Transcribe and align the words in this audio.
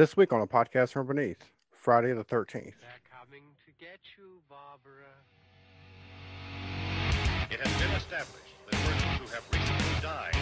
This 0.00 0.16
week 0.16 0.32
on 0.32 0.40
a 0.40 0.46
podcast 0.46 0.92
from 0.92 1.08
beneath, 1.08 1.50
Friday 1.74 2.14
the 2.14 2.24
13th. 2.24 2.72
They're 2.80 3.04
coming 3.12 3.42
to 3.66 3.70
get 3.78 4.00
you, 4.16 4.40
Barbara. 4.48 5.12
It 7.50 7.60
has 7.60 7.82
been 7.82 7.90
established 7.90 8.56
that 8.70 8.80
persons 8.80 9.20
who 9.20 9.26
have 9.28 9.44
recently 9.52 10.00
died 10.00 10.34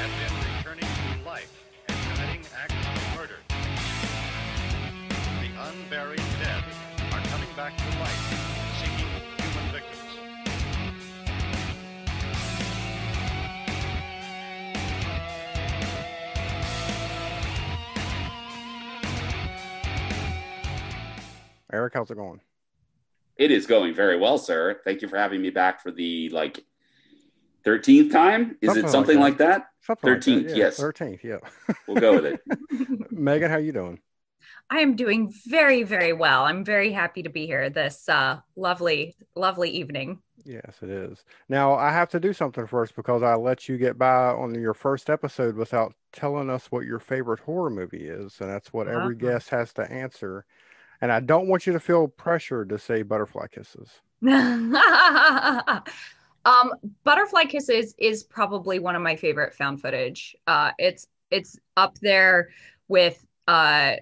have 0.00 0.12
been 0.16 0.32
returning 0.56 0.88
to 0.88 1.28
life 1.28 1.52
and 1.86 1.98
committing 2.16 2.40
acts 2.56 2.72
of 2.72 3.18
murder. 3.18 3.36
The 5.44 5.52
unburied 5.68 6.24
dead 6.40 6.64
are 7.12 7.20
coming 7.28 7.52
back 7.56 7.76
to 7.76 7.84
life, 8.00 8.27
Erik, 21.72 21.94
how's 21.94 22.10
it 22.10 22.16
going? 22.16 22.40
It 23.36 23.50
is 23.50 23.66
going 23.66 23.94
very 23.94 24.18
well, 24.18 24.38
sir. 24.38 24.80
Thank 24.84 25.02
you 25.02 25.08
for 25.08 25.16
having 25.16 25.40
me 25.42 25.50
back 25.50 25.80
for 25.82 25.90
the 25.90 26.28
like 26.30 26.64
13th 27.64 28.10
time. 28.10 28.56
Is 28.60 28.68
Something 28.74 28.78
it 28.78 28.82
like 28.84 28.90
something 28.92 29.16
that. 29.16 29.22
like 29.22 29.38
that? 29.38 29.66
Something 29.82 30.10
like 30.12 30.24
that, 30.24 30.30
13th, 30.30 30.48
yeah, 30.50 30.56
yes. 30.56 30.80
13th, 30.80 31.22
yeah. 31.22 31.38
We'll 31.86 32.00
go 32.00 32.14
with 32.20 32.24
it. 32.26 33.10
Megan, 33.12 33.50
how 33.50 33.56
are 33.56 33.60
you 33.60 33.72
doing? 33.72 34.00
I 34.70 34.80
am 34.80 34.96
doing 34.96 35.32
very, 35.46 35.82
very 35.82 36.12
well. 36.12 36.44
I'm 36.44 36.64
very 36.64 36.92
happy 36.92 37.22
to 37.22 37.30
be 37.30 37.46
here 37.46 37.70
this 37.70 38.08
uh, 38.08 38.40
lovely, 38.56 39.14
lovely 39.34 39.70
evening. 39.70 40.20
Yes, 40.44 40.76
it 40.82 40.90
is. 40.90 41.24
Now, 41.48 41.74
I 41.74 41.90
have 41.90 42.08
to 42.10 42.20
do 42.20 42.32
something 42.32 42.66
first 42.66 42.94
because 42.96 43.22
I 43.22 43.34
let 43.34 43.68
you 43.68 43.76
get 43.78 43.98
by 43.98 44.28
on 44.30 44.54
your 44.54 44.74
first 44.74 45.10
episode 45.10 45.56
without 45.56 45.94
telling 46.12 46.48
us 46.50 46.66
what 46.70 46.86
your 46.86 46.98
favorite 46.98 47.40
horror 47.40 47.70
movie 47.70 48.06
is. 48.08 48.36
And 48.40 48.50
that's 48.50 48.72
what 48.72 48.88
every 48.88 49.14
Uh-huh. 49.16 49.32
guest 49.32 49.50
has 49.50 49.72
to 49.74 49.90
answer. 49.90 50.44
And 51.00 51.12
I 51.12 51.20
don't 51.20 51.46
want 51.48 51.66
you 51.66 51.72
to 51.72 51.80
feel 51.80 52.08
pressured 52.08 52.70
to 52.70 52.78
say 52.78 53.02
butterfly 53.02 53.46
kisses. 53.48 53.90
um, 56.44 56.72
Butterfly 57.04 57.44
Kisses 57.44 57.94
is 57.98 58.24
probably 58.24 58.78
one 58.80 58.96
of 58.96 59.02
my 59.02 59.14
favorite 59.14 59.54
found 59.54 59.80
footage. 59.80 60.36
Uh, 60.46 60.72
it's 60.78 61.06
it's 61.30 61.58
up 61.76 61.98
there 61.98 62.48
with. 62.88 63.24
Uh, 63.46 63.96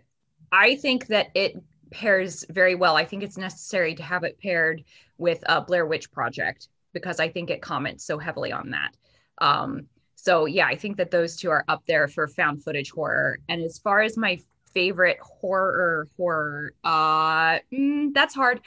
I 0.53 0.77
think 0.77 1.09
that 1.09 1.29
it 1.35 1.57
pairs 1.91 2.45
very 2.51 2.75
well. 2.75 2.97
I 2.97 3.05
think 3.05 3.23
it's 3.23 3.37
necessary 3.37 3.95
to 3.95 4.03
have 4.03 4.25
it 4.25 4.39
paired 4.39 4.85
with 5.19 5.43
uh, 5.47 5.61
Blair 5.61 5.87
Witch 5.87 6.11
Project 6.11 6.69
because 6.93 7.21
I 7.21 7.29
think 7.29 7.51
it 7.51 7.61
comments 7.61 8.05
so 8.05 8.19
heavily 8.19 8.53
on 8.53 8.71
that. 8.71 8.97
Um, 9.39 9.87
so 10.15 10.47
yeah, 10.47 10.67
I 10.67 10.77
think 10.77 10.97
that 10.97 11.11
those 11.11 11.37
two 11.37 11.51
are 11.51 11.65
up 11.69 11.83
there 11.87 12.09
for 12.09 12.27
found 12.27 12.63
footage 12.63 12.91
horror. 12.91 13.39
And 13.49 13.63
as 13.63 13.79
far 13.79 14.01
as 14.01 14.17
my 14.17 14.39
favorite 14.77 15.17
horror 15.23 16.07
horror, 16.19 16.75
uh, 16.85 17.59
mm, 17.73 18.13
that's 18.13 18.35
hard. 18.35 18.61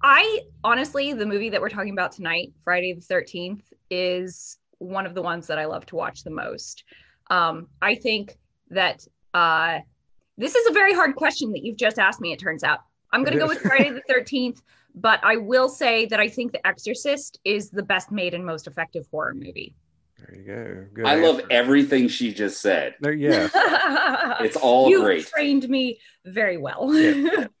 I 0.00 0.42
honestly, 0.62 1.14
the 1.14 1.26
movie 1.26 1.50
that 1.50 1.60
we're 1.60 1.68
talking 1.68 1.92
about 1.92 2.12
tonight, 2.12 2.52
Friday 2.62 2.92
the 2.92 3.00
13th, 3.00 3.62
is 3.90 4.56
one 4.78 5.04
of 5.04 5.16
the 5.16 5.22
ones 5.22 5.48
that 5.48 5.58
I 5.58 5.64
love 5.64 5.84
to 5.86 5.96
watch 5.96 6.22
the 6.22 6.30
most. 6.30 6.84
Um, 7.28 7.66
I 7.82 7.96
think 7.96 8.38
that 8.70 9.04
uh, 9.34 9.80
this 10.38 10.54
is 10.54 10.68
a 10.68 10.72
very 10.72 10.94
hard 10.94 11.16
question 11.16 11.50
that 11.54 11.64
you've 11.64 11.76
just 11.76 11.98
asked 11.98 12.20
me, 12.20 12.32
it 12.32 12.38
turns 12.38 12.62
out. 12.62 12.78
I'm 13.12 13.24
going 13.24 13.32
to 13.32 13.40
go 13.40 13.48
with 13.48 13.58
Friday 13.58 13.90
the 13.90 14.02
13th, 14.08 14.60
but 14.94 15.18
I 15.24 15.38
will 15.38 15.68
say 15.68 16.06
that 16.06 16.20
I 16.20 16.28
think 16.28 16.52
The 16.52 16.64
Exorcist 16.64 17.40
is 17.44 17.70
the 17.70 17.82
best 17.82 18.12
made 18.12 18.32
and 18.32 18.46
most 18.46 18.68
effective 18.68 19.08
horror 19.10 19.34
movie. 19.34 19.74
There 20.28 20.38
you 20.38 20.44
go. 20.44 20.86
Good 20.94 21.06
I 21.06 21.14
love 21.16 21.40
everything 21.50 22.08
she 22.08 22.32
just 22.32 22.60
said. 22.60 22.94
There, 23.00 23.12
yes. 23.12 23.50
It's 24.40 24.56
all 24.56 24.90
you 24.90 25.02
great. 25.02 25.26
trained 25.26 25.68
me 25.68 26.00
very 26.24 26.56
well. 26.56 26.94
Yeah. 26.94 27.46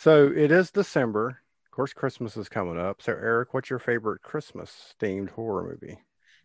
So 0.00 0.28
it 0.28 0.52
is 0.52 0.70
December. 0.70 1.40
Of 1.66 1.70
course, 1.72 1.92
Christmas 1.92 2.36
is 2.36 2.48
coming 2.48 2.78
up. 2.78 3.02
So, 3.02 3.12
Erik, 3.12 3.52
what's 3.52 3.68
your 3.68 3.80
favorite 3.80 4.22
Christmas 4.22 4.94
themed 5.00 5.30
horror 5.30 5.64
movie? 5.64 5.98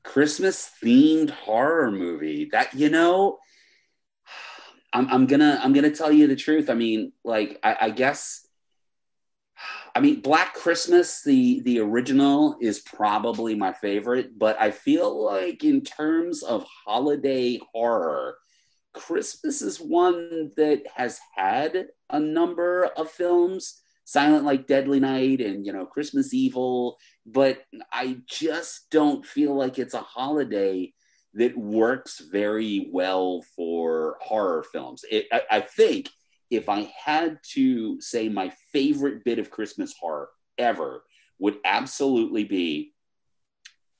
Christmas 0.03 0.72
themed 0.83 1.29
horror 1.29 1.91
movie. 1.91 2.50
That 2.51 2.73
you 2.73 2.89
know, 2.89 3.38
I'm 4.94 5.07
I'm 5.07 5.28
gonna 5.28 5.59
I'm 5.63 5.73
gonna 5.73 5.91
tell 5.91 6.12
you 6.12 6.25
the 6.25 6.35
truth. 6.35 6.67
I 6.69 6.73
mean, 6.73 7.13
like 7.23 7.59
I, 7.63 7.78
I 7.81 7.89
guess 7.91 8.42
I 9.96 10.00
mean 10.00 10.22
Black 10.22 10.53
Christmas, 10.53 11.24
the 11.24 11.62
the 11.62 11.79
original 11.79 12.57
is 12.62 12.79
probably 12.79 13.56
my 13.56 13.74
favorite, 13.74 14.38
but 14.38 14.59
I 14.59 14.72
feel 14.72 15.24
like 15.24 15.63
in 15.63 15.81
terms 15.81 16.44
of 16.44 16.66
holiday 16.85 17.59
horror, 17.74 18.38
Christmas 18.94 19.62
is 19.62 19.79
one 19.79 20.51
that 20.57 20.84
has 20.96 21.19
had 21.35 21.88
a 22.09 22.19
number 22.19 22.85
of 22.97 23.12
films, 23.12 23.81
Silent 24.06 24.46
like 24.46 24.68
Deadly 24.68 25.00
Night 25.00 25.41
and 25.41 25.66
you 25.66 25.74
know 25.74 25.85
Christmas 25.85 26.34
Evil, 26.34 26.97
but 27.25 27.63
I 27.91 28.18
just 28.28 28.90
don't 28.90 29.25
feel 29.25 29.56
like 29.56 29.80
it's 29.80 29.94
a 29.94 30.01
holiday 30.01 30.94
that 31.35 31.57
works 31.57 32.19
very 32.31 32.90
well 32.91 33.44
for 33.56 34.18
horror 34.22 34.63
films. 34.72 35.03
It, 35.09 35.25
I, 35.31 35.41
I 35.50 35.59
think 35.62 36.09
if 36.49 36.69
I 36.69 36.93
had 37.03 37.39
to 37.53 37.99
say 38.01 38.29
my 38.29 38.51
favorite 38.71 39.23
bit 39.23 39.39
of 39.39 39.51
Christmas 39.51 39.93
horror 39.99 40.29
ever 40.57 41.03
would 41.39 41.57
absolutely 41.65 42.43
be 42.43 42.93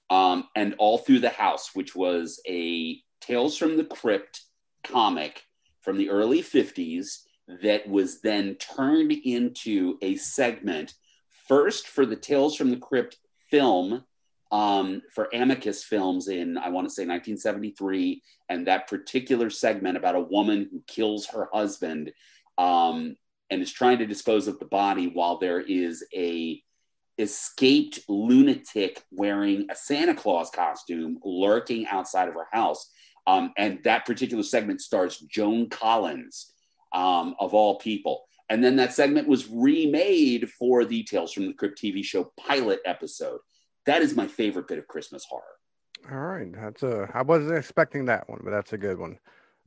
um, 0.10 0.48
and 0.56 0.76
all 0.78 0.98
through 0.98 1.20
the 1.20 1.30
house, 1.30 1.72
which 1.74 1.96
was 1.96 2.40
a 2.48 3.00
Tales 3.22 3.58
from 3.58 3.78
the 3.78 3.86
Crypt 3.86 4.42
comic 4.84 5.44
from 5.82 5.98
the 5.98 6.10
early 6.10 6.42
50s 6.42 7.24
that 7.62 7.88
was 7.88 8.22
then 8.22 8.56
turned 8.56 9.12
into 9.12 9.98
a 10.02 10.16
segment 10.16 10.94
first 11.48 11.88
for 11.88 12.06
the 12.06 12.16
Tales 12.16 12.56
from 12.56 12.70
the 12.70 12.78
Crypt 12.78 13.18
film 13.50 14.04
um, 14.52 15.02
for 15.14 15.30
Amicus 15.34 15.84
Films 15.84 16.28
in, 16.28 16.58
I 16.58 16.70
want 16.70 16.88
to 16.88 16.94
say 16.94 17.04
1973, 17.04 18.22
and 18.50 18.68
that 18.68 18.88
particular 18.88 19.50
segment 19.50 19.98
about 19.98 20.16
a 20.16 20.22
woman 20.22 20.70
who 20.72 20.84
kills 20.86 21.26
her 21.28 21.50
husband 21.52 22.12
um, 22.58 23.16
and 23.50 23.62
is 23.62 23.72
trying 23.72 24.00
to 24.00 24.06
dispose 24.06 24.48
of 24.48 24.60
the 24.60 24.66
body 24.66 25.08
while 25.08 25.38
there 25.38 25.62
is 25.62 26.04
a 26.16 26.62
escaped 27.18 28.00
lunatic 28.08 29.04
wearing 29.12 29.68
a 29.70 29.76
Santa 29.76 30.16
Claus 30.16 30.50
costume 30.50 31.20
lurking 31.24 31.86
outside 31.88 32.28
of 32.28 32.34
her 32.34 32.48
house. 32.52 32.90
Um, 33.28 33.54
and 33.58 33.80
that 33.84 34.06
particular 34.06 34.44
segment 34.44 34.82
stars 34.82 35.18
Joan 35.18 35.70
Collins, 35.70 36.52
um, 36.94 37.36
of 37.40 37.54
all 37.54 37.78
people. 37.78 38.26
And 38.50 38.64
then 38.64 38.76
that 38.76 38.94
segment 38.94 39.28
was 39.28 39.50
remade 39.50 40.50
for 40.50 40.86
the 40.86 41.04
Tales 41.04 41.32
from 41.32 41.48
the 41.48 41.54
Crypt 41.54 41.82
TV 41.82 42.04
show 42.04 42.32
pilot 42.38 42.80
episode. 42.86 43.40
That 43.86 44.02
is 44.02 44.16
my 44.16 44.28
favorite 44.28 44.68
bit 44.68 44.80
of 44.80 44.88
Christmas 44.88 45.26
horror. 45.26 45.44
All 46.12 46.18
right. 46.18 46.52
That's 46.52 46.84
a, 46.84 47.10
I 47.14 47.22
wasn't 47.22 47.58
expecting 47.58 48.06
that 48.06 48.30
one, 48.30 48.42
but 48.44 48.52
that's 48.52 48.74
a 48.74 48.78
good 48.78 49.00
one. 49.00 49.18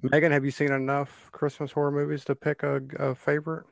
Megan, 0.02 0.32
have 0.32 0.44
you 0.44 0.50
seen 0.50 0.72
enough 0.72 1.30
Christmas 1.32 1.72
horror 1.72 1.90
movies 1.90 2.24
to 2.26 2.34
pick 2.34 2.62
a, 2.62 2.80
a 2.98 3.14
favorite? 3.14 3.66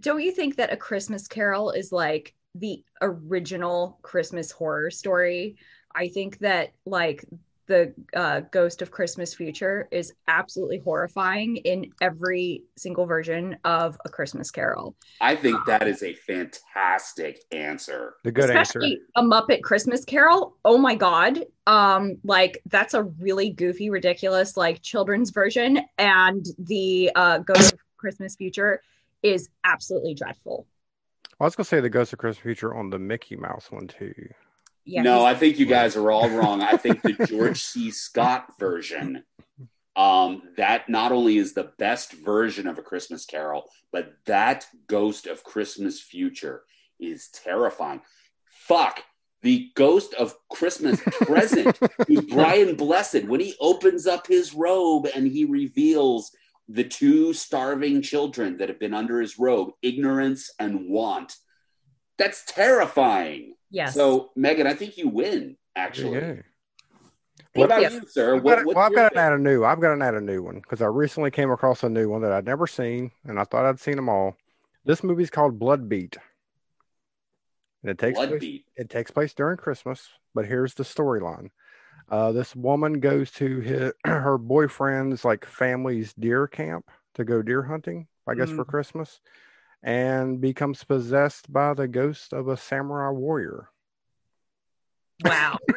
don't 0.00 0.22
you 0.22 0.32
think 0.32 0.56
that 0.56 0.72
a 0.72 0.76
christmas 0.76 1.28
carol 1.28 1.70
is 1.70 1.92
like 1.92 2.34
the 2.54 2.82
original 3.02 3.98
christmas 4.02 4.50
horror 4.50 4.90
story 4.90 5.56
i 5.94 6.08
think 6.08 6.38
that 6.38 6.72
like 6.84 7.24
the 7.66 7.92
uh, 8.14 8.40
ghost 8.52 8.82
of 8.82 8.90
christmas 8.90 9.34
future 9.34 9.88
is 9.90 10.12
absolutely 10.28 10.78
horrifying 10.78 11.56
in 11.56 11.90
every 12.00 12.62
single 12.76 13.06
version 13.06 13.56
of 13.64 13.98
a 14.04 14.08
christmas 14.08 14.50
carol 14.50 14.94
I 15.20 15.34
think 15.36 15.58
that 15.66 15.88
is 15.88 16.02
a 16.02 16.14
fantastic 16.14 17.40
answer. 17.52 18.14
The 18.24 18.32
good 18.32 18.50
especially 18.50 18.92
answer. 18.92 19.06
a 19.16 19.22
muppet 19.22 19.62
christmas 19.62 20.04
carol 20.04 20.56
oh 20.64 20.78
my 20.78 20.94
god 20.94 21.44
um 21.66 22.16
like 22.24 22.62
that's 22.66 22.94
a 22.94 23.02
really 23.02 23.50
goofy 23.50 23.90
ridiculous 23.90 24.56
like 24.56 24.82
children's 24.82 25.30
version 25.30 25.80
and 25.98 26.46
the 26.58 27.10
uh 27.14 27.38
ghost 27.38 27.72
of 27.72 27.78
christmas 27.96 28.36
future 28.36 28.80
is 29.22 29.48
absolutely 29.64 30.14
dreadful 30.14 30.66
I 31.38 31.44
was 31.44 31.54
gonna 31.54 31.64
say 31.64 31.80
the 31.80 31.90
Ghost 31.90 32.14
of 32.14 32.18
Christmas 32.18 32.42
Future 32.42 32.74
on 32.74 32.88
the 32.88 32.98
Mickey 32.98 33.36
Mouse 33.36 33.70
one 33.70 33.88
too. 33.88 34.14
Yeah 34.86 35.02
no, 35.02 35.24
I 35.24 35.34
think 35.34 35.58
you 35.58 35.66
guys 35.66 35.96
are 35.96 36.10
all 36.10 36.30
wrong. 36.30 36.62
I 36.62 36.76
think 36.76 37.02
the 37.02 37.12
George 37.26 37.62
C. 37.62 37.90
Scott 37.90 38.58
version, 38.58 39.24
um, 39.96 40.42
that 40.56 40.88
not 40.88 41.12
only 41.12 41.38
is 41.38 41.52
the 41.52 41.72
best 41.78 42.12
version 42.12 42.66
of 42.66 42.78
a 42.78 42.82
Christmas 42.82 43.26
Carol, 43.26 43.64
but 43.92 44.12
that 44.26 44.66
Ghost 44.86 45.26
of 45.26 45.44
Christmas 45.44 46.00
Future 46.00 46.62
is 46.98 47.28
terrifying. 47.28 48.00
Fuck. 48.44 49.02
The 49.42 49.70
ghost 49.74 50.14
of 50.14 50.34
Christmas 50.50 51.00
present 51.04 51.78
who's 52.08 52.24
Brian 52.24 52.74
Blessed 52.74 53.24
when 53.24 53.38
he 53.38 53.54
opens 53.60 54.06
up 54.06 54.26
his 54.26 54.54
robe 54.54 55.06
and 55.14 55.26
he 55.26 55.44
reveals 55.44 56.32
the 56.68 56.84
two 56.84 57.32
starving 57.32 58.02
children 58.02 58.56
that 58.56 58.68
have 58.68 58.80
been 58.80 58.94
under 58.94 59.20
his 59.20 59.38
robe, 59.38 59.70
ignorance 59.82 60.50
and 60.58 60.88
want. 60.88 61.36
That's 62.18 62.44
terrifying. 62.46 63.54
Yes 63.70 63.94
So, 63.94 64.30
Megan, 64.36 64.66
I 64.66 64.74
think 64.74 64.96
you 64.98 65.08
win, 65.08 65.56
actually. 65.74 66.14
you 66.14 66.20
go. 66.20 66.38
What 67.54 67.64
about 67.66 67.90
you. 67.90 68.00
you, 68.00 68.06
sir? 68.06 68.36
I've 68.36 68.44
got, 68.44 68.64
what's 68.64 68.76
well, 68.76 68.84
I've 68.84 68.94
got 68.94 69.12
to 69.14 69.18
add 69.18 69.32
a 69.32 69.38
new. 69.38 69.64
I've 69.64 69.80
got 69.80 69.94
to 69.94 70.04
add 70.04 70.14
a 70.14 70.20
new 70.20 70.42
one 70.42 70.56
because 70.56 70.82
I 70.82 70.86
recently 70.86 71.30
came 71.30 71.50
across 71.50 71.82
a 71.82 71.88
new 71.88 72.08
one 72.08 72.20
that 72.22 72.32
I'd 72.32 72.44
never 72.44 72.66
seen, 72.66 73.10
and 73.24 73.40
I 73.40 73.44
thought 73.44 73.64
I'd 73.64 73.80
seen 73.80 73.96
them 73.96 74.08
all. 74.10 74.36
This 74.84 75.02
movie's 75.02 75.30
called 75.30 75.58
Blood 75.58 75.88
Beat, 75.88 76.16
and 77.82 77.90
it 77.90 77.98
takes 77.98 78.18
Blood 78.18 78.28
place, 78.28 78.40
Beat. 78.40 78.66
it 78.76 78.90
takes 78.90 79.10
place 79.10 79.32
during 79.32 79.56
Christmas. 79.56 80.06
But 80.34 80.44
here's 80.44 80.74
the 80.74 80.84
storyline: 80.84 81.48
uh, 82.10 82.32
this 82.32 82.54
woman 82.54 83.00
goes 83.00 83.30
to 83.32 83.60
his, 83.60 83.92
her 84.04 84.36
boyfriend's 84.38 85.24
like 85.24 85.46
family's 85.46 86.12
deer 86.14 86.46
camp 86.46 86.90
to 87.14 87.24
go 87.24 87.40
deer 87.40 87.62
hunting, 87.62 88.06
I 88.26 88.34
guess 88.34 88.50
for 88.50 88.64
Christmas, 88.66 89.20
and 89.82 90.40
becomes 90.40 90.82
possessed 90.84 91.52
by 91.52 91.74
the 91.74 91.86
ghost 91.88 92.32
of 92.32 92.48
a 92.48 92.56
samurai 92.56 93.10
warrior. 93.10 93.68
Wow. 95.24 95.58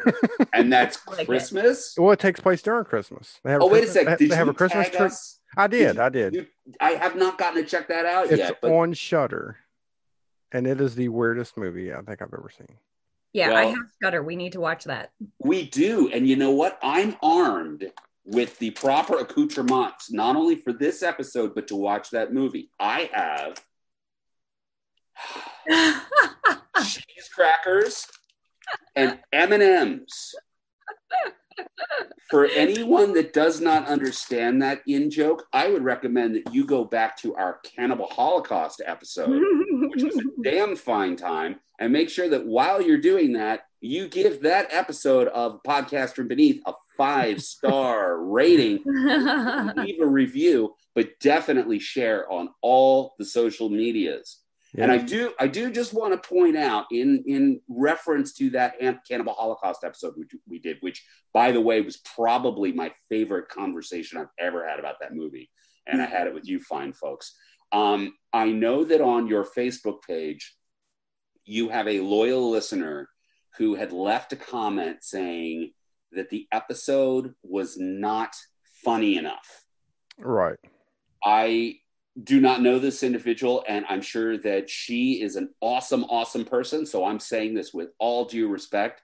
And 0.52 0.72
that's 0.72 0.98
Like. 1.06 1.26
Christmas? 1.26 1.94
Well, 1.96 2.10
it 2.12 2.18
takes 2.18 2.40
place 2.40 2.60
during 2.60 2.84
Christmas. 2.84 3.38
They 3.44 3.52
have 3.52 3.62
Oh, 3.62 3.68
wait 3.68 3.84
a 3.84 3.86
second. 3.86 4.18
Did 4.18 4.30
they 4.30 4.34
have 4.36 4.46
you 4.46 4.50
a 4.52 4.54
Christmas 4.54 4.88
tag 4.88 4.96
tree. 4.96 5.06
us? 5.06 5.38
I 5.56 5.66
did. 5.68 5.96
you- 5.96 6.02
I 6.02 6.08
did. 6.08 6.34
you- 6.34 6.46
I 6.80 6.90
have 6.92 7.14
not 7.16 7.38
gotten 7.38 7.62
to 7.62 7.68
check 7.68 7.88
that 7.88 8.04
out 8.04 8.26
it's 8.26 8.38
yet. 8.38 8.58
But 8.60 8.72
on 8.72 8.92
Shudder, 8.92 9.56
and 10.52 10.66
it 10.66 10.80
is 10.80 10.94
the 10.94 11.08
weirdest 11.08 11.56
movie 11.56 11.92
I 11.92 12.00
think 12.02 12.20
I've 12.22 12.32
ever 12.34 12.50
seen. 12.56 12.76
Yeah, 13.32 13.54
I 13.54 13.66
have 13.66 13.76
Shudder. 14.02 14.22
We 14.22 14.34
need 14.36 14.52
to 14.52 14.60
watch 14.60 14.84
that. 14.84 15.12
we 15.38 15.66
do. 15.66 16.10
And 16.12 16.26
you 16.26 16.36
know 16.36 16.50
what? 16.50 16.78
I'm 16.82 17.16
armed 17.22 17.90
with 18.24 18.58
the 18.58 18.70
proper 18.72 19.18
accoutrements, 19.18 20.10
not 20.10 20.36
only 20.36 20.56
for 20.56 20.72
this 20.72 21.02
episode, 21.02 21.54
but 21.54 21.68
to 21.68 21.76
watch 21.76 22.10
that 22.10 22.32
movie. 22.34 22.70
I 22.80 23.08
have 23.12 23.62
cheese 25.68 27.28
crackers 27.34 28.06
and 28.96 29.18
M&Ms. 29.32 30.34
For 32.30 32.46
anyone 32.46 33.12
that 33.14 33.32
does 33.32 33.60
not 33.60 33.88
understand 33.88 34.62
that 34.62 34.82
in 34.86 35.10
joke, 35.10 35.46
I 35.52 35.68
would 35.68 35.82
recommend 35.82 36.36
that 36.36 36.54
you 36.54 36.64
go 36.64 36.84
back 36.84 37.16
to 37.18 37.34
our 37.34 37.58
Cannibal 37.64 38.06
Holocaust 38.06 38.80
episode, 38.86 39.42
which 39.90 40.04
was 40.04 40.16
a 40.16 40.22
damn 40.44 40.76
fine 40.76 41.16
time, 41.16 41.56
and 41.80 41.92
make 41.92 42.08
sure 42.08 42.28
that 42.28 42.46
while 42.46 42.80
you're 42.80 43.00
doing 43.00 43.32
that, 43.32 43.66
you 43.80 44.08
give 44.08 44.42
that 44.42 44.68
episode 44.72 45.28
of 45.28 45.60
Podcast 45.66 46.14
from 46.14 46.28
Beneath 46.28 46.62
a 46.66 46.72
five 46.96 47.42
star 47.42 48.20
rating 48.22 48.82
leave 48.84 50.00
a 50.00 50.06
review, 50.06 50.74
but 50.94 51.18
definitely 51.18 51.78
share 51.78 52.30
on 52.30 52.50
all 52.62 53.14
the 53.18 53.24
social 53.24 53.68
medias. 53.68 54.38
And 54.76 54.92
I 54.92 54.98
do, 54.98 55.32
I 55.38 55.48
do 55.48 55.70
just 55.70 55.92
want 55.92 56.12
to 56.12 56.28
point 56.28 56.56
out 56.56 56.86
in 56.92 57.24
in 57.26 57.60
reference 57.68 58.32
to 58.34 58.50
that 58.50 58.74
Cannibal 59.08 59.32
Holocaust 59.32 59.82
episode 59.82 60.14
which 60.16 60.34
we 60.48 60.58
did, 60.60 60.76
which 60.80 61.04
by 61.32 61.50
the 61.50 61.60
way 61.60 61.80
was 61.80 61.96
probably 61.98 62.72
my 62.72 62.92
favorite 63.08 63.48
conversation 63.48 64.18
I've 64.18 64.28
ever 64.38 64.66
had 64.66 64.78
about 64.78 65.00
that 65.00 65.14
movie, 65.14 65.50
and 65.86 66.00
I 66.00 66.06
had 66.06 66.26
it 66.26 66.34
with 66.34 66.46
you, 66.46 66.60
fine 66.60 66.92
folks. 66.92 67.34
Um, 67.72 68.14
I 68.32 68.50
know 68.50 68.84
that 68.84 69.00
on 69.00 69.26
your 69.26 69.44
Facebook 69.44 70.02
page, 70.06 70.54
you 71.44 71.68
have 71.68 71.88
a 71.88 72.00
loyal 72.00 72.50
listener 72.50 73.08
who 73.58 73.74
had 73.74 73.92
left 73.92 74.32
a 74.32 74.36
comment 74.36 74.98
saying 75.02 75.72
that 76.12 76.30
the 76.30 76.46
episode 76.52 77.34
was 77.42 77.76
not 77.78 78.34
funny 78.84 79.16
enough. 79.16 79.64
right. 80.18 80.58
I 81.24 81.79
do 82.22 82.40
not 82.40 82.60
know 82.62 82.78
this 82.78 83.02
individual, 83.02 83.64
and 83.68 83.84
I'm 83.88 84.02
sure 84.02 84.36
that 84.38 84.68
she 84.68 85.22
is 85.22 85.36
an 85.36 85.50
awesome, 85.60 86.04
awesome 86.04 86.44
person. 86.44 86.84
So 86.86 87.04
I'm 87.04 87.20
saying 87.20 87.54
this 87.54 87.72
with 87.72 87.90
all 87.98 88.24
due 88.24 88.48
respect. 88.48 89.02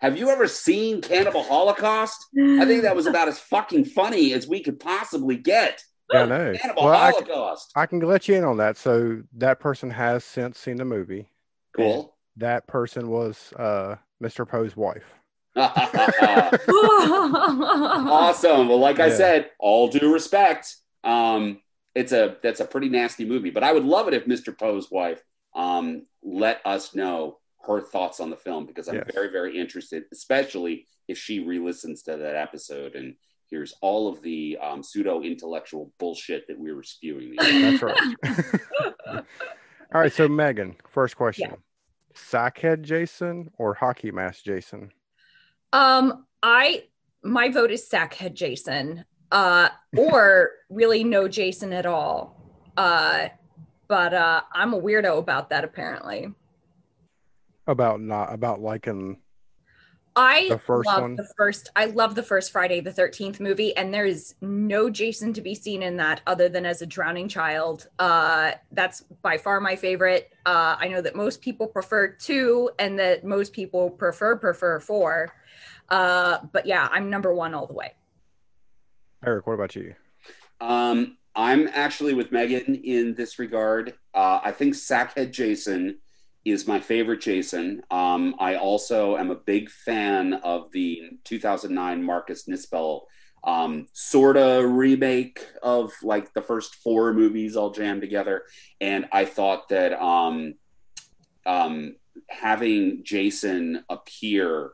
Have 0.00 0.18
you 0.18 0.30
ever 0.30 0.48
seen 0.48 1.00
Cannibal 1.00 1.44
Holocaust? 1.44 2.26
I 2.36 2.64
think 2.64 2.82
that 2.82 2.96
was 2.96 3.06
about 3.06 3.28
as 3.28 3.38
fucking 3.38 3.84
funny 3.84 4.32
as 4.32 4.48
we 4.48 4.60
could 4.60 4.80
possibly 4.80 5.36
get. 5.36 5.82
Yeah, 6.12 6.22
I 6.22 6.26
know. 6.26 6.54
Cannibal 6.60 6.84
Well, 6.84 6.92
I, 6.92 7.12
can- 7.12 7.24
Holocaust. 7.26 7.72
I 7.76 7.86
can 7.86 8.00
let 8.00 8.28
you 8.28 8.34
in 8.34 8.44
on 8.44 8.56
that. 8.56 8.76
So 8.76 9.22
that 9.34 9.60
person 9.60 9.90
has 9.90 10.24
since 10.24 10.58
seen 10.58 10.76
the 10.76 10.84
movie. 10.84 11.28
Cool. 11.76 12.16
That 12.36 12.66
person 12.66 13.08
was 13.08 13.52
uh, 13.56 13.96
Mr. 14.22 14.46
Poe's 14.46 14.76
wife. 14.76 15.04
awesome. 17.62 18.68
Well, 18.68 18.78
like 18.80 19.00
I 19.00 19.10
said, 19.10 19.50
all 19.58 19.88
due 19.88 20.12
respect. 20.12 20.74
Um, 21.04 21.60
it's 21.94 22.12
a 22.12 22.36
that's 22.42 22.60
a 22.60 22.64
pretty 22.64 22.88
nasty 22.88 23.24
movie, 23.24 23.50
but 23.50 23.64
I 23.64 23.72
would 23.72 23.84
love 23.84 24.08
it 24.08 24.14
if 24.14 24.26
Mr. 24.26 24.56
Poe's 24.56 24.90
wife 24.90 25.22
um, 25.54 26.06
let 26.22 26.60
us 26.64 26.94
know 26.94 27.38
her 27.66 27.80
thoughts 27.80 28.18
on 28.20 28.30
the 28.30 28.36
film 28.36 28.66
because 28.66 28.88
I'm 28.88 28.96
Yes. 28.96 29.10
very 29.14 29.30
very 29.30 29.58
interested, 29.58 30.04
especially 30.12 30.86
if 31.08 31.18
she 31.18 31.40
re-listens 31.40 32.02
to 32.04 32.16
that 32.16 32.36
episode 32.36 32.94
and 32.94 33.14
hears 33.46 33.74
all 33.82 34.08
of 34.08 34.22
the 34.22 34.56
um, 34.62 34.82
pseudo 34.82 35.20
intellectual 35.22 35.92
bullshit 35.98 36.46
that 36.48 36.58
we 36.58 36.72
were 36.72 36.82
spewing. 36.82 37.34
That's 37.38 37.82
right. 37.82 37.96
All 39.94 40.00
right. 40.00 40.12
So 40.12 40.26
Megan, 40.28 40.76
first 40.88 41.16
question: 41.16 41.50
Yeah. 41.50 41.56
Sackhead 42.14 42.82
Jason 42.82 43.50
or 43.58 43.74
hockey 43.74 44.10
mask 44.10 44.44
Jason? 44.44 44.90
Um, 45.72 46.26
I 46.42 46.84
my 47.22 47.50
vote 47.50 47.70
is 47.70 47.88
Sackhead 47.88 48.34
Jason, 48.34 49.04
uh, 49.32 49.70
or 49.96 50.50
really 50.70 51.02
no 51.02 51.26
Jason 51.26 51.72
at 51.72 51.86
all. 51.86 52.40
Uh, 52.76 53.28
but 53.88 54.14
uh, 54.14 54.42
I'm 54.52 54.72
a 54.74 54.80
weirdo 54.80 55.18
about 55.18 55.50
that. 55.50 55.64
Apparently, 55.64 56.32
About 57.66 58.00
not 58.00 58.32
about 58.32 58.60
liking. 58.60 59.18
I 60.14 60.48
The 60.50 60.58
first 60.58 60.86
love 60.86 61.02
one? 61.02 61.16
the 61.16 61.26
first. 61.36 61.70
I 61.74 61.86
love 61.86 62.14
the 62.14 62.22
first 62.22 62.52
Friday 62.52 62.80
the 62.80 62.92
Thirteenth 62.92 63.40
movie, 63.40 63.74
and 63.76 63.92
there 63.92 64.04
is 64.04 64.34
no 64.42 64.90
Jason 64.90 65.32
to 65.32 65.40
be 65.40 65.54
seen 65.54 65.82
in 65.82 65.96
that 65.96 66.20
other 66.26 66.48
than 66.50 66.66
as 66.66 66.82
a 66.82 66.86
drowning 66.86 67.28
child. 67.28 67.88
Uh, 67.98 68.52
that's 68.72 69.00
by 69.22 69.38
far 69.38 69.60
my 69.60 69.74
favorite. 69.76 70.30
Uh, 70.44 70.76
I 70.78 70.88
know 70.88 71.00
that 71.00 71.16
most 71.16 71.40
people 71.40 71.66
prefer 71.66 72.08
two, 72.08 72.70
and 72.78 72.98
that 72.98 73.24
most 73.24 73.54
people 73.54 73.88
prefer 73.88 74.36
prefer 74.36 74.80
four. 74.80 75.32
Uh, 75.88 76.38
but 76.52 76.66
yeah, 76.66 76.88
I'm 76.90 77.08
number 77.08 77.34
one 77.34 77.54
all 77.54 77.66
the 77.66 77.74
way. 77.74 77.94
Erik, 79.24 79.46
what 79.46 79.54
about 79.54 79.76
you? 79.76 79.94
Um, 80.60 81.16
I'm 81.34 81.68
actually 81.68 82.14
with 82.14 82.32
Megan 82.32 82.74
in 82.74 83.14
this 83.14 83.38
regard. 83.38 83.94
Uh, 84.14 84.40
I 84.42 84.52
think 84.52 84.74
Sackhead 84.74 85.30
Jason 85.30 85.98
is 86.44 86.66
my 86.66 86.80
favorite 86.80 87.20
Jason. 87.20 87.82
Um, 87.90 88.34
I 88.38 88.56
also 88.56 89.16
am 89.16 89.30
a 89.30 89.36
big 89.36 89.70
fan 89.70 90.34
of 90.34 90.72
the 90.72 91.10
2009 91.24 92.02
Marcus 92.02 92.46
Nispel 92.48 93.02
um, 93.44 93.86
sort 93.92 94.36
of 94.36 94.64
remake 94.70 95.46
of 95.62 95.92
like 96.02 96.32
the 96.32 96.42
first 96.42 96.76
four 96.76 97.12
movies 97.12 97.56
all 97.56 97.70
jammed 97.70 98.00
together. 98.00 98.44
And 98.80 99.06
I 99.12 99.24
thought 99.24 99.68
that 99.70 100.00
um, 100.00 100.54
um, 101.44 101.96
having 102.28 103.02
Jason 103.04 103.84
appear 103.88 104.72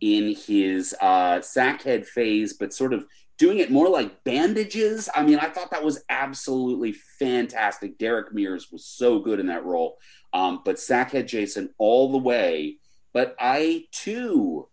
in 0.00 0.34
his 0.34 0.94
uh, 1.00 1.40
sackhead 1.40 2.06
phase, 2.06 2.54
but 2.54 2.72
sort 2.72 2.94
of 2.94 3.04
doing 3.40 3.58
it 3.58 3.70
more 3.70 3.88
like 3.88 4.22
bandages. 4.22 5.08
I 5.14 5.22
mean, 5.22 5.38
I 5.38 5.48
thought 5.48 5.70
that 5.70 5.82
was 5.82 6.04
absolutely 6.10 6.92
fantastic. 7.18 7.96
Derek 7.96 8.34
Mears 8.34 8.70
was 8.70 8.84
so 8.84 9.18
good 9.18 9.40
in 9.40 9.46
that 9.46 9.64
role. 9.64 9.96
Um, 10.34 10.60
but 10.62 10.76
Sackhead 10.76 11.26
Jason 11.26 11.70
all 11.78 12.12
the 12.12 12.18
way. 12.18 12.76
But 13.14 13.34
I 13.40 13.86
too 13.92 14.68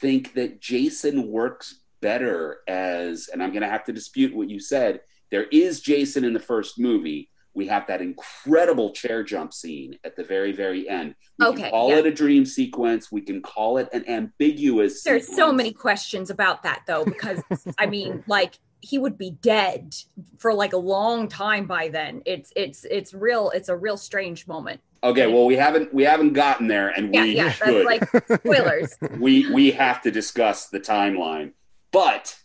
think 0.00 0.32
that 0.32 0.62
Jason 0.62 1.30
works 1.30 1.82
better 2.00 2.60
as, 2.66 3.28
and 3.30 3.42
I'm 3.42 3.50
going 3.50 3.62
to 3.62 3.68
have 3.68 3.84
to 3.84 3.92
dispute 3.92 4.34
what 4.34 4.48
you 4.48 4.60
said. 4.60 5.00
There 5.30 5.46
is 5.52 5.82
Jason 5.82 6.24
in 6.24 6.32
the 6.32 6.40
first 6.40 6.78
movie. 6.78 7.28
We 7.56 7.66
have 7.68 7.86
that 7.86 8.02
incredible 8.02 8.92
chair 8.92 9.24
jump 9.24 9.54
scene 9.54 9.98
at 10.04 10.14
the 10.14 10.22
very, 10.22 10.52
very 10.52 10.86
end. 10.88 11.14
We 11.38 11.46
Okay, 11.46 11.62
can 11.62 11.70
call 11.70 11.88
yeah. 11.88 11.96
it 11.96 12.06
a 12.06 12.12
dream 12.12 12.44
sequence. 12.44 13.10
We 13.10 13.22
can 13.22 13.40
call 13.40 13.78
it 13.78 13.88
an 13.94 14.06
ambiguous. 14.08 15.02
There's 15.02 15.34
so 15.34 15.50
many 15.54 15.72
questions 15.72 16.28
about 16.28 16.62
that 16.64 16.82
though, 16.86 17.06
because 17.06 17.40
I 17.78 17.86
mean, 17.96 18.22
like 18.26 18.58
he 18.82 18.98
would 18.98 19.16
be 19.16 19.30
dead 19.40 19.96
for 20.38 20.52
like 20.52 20.74
a 20.74 20.76
long 20.76 21.28
time 21.28 21.66
by 21.66 21.88
then. 21.88 22.20
It's 22.26 22.52
it's 22.54 22.84
it's 22.84 23.14
real. 23.14 23.50
It's 23.54 23.70
a 23.70 23.76
real 23.76 23.96
strange 23.96 24.46
moment. 24.46 24.82
Okay, 25.02 25.26
well, 25.26 25.46
we 25.46 25.56
haven't 25.56 25.94
we 25.94 26.02
haven't 26.02 26.34
gotten 26.34 26.68
there, 26.68 26.90
and 26.90 27.12
Yeah, 27.14 27.22
we 27.22 27.36
yeah. 27.36 27.50
should. 27.52 27.86
That's 27.86 28.12
like 28.12 28.40
spoilers. 28.40 28.94
we 29.18 29.50
we 29.50 29.70
have 29.70 30.02
to 30.02 30.10
discuss 30.10 30.68
the 30.68 30.78
timeline. 30.80 31.52
But 31.90 32.36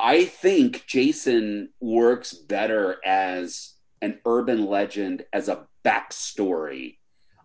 I 0.00 0.24
think 0.24 0.86
Jason 0.86 1.68
works 1.80 2.32
better 2.32 2.96
as 3.04 3.71
an 4.02 4.18
urban 4.26 4.66
legend, 4.66 5.24
as 5.32 5.48
a 5.48 5.66
backstory, 5.84 6.98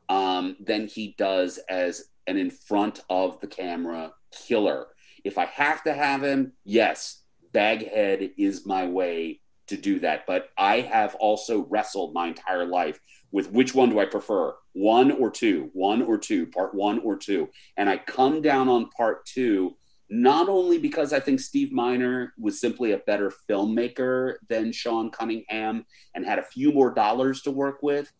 um, 0.09 0.57
than 0.59 0.87
he 0.87 1.15
does 1.17 1.59
as 1.69 2.09
an 2.27 2.37
in 2.37 2.49
front 2.49 3.01
of 3.09 3.39
the 3.39 3.47
camera 3.47 4.11
killer. 4.31 4.87
If 5.23 5.37
I 5.37 5.45
have 5.45 5.83
to 5.83 5.93
have 5.93 6.23
him, 6.23 6.53
yes, 6.65 7.23
Baghead 7.53 8.31
is 8.37 8.65
my 8.65 8.85
way 8.85 9.39
to 9.67 9.77
do 9.77 9.99
that. 9.99 10.25
But 10.25 10.49
I 10.57 10.81
have 10.81 11.15
also 11.15 11.65
wrestled 11.69 12.13
my 12.13 12.27
entire 12.27 12.65
life 12.65 12.99
with 13.31 13.51
which 13.51 13.75
one 13.75 13.89
do 13.89 13.99
I 13.99 14.05
prefer? 14.05 14.55
One 14.73 15.11
or 15.11 15.29
two? 15.29 15.69
One 15.73 16.01
or 16.01 16.17
two? 16.17 16.47
Part 16.47 16.73
one 16.73 16.99
or 16.99 17.17
two? 17.17 17.49
And 17.75 17.89
I 17.89 17.97
come 17.97 18.41
down 18.41 18.69
on 18.69 18.89
part 18.89 19.25
two 19.25 19.75
not 20.09 20.47
only 20.47 20.77
because 20.77 21.11
I 21.11 21.19
think 21.19 21.39
Steve 21.39 21.71
Miner 21.71 22.33
was 22.37 22.61
simply 22.61 22.93
a 22.93 22.99
better 22.99 23.31
filmmaker 23.49 24.35
than 24.47 24.71
Sean 24.71 25.11
Cunningham 25.11 25.85
and 26.15 26.25
had 26.25 26.39
a 26.39 26.43
few 26.43 26.71
more 26.71 26.93
dollars 26.93 27.41
to 27.41 27.51
work 27.51 27.79
with, 27.81 28.11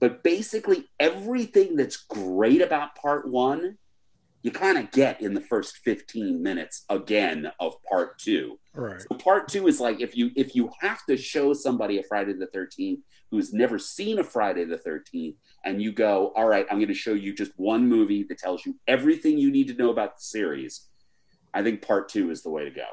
but 0.00 0.22
basically 0.22 0.88
everything 0.98 1.76
that's 1.76 1.96
great 1.96 2.60
about 2.60 2.94
part 2.94 3.28
one, 3.28 3.78
you 4.42 4.50
kind 4.50 4.78
of 4.78 4.90
get 4.90 5.20
in 5.20 5.34
the 5.34 5.40
first 5.40 5.78
15 5.78 6.42
minutes 6.42 6.84
again 6.88 7.50
of 7.60 7.74
part 7.84 8.18
two. 8.18 8.58
Right. 8.74 9.00
So 9.00 9.16
part 9.16 9.48
two 9.48 9.66
is 9.66 9.80
like 9.80 10.00
if 10.00 10.16
you 10.16 10.30
if 10.36 10.54
you 10.54 10.70
have 10.80 11.04
to 11.08 11.16
show 11.16 11.52
somebody 11.52 11.98
a 11.98 12.02
Friday 12.02 12.32
the 12.32 12.46
13th 12.46 13.00
who's 13.30 13.52
never 13.52 13.78
seen 13.78 14.18
a 14.18 14.24
Friday 14.24 14.64
the 14.64 14.76
13th, 14.78 15.36
and 15.64 15.80
you 15.80 15.92
go, 15.92 16.32
all 16.34 16.48
right, 16.48 16.66
I'm 16.70 16.78
going 16.78 16.88
to 16.88 16.94
show 16.94 17.12
you 17.12 17.34
just 17.34 17.52
one 17.56 17.88
movie 17.88 18.24
that 18.28 18.38
tells 18.38 18.66
you 18.66 18.74
everything 18.88 19.38
you 19.38 19.50
need 19.50 19.68
to 19.68 19.74
know 19.74 19.90
about 19.90 20.16
the 20.16 20.22
series. 20.22 20.88
I 21.52 21.62
think 21.62 21.82
part 21.82 22.08
two 22.08 22.30
is 22.30 22.42
the 22.42 22.50
way 22.50 22.64
to 22.64 22.70
go. 22.70 22.86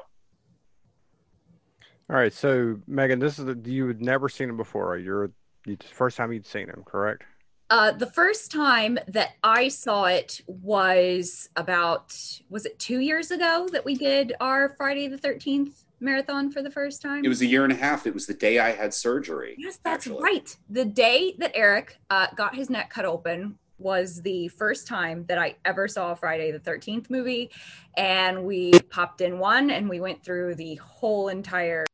All 2.10 2.16
right. 2.16 2.32
So 2.32 2.78
Megan, 2.86 3.18
this 3.18 3.38
is 3.38 3.44
the, 3.44 3.58
you 3.64 3.86
had 3.86 4.00
never 4.00 4.28
seen 4.28 4.48
him 4.48 4.56
before. 4.56 4.96
You're 4.96 5.30
the 5.64 5.76
first 5.92 6.16
time 6.16 6.32
you'd 6.32 6.46
seen 6.46 6.68
him, 6.68 6.82
correct? 6.86 7.24
Uh, 7.70 7.92
the 7.92 8.06
first 8.06 8.50
time 8.50 8.98
that 9.08 9.32
I 9.44 9.68
saw 9.68 10.04
it 10.04 10.40
was 10.46 11.50
about 11.54 12.16
was 12.48 12.64
it 12.64 12.78
two 12.78 13.00
years 13.00 13.30
ago 13.30 13.68
that 13.72 13.84
we 13.84 13.94
did 13.94 14.32
our 14.40 14.70
Friday 14.70 15.06
the 15.06 15.18
Thirteenth 15.18 15.84
marathon 16.00 16.50
for 16.50 16.62
the 16.62 16.70
first 16.70 17.02
time. 17.02 17.26
It 17.26 17.28
was 17.28 17.42
a 17.42 17.46
year 17.46 17.64
and 17.64 17.72
a 17.72 17.76
half. 17.76 18.06
It 18.06 18.14
was 18.14 18.26
the 18.26 18.32
day 18.32 18.58
I 18.58 18.72
had 18.72 18.94
surgery. 18.94 19.54
Yes, 19.58 19.78
that's 19.84 20.06
actually. 20.06 20.22
right. 20.22 20.56
The 20.70 20.86
day 20.86 21.34
that 21.38 21.52
Erik 21.54 21.98
uh, 22.08 22.28
got 22.34 22.54
his 22.54 22.70
neck 22.70 22.88
cut 22.88 23.04
open 23.04 23.58
was 23.78 24.20
the 24.22 24.48
first 24.48 24.86
time 24.86 25.24
that 25.28 25.38
I 25.38 25.56
ever 25.64 25.88
saw 25.88 26.12
a 26.12 26.16
Friday 26.16 26.50
the 26.50 26.60
13th 26.60 27.10
movie. 27.10 27.50
And 27.96 28.44
we 28.44 28.72
popped 28.90 29.20
in 29.20 29.38
one 29.38 29.70
and 29.70 29.88
we 29.88 30.00
went 30.00 30.24
through 30.24 30.56
the 30.56 30.76
whole 30.76 31.28
entire, 31.28 31.86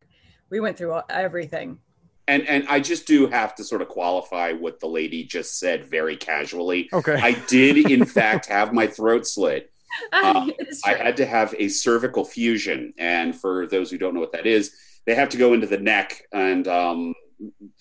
we 0.51 0.61
went 0.61 0.77
through 0.77 1.01
everything. 1.11 1.79
And 2.27 2.49
and 2.49 2.67
I 2.69 2.81
just 2.81 3.07
do 3.07 3.27
have 3.27 3.55
to 3.57 3.65
sort 3.65 3.83
of 3.83 3.89
qualify 3.89 4.53
what 4.53 4.81
the 4.81 4.87
lady 4.87 5.25
just 5.25 5.59
said 5.59 5.85
very 5.85 6.17
casually. 6.17 6.89
Okay. 6.91 7.17
I 7.17 7.33
did 7.49 7.91
in 7.91 8.05
fact 8.07 8.47
have 8.47 8.73
my 8.73 8.87
throat 8.87 9.27
slit. 9.27 9.71
It's 10.13 10.85
I 10.85 10.95
had 10.95 11.19
to 11.19 11.27
have 11.27 11.55
a 11.57 11.69
cervical 11.69 12.25
fusion, 12.25 12.95
and 12.99 13.37
for 13.39 13.67
those 13.67 13.91
who 13.91 13.99
don't 13.99 14.15
know 14.15 14.21
what 14.21 14.33
that 14.33 14.47
is, 14.47 14.75
they 15.05 15.15
have 15.15 15.29
to 15.31 15.37
go 15.37 15.53
into 15.53 15.67
the 15.67 15.79
neck 15.79 16.23
and 16.33 16.67
um, 16.67 17.15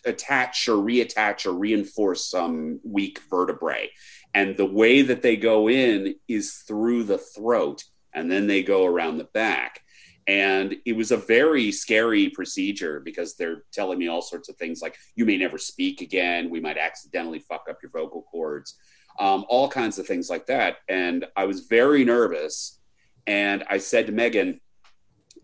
attach 0.06 0.68
or 0.68 0.78
reattach 0.78 1.46
or 1.46 1.54
reinforce 1.54 2.30
some 2.30 2.80
weak 2.84 3.20
vertebrae. 3.30 3.90
And 4.34 4.58
the 4.58 4.66
way 4.66 5.02
that 5.02 5.22
they 5.22 5.38
go 5.38 5.70
in 5.70 6.16
is 6.28 6.64
through 6.68 7.04
the 7.04 7.18
throat, 7.18 7.84
and 8.14 8.32
then 8.32 8.48
they 8.48 8.64
go 8.64 8.86
around 8.86 9.18
the 9.18 9.26
back. 9.26 9.80
And 10.26 10.78
it 10.86 10.96
was 10.96 11.12
a 11.12 11.18
very 11.18 11.72
scary 11.72 12.30
procedure 12.30 13.02
because 13.02 13.36
they're 13.36 13.64
telling 13.74 14.00
me 14.00 14.08
all 14.08 14.22
sorts 14.22 14.50
of 14.50 14.56
things 14.56 14.82
like 14.82 14.98
you 15.16 15.26
may 15.26 15.38
never 15.38 15.58
speak 15.58 16.02
again, 16.02 16.50
we 16.50 16.62
might 16.62 16.78
accidentally 16.78 17.40
fuck 17.40 17.66
up 17.70 17.78
your 17.84 17.92
vocal 17.92 18.24
cords, 18.24 18.78
um, 19.20 19.46
all 19.50 19.68
kinds 19.68 20.00
of 20.00 20.08
things 20.08 20.30
like 20.30 20.46
that. 20.46 20.78
And 20.88 21.26
I 21.36 21.46
was 21.46 21.62
very 21.68 22.06
nervous. 22.06 22.80
And 23.28 23.64
I 23.70 23.78
said 23.80 24.06
to 24.08 24.12
Megan, 24.14 24.62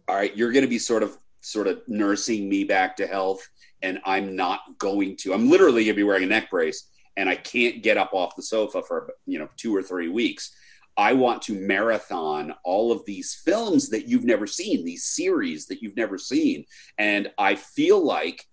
all 0.08 0.16
right, 0.16 0.36
you're 0.36 0.52
going 0.52 0.66
to 0.66 0.70
be 0.70 0.80
sort 0.80 1.04
of 1.04 1.18
sort 1.42 1.68
of 1.68 1.82
nursing 1.88 2.50
me 2.50 2.64
back 2.64 2.98
to 2.98 3.08
health 3.08 3.48
and 3.82 4.00
I'm 4.06 4.36
not 4.36 4.62
going 4.78 5.16
to. 5.18 5.34
I'm 5.34 5.50
literally 5.50 5.84
going 5.86 5.96
to 5.96 6.02
be 6.02 6.04
wearing 6.04 6.24
a 6.24 6.28
neck 6.28 6.50
brace 6.50 6.90
and 7.18 7.30
I 7.30 7.36
can't 7.36 7.84
get 7.84 7.98
up 7.98 8.14
off 8.14 8.36
the 8.36 8.44
sofa 8.44 8.82
for, 8.82 9.14
you 9.26 9.40
know, 9.40 9.50
2 9.58 9.76
or 9.76 9.84
3 9.84 10.10
weeks. 10.10 10.56
I 10.98 11.14
want 11.14 11.42
to 11.44 11.54
marathon 11.54 12.54
all 12.64 12.92
of 12.92 13.06
these 13.06 13.42
films 13.46 13.90
that 13.90 14.08
you've 14.08 14.26
never 14.26 14.48
seen, 14.48 14.84
these 14.84 15.06
series 15.06 15.68
that 15.68 15.82
you've 15.82 15.96
never 15.96 16.18
seen. 16.18 16.66
And 16.98 17.32
I 17.38 17.56
feel 17.56 18.04
like 18.04 18.46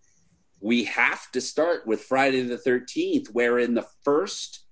we 0.61 0.85
have 0.85 1.31
to 1.33 1.41
start 1.41 1.87
with 1.87 2.03
Friday 2.03 2.43
the 2.43 2.57
13th, 2.57 3.29
wherein 3.29 3.75
the 3.75 3.87
first 4.05 4.65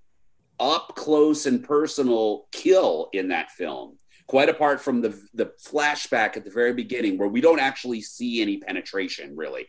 up 0.59 0.95
close 0.95 1.45
and 1.45 1.63
personal 1.63 2.47
kill 2.51 3.09
in 3.11 3.27
that 3.27 3.51
film 3.51 3.97
quite 4.27 4.49
apart 4.49 4.81
from 4.81 5.01
the 5.01 5.21
the 5.33 5.51
flashback 5.63 6.37
at 6.37 6.43
the 6.43 6.51
very 6.51 6.73
beginning 6.73 7.17
where 7.17 7.27
we 7.27 7.41
don't 7.41 7.59
actually 7.59 8.01
see 8.01 8.41
any 8.41 8.57
penetration 8.57 9.35
really 9.35 9.67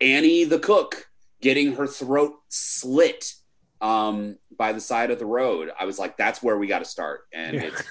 annie 0.00 0.44
the 0.44 0.58
cook 0.58 1.06
getting 1.40 1.74
her 1.76 1.86
throat 1.86 2.34
slit 2.48 3.32
um, 3.80 4.36
by 4.56 4.72
the 4.72 4.80
side 4.80 5.10
of 5.10 5.18
the 5.18 5.26
road 5.26 5.70
i 5.78 5.84
was 5.84 5.98
like 5.98 6.16
that's 6.16 6.42
where 6.42 6.58
we 6.58 6.66
got 6.66 6.80
to 6.80 6.84
start 6.84 7.22
and 7.32 7.54
Yeah. 7.54 7.62
it's, 7.62 7.82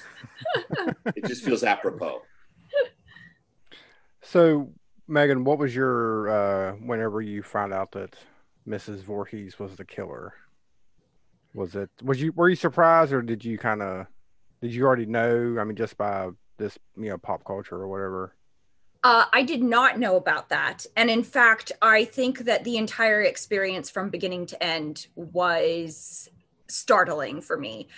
it 1.16 1.24
just 1.24 1.42
feels 1.44 1.62
apropos 1.62 2.20
So 4.22 4.72
Megan, 5.06 5.44
what 5.44 5.58
was 5.58 5.74
your 5.74 6.28
uh, 6.28 6.72
whenever 6.74 7.22
you 7.22 7.42
found 7.42 7.72
out 7.72 7.92
that 7.92 8.14
Mrs. 8.66 8.98
Voorhees 9.00 9.58
was 9.58 9.76
the 9.76 9.84
killer? 9.84 10.34
Was 11.54 11.74
it 11.74 11.88
was 12.02 12.20
you 12.20 12.32
were 12.32 12.48
you 12.50 12.56
surprised 12.56 13.12
or 13.12 13.22
did 13.22 13.44
you 13.44 13.56
kind 13.58 13.80
of 13.82 14.06
did 14.60 14.74
you 14.74 14.84
already 14.84 15.06
know? 15.06 15.56
I 15.58 15.64
mean, 15.64 15.76
just 15.76 15.96
by 15.96 16.28
this 16.58 16.78
you 16.96 17.08
know 17.08 17.18
pop 17.18 17.44
culture 17.44 17.76
or 17.76 17.88
whatever. 17.88 18.34
Uh, 19.04 19.26
I 19.32 19.42
did 19.42 19.62
not 19.62 19.98
know 19.98 20.16
about 20.16 20.48
that. 20.48 20.84
And 20.96 21.08
in 21.08 21.22
fact, 21.22 21.70
I 21.80 22.04
think 22.04 22.40
that 22.40 22.64
the 22.64 22.76
entire 22.76 23.22
experience 23.22 23.90
from 23.90 24.10
beginning 24.10 24.46
to 24.46 24.62
end 24.62 25.06
was 25.14 26.28
startling 26.68 27.40
for 27.40 27.56
me 27.56 27.88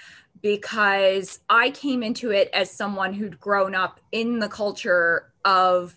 because 0.42 1.40
I 1.48 1.70
came 1.70 2.02
into 2.02 2.30
it 2.30 2.50
as 2.52 2.70
someone 2.70 3.14
who'd 3.14 3.40
grown 3.40 3.74
up 3.74 4.00
in 4.12 4.38
the 4.38 4.48
culture 4.48 5.32
of, 5.44 5.94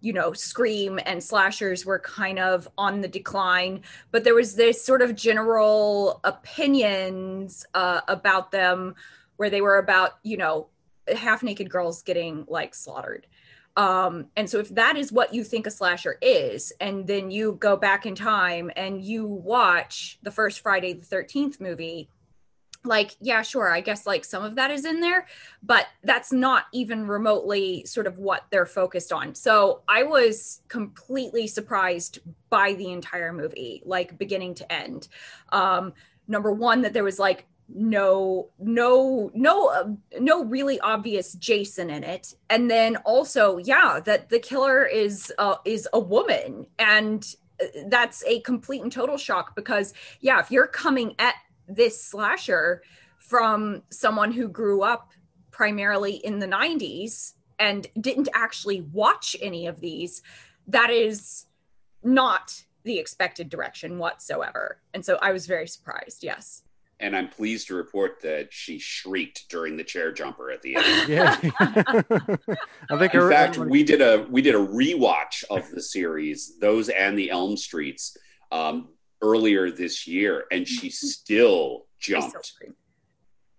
you 0.00 0.12
know, 0.12 0.32
Scream 0.32 0.98
and 1.04 1.22
slashers 1.22 1.84
were 1.84 1.98
kind 1.98 2.38
of 2.38 2.68
on 2.78 3.00
the 3.00 3.08
decline. 3.08 3.82
But 4.10 4.24
there 4.24 4.34
was 4.34 4.54
this 4.54 4.82
sort 4.82 5.02
of 5.02 5.14
general 5.14 6.20
opinions 6.24 7.66
uh, 7.74 8.00
about 8.08 8.52
them 8.52 8.94
where 9.36 9.50
they 9.50 9.60
were 9.60 9.78
about, 9.78 10.18
you 10.22 10.36
know, 10.38 10.68
half 11.14 11.42
naked 11.42 11.70
girls 11.70 12.02
getting 12.02 12.44
like 12.48 12.74
slaughtered. 12.74 13.26
Um, 13.76 14.26
and 14.36 14.48
so 14.48 14.58
if 14.58 14.70
that 14.70 14.96
is 14.96 15.12
what 15.12 15.34
you 15.34 15.44
think 15.44 15.66
a 15.66 15.70
slasher 15.70 16.16
is, 16.22 16.72
and 16.80 17.06
then 17.06 17.30
you 17.30 17.52
go 17.60 17.76
back 17.76 18.06
in 18.06 18.14
time 18.14 18.70
and 18.74 19.04
you 19.04 19.26
watch 19.26 20.18
the 20.22 20.30
first 20.30 20.60
Friday 20.60 20.94
the 20.94 21.04
13th 21.04 21.60
movie, 21.60 22.08
like, 22.84 23.16
yeah, 23.20 23.42
sure, 23.42 23.70
I 23.70 23.80
guess 23.80 24.06
like 24.06 24.24
some 24.24 24.44
of 24.44 24.54
that 24.54 24.70
is 24.70 24.84
in 24.84 25.00
there, 25.00 25.26
but 25.62 25.86
that's 26.04 26.32
not 26.32 26.66
even 26.72 27.06
remotely 27.06 27.84
sort 27.84 28.06
of 28.06 28.18
what 28.18 28.44
they're 28.50 28.66
focused 28.66 29.12
on. 29.12 29.34
So 29.34 29.82
I 29.88 30.04
was 30.04 30.62
completely 30.68 31.46
surprised 31.46 32.20
by 32.48 32.74
the 32.74 32.92
entire 32.92 33.32
movie, 33.32 33.82
like 33.84 34.16
beginning 34.16 34.54
to 34.54 34.72
end. 34.72 35.08
Um, 35.50 35.92
number 36.28 36.52
one, 36.52 36.82
that 36.82 36.92
there 36.92 37.04
was 37.04 37.18
like 37.18 37.46
no 37.68 38.48
no 38.58 39.30
no 39.34 39.68
uh, 39.68 39.88
no 40.20 40.44
really 40.44 40.78
obvious 40.80 41.32
jason 41.34 41.90
in 41.90 42.04
it. 42.04 42.34
And 42.48 42.70
then 42.70 42.96
also 42.96 43.58
yeah 43.58 44.00
that 44.04 44.28
the 44.28 44.38
killer 44.38 44.84
is 44.84 45.32
uh, 45.38 45.56
is 45.64 45.88
a 45.92 46.00
woman. 46.00 46.66
And 46.78 47.26
uh, 47.60 47.66
that's 47.88 48.24
a 48.26 48.40
complete 48.40 48.82
and 48.82 48.92
total 48.92 49.16
shock 49.16 49.56
because 49.56 49.94
yeah 50.20 50.40
if 50.40 50.50
you're 50.50 50.66
coming 50.66 51.14
at 51.18 51.34
this 51.68 52.02
slasher 52.02 52.82
from 53.18 53.82
someone 53.90 54.30
who 54.30 54.48
grew 54.48 54.82
up 54.82 55.10
primarily 55.50 56.14
in 56.14 56.38
the 56.38 56.46
90s 56.46 57.32
and 57.58 57.86
didn't 58.00 58.28
actually 58.34 58.82
watch 58.92 59.34
any 59.40 59.66
of 59.66 59.80
these 59.80 60.22
that 60.68 60.90
is 60.90 61.46
not 62.04 62.62
the 62.84 62.98
expected 62.98 63.48
direction 63.48 63.98
whatsoever. 63.98 64.80
And 64.94 65.04
so 65.04 65.18
i 65.20 65.32
was 65.32 65.46
very 65.46 65.66
surprised 65.66 66.22
yes 66.22 66.62
and 67.00 67.16
i'm 67.16 67.28
pleased 67.28 67.66
to 67.68 67.74
report 67.74 68.20
that 68.22 68.48
she 68.52 68.78
shrieked 68.78 69.48
during 69.48 69.76
the 69.76 69.84
chair 69.84 70.12
jumper 70.12 70.50
at 70.50 70.62
the 70.62 70.76
end 70.76 71.08
Yeah. 71.08 71.36
I 72.90 72.98
think 72.98 73.14
in 73.14 73.20
every- 73.20 73.34
fact 73.34 73.56
everybody- 73.56 73.70
we 73.70 73.82
did 73.84 74.00
a 74.00 74.26
we 74.30 74.42
did 74.42 74.54
a 74.54 74.58
rewatch 74.58 75.44
of 75.50 75.70
the 75.70 75.82
series 75.82 76.58
those 76.60 76.88
and 76.88 77.18
the 77.18 77.30
elm 77.30 77.56
streets 77.56 78.16
um, 78.52 78.88
earlier 79.22 79.70
this 79.70 80.06
year 80.06 80.44
and 80.50 80.66
she 80.68 80.88
still 80.90 81.86
jumped 81.98 82.44
scream. 82.46 82.74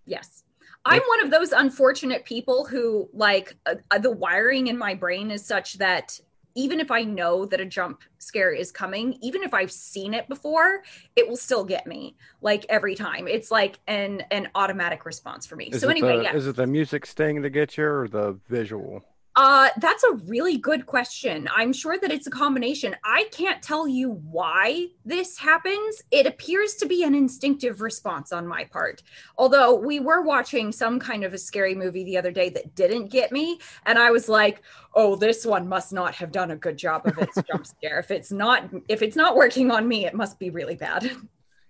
Yes. 0.06 0.42
I'm 0.84 1.02
one 1.02 1.22
of 1.24 1.30
those 1.30 1.52
unfortunate 1.52 2.24
people 2.24 2.64
who, 2.64 3.10
like, 3.12 3.54
uh, 3.66 3.74
uh, 3.90 3.98
the 3.98 4.10
wiring 4.10 4.68
in 4.68 4.78
my 4.78 4.94
brain 4.94 5.30
is 5.30 5.44
such 5.44 5.74
that 5.74 6.18
even 6.58 6.80
if 6.80 6.90
I 6.90 7.04
know 7.04 7.46
that 7.46 7.60
a 7.60 7.64
jump 7.64 8.02
scare 8.18 8.52
is 8.52 8.72
coming, 8.72 9.16
even 9.22 9.44
if 9.44 9.54
I've 9.54 9.70
seen 9.70 10.12
it 10.12 10.28
before, 10.28 10.82
it 11.14 11.28
will 11.28 11.36
still 11.36 11.64
get 11.64 11.86
me 11.86 12.16
like 12.42 12.66
every 12.68 12.96
time. 12.96 13.28
It's 13.28 13.52
like 13.52 13.78
an 13.86 14.24
an 14.32 14.48
automatic 14.56 15.06
response 15.06 15.46
for 15.46 15.54
me. 15.54 15.66
is 15.66 15.80
so 15.80 15.88
anyway, 15.88 16.16
the, 16.16 16.22
yeah. 16.24 16.34
is 16.34 16.48
it 16.48 16.56
the 16.56 16.66
music 16.66 17.06
sting 17.06 17.42
that 17.42 17.50
gets 17.50 17.78
you 17.78 17.84
or 17.84 18.08
the 18.08 18.36
visual? 18.48 19.04
Uh, 19.40 19.68
that's 19.76 20.02
a 20.02 20.14
really 20.26 20.58
good 20.58 20.84
question. 20.84 21.48
I'm 21.54 21.72
sure 21.72 21.96
that 21.96 22.10
it's 22.10 22.26
a 22.26 22.30
combination. 22.30 22.96
I 23.04 23.28
can't 23.30 23.62
tell 23.62 23.86
you 23.86 24.10
why 24.10 24.88
this 25.04 25.38
happens. 25.38 26.02
It 26.10 26.26
appears 26.26 26.74
to 26.74 26.86
be 26.86 27.04
an 27.04 27.14
instinctive 27.14 27.80
response 27.80 28.32
on 28.32 28.48
my 28.48 28.64
part. 28.64 29.04
Although 29.36 29.76
we 29.76 30.00
were 30.00 30.22
watching 30.22 30.72
some 30.72 30.98
kind 30.98 31.22
of 31.22 31.34
a 31.34 31.38
scary 31.38 31.76
movie 31.76 32.02
the 32.02 32.18
other 32.18 32.32
day 32.32 32.48
that 32.48 32.74
didn't 32.74 33.12
get 33.12 33.30
me, 33.30 33.60
and 33.86 33.96
I 33.96 34.10
was 34.10 34.28
like, 34.28 34.62
"Oh, 34.94 35.14
this 35.14 35.46
one 35.46 35.68
must 35.68 35.92
not 35.92 36.16
have 36.16 36.32
done 36.32 36.50
a 36.50 36.56
good 36.56 36.76
job 36.76 37.06
of 37.06 37.16
its 37.18 37.38
jump 37.48 37.64
scare. 37.78 38.00
If 38.00 38.10
it's 38.10 38.32
not, 38.32 38.68
if 38.88 39.02
it's 39.02 39.14
not 39.14 39.36
working 39.36 39.70
on 39.70 39.86
me, 39.86 40.04
it 40.04 40.14
must 40.14 40.40
be 40.40 40.50
really 40.50 40.74
bad." 40.74 41.12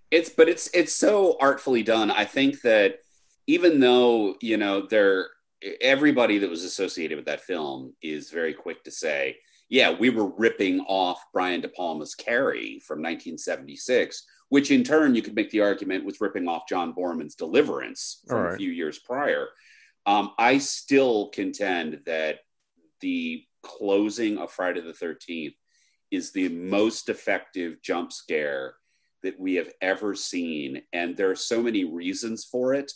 It's 0.09 0.31
but 0.31 0.49
it's 0.49 0.71
it's 0.73 0.95
so 0.95 1.37
artfully 1.39 1.83
done. 1.83 2.09
I 2.09 2.25
think 2.25 2.61
that 2.61 3.01
even 3.45 3.79
though 3.79 4.37
you 4.41 4.57
know 4.57 4.87
they're 4.87 5.27
everybody 5.81 6.37
that 6.39 6.49
was 6.49 6.63
associated 6.63 7.17
with 7.17 7.25
that 7.25 7.41
film 7.41 7.93
is 8.01 8.29
very 8.29 8.53
quick 8.53 8.83
to 8.83 8.91
say, 8.91 9.37
yeah, 9.69 9.91
we 9.91 10.09
were 10.09 10.31
ripping 10.37 10.79
off 10.81 11.23
Brian 11.31 11.61
De 11.61 11.67
Palma's 11.69 12.15
Carrie 12.15 12.81
from 12.85 12.99
1976, 12.99 14.25
which 14.49 14.71
in 14.71 14.83
turn 14.83 15.13
you 15.15 15.21
could 15.21 15.35
make 15.35 15.51
the 15.51 15.61
argument 15.61 16.05
was 16.05 16.19
ripping 16.21 16.47
off 16.47 16.67
John 16.67 16.93
Boorman's 16.93 17.35
Deliverance 17.35 18.23
from 18.27 18.37
Right. 18.41 18.53
a 18.55 18.57
few 18.57 18.71
years 18.71 18.97
prior. 18.97 19.49
Um, 20.05 20.31
I 20.39 20.57
still 20.57 21.29
contend 21.29 22.01
that 22.05 22.39
the 23.01 23.43
closing 23.61 24.37
of 24.37 24.51
Friday 24.51 24.81
the 24.81 24.93
13th 24.93 25.55
is 26.09 26.31
the 26.31 26.49
most 26.49 27.09
effective 27.09 27.81
jump 27.83 28.11
scare 28.11 28.73
that 29.21 29.39
we 29.39 29.55
have 29.55 29.69
ever 29.81 30.15
seen. 30.15 30.81
And 30.93 31.15
there 31.15 31.29
are 31.29 31.35
so 31.35 31.61
many 31.61 31.83
reasons 31.83 32.45
for 32.45 32.73
it. 32.73 32.91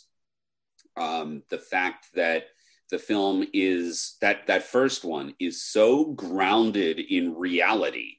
Um, 0.96 1.42
the 1.50 1.58
fact 1.58 2.06
that 2.14 2.44
the 2.90 2.98
film 2.98 3.44
is 3.52 4.16
that 4.20 4.46
that 4.46 4.62
first 4.62 5.04
one 5.04 5.34
is 5.40 5.64
so 5.64 6.04
grounded 6.12 6.98
in 7.00 7.34
reality. 7.34 8.18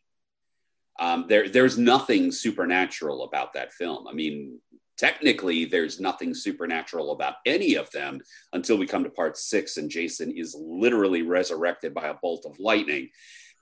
Um, 1.00 1.26
there, 1.28 1.50
there's 1.50 1.78
nothing 1.78 2.32
supernatural 2.32 3.24
about 3.24 3.54
that 3.54 3.74
film. 3.74 4.08
I 4.08 4.14
mean, 4.14 4.60
technically, 4.98 5.66
there's 5.66 6.00
nothing 6.00 6.34
supernatural 6.34 7.12
about 7.12 7.36
any 7.46 7.76
of 7.76 7.92
them 7.92 8.20
until 8.54 8.78
we 8.78 8.88
come 8.88 9.04
to 9.04 9.10
part 9.10 9.38
six, 9.38 9.78
and 9.78 9.90
Jason 9.90 10.32
is 10.36 10.56
literally 10.58 11.22
resurrected 11.22 11.94
by 11.94 12.08
a 12.08 12.16
bolt 12.16 12.46
of 12.46 12.60
lightning. 12.60 13.10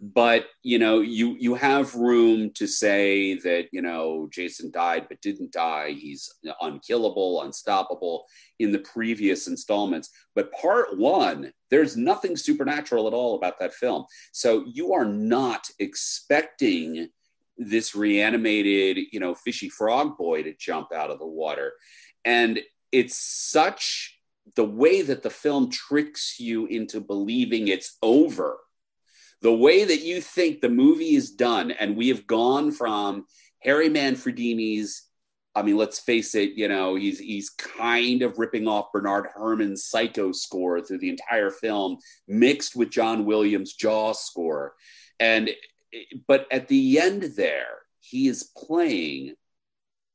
But 0.03 0.48
you 0.63 0.79
know, 0.79 1.00
you 1.00 1.38
you 1.39 1.55
have 1.55 1.95
room 1.95 2.51
to 2.55 2.67
say 2.67 3.36
that 3.36 3.69
you 3.72 3.81
know 3.81 4.27
Jason 4.33 4.69
died 4.69 5.05
but 5.07 5.22
didn't 5.22 5.53
die. 5.53 5.91
He's 5.91 6.29
unkillable, 6.60 7.41
unstoppable 7.43 8.25
in 8.60 8.74
the 8.74 8.79
previous 8.79 9.48
installments. 9.48 10.10
But 10.36 10.51
part 10.51 10.98
one, 10.98 11.53
there's 11.69 11.95
nothing 11.95 12.36
supernatural 12.36 13.07
at 13.07 13.13
all 13.13 13.36
about 13.36 13.60
that 13.60 13.74
film. 13.74 14.03
So 14.33 14.65
you 14.67 14.91
are 14.91 15.05
not 15.05 15.69
expecting 15.79 17.07
this 17.57 17.95
reanimated, 17.95 19.05
you 19.13 19.22
know, 19.22 19.33
fishy 19.33 19.69
frog 19.69 20.17
boy 20.17 20.43
to 20.43 20.53
jump 20.53 20.91
out 20.91 21.12
of 21.12 21.19
the 21.19 21.25
water. 21.25 21.72
And 22.25 22.60
it's 22.91 23.15
such 23.15 24.19
the 24.55 24.65
way 24.65 25.01
that 25.01 25.24
the 25.24 25.29
film 25.29 25.69
tricks 25.69 26.41
you 26.41 26.65
into 26.65 27.00
believing 27.00 27.69
it's 27.69 27.98
over. 28.01 28.57
The 29.43 29.53
way 29.53 29.83
that 29.83 30.01
you 30.01 30.21
think 30.21 30.62
the 30.62 30.69
movie 30.69 31.15
is 31.15 31.31
done, 31.31 31.71
and 31.71 31.95
we 31.95 32.07
have 32.07 32.25
gone 32.25 32.71
from 32.71 33.25
Harry 33.59 33.89
Manfredini's 33.89 35.03
I 35.55 35.62
mean, 35.62 35.77
let's 35.77 36.00
face 36.00 36.33
it, 36.33 36.53
you 36.55 36.67
know, 36.67 36.95
he's 36.95 37.19
he's 37.19 37.51
kind 37.51 38.23
of 38.23 38.39
ripping 38.39 38.67
off 38.67 38.91
Bernard 38.91 39.27
Herrmann's 39.35 39.85
Psycho 39.85 40.31
score 40.31 40.81
through 40.81 40.97
the 40.97 41.09
entire 41.09 41.51
film, 41.51 41.97
mixed 42.27 42.75
with 42.75 42.89
John 42.89 43.25
Williams' 43.25 43.73
Jaws 43.73 44.19
score. 44.25 44.73
And 45.19 45.51
but 46.27 46.47
at 46.51 46.69
the 46.69 47.00
end 47.00 47.23
there, 47.35 47.83
he 48.00 48.27
is 48.27 48.50
playing 48.57 49.35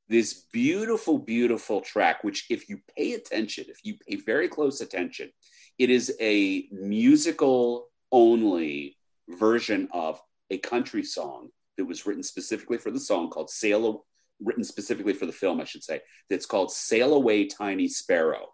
this 0.09 0.47
beautiful, 0.53 1.19
beautiful 1.19 1.83
track, 1.83 2.25
which 2.25 2.47
if 2.51 2.69
you 2.69 2.81
pay 2.97 3.13
attention, 3.13 3.67
if 3.69 3.79
you 3.85 3.97
pay 4.09 4.17
very 4.17 4.49
close 4.49 4.81
attention, 4.81 5.31
it 5.79 5.91
is 5.91 6.17
a 6.21 6.67
musical 6.73 7.89
only 8.11 8.98
version 9.29 9.89
of 9.93 10.21
a 10.51 10.59
country 10.59 11.05
song 11.05 11.49
that 11.77 11.85
was 11.85 12.07
written 12.07 12.23
specifically 12.23 12.79
for 12.79 12.91
the 12.91 13.01
song 13.01 13.31
called 13.31 13.51
Sail 13.51 14.05
written 14.41 14.65
specifically 14.65 15.13
for 15.13 15.27
the 15.27 15.33
film, 15.33 15.61
I 15.61 15.65
should 15.65 15.83
say, 15.83 16.01
that's 16.31 16.47
called 16.47 16.71
Sail 16.71 17.15
Away 17.15 17.47
Tiny 17.47 17.89
Sparrow. 17.89 18.47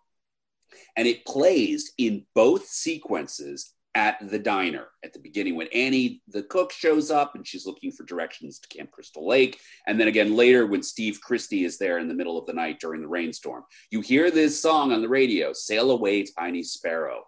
And 0.97 1.07
it 1.07 1.25
plays 1.27 1.93
in 1.99 2.25
both 2.35 2.67
sequences 2.67 3.75
at 3.97 4.19
the 4.29 4.39
diner 4.39 4.89
at 5.05 5.13
the 5.13 5.21
beginning 5.21 5.55
when 5.55 5.69
Annie, 5.69 6.21
the 6.27 6.43
cook, 6.43 6.73
shows 6.73 7.13
up 7.13 7.37
and 7.37 7.47
she's 7.47 7.65
looking 7.65 7.93
for 7.93 8.03
directions 8.05 8.59
to 8.59 8.69
Camp 8.69 8.91
Crystal 8.91 9.27
Lake. 9.27 9.61
And 9.87 10.01
then 10.01 10.09
again 10.09 10.35
later 10.35 10.67
when 10.67 10.83
Steve 10.83 11.21
Christy 11.21 11.65
is 11.65 11.79
there 11.79 11.99
in 11.99 12.09
the 12.09 12.15
middle 12.15 12.37
of 12.37 12.47
the 12.47 12.53
night 12.53 12.81
during 12.81 13.03
the 13.03 13.09
rainstorm. 13.09 13.63
You 13.91 14.01
hear 14.01 14.33
this 14.33 14.61
song 14.61 14.93
on 14.93 15.01
the 15.01 15.09
radio, 15.09 15.53
Sail 15.53 15.93
Away 15.93 16.25
Tiny 16.25 16.65
Sparrow. 16.65 17.25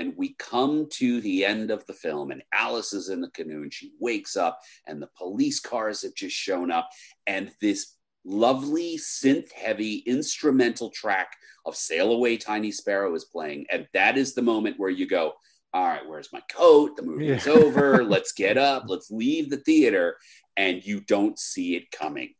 And 0.00 0.14
we 0.16 0.34
come 0.38 0.88
to 0.94 1.20
the 1.20 1.44
end 1.44 1.70
of 1.70 1.84
the 1.84 1.92
film, 1.92 2.30
and 2.30 2.42
Alice 2.54 2.94
is 2.94 3.10
in 3.10 3.20
the 3.20 3.28
canoe 3.32 3.62
and 3.64 3.72
she 3.72 3.92
wakes 4.00 4.34
up, 4.34 4.58
and 4.86 5.00
the 5.02 5.10
police 5.14 5.60
cars 5.60 6.00
have 6.02 6.14
just 6.14 6.34
shown 6.34 6.70
up, 6.70 6.88
and 7.26 7.50
this 7.60 7.96
lovely 8.24 8.96
synth 8.96 9.52
heavy 9.52 9.96
instrumental 10.06 10.88
track 10.88 11.32
of 11.66 11.76
Sail 11.76 12.12
Away 12.12 12.38
Tiny 12.38 12.70
Sparrow 12.70 13.14
is 13.14 13.26
playing. 13.26 13.66
And 13.70 13.86
that 13.92 14.16
is 14.16 14.32
the 14.34 14.40
moment 14.40 14.78
where 14.78 14.88
you 14.88 15.06
go, 15.06 15.34
All 15.74 15.86
right, 15.86 16.08
where's 16.08 16.32
my 16.32 16.40
coat? 16.50 16.96
The 16.96 17.02
movie 17.02 17.28
is 17.30 17.46
Yeah. 17.46 17.52
over. 17.52 18.02
Let's 18.02 18.32
get 18.32 18.56
up. 18.70 18.84
Let's 18.88 19.10
leave 19.10 19.50
the 19.50 19.58
theater. 19.58 20.16
And 20.56 20.82
you 20.84 21.00
don't 21.00 21.38
see 21.38 21.76
it 21.76 21.90
coming. 21.92 22.34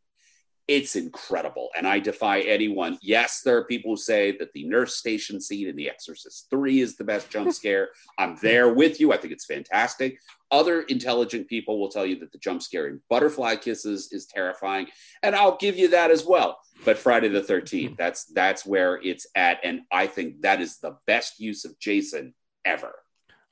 It's 0.71 0.95
incredible. 0.95 1.71
And 1.77 1.85
I 1.85 1.99
defy 1.99 2.43
anyone. 2.43 2.97
Yes, 3.03 3.41
there 3.45 3.57
are 3.57 3.65
people 3.65 3.91
who 3.91 3.97
say 3.97 4.37
that 4.39 4.53
the 4.53 4.63
nurse 4.63 4.95
station 4.95 5.41
scene 5.41 5.67
in 5.67 5.75
The 5.75 5.91
Exorcist 5.91 6.47
3 6.49 6.81
is 6.81 6.95
the 6.95 7.03
best 7.03 7.29
jump 7.29 7.53
scare. 7.61 7.89
I'm 8.17 8.37
there 8.41 8.73
with 8.73 9.01
you. 9.01 9.13
I 9.13 9.17
think 9.17 9.33
it's 9.33 9.47
fantastic. 9.47 10.21
Other 10.53 10.83
intelligent 10.83 11.49
people 11.49 11.81
will 11.81 11.89
tell 11.89 12.07
you 12.07 12.21
that 12.21 12.31
the 12.31 12.39
jump 12.39 12.63
scare 12.63 12.87
in 12.87 13.01
Butterfly 13.11 13.57
Kisses 13.57 14.13
is 14.13 14.27
terrifying. 14.27 14.87
And 15.25 15.35
I'll 15.35 15.57
give 15.57 15.77
you 15.77 15.89
that 15.89 16.13
as 16.13 16.25
well. 16.25 16.61
But 16.85 16.99
Friday 16.99 17.27
the 17.27 17.43
13th, 17.43 17.97
that's 17.97 18.27
that's 18.27 18.65
where 18.65 19.01
it's 19.03 19.27
at. 19.35 19.59
And 19.65 19.81
I 19.91 20.07
think 20.07 20.43
that 20.43 20.61
is 20.61 20.79
the 20.79 20.99
best 21.05 21.41
use 21.41 21.65
of 21.65 21.77
Jason 21.81 22.33
ever. 22.65 22.93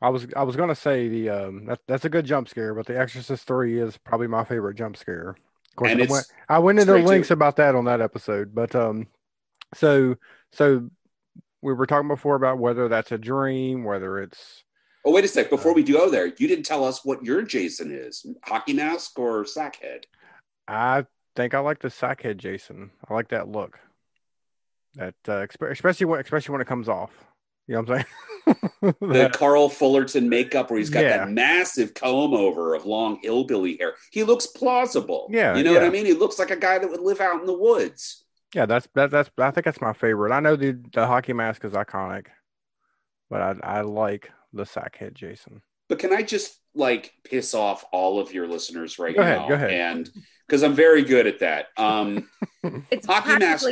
I 0.00 0.10
was 0.10 0.28
I 0.36 0.44
was 0.44 0.54
gonna 0.54 0.76
say 0.76 1.08
the 1.08 1.30
um 1.30 1.66
that, 1.66 1.80
that's 1.88 2.04
a 2.04 2.08
good 2.08 2.26
jump 2.26 2.48
scare, 2.48 2.74
but 2.74 2.86
the 2.86 2.96
Exorcist 2.96 3.44
three 3.44 3.80
is 3.80 3.96
probably 3.96 4.28
my 4.28 4.44
favorite 4.44 4.76
jump 4.76 4.96
scare. 4.96 5.34
Course, 5.78 5.92
And 5.92 6.02
I 6.02 6.06
went 6.06 6.26
I 6.48 6.58
went 6.58 6.80
into 6.80 6.98
too. 6.98 7.04
links 7.04 7.30
about 7.30 7.56
that 7.56 7.76
on 7.76 7.84
that 7.84 8.00
episode, 8.00 8.52
but 8.52 8.74
um, 8.74 9.06
so 9.74 10.16
so 10.52 10.90
we 11.62 11.72
were 11.72 11.86
talking 11.86 12.08
before 12.08 12.34
about 12.34 12.58
whether 12.58 12.88
that's 12.88 13.12
a 13.12 13.18
dream, 13.18 13.84
whether 13.84 14.18
it's 14.20 14.64
Oh, 15.04 15.12
wait 15.12 15.24
a 15.24 15.28
sec. 15.28 15.48
Before 15.48 15.72
we 15.72 15.84
do 15.84 15.92
go 15.92 16.10
there, 16.10 16.26
you 16.26 16.48
didn't 16.48 16.64
tell 16.66 16.84
us 16.84 17.04
what 17.04 17.24
your 17.24 17.42
Jason 17.42 17.92
is 17.92 18.26
hockey 18.42 18.72
mask 18.72 19.16
or 19.18 19.44
sackhead? 19.44 20.02
I 20.66 21.06
think 21.36 21.54
I 21.54 21.60
like 21.60 21.78
the 21.78 21.88
sackhead 21.88 22.38
Jason. 22.38 22.90
I 23.08 23.14
like 23.14 23.28
that 23.28 23.48
look. 23.48 23.78
That 24.96 25.14
uh, 25.28 25.46
especially 25.70 26.06
when 26.06 26.20
especially 26.20 26.52
when 26.52 26.60
it 26.60 26.66
comes 26.66 26.88
off. 26.88 27.12
You 27.68 27.74
know 27.76 27.82
what 27.82 27.90
I'm 27.90 27.96
saying? 27.96 28.06
The 29.02 29.30
Carl 29.34 29.68
Fullerton 29.68 30.26
makeup 30.28 30.70
where 30.70 30.78
he's 30.78 30.88
got 30.88 31.02
Yeah. 31.04 31.18
that 31.18 31.30
massive 31.30 31.92
comb 31.92 32.32
over 32.32 32.74
of 32.74 32.86
long 32.86 33.18
hillbilly 33.22 33.76
hair. 33.76 33.94
He 34.10 34.24
looks 34.24 34.46
plausible. 34.46 35.28
Yeah, 35.30 35.54
You 35.54 35.62
know 35.64 35.74
what 35.74 35.82
I 35.84 35.90
mean? 35.90 36.06
He 36.06 36.14
looks 36.14 36.38
like 36.38 36.50
a 36.50 36.56
guy 36.56 36.78
that 36.78 36.88
would 36.90 37.00
live 37.02 37.20
out 37.20 37.40
in 37.40 37.46
the 37.46 37.52
woods. 37.52 38.24
yeah, 38.54 38.64
that's 38.64 38.88
that, 38.94 39.10
that's 39.10 39.30
I 39.36 39.50
think 39.50 39.66
that's 39.66 39.82
my 39.82 39.92
favorite. 39.92 40.32
I 40.32 40.40
know 40.40 40.56
the 40.56 40.78
the 40.94 41.06
hockey 41.06 41.34
mask 41.34 41.64
is 41.66 41.72
iconic, 41.74 42.26
but 43.28 43.42
I 43.42 43.54
I 43.62 43.80
like 43.82 44.30
the 44.54 44.64
sackhead 44.64 45.12
Jason. 45.12 45.60
But 45.90 45.98
can 45.98 46.14
I 46.14 46.22
just 46.22 46.58
like 46.74 47.12
piss 47.24 47.52
off 47.54 47.84
all 47.92 48.18
of 48.18 48.32
your 48.32 48.48
listeners 48.48 48.98
right 48.98 49.14
Go 49.14 49.20
ahead, 49.20 49.38
now? 49.40 49.48
go 49.48 49.54
ahead. 49.56 49.70
And 49.72 50.10
because 50.46 50.62
I'm 50.62 50.74
very 50.74 51.02
good 51.02 51.26
at 51.26 51.40
that. 51.40 51.66
Um, 51.76 52.28
It's 52.90 53.06
Hockey 53.06 53.36
mask. 53.38 53.68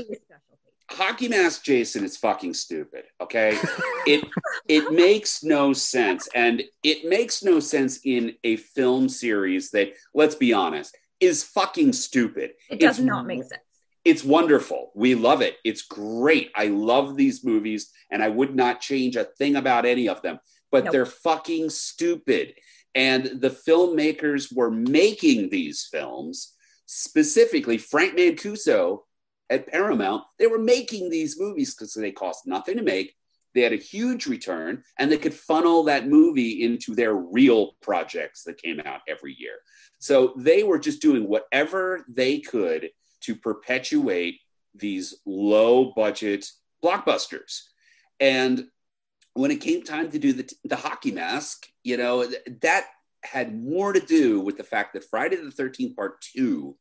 Practically 0.89 1.29
your 1.29 1.29
specialty. 1.29 1.29
hockey 1.29 1.29
mask 1.29 1.65
Jason 1.65 2.05
is 2.05 2.17
fucking 2.17 2.55
stupid. 2.55 3.05
Okay, 3.21 3.59
it 4.07 4.25
it 4.69 4.93
makes 4.93 5.43
no 5.43 5.73
sense, 5.73 6.29
and 6.35 6.63
it 6.83 7.09
makes 7.09 7.43
no 7.43 7.61
sense 7.61 8.01
in 8.05 8.35
a 8.45 8.57
film 8.57 9.09
series 9.09 9.71
that, 9.71 9.93
let's 10.15 10.35
be 10.35 10.53
honest, 10.53 10.97
is 11.21 11.45
fucking 11.45 11.93
stupid. 11.93 12.53
It 12.71 12.81
does 12.81 12.99
It's 12.99 13.07
not 13.07 13.27
make 13.27 13.45
sense. 13.45 13.63
It's 14.05 14.23
wonderful. 14.25 14.93
We 14.95 15.15
love 15.17 15.43
it. 15.43 15.57
It's 15.65 15.83
great. 15.83 16.51
I 16.55 16.69
love 16.69 17.17
these 17.17 17.45
movies, 17.45 17.91
and 18.11 18.23
I 18.23 18.29
would 18.29 18.55
not 18.55 18.81
change 18.81 19.17
a 19.17 19.25
thing 19.25 19.57
about 19.57 19.85
any 19.85 20.09
of 20.09 20.23
them. 20.23 20.39
But 20.71 20.85
Nope. 20.85 20.93
they're 20.93 21.07
fucking 21.07 21.71
stupid. 21.71 22.55
And 22.95 23.25
the 23.41 23.51
filmmakers 23.51 24.55
were 24.55 24.71
making 24.71 25.51
these 25.51 25.89
films 25.91 26.55
specifically. 26.87 27.79
Frank 27.79 28.17
Mancuso 28.17 29.01
at 29.51 29.69
Paramount, 29.69 30.25
they 30.39 30.47
were 30.47 30.59
making 30.59 31.11
these 31.11 31.39
movies 31.39 31.75
because 31.75 31.95
they 31.95 32.13
cost 32.13 32.47
nothing 32.47 32.77
to 32.77 32.83
make. 32.83 33.15
they 33.55 33.63
had 33.63 33.73
a 33.73 33.77
huge 33.77 34.27
return, 34.27 34.83
and 34.99 35.11
they 35.11 35.17
could 35.17 35.33
funnel 35.33 35.85
that 35.85 36.07
movie 36.07 36.63
into 36.63 36.95
their 36.95 37.15
real 37.15 37.73
projects 37.81 38.45
that 38.45 38.61
came 38.61 38.81
out 38.85 39.01
every 39.09 39.35
year. 39.39 39.57
So 39.99 40.35
they 40.37 40.63
were 40.63 40.79
just 40.79 41.01
doing 41.01 41.27
whatever 41.27 42.05
they 42.07 42.39
could 42.41 42.91
to 43.23 43.35
perpetuate 43.35 44.41
these 44.75 45.15
low 45.25 45.93
budget 45.97 46.47
blockbusters. 46.85 47.63
And 48.21 48.67
when 49.33 49.51
it 49.51 49.63
came 49.63 49.83
time 49.83 50.11
to 50.11 50.19
do 50.19 50.35
the, 50.35 50.53
the 50.65 50.77
hockey 50.77 51.13
mask, 51.13 51.67
you 51.83 51.97
know, 51.97 52.27
that 52.61 52.85
had 53.23 53.59
more 53.59 53.93
to 53.93 54.01
do 54.01 54.41
with 54.41 54.59
the 54.59 54.65
fact 54.65 54.93
that 54.93 55.05
Friday 55.05 55.37
the 55.37 55.51
13th 55.51 55.97
part 55.97 56.21
two, 56.21 56.77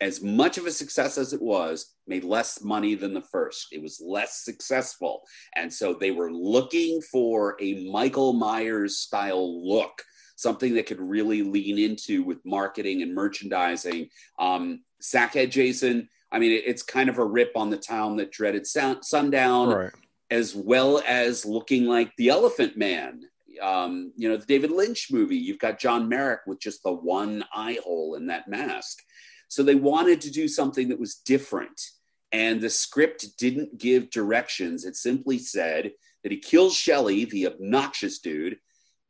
as 0.00 0.22
much 0.22 0.56
of 0.56 0.66
a 0.66 0.70
success 0.70 1.18
as 1.18 1.32
it 1.32 1.42
was, 1.42 1.94
made 2.06 2.24
less 2.24 2.62
money 2.62 2.94
than 2.94 3.12
the 3.12 3.20
first. 3.20 3.68
It 3.70 3.82
was 3.82 4.02
less 4.04 4.44
successful. 4.44 5.22
And 5.56 5.72
so 5.72 5.94
they 5.94 6.10
were 6.10 6.32
looking 6.32 7.02
for 7.02 7.56
a 7.60 7.88
Michael 7.90 8.32
Myers 8.32 8.98
style 8.98 9.66
look, 9.68 10.02
something 10.36 10.74
that 10.74 10.86
could 10.86 11.00
really 11.00 11.42
lean 11.42 11.78
into 11.78 12.22
with 12.22 12.38
marketing 12.46 13.02
and 13.02 13.14
merchandising. 13.14 14.08
Um, 14.38 14.82
Sackhead 15.02 15.50
Jason, 15.50 16.08
I 16.32 16.38
mean, 16.38 16.62
it's 16.64 16.82
kind 16.82 17.10
of 17.10 17.18
a 17.18 17.24
rip 17.24 17.52
on 17.54 17.70
the 17.70 17.76
town 17.76 18.16
that 18.16 18.32
dreaded 18.32 18.66
sundown. 18.66 19.68
Right. 19.68 19.92
As 20.30 20.54
well 20.54 21.02
as 21.08 21.44
looking 21.44 21.86
like 21.86 22.12
the 22.16 22.28
Elephant 22.28 22.76
Man, 22.76 23.22
um, 23.60 24.12
you 24.16 24.28
know, 24.28 24.36
the 24.36 24.46
David 24.46 24.70
Lynch 24.70 25.08
movie, 25.10 25.36
you've 25.36 25.58
got 25.58 25.80
John 25.80 26.08
Merrick 26.08 26.42
with 26.46 26.60
just 26.60 26.84
the 26.84 26.92
one 26.92 27.44
eye 27.52 27.78
hole 27.82 28.14
in 28.14 28.28
that 28.28 28.48
mask. 28.48 29.02
So 29.50 29.64
they 29.64 29.74
wanted 29.74 30.20
to 30.22 30.30
do 30.30 30.46
something 30.46 30.88
that 30.88 31.00
was 31.00 31.16
different. 31.16 31.82
And 32.30 32.60
the 32.60 32.70
script 32.70 33.36
didn't 33.36 33.78
give 33.78 34.08
directions. 34.08 34.84
It 34.84 34.94
simply 34.94 35.38
said 35.38 35.90
that 36.22 36.30
he 36.30 36.38
kills 36.38 36.76
Shelley, 36.76 37.24
the 37.24 37.48
obnoxious 37.48 38.20
dude, 38.20 38.58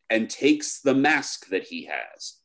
and 0.08 0.30
takes 0.30 0.80
the 0.80 0.94
mask 0.94 1.48
that 1.48 1.64
he 1.64 1.84
has. 1.84 2.38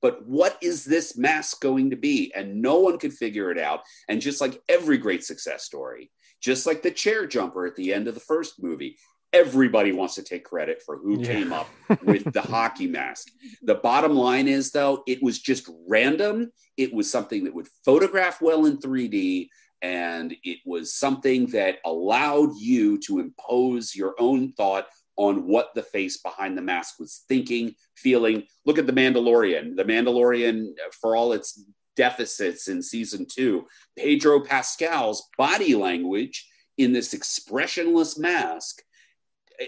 But 0.00 0.26
what 0.26 0.58
is 0.60 0.84
this 0.84 1.16
mask 1.16 1.60
going 1.60 1.90
to 1.90 1.96
be? 1.96 2.32
And 2.34 2.60
no 2.60 2.80
one 2.80 2.98
could 2.98 3.12
figure 3.12 3.52
it 3.52 3.58
out. 3.58 3.82
And 4.08 4.20
just 4.20 4.40
like 4.40 4.60
every 4.68 4.98
great 4.98 5.22
success 5.22 5.62
story, 5.62 6.10
just 6.40 6.66
like 6.66 6.82
the 6.82 6.90
chair 6.90 7.24
jumper 7.24 7.66
at 7.66 7.76
the 7.76 7.94
end 7.94 8.08
of 8.08 8.14
the 8.14 8.20
first 8.20 8.60
movie, 8.60 8.96
everybody 9.32 9.92
wants 9.92 10.14
to 10.16 10.22
take 10.22 10.44
credit 10.44 10.82
for 10.84 10.96
who 10.96 11.18
Yeah. 11.20 11.26
came 11.32 11.52
up 11.52 11.68
with 12.02 12.30
the 12.32 12.40
hockey 12.54 12.86
mask. 12.86 13.28
The 13.62 13.76
bottom 13.76 14.14
line 14.14 14.48
is, 14.48 14.70
though, 14.70 15.02
it 15.06 15.22
was 15.22 15.38
just 15.40 15.68
random. 15.88 16.52
It 16.76 16.92
was 16.92 17.10
something 17.10 17.44
that 17.44 17.54
would 17.54 17.68
photograph 17.84 18.40
well 18.42 18.66
in 18.66 18.78
3D, 18.78 19.48
and 19.80 20.34
it 20.44 20.58
was 20.66 20.94
something 20.94 21.46
that 21.46 21.78
allowed 21.84 22.56
you 22.58 22.98
to 23.06 23.18
impose 23.20 23.94
your 23.96 24.14
own 24.18 24.52
thought 24.52 24.86
on 25.16 25.46
what 25.46 25.74
the 25.74 25.82
face 25.82 26.18
behind 26.18 26.56
the 26.56 26.62
mask 26.62 26.98
was 26.98 27.24
thinking, 27.28 27.74
feeling. 27.96 28.44
Look 28.64 28.78
at 28.78 28.86
The 28.86 28.92
Mandalorian. 28.92 29.76
The 29.76 29.84
Mandalorian, 29.84 30.68
for 31.00 31.16
all 31.16 31.32
its 31.32 31.62
deficits 31.96 32.68
in 32.68 32.80
season 32.82 33.26
two, 33.30 33.66
Pedro 33.98 34.40
Pascal's 34.40 35.28
body 35.36 35.74
language 35.74 36.48
in 36.78 36.92
this 36.94 37.12
expressionless 37.12 38.18
mask 38.18 38.82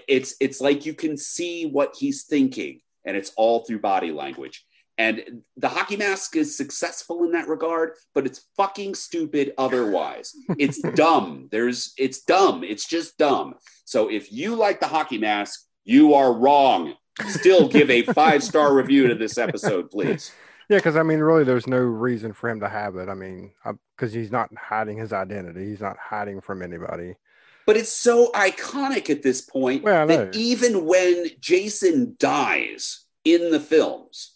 it's 0.08 0.34
it's 0.40 0.60
like 0.60 0.86
you 0.86 0.94
can 0.94 1.16
see 1.16 1.66
what 1.66 1.94
he's 1.98 2.24
thinking 2.24 2.80
and 3.04 3.16
it's 3.16 3.32
all 3.36 3.64
through 3.64 3.80
body 3.80 4.10
language. 4.10 4.64
And 4.96 5.42
the 5.56 5.68
hockey 5.68 5.96
mask 5.96 6.36
is 6.36 6.56
successful 6.56 7.24
in 7.24 7.32
that 7.32 7.48
regard 7.48 7.92
but 8.14 8.26
it's 8.26 8.46
fucking 8.56 8.94
stupid 8.94 9.52
otherwise. 9.58 10.34
It's 10.58 10.80
dumb. 10.80 11.48
There's 11.50 11.92
it's 11.98 12.22
dumb. 12.22 12.64
It's 12.64 12.86
just 12.86 13.18
dumb. 13.18 13.54
So 13.84 14.10
if 14.10 14.32
you 14.32 14.54
like 14.54 14.80
the 14.80 14.88
hockey 14.88 15.18
mask 15.18 15.60
you 15.84 16.14
are 16.14 16.32
wrong. 16.32 16.94
Still 17.26 17.68
give 17.68 17.90
a 17.90 18.02
five 18.14 18.42
star 18.42 18.74
review 18.74 19.08
to 19.08 19.14
this 19.14 19.38
episode 19.38 19.90
please. 19.90 20.32
Yeah, 20.68 20.78
because 20.78 20.96
I 20.96 21.02
mean, 21.02 21.18
really, 21.18 21.44
there's 21.44 21.66
no 21.66 21.78
reason 21.78 22.32
for 22.32 22.48
him 22.48 22.60
to 22.60 22.68
have 22.68 22.96
it. 22.96 23.10
I 23.10 23.14
mean, 23.14 23.52
because 23.96 24.14
he's 24.14 24.32
not 24.32 24.48
hiding 24.56 24.96
his 24.96 25.12
identity. 25.12 25.66
He's 25.66 25.80
not 25.80 25.98
hiding 25.98 26.40
from 26.40 26.62
anybody. 26.62 27.16
But 27.66 27.76
it's 27.76 27.92
so 27.92 28.30
iconic 28.32 29.10
at 29.10 29.22
this 29.22 29.40
point 29.40 29.82
Well, 29.82 30.06
that 30.06 30.34
even 30.36 30.84
when 30.84 31.26
Jason 31.40 32.16
dies 32.18 33.04
in 33.24 33.50
the 33.50 33.60
films, 33.60 34.34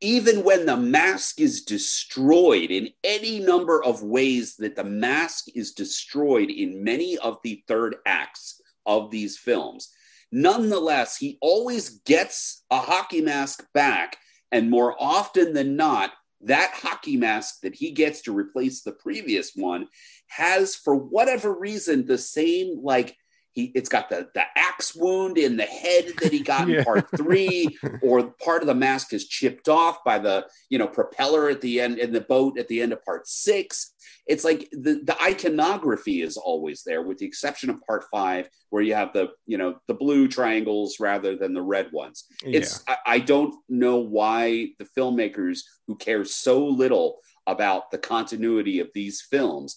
even 0.00 0.44
when 0.44 0.66
the 0.66 0.76
mask 0.76 1.40
is 1.40 1.62
destroyed 1.62 2.70
in 2.70 2.90
any 3.02 3.40
number 3.40 3.82
of 3.82 4.02
ways 4.02 4.56
that 4.56 4.76
the 4.76 4.84
mask 4.84 5.46
is 5.54 5.72
destroyed 5.72 6.50
in 6.50 6.84
many 6.84 7.16
of 7.18 7.38
the 7.42 7.62
third 7.66 7.96
acts 8.06 8.60
of 8.84 9.10
these 9.10 9.38
films, 9.38 9.90
nonetheless, 10.30 11.16
he 11.16 11.38
always 11.40 12.00
gets 12.00 12.64
a 12.70 12.78
hockey 12.78 13.22
mask 13.22 13.66
back. 13.72 14.18
And 14.52 14.70
more 14.70 14.94
often 15.00 15.52
than 15.52 15.74
not, 15.74 16.12
that 16.44 16.72
hockey 16.74 17.16
mask 17.16 17.60
that 17.62 17.74
he 17.74 17.90
gets 17.90 18.22
to 18.22 18.36
replace 18.36 18.82
the 18.82 18.92
previous 18.92 19.52
one 19.54 19.88
has 20.28 20.74
for 20.74 20.94
whatever 20.94 21.52
reason 21.52 22.06
the 22.06 22.18
same 22.18 22.78
like 22.82 23.16
he 23.54 23.72
it's 23.74 23.88
got 23.88 24.08
the 24.08 24.28
the 24.34 24.44
axe 24.56 24.94
wound 24.94 25.38
in 25.38 25.56
the 25.56 25.64
head 25.64 26.12
that 26.20 26.32
he 26.32 26.40
got 26.40 26.68
Yeah. 26.68 26.78
in 26.78 26.84
part 26.84 27.06
three 27.16 27.68
or 28.02 28.34
part 28.44 28.62
of 28.62 28.66
the 28.66 28.74
mask 28.74 29.12
is 29.12 29.26
chipped 29.28 29.68
off 29.68 30.04
by 30.04 30.18
the 30.18 30.46
you 30.68 30.78
know 30.78 30.86
propeller 30.88 31.48
at 31.48 31.60
the 31.60 31.80
end 31.80 31.98
in 31.98 32.12
the 32.12 32.20
boat 32.20 32.58
at 32.58 32.68
the 32.68 32.82
end 32.82 32.92
of 32.92 33.04
part 33.04 33.26
six. 33.26 33.92
It's 34.26 34.44
like 34.44 34.68
the 34.72 35.00
the 35.04 35.16
iconography 35.22 36.20
is 36.22 36.36
always 36.36 36.82
there 36.84 37.02
with 37.02 37.18
the 37.18 37.26
exception 37.26 37.70
of 37.70 37.80
part 37.86 38.04
five 38.10 38.48
where 38.70 38.82
you 38.82 38.94
have 38.94 39.12
the 39.12 39.28
you 39.46 39.56
know 39.58 39.76
the 39.86 39.94
blue 39.94 40.28
triangles 40.28 40.98
rather 40.98 41.36
than 41.36 41.54
the 41.54 41.62
red 41.62 41.90
ones. 41.92 42.24
It's 42.42 42.82
I, 42.88 42.96
I 43.06 43.18
don't 43.20 43.54
know 43.68 43.98
why 43.98 44.70
the 44.78 44.88
filmmakers 44.98 45.60
who 45.86 45.96
care 45.96 46.24
so 46.24 46.66
little 46.66 47.18
about 47.46 47.90
the 47.90 47.98
continuity 47.98 48.80
of 48.80 48.88
these 48.94 49.20
films 49.20 49.76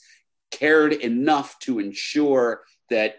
cared 0.52 0.94
enough 0.94 1.60
to 1.60 1.80
ensure 1.80 2.64
that 2.90 3.16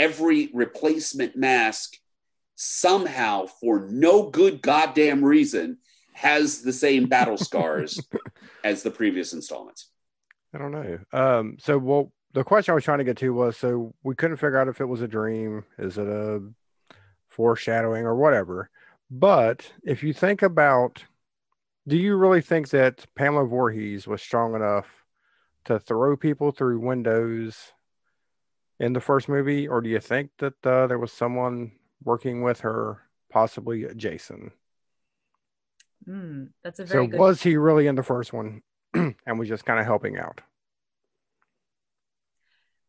every 0.00 0.50
replacement 0.54 1.36
mask 1.36 1.96
somehow 2.54 3.46
for 3.46 3.86
no 3.90 4.30
good 4.30 4.62
goddamn 4.62 5.24
reason 5.24 5.78
has 6.12 6.62
the 6.62 6.72
same 6.72 7.06
battle 7.06 7.36
scars 7.36 8.00
as 8.64 8.82
the 8.82 8.90
previous 8.90 9.32
installments 9.32 9.90
I 10.52 10.58
don't 10.58 10.72
know. 10.72 10.98
Um, 11.12 11.56
so 11.60 11.78
well, 11.78 12.12
the 12.32 12.44
question 12.44 12.72
I 12.72 12.74
was 12.74 12.84
trying 12.84 12.98
to 12.98 13.04
get 13.04 13.16
to 13.18 13.32
was 13.32 13.56
so 13.56 13.94
we 14.02 14.14
couldn't 14.14 14.38
figure 14.38 14.58
out 14.58 14.68
if 14.68 14.80
it 14.80 14.86
was 14.86 15.02
a 15.02 15.08
dream, 15.08 15.64
is 15.78 15.98
it 15.98 16.06
a 16.06 16.42
foreshadowing 17.28 18.04
or 18.04 18.16
whatever. 18.16 18.70
But 19.10 19.72
if 19.84 20.02
you 20.02 20.12
think 20.12 20.42
about, 20.42 21.04
do 21.86 21.96
you 21.96 22.16
really 22.16 22.40
think 22.40 22.68
that 22.70 23.06
Pamela 23.14 23.46
Voorhees 23.46 24.06
was 24.06 24.22
strong 24.22 24.54
enough 24.54 24.86
to 25.66 25.78
throw 25.78 26.16
people 26.16 26.52
through 26.52 26.80
windows 26.80 27.72
in 28.80 28.94
the 28.94 29.00
first 29.02 29.28
movie, 29.28 29.68
or 29.68 29.82
do 29.82 29.90
you 29.90 30.00
think 30.00 30.32
that 30.38 30.54
uh, 30.66 30.88
there 30.88 30.98
was 31.00 31.12
someone 31.12 31.72
working 32.04 32.42
with 32.42 32.60
her, 32.62 33.02
possibly 33.30 33.86
Jason? 33.96 34.52
Hmm, 36.04 36.46
that's 36.62 36.78
a 36.80 36.84
very 36.84 37.06
So 37.06 37.06
good. 37.06 37.24
was 37.24 37.42
he 37.42 37.56
really 37.56 37.86
in 37.86 37.94
the 37.94 38.02
first 38.02 38.32
one, 38.34 38.62
and 38.94 39.38
was 39.38 39.48
just 39.48 39.64
kind 39.64 39.80
of 39.80 39.86
helping 39.86 40.18
out? 40.18 40.42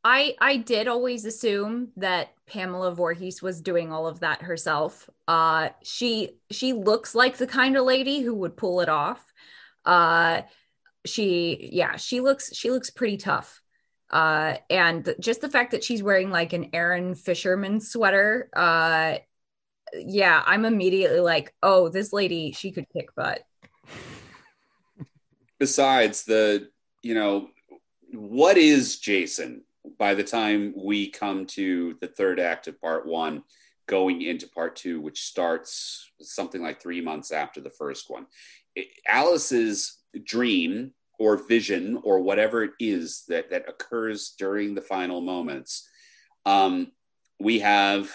I 0.03 0.35
I 0.39 0.57
did 0.57 0.87
always 0.87 1.25
assume 1.25 1.91
that 1.97 2.29
Pamela 2.47 2.93
Voorhees 2.93 3.41
was 3.41 3.61
doing 3.61 3.91
all 3.91 4.07
of 4.07 4.19
that 4.21 4.41
herself. 4.41 5.09
Uh, 5.27 5.69
she 5.83 6.37
she 6.49 6.73
looks 6.73 7.13
like 7.13 7.37
the 7.37 7.47
kind 7.47 7.77
of 7.77 7.85
lady 7.85 8.21
who 8.21 8.33
would 8.35 8.57
pull 8.57 8.81
it 8.81 8.89
off. 8.89 9.31
Uh, 9.85 10.43
she 11.05 11.69
yeah 11.73 11.97
she 11.97 12.21
looks 12.21 12.55
she 12.55 12.71
looks 12.71 12.89
pretty 12.91 13.17
tough. 13.17 13.61
Uh, 14.11 14.57
and 14.69 15.15
just 15.19 15.41
the 15.41 15.49
fact 15.49 15.71
that 15.71 15.83
she's 15.83 16.03
wearing 16.03 16.29
like 16.29 16.53
an 16.53 16.69
Aran 16.73 17.15
Fisherman 17.15 17.79
sweater. 17.79 18.49
Uh, 18.53 19.15
yeah, 19.93 20.43
I'm 20.45 20.65
immediately 20.65 21.21
like, 21.21 21.53
oh, 21.63 21.89
this 21.89 22.13
lady 22.13 22.51
she 22.51 22.71
could 22.71 22.87
kick 22.93 23.15
butt. 23.15 23.41
besides 25.61 26.23
the 26.23 26.67
you 27.03 27.13
know 27.13 27.47
what 28.13 28.57
is 28.57 28.97
jason 28.97 29.61
by 29.99 30.15
the 30.15 30.23
time 30.23 30.73
we 30.75 31.07
come 31.07 31.45
to 31.45 31.95
the 32.01 32.07
third 32.07 32.39
act 32.39 32.67
of 32.67 32.81
part 32.81 33.05
one 33.05 33.43
going 33.87 34.23
into 34.23 34.49
part 34.49 34.75
two 34.75 34.99
which 34.99 35.21
starts 35.21 36.09
something 36.19 36.63
like 36.63 36.81
three 36.81 36.99
months 36.99 37.29
after 37.29 37.61
the 37.61 37.69
first 37.69 38.09
one 38.09 38.25
alice's 39.07 39.99
dream 40.23 40.91
or 41.21 41.37
vision 41.37 41.99
or 42.03 42.19
whatever 42.19 42.63
it 42.63 42.71
is 42.79 43.23
that 43.27 43.49
that 43.51 43.69
occurs 43.69 44.33
during 44.39 44.73
the 44.73 44.81
final 44.81 45.21
moments 45.21 45.87
um, 46.45 46.91
we 47.39 47.59
have 47.59 48.09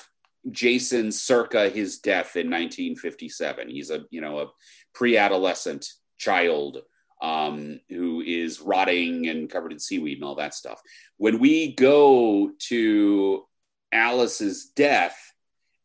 jason 0.51 1.11
circa 1.12 1.69
his 1.69 1.99
death 1.99 2.37
in 2.37 2.47
1957 2.51 3.69
he's 3.69 3.90
a 3.90 4.01
you 4.11 4.21
know 4.21 4.38
a 4.40 4.47
pre-adolescent 4.95 5.87
child 6.19 6.79
um, 7.23 7.81
who 7.88 8.21
is 8.21 8.61
rotting 8.61 9.29
and 9.29 9.49
covered 9.51 9.73
in 9.73 9.79
seaweed 9.79 10.19
and 10.19 10.25
all 10.25 10.35
that 10.35 10.53
stuff. 10.55 10.81
When 11.16 11.38
we 11.38 11.75
go 11.75 12.51
to 12.69 13.45
Alice's 13.92 14.66
death 14.66 15.16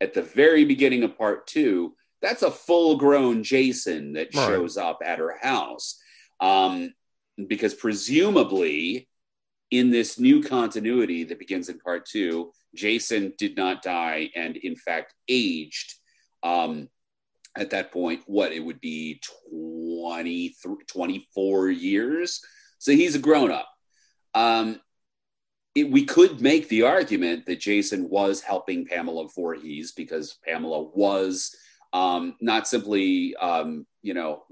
at 0.02 0.14
the 0.14 0.22
very 0.24 0.66
beginning 0.66 1.04
of 1.04 1.18
part 1.18 1.48
two, 1.48 1.94
that's 2.22 2.44
a 2.44 2.52
full 2.52 2.98
grown 2.98 3.44
Jason 3.44 4.14
that 4.14 4.36
Right. 4.36 4.48
shows 4.48 4.76
up 4.76 5.00
at 5.06 5.20
her 5.20 5.38
house. 5.42 5.98
Um, 6.42 6.94
because 7.48 7.74
presumably, 7.74 9.08
in 9.72 9.90
this 9.90 10.20
new 10.20 10.44
continuity 10.44 11.24
that 11.24 11.40
begins 11.40 11.70
in 11.70 11.80
part 11.80 12.06
two, 12.06 12.52
Jason 12.76 13.34
did 13.38 13.56
not 13.56 13.82
die 13.82 14.30
and, 14.36 14.58
in 14.58 14.76
fact, 14.76 15.14
aged 15.28 15.96
um, 16.44 16.90
at 17.58 17.70
that 17.72 17.92
point. 17.92 18.22
What 18.26 18.52
it 18.52 18.60
would 18.60 18.82
be 18.82 19.22
20, 19.50 20.56
24 20.88 21.70
years. 21.70 22.42
So 22.80 22.92
he's 22.92 23.16
a 23.16 23.20
grown 23.20 23.52
up. 23.52 23.70
Um, 24.34 24.80
it, 25.76 25.90
we 25.90 26.04
could 26.06 26.42
make 26.42 26.68
the 26.68 26.84
argument 26.84 27.46
that 27.46 27.62
Jason 27.62 28.10
was 28.10 28.42
helping 28.42 28.86
Pamela 28.86 29.28
Voorhees 29.34 29.94
because 29.94 30.38
Pamela 30.46 30.84
was 30.84 31.56
um, 31.94 32.36
not 32.40 32.68
simply, 32.68 33.36
um, 33.36 33.86
you 34.02 34.14
know, 34.14 34.44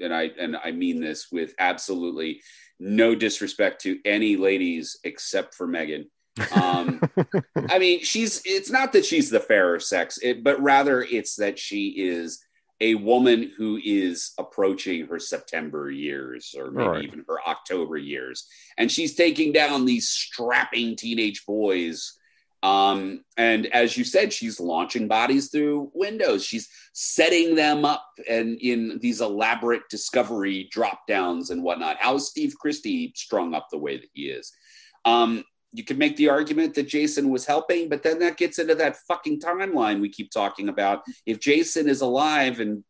and 0.00 0.14
I 0.14 0.30
and 0.38 0.56
I 0.56 0.72
mean 0.72 1.00
this 1.00 1.28
with 1.32 1.54
absolutely 1.58 2.42
no 2.78 3.14
disrespect 3.14 3.82
to 3.82 3.98
any 4.04 4.36
ladies 4.36 4.98
except 5.04 5.54
for 5.54 5.66
Megan. 5.66 6.10
Um, 6.52 7.00
I 7.70 7.78
mean, 7.78 8.02
she's. 8.04 8.42
It's 8.44 8.70
not 8.70 8.92
that 8.92 9.04
she's 9.04 9.30
the 9.30 9.40
fairer 9.40 9.80
sex, 9.80 10.18
it, 10.22 10.44
but 10.44 10.60
rather 10.60 11.02
it's 11.02 11.36
that 11.36 11.58
she 11.58 11.88
is 11.88 12.44
a 12.80 12.94
woman 12.94 13.50
who 13.56 13.80
is 13.82 14.32
approaching 14.38 15.06
her 15.08 15.18
September 15.18 15.90
years, 15.90 16.54
or 16.56 16.70
maybe 16.70 16.88
Right. 16.88 17.04
even 17.04 17.24
her 17.26 17.40
October 17.46 17.96
years, 17.96 18.46
and 18.76 18.90
she's 18.92 19.16
taking 19.16 19.52
down 19.52 19.84
these 19.84 20.08
strapping 20.08 20.94
teenage 20.96 21.44
boys. 21.46 22.17
Um, 22.62 23.24
and 23.36 23.66
as 23.66 23.96
you 23.96 24.04
said, 24.04 24.32
she's 24.32 24.58
launching 24.58 25.06
bodies 25.06 25.50
through 25.50 25.92
windows. 25.94 26.44
She's 26.44 26.68
setting 26.92 27.54
them 27.54 27.84
up 27.84 28.04
and 28.28 28.58
in 28.60 28.98
these 29.00 29.20
elaborate 29.20 29.82
discovery 29.88 30.68
drop 30.72 31.06
downs 31.06 31.50
and 31.50 31.62
whatnot. 31.62 31.98
How 32.00 32.16
is 32.16 32.26
Steve 32.26 32.54
Christy 32.58 33.12
strung 33.14 33.54
up 33.54 33.68
the 33.70 33.78
way 33.78 33.96
that 33.98 34.10
he 34.12 34.24
is? 34.24 34.52
Um, 35.04 35.44
you 35.72 35.84
could 35.84 35.98
make 35.98 36.16
the 36.16 36.30
argument 36.30 36.74
that 36.74 36.88
Jason 36.88 37.28
was 37.28 37.44
helping, 37.44 37.88
but 37.88 38.02
then 38.02 38.18
that 38.20 38.36
gets 38.36 38.58
into 38.58 38.74
that 38.76 38.96
fucking 39.06 39.40
timeline 39.40 40.00
we 40.00 40.08
keep 40.08 40.30
talking 40.30 40.68
about. 40.68 41.02
If 41.26 41.40
Jason 41.40 41.88
is 41.88 42.00
alive 42.00 42.58
and 42.58 42.82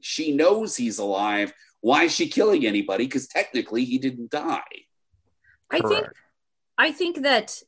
she 0.00 0.36
knows 0.36 0.76
he's 0.76 0.98
alive, 0.98 1.52
why 1.80 2.04
is 2.04 2.14
she 2.14 2.28
killing 2.28 2.66
anybody? 2.66 3.04
Because 3.04 3.26
technically 3.26 3.84
he 3.84 3.98
didn't 3.98 4.30
die. 4.30 4.62
I 5.70 5.80
think 5.80 6.06
I 6.76 6.92
think 6.92 7.22
that 7.22 7.60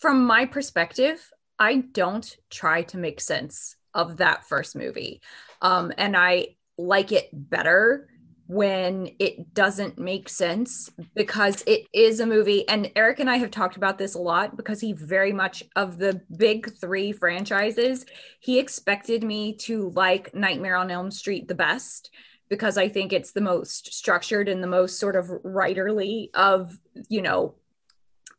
from 0.00 0.24
my 0.24 0.46
perspective, 0.46 1.30
I 1.58 1.76
don't 1.76 2.36
try 2.50 2.82
to 2.82 2.98
make 2.98 3.20
sense 3.20 3.76
of 3.94 4.16
that 4.18 4.46
first 4.46 4.76
movie. 4.76 5.20
Um, 5.62 5.92
and 5.96 6.16
I 6.16 6.56
like 6.76 7.12
it 7.12 7.28
better 7.32 8.08
when 8.46 9.10
it 9.18 9.54
doesn't 9.54 9.98
make 9.98 10.28
sense 10.28 10.90
because 11.14 11.62
it 11.66 11.86
is 11.94 12.20
a 12.20 12.26
movie. 12.26 12.68
And 12.68 12.90
Erik 12.94 13.20
and 13.20 13.30
I 13.30 13.36
have 13.36 13.50
talked 13.50 13.76
about 13.76 13.96
this 13.96 14.14
a 14.14 14.20
lot 14.20 14.56
because 14.56 14.80
he 14.80 14.92
very 14.92 15.32
much 15.32 15.62
of 15.76 15.96
the 15.96 16.20
big 16.36 16.70
three 16.78 17.12
franchises, 17.12 18.04
he 18.40 18.58
expected 18.58 19.24
me 19.24 19.56
to 19.58 19.90
like 19.90 20.34
Nightmare 20.34 20.76
on 20.76 20.90
Elm 20.90 21.10
Street 21.10 21.48
the 21.48 21.54
best 21.54 22.10
because 22.50 22.76
I 22.76 22.88
think 22.88 23.12
it's 23.12 23.32
the 23.32 23.40
most 23.40 23.94
structured 23.94 24.48
and 24.48 24.62
the 24.62 24.68
most 24.68 25.00
sort 25.00 25.16
of 25.16 25.26
writerly 25.26 26.28
of, 26.34 26.78
you 27.08 27.22
know, 27.22 27.54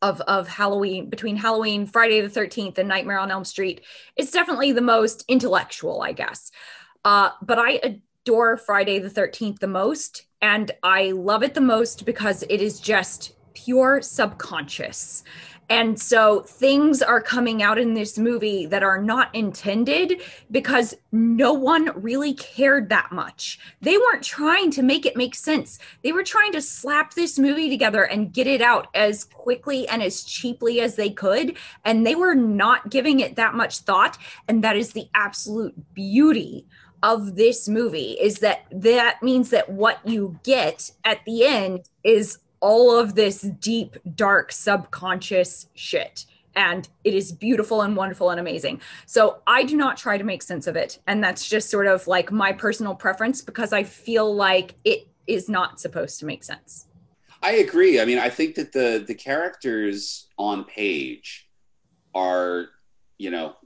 of 0.06 0.20
of 0.22 0.46
Halloween 0.46 1.10
between 1.10 1.36
Halloween, 1.36 1.86
Friday 1.86 2.20
the 2.20 2.40
13th, 2.40 2.78
and 2.78 2.88
Nightmare 2.88 3.18
on 3.18 3.30
Elm 3.30 3.44
Street. 3.44 3.80
It's 4.14 4.30
definitely 4.30 4.72
the 4.72 4.80
most 4.80 5.24
intellectual, 5.28 6.00
I 6.00 6.12
guess. 6.12 6.52
Uh, 7.04 7.30
but 7.42 7.58
I 7.58 7.80
adore 7.82 8.56
Friday 8.56 8.98
the 9.00 9.10
13th 9.10 9.58
the 9.58 9.66
most, 9.66 10.26
and 10.40 10.70
I 10.82 11.10
love 11.10 11.42
it 11.42 11.54
the 11.54 11.60
most 11.60 12.06
because 12.06 12.44
it 12.48 12.62
is 12.62 12.78
just 12.78 13.32
pure 13.54 14.00
subconscious. 14.00 15.24
And 15.68 16.00
so 16.00 16.42
things 16.42 17.02
are 17.02 17.20
coming 17.20 17.62
out 17.62 17.78
in 17.78 17.94
this 17.94 18.18
movie 18.18 18.66
that 18.66 18.84
are 18.84 19.02
not 19.02 19.34
intended 19.34 20.22
because 20.50 20.94
no 21.10 21.52
one 21.52 21.90
really 22.00 22.34
cared 22.34 22.88
that 22.90 23.10
much. 23.10 23.58
They 23.80 23.96
weren't 23.98 24.22
trying 24.22 24.70
to 24.72 24.82
make 24.82 25.06
it 25.06 25.16
make 25.16 25.34
sense. 25.34 25.78
They 26.02 26.12
were 26.12 26.22
trying 26.22 26.52
to 26.52 26.62
slap 26.62 27.14
this 27.14 27.38
movie 27.38 27.68
together 27.68 28.04
and 28.04 28.32
get 28.32 28.46
it 28.46 28.62
out 28.62 28.88
as 28.94 29.24
quickly 29.24 29.88
and 29.88 30.02
as 30.02 30.22
cheaply 30.22 30.80
as 30.80 30.94
they 30.94 31.10
could. 31.10 31.56
And 31.84 32.06
they 32.06 32.14
were 32.14 32.34
not 32.34 32.90
giving 32.90 33.18
it 33.20 33.34
that 33.36 33.54
much 33.54 33.78
thought. 33.80 34.18
And 34.46 34.62
that 34.62 34.76
is 34.76 34.92
the 34.92 35.08
absolute 35.14 35.94
beauty 35.94 36.66
of 37.02 37.36
this 37.36 37.68
movie 37.68 38.16
is 38.20 38.38
that 38.38 38.66
that 38.70 39.22
means 39.22 39.50
that 39.50 39.68
what 39.68 40.00
you 40.06 40.38
get 40.42 40.90
at 41.04 41.24
the 41.24 41.44
end 41.44 41.88
is 42.02 42.38
all 42.60 42.98
of 42.98 43.14
this 43.14 43.40
deep, 43.40 43.96
dark, 44.14 44.52
subconscious 44.52 45.68
shit. 45.74 46.26
And 46.54 46.88
it 47.04 47.12
is 47.12 47.32
beautiful 47.32 47.82
and 47.82 47.94
wonderful 47.94 48.30
and 48.30 48.40
amazing. 48.40 48.80
So 49.04 49.42
I 49.46 49.64
do 49.64 49.76
not 49.76 49.98
try 49.98 50.16
to 50.16 50.24
make 50.24 50.42
sense 50.42 50.66
of 50.66 50.74
it. 50.74 50.98
And 51.06 51.22
that's 51.22 51.46
just 51.46 51.68
sort 51.68 51.86
of 51.86 52.06
like 52.06 52.32
my 52.32 52.52
personal 52.52 52.94
preference 52.94 53.42
because 53.42 53.74
I 53.74 53.82
feel 53.82 54.34
like 54.34 54.74
it 54.84 55.06
is 55.26 55.48
not 55.48 55.80
supposed 55.80 56.18
to 56.20 56.26
make 56.26 56.42
sense. 56.44 56.86
I 57.42 57.52
agree. 57.56 58.00
I 58.00 58.06
mean, 58.06 58.18
I 58.18 58.30
think 58.30 58.54
that 58.54 58.72
the 58.72 59.04
the 59.06 59.14
characters 59.14 60.28
on 60.38 60.64
page 60.64 61.48
are, 62.14 62.68
you 63.18 63.30
know, 63.30 63.56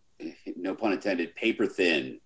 no 0.57 0.75
pun 0.75 0.93
intended, 0.93 1.35
paper 1.37 1.67
thin. 1.67 2.21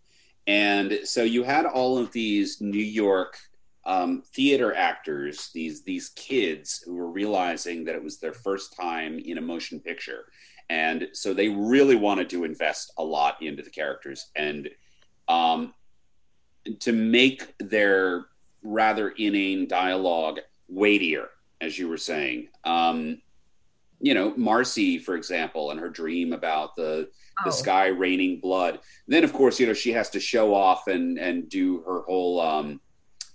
And 0.46 1.00
so 1.05 1.22
you 1.22 1.42
had 1.42 1.66
all 1.66 1.98
of 1.98 2.12
these 2.12 2.61
New 2.61 2.83
York 2.83 3.38
um, 3.87 4.23
theater 4.35 4.75
actors, 4.75 5.51
these 5.55 5.83
these 5.83 6.09
kids 6.11 6.83
who 6.85 6.94
were 6.94 7.11
realizing 7.11 7.85
that 7.85 7.94
it 7.94 8.03
was 8.03 8.18
their 8.18 8.33
first 8.33 8.75
time 8.77 9.18
in 9.18 9.38
a 9.38 9.42
motion 9.42 9.79
picture, 9.81 10.25
and 10.70 11.09
so 11.12 11.35
they 11.35 11.49
really 11.49 11.97
wanted 11.97 12.31
to 12.31 12.44
invest 12.44 12.92
a 12.99 13.05
lot 13.05 13.42
into 13.42 13.62
the 13.62 13.70
characters 13.70 14.31
and 14.37 14.68
um, 15.29 15.75
to 16.81 16.92
make 16.92 17.55
their 17.59 18.27
rather 18.62 19.11
inane 19.11 19.68
dialogue 19.68 20.40
weightier, 20.68 21.29
as 21.61 21.79
you 21.79 21.88
were 21.88 21.99
saying. 21.99 22.49
Um, 22.64 23.20
you 24.01 24.12
know, 24.14 24.35
Marcy, 24.37 24.99
for 24.99 25.14
example, 25.14 25.70
and 25.70 25.81
her 25.81 25.88
dream 25.90 26.33
about 26.33 26.75
the 26.77 27.09
the 27.44 27.51
Oh. 27.51 27.53
sky 27.53 27.87
raining 27.88 28.38
blood. 28.40 28.79
Then, 29.09 29.25
of 29.25 29.33
course, 29.33 29.59
you 29.61 29.66
know 29.66 29.73
she 29.75 29.92
has 29.92 30.09
to 30.11 30.20
show 30.20 30.55
off 30.55 30.87
and 30.88 31.18
and 31.18 31.49
do 31.49 31.81
her 31.83 32.03
whole, 32.03 32.40
um, 32.40 32.81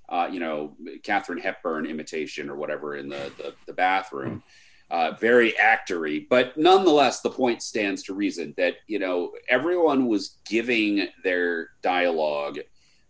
uh, 0.09 0.27
you 0.31 0.39
know, 0.39 0.75
Katharine 1.03 1.39
Hepburn 1.39 1.85
imitation 1.85 2.49
or 2.49 2.55
whatever 2.55 2.95
in 2.95 3.09
the 3.09 3.31
the, 3.37 3.53
the 3.67 3.73
bathroom. 3.73 4.43
Uh, 4.91 5.11
very 5.19 5.51
actory, 5.61 6.27
but 6.29 6.57
nonetheless, 6.57 7.21
the 7.21 7.29
point 7.29 7.61
stands 7.61 8.01
to 8.01 8.15
reason 8.15 8.55
that 8.57 8.73
you 8.87 8.97
know 8.97 9.31
everyone 9.47 10.07
was 10.07 10.39
giving 10.45 11.07
their 11.23 11.69
dialogue 11.83 12.57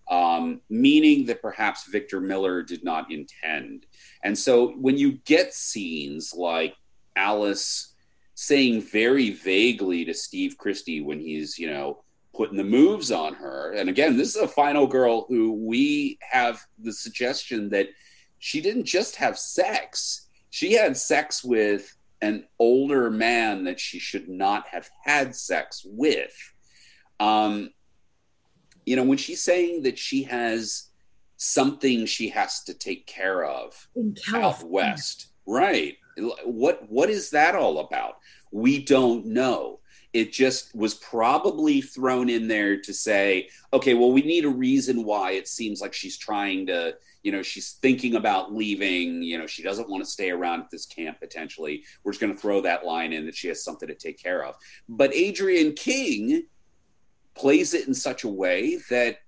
um, 0.09 0.61
meaning 0.69 1.25
that 1.27 1.41
perhaps 1.41 1.85
Victor 1.85 2.19
Miller 2.19 2.63
did 2.63 2.83
not 2.83 3.11
intend. 3.11 3.85
And 4.23 4.37
so 4.37 4.69
when 4.71 4.97
you 4.97 5.13
get 5.25 5.53
scenes 5.53 6.33
like 6.33 6.75
Alice 7.15 7.93
saying 8.33 8.81
very 8.81 9.31
vaguely 9.31 10.05
to 10.05 10.13
Steve 10.13 10.57
Christy 10.57 11.01
when 11.01 11.19
he's, 11.19 11.59
you 11.59 11.69
know, 11.69 12.03
putting 12.39 12.55
the 12.55 12.63
moves 12.63 13.11
on 13.11 13.33
her, 13.33 13.73
and 13.73 13.89
again, 13.89 14.15
this 14.15 14.33
is 14.33 14.41
a 14.41 14.47
final 14.47 14.87
girl 14.87 15.25
who 15.27 15.51
we 15.51 16.17
have 16.21 16.65
the 16.81 16.93
suggestion 16.93 17.67
that 17.69 17.89
she 18.37 18.61
didn't 18.61 18.85
just 18.85 19.17
have 19.17 19.37
sex, 19.37 20.29
she 20.49 20.71
had 20.71 20.95
sex 20.95 21.43
with 21.43 21.93
an 22.21 22.45
older 22.57 23.11
man 23.11 23.65
that 23.65 23.77
she 23.77 23.99
should 23.99 24.29
not 24.29 24.65
have 24.69 24.89
had 25.03 25.35
sex 25.35 25.85
with. 25.85 26.33
Um, 27.19 27.71
you 28.85 28.95
know, 28.95 29.03
when 29.03 29.17
she's 29.17 29.43
saying 29.43 29.83
that 29.83 29.99
she 29.99 30.23
has 30.23 30.85
something 31.35 32.05
she 32.05 32.29
has 32.29 32.63
to 32.63 32.73
take 32.73 33.05
care 33.05 33.43
of 33.43 33.85
In 33.97 34.15
out 34.33 34.63
west, 34.63 35.27
right? 35.45 35.97
What 36.45 36.89
what 36.89 37.09
is 37.09 37.31
that 37.31 37.53
all 37.55 37.79
about? 37.79 38.19
We 38.51 38.81
don't 38.81 39.25
know. 39.25 39.78
It 40.13 40.31
just 40.31 40.75
was 40.75 40.95
probably 40.95 41.81
thrown 41.81 42.29
in 42.29 42.47
there 42.47 42.81
to 42.81 42.93
say, 42.93 43.49
okay, 43.71 43.93
well, 43.93 44.11
we 44.11 44.21
need 44.21 44.45
a 44.45 44.49
reason 44.49 45.03
why 45.03 45.31
it 45.31 45.47
seems 45.47 45.81
like 45.81 45.93
she's 45.93 46.17
trying 46.17 46.65
to, 46.67 46.95
you 47.21 47.31
know, 47.31 47.43
she's 47.43 47.73
thinking 47.73 48.15
about 48.15 48.53
leaving. 48.53 49.21
You 49.21 49.37
know, 49.37 49.45
she 49.45 49.61
doesn't 49.61 49.89
want 49.89 50.03
to 50.03 50.09
stay 50.09 50.31
around 50.31 50.61
at 50.61 50.71
this 50.71 50.85
camp 50.87 51.19
potentially. 51.19 51.83
We're 52.03 52.11
just 52.11 52.21
going 52.21 52.33
to 52.33 52.39
throw 52.39 52.61
that 52.61 52.85
line 52.85 53.13
in 53.13 53.25
that 53.27 53.35
she 53.35 53.49
has 53.49 53.63
something 53.63 53.87
to 53.87 53.95
take 53.95 54.21
care 54.21 54.43
of. 54.45 54.55
But 54.87 55.15
Adrienne 55.15 55.73
King 55.73 56.43
plays 57.35 57.73
it 57.73 57.87
in 57.87 57.93
such 57.93 58.23
a 58.23 58.29
way 58.29 58.79
that 58.89 59.19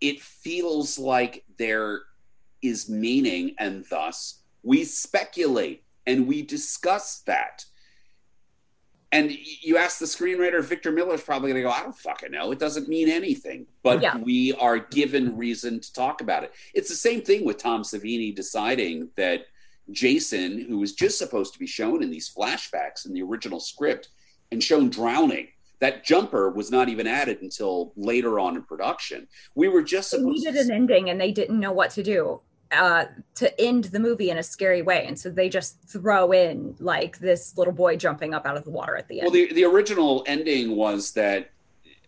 it 0.00 0.20
feels 0.20 0.98
like 0.98 1.44
there 1.58 2.02
is 2.62 2.88
meaning 2.88 3.54
and 3.58 3.84
thus 3.90 4.42
we 4.62 4.84
speculate 4.84 5.82
and 6.06 6.26
we 6.26 6.42
discuss 6.42 7.20
that 7.26 7.64
And 9.12 9.32
you 9.32 9.76
ask 9.76 9.98
the 9.98 10.04
screenwriter, 10.06 10.62
Victor 10.62 10.92
Miller's 10.92 11.22
probably 11.22 11.50
going 11.50 11.62
to 11.62 11.68
go, 11.68 11.74
I 11.74 11.82
don't 11.82 11.96
fucking 11.96 12.30
know. 12.30 12.52
It 12.52 12.60
doesn't 12.60 12.88
mean 12.88 13.08
anything. 13.08 13.66
But 13.82 14.00
Yeah. 14.02 14.16
we 14.18 14.52
are 14.54 14.78
given 14.78 15.36
reason 15.36 15.80
to 15.80 15.92
talk 15.92 16.20
about 16.20 16.44
it. 16.44 16.52
It's 16.74 16.88
the 16.88 16.94
same 16.94 17.20
thing 17.22 17.44
with 17.44 17.58
Tom 17.58 17.82
Savini 17.82 18.34
deciding 18.34 19.08
that 19.16 19.46
Jason, 19.90 20.60
who 20.68 20.78
was 20.78 20.92
just 20.92 21.18
supposed 21.18 21.52
to 21.54 21.58
be 21.58 21.66
shown 21.66 22.02
in 22.04 22.10
these 22.10 22.32
flashbacks 22.32 23.04
in 23.04 23.12
the 23.12 23.22
original 23.22 23.58
script 23.58 24.10
and 24.52 24.62
shown 24.62 24.88
drowning, 24.90 25.48
that 25.80 26.04
jumper 26.04 26.50
was 26.50 26.70
not 26.70 26.88
even 26.88 27.06
added 27.08 27.42
until 27.42 27.92
later 27.96 28.38
on 28.38 28.54
in 28.54 28.62
production. 28.62 29.26
We 29.56 29.68
were 29.68 29.82
just 29.82 30.12
They 30.12 30.18
supposed 30.18 30.44
needed 30.44 30.56
an 30.56 30.70
ending 30.70 31.10
and 31.10 31.20
they 31.20 31.32
didn't 31.32 31.58
know 31.58 31.72
what 31.72 31.90
to 31.92 32.02
do 32.04 32.42
uh, 32.72 33.06
to 33.34 33.60
end 33.60 33.84
the 33.84 33.98
movie 33.98 34.30
in 34.30 34.38
a 34.38 34.42
scary 34.42 34.82
way. 34.82 35.04
And 35.06 35.18
so 35.18 35.30
they 35.30 35.48
just 35.48 35.82
throw 35.88 36.32
in 36.32 36.76
like 36.78 37.18
this 37.18 37.56
little 37.56 37.72
boy 37.72 37.96
jumping 37.96 38.34
up 38.34 38.46
out 38.46 38.56
of 38.56 38.64
the 38.64 38.70
water 38.70 38.96
at 38.96 39.08
the 39.08 39.20
end. 39.20 39.26
Well, 39.26 39.32
the, 39.32 39.52
the 39.52 39.64
original 39.64 40.24
ending 40.26 40.76
was 40.76 41.12
that 41.12 41.50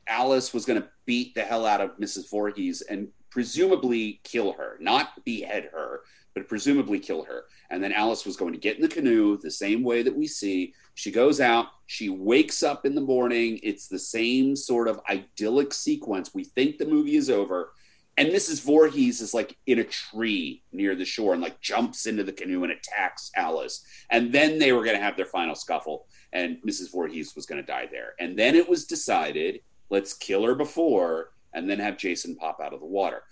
Alice 0.06 0.54
was 0.54 0.64
going 0.64 0.80
to 0.80 0.88
beat 1.04 1.34
the 1.34 1.42
hell 1.42 1.66
out 1.66 1.80
of 1.80 1.96
Mrs. 1.98 2.30
Voorhees 2.30 2.82
and 2.82 3.08
presumably 3.30 4.20
kill 4.24 4.52
her, 4.52 4.76
not 4.80 5.24
behead 5.24 5.70
her, 5.72 6.02
but 6.34 6.48
presumably 6.48 6.98
kill 6.98 7.24
her. 7.24 7.44
And 7.70 7.82
then 7.82 7.92
Alice 7.92 8.24
was 8.24 8.36
going 8.36 8.52
to 8.52 8.58
get 8.58 8.76
in 8.76 8.82
the 8.82 8.88
canoe 8.88 9.38
the 9.38 9.50
same 9.50 9.82
way 9.82 10.02
that 10.02 10.14
we 10.14 10.26
see. 10.26 10.74
She 10.94 11.10
goes 11.10 11.40
out, 11.40 11.66
she 11.86 12.08
wakes 12.08 12.62
up 12.62 12.84
in 12.84 12.94
the 12.94 13.00
morning. 13.00 13.58
It's 13.62 13.88
the 13.88 13.98
same 13.98 14.54
sort 14.54 14.88
of 14.88 15.00
idyllic 15.08 15.72
sequence. 15.72 16.34
We 16.34 16.44
think 16.44 16.78
the 16.78 16.86
movie 16.86 17.16
is 17.16 17.30
over. 17.30 17.72
And 18.18 18.28
Mrs. 18.28 18.62
Voorhees 18.62 19.20
is 19.22 19.32
like 19.32 19.56
in 19.66 19.78
a 19.78 19.84
tree 19.84 20.62
near 20.70 20.94
the 20.94 21.04
shore 21.04 21.32
and 21.32 21.42
like 21.42 21.60
jumps 21.60 22.06
into 22.06 22.22
the 22.22 22.32
canoe 22.32 22.62
and 22.62 22.72
attacks 22.72 23.30
Alice. 23.36 23.84
And 24.10 24.32
then 24.32 24.58
they 24.58 24.72
were 24.72 24.84
going 24.84 24.96
to 24.96 25.02
have 25.02 25.16
their 25.16 25.26
final 25.26 25.54
scuffle, 25.54 26.06
and 26.32 26.58
Mrs. 26.66 26.92
Voorhees 26.92 27.34
was 27.34 27.46
going 27.46 27.60
to 27.60 27.66
die 27.66 27.88
there. 27.90 28.14
And 28.20 28.38
then 28.38 28.54
it 28.54 28.68
was 28.68 28.84
decided 28.84 29.60
let's 29.88 30.14
kill 30.14 30.44
her 30.44 30.54
before 30.54 31.30
and 31.52 31.68
then 31.68 31.78
have 31.78 31.98
Jason 31.98 32.34
pop 32.36 32.60
out 32.60 32.72
of 32.72 32.80
the 32.80 32.86
water. 32.86 33.22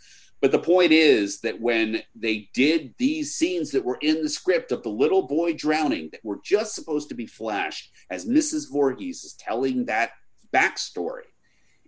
But 0.40 0.52
the 0.52 0.58
point 0.58 0.92
is 0.92 1.40
that 1.40 1.60
when 1.60 2.02
they 2.14 2.48
did 2.54 2.94
these 2.96 3.34
scenes 3.34 3.70
that 3.72 3.84
were 3.84 3.98
in 4.00 4.22
the 4.22 4.28
script 4.28 4.72
of 4.72 4.82
the 4.82 4.88
little 4.88 5.26
boy 5.26 5.52
drowning, 5.52 6.08
that 6.12 6.24
were 6.24 6.40
just 6.42 6.74
supposed 6.74 7.10
to 7.10 7.14
be 7.14 7.26
flashed 7.26 7.90
as 8.10 8.26
Mrs. 8.26 8.70
Voorhees 8.70 9.24
is 9.24 9.34
telling 9.34 9.84
that 9.86 10.12
backstory, 10.52 11.28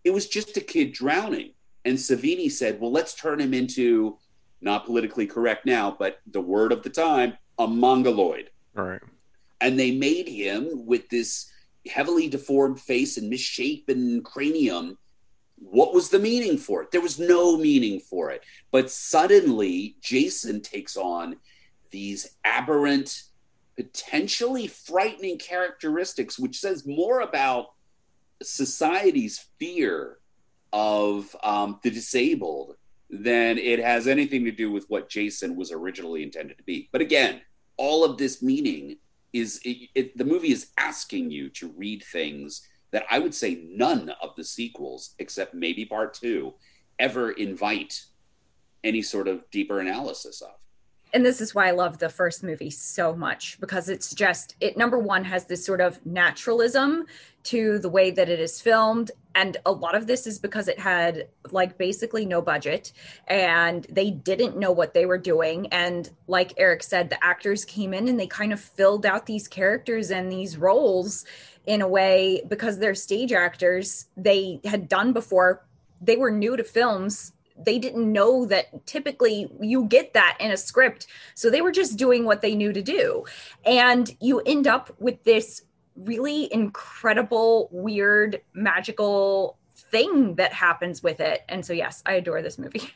it 0.04 0.10
was 0.10 0.28
just 0.28 0.56
a 0.56 0.60
kid 0.60 0.92
drowning. 0.92 1.52
And 1.84 1.96
Savini 1.96 2.50
said, 2.50 2.80
well, 2.80 2.92
let's 2.92 3.14
turn 3.14 3.40
him 3.40 3.54
into, 3.54 4.18
not 4.60 4.86
politically 4.86 5.26
correct 5.26 5.66
now, 5.66 5.96
but 5.98 6.20
the 6.30 6.40
word 6.40 6.72
of 6.72 6.82
the 6.82 6.90
time, 6.90 7.36
a 7.58 7.66
mongoloid 7.66 8.50
right. 8.74 9.00
and 9.60 9.78
they 9.78 9.90
made 9.92 10.28
him 10.28 10.86
with 10.86 11.08
this 11.08 11.50
heavily 11.86 12.28
deformed 12.28 12.80
face 12.80 13.16
and 13.18 13.28
misshapen 13.28 14.22
cranium. 14.22 14.96
What 15.56 15.94
was 15.94 16.08
the 16.08 16.18
meaning 16.18 16.56
for 16.58 16.82
it? 16.82 16.90
There 16.90 17.00
was 17.00 17.18
no 17.18 17.56
meaning 17.56 18.00
for 18.00 18.30
it. 18.30 18.42
But 18.70 18.90
suddenly, 18.90 19.96
Jason 20.00 20.60
takes 20.60 20.96
on 20.96 21.36
these 21.90 22.36
aberrant, 22.44 23.24
potentially 23.76 24.66
frightening 24.66 25.38
characteristics, 25.38 26.38
which 26.38 26.58
says 26.58 26.86
more 26.86 27.20
about 27.20 27.72
society's 28.42 29.46
fear 29.58 30.18
of 30.72 31.34
um, 31.42 31.78
the 31.82 31.90
disabled 31.90 32.76
than 33.10 33.58
it 33.58 33.78
has 33.78 34.06
anything 34.06 34.44
to 34.44 34.50
do 34.50 34.72
with 34.72 34.86
what 34.88 35.08
Jason 35.08 35.54
was 35.54 35.70
originally 35.70 36.22
intended 36.22 36.56
to 36.56 36.64
be. 36.64 36.88
But 36.92 37.02
again, 37.02 37.42
all 37.76 38.04
of 38.04 38.16
this 38.16 38.42
meaning 38.42 38.96
is 39.32 39.60
it, 39.64 39.88
it, 39.94 40.18
the 40.18 40.24
movie 40.24 40.52
is 40.52 40.70
asking 40.78 41.30
you 41.30 41.50
to 41.50 41.68
read 41.76 42.02
things 42.04 42.66
that 42.90 43.04
I 43.10 43.18
would 43.18 43.34
say 43.34 43.64
none 43.68 44.12
of 44.22 44.36
the 44.36 44.44
sequels, 44.44 45.14
except 45.18 45.54
maybe 45.54 45.84
part 45.84 46.14
two, 46.14 46.54
ever 46.98 47.32
invite 47.32 48.02
any 48.84 49.02
sort 49.02 49.28
of 49.28 49.48
deeper 49.50 49.80
analysis 49.80 50.40
of. 50.40 50.54
And 51.14 51.26
this 51.26 51.42
is 51.42 51.54
why 51.54 51.68
I 51.68 51.72
love 51.72 51.98
the 51.98 52.08
first 52.08 52.42
movie 52.42 52.70
so 52.70 53.14
much 53.14 53.60
because 53.60 53.90
it's 53.90 54.14
just 54.14 54.56
it 54.60 54.78
number 54.78 54.98
one 54.98 55.24
has 55.24 55.44
this 55.44 55.64
sort 55.64 55.82
of 55.82 56.04
naturalism 56.06 57.04
to 57.44 57.78
the 57.78 57.88
way 57.88 58.10
that 58.10 58.30
it 58.30 58.40
is 58.40 58.60
filmed. 58.60 59.10
And 59.34 59.58
a 59.66 59.72
lot 59.72 59.94
of 59.94 60.06
this 60.06 60.26
is 60.26 60.38
because 60.38 60.68
it 60.68 60.78
had 60.78 61.28
like 61.50 61.76
basically 61.76 62.24
no 62.24 62.40
budget 62.40 62.92
and 63.26 63.86
they 63.90 64.10
didn't 64.10 64.56
know 64.56 64.72
what 64.72 64.94
they 64.94 65.04
were 65.04 65.18
doing. 65.18 65.66
And 65.66 66.08
like 66.28 66.54
Erik 66.56 66.82
said 66.82 67.10
the 67.10 67.22
actors 67.22 67.64
came 67.64 67.92
in 67.92 68.08
and 68.08 68.18
they 68.18 68.26
kind 68.26 68.52
of 68.52 68.60
filled 68.60 69.04
out 69.04 69.26
these 69.26 69.48
characters 69.48 70.10
and 70.10 70.32
these 70.32 70.56
roles 70.56 71.26
in 71.66 71.82
a 71.82 71.88
way 71.88 72.42
because 72.48 72.78
they're 72.78 72.94
stage 72.94 73.32
actors 73.32 74.06
they 74.16 74.60
had 74.64 74.88
done 74.88 75.12
before. 75.12 75.66
They 76.00 76.16
were 76.16 76.30
new 76.30 76.56
to 76.56 76.64
films 76.64 77.32
they 77.56 77.78
didn't 77.78 78.10
know 78.10 78.46
that 78.46 78.86
typically 78.86 79.50
you 79.60 79.84
get 79.84 80.14
that 80.14 80.36
in 80.40 80.50
a 80.50 80.56
script. 80.56 81.06
So 81.34 81.50
they 81.50 81.60
were 81.60 81.72
just 81.72 81.96
doing 81.96 82.24
what 82.24 82.42
they 82.42 82.54
knew 82.54 82.72
to 82.72 82.82
do. 82.82 83.24
And 83.64 84.14
you 84.20 84.40
end 84.40 84.66
up 84.66 84.94
with 84.98 85.22
this 85.24 85.62
really 85.96 86.52
incredible, 86.52 87.68
weird, 87.70 88.40
magical 88.54 89.58
thing 89.74 90.36
that 90.36 90.52
happens 90.52 91.02
with 91.02 91.20
it. 91.20 91.42
And 91.48 91.64
so, 91.64 91.72
yes, 91.72 92.02
I 92.06 92.14
adore 92.14 92.42
this 92.42 92.58
movie. 92.58 92.90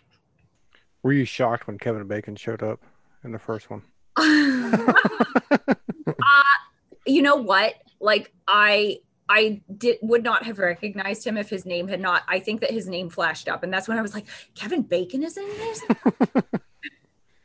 Were 1.02 1.12
you 1.12 1.24
shocked 1.24 1.66
when 1.66 1.78
Kevin 1.78 2.06
Bacon 2.08 2.34
showed 2.34 2.62
up 2.62 2.82
in 3.22 3.30
the 3.30 3.38
first 3.38 3.70
one? 3.70 3.82
uh, 4.16 4.92
you 7.06 7.22
know 7.22 7.36
what? 7.36 7.74
Like, 8.00 8.32
I. 8.48 8.98
I 9.28 9.62
did 9.76 9.98
would 10.02 10.22
not 10.22 10.44
have 10.44 10.58
recognized 10.58 11.26
him 11.26 11.36
if 11.36 11.50
his 11.50 11.66
name 11.66 11.88
had 11.88 12.00
not. 12.00 12.22
I 12.28 12.38
think 12.38 12.60
that 12.60 12.70
his 12.70 12.86
name 12.86 13.10
flashed 13.10 13.48
up, 13.48 13.62
and 13.62 13.72
that's 13.72 13.88
when 13.88 13.98
I 13.98 14.02
was 14.02 14.14
like, 14.14 14.26
"Kevin 14.54 14.82
Bacon 14.82 15.22
is 15.22 15.36
in 15.36 15.48
this." 15.48 15.82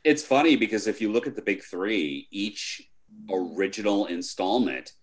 It's 0.04 0.24
funny 0.24 0.56
because 0.56 0.88
if 0.88 1.00
you 1.00 1.12
look 1.12 1.28
at 1.28 1.36
the 1.36 1.42
big 1.42 1.64
three, 1.64 2.28
each 2.32 2.90
original 3.30 4.08
installment 4.08 4.94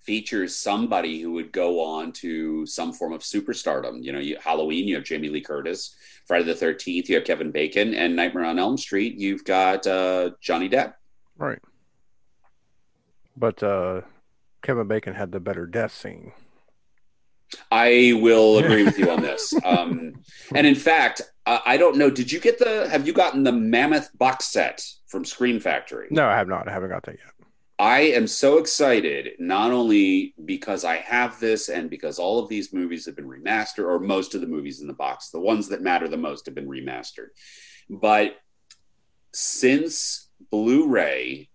features 0.00 0.56
somebody 0.56 1.20
who 1.20 1.32
would 1.32 1.52
go 1.52 1.80
on 1.84 2.12
to 2.12 2.64
some 2.64 2.92
form 2.92 3.12
of 3.12 3.20
superstardom. 3.22 4.02
You 4.02 4.12
know, 4.12 4.18
you, 4.18 4.38
Halloween, 4.40 4.86
you 4.88 4.94
have 4.94 5.04
Jamie 5.04 5.28
Lee 5.28 5.40
Curtis. 5.40 5.94
Friday 6.26 6.44
the 6.44 6.54
Thirteenth, 6.54 7.08
you 7.08 7.16
have 7.16 7.24
Kevin 7.24 7.50
Bacon, 7.50 7.92
and 7.94 8.16
Nightmare 8.16 8.44
on 8.44 8.58
Elm 8.58 8.78
Street, 8.78 9.16
you've 9.18 9.44
got 9.44 9.86
uh, 9.86 10.30
Johnny 10.40 10.68
Depp. 10.68 10.94
Right. 11.36 11.60
But 13.36 13.62
uh, 13.62 14.00
Kevin 14.66 14.88
Bacon 14.88 15.14
had 15.14 15.30
the 15.30 15.38
better 15.38 15.64
death 15.64 15.92
scene. 15.94 16.32
I 17.70 18.18
will 18.20 18.58
agree 18.58 18.82
with 18.82 18.98
you 18.98 19.08
on 19.08 19.22
this. 19.22 19.54
Um, 19.64 20.14
and 20.52 20.66
in 20.66 20.74
fact, 20.74 21.22
uh, 21.46 21.60
I 21.64 21.76
don't 21.76 21.96
know. 21.96 22.10
Did 22.10 22.32
you 22.32 22.40
get 22.40 22.58
the? 22.58 22.88
Have 22.88 23.06
you 23.06 23.12
gotten 23.12 23.44
the 23.44 23.52
Mammoth 23.52 24.10
box 24.18 24.46
set 24.46 24.84
from 25.06 25.24
Scream 25.24 25.60
Factory? 25.60 26.08
No, 26.10 26.26
I 26.26 26.36
have 26.36 26.48
not. 26.48 26.68
I 26.68 26.72
haven't 26.72 26.90
got 26.90 27.04
that 27.04 27.12
yet. 27.12 27.48
I 27.78 28.00
am 28.00 28.26
so 28.26 28.58
excited, 28.58 29.34
not 29.38 29.70
only 29.70 30.34
because 30.44 30.84
I 30.84 30.96
have 30.96 31.38
this 31.38 31.68
and 31.68 31.88
because 31.88 32.18
all 32.18 32.40
of 32.40 32.48
these 32.48 32.72
movies 32.72 33.06
have 33.06 33.14
been 33.14 33.28
remastered, 33.28 33.84
or 33.84 34.00
most 34.00 34.34
of 34.34 34.40
the 34.40 34.48
movies 34.48 34.80
in 34.80 34.88
the 34.88 34.94
box, 34.94 35.30
the 35.30 35.38
ones 35.38 35.68
that 35.68 35.80
matter 35.80 36.08
the 36.08 36.16
most 36.16 36.46
have 36.46 36.56
been 36.56 36.68
remastered. 36.68 37.28
But 37.88 38.34
since 39.32 40.28
Blu 40.50 40.88
ray 40.88 41.50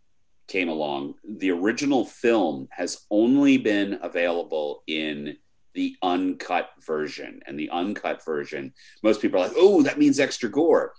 came 0.52 0.70
along, 0.70 1.16
the 1.24 1.50
original 1.50 2.06
film 2.06 2.68
has 2.72 3.06
only 3.10 3.58
been 3.58 3.98
available 4.02 4.84
in 4.86 5.38
the 5.74 5.96
uncut 6.04 6.70
version. 6.86 7.40
And 7.48 7.58
the 7.58 7.70
uncut 7.70 8.24
version, 8.26 8.74
most 9.02 9.22
people 9.22 9.40
are 9.40 9.48
like, 9.48 9.56
oh, 9.56 9.82
that 9.84 9.98
means 9.98 10.20
extra 10.20 10.50
gore. 10.50 10.94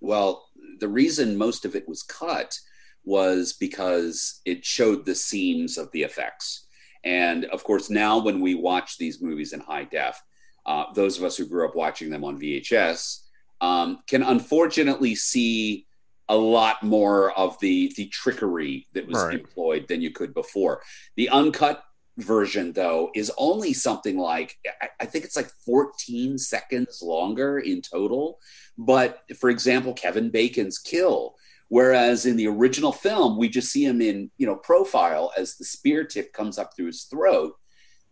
Well, 0.00 0.48
the 0.80 0.88
reason 0.88 1.36
most 1.36 1.66
of 1.66 1.76
it 1.76 1.86
was 1.86 2.02
cut 2.02 2.58
was 3.04 3.54
because 3.60 4.40
it 4.46 4.64
showed 4.64 5.04
the 5.04 5.14
seams 5.14 5.76
of 5.76 5.90
the 5.92 6.02
effects. 6.02 6.66
And 7.04 7.44
of 7.46 7.64
course, 7.64 7.90
now 7.90 8.18
when 8.18 8.40
we 8.40 8.54
watch 8.54 8.96
these 8.96 9.20
movies 9.20 9.52
in 9.52 9.60
high 9.60 9.84
def, 9.84 10.20
uh, 10.64 10.84
those 10.94 11.18
of 11.18 11.24
us 11.24 11.36
who 11.36 11.46
grew 11.46 11.68
up 11.68 11.76
watching 11.76 12.10
them 12.10 12.24
on 12.24 12.40
VHS 12.40 13.20
um, 13.60 13.98
can 14.06 14.22
unfortunately 14.22 15.14
see 15.14 15.86
a 16.28 16.36
lot 16.36 16.82
more 16.82 17.32
of 17.32 17.58
the 17.60 17.92
the 17.96 18.06
trickery 18.08 18.86
that 18.92 19.06
was 19.06 19.18
Right. 19.18 19.34
employed 19.34 19.88
than 19.88 20.00
you 20.02 20.10
could 20.10 20.34
before. 20.34 20.82
The 21.16 21.28
uncut 21.30 21.82
version, 22.18 22.72
though, 22.72 23.10
is 23.14 23.30
only 23.38 23.72
something 23.72 24.18
like 24.18 24.56
I, 24.82 24.88
I 25.00 25.06
think 25.06 25.24
it's 25.24 25.36
like 25.36 25.50
14 25.64 26.36
seconds 26.38 27.00
longer 27.02 27.58
in 27.60 27.80
total. 27.80 28.38
But 28.76 29.20
for 29.38 29.50
example, 29.50 29.92
Kevin 29.94 30.30
Bacon's 30.30 30.78
kill, 30.78 31.36
whereas 31.68 32.26
in 32.26 32.36
the 32.36 32.48
original 32.48 32.92
film, 32.92 33.38
we 33.38 33.48
just 33.48 33.70
see 33.70 33.84
him 33.84 34.00
in 34.02 34.30
you 34.36 34.46
know 34.46 34.56
profile 34.56 35.32
as 35.38 35.56
the 35.56 35.64
spear 35.64 36.04
tip 36.04 36.32
comes 36.32 36.58
up 36.58 36.74
through 36.74 36.86
his 36.86 37.04
throat. 37.04 37.54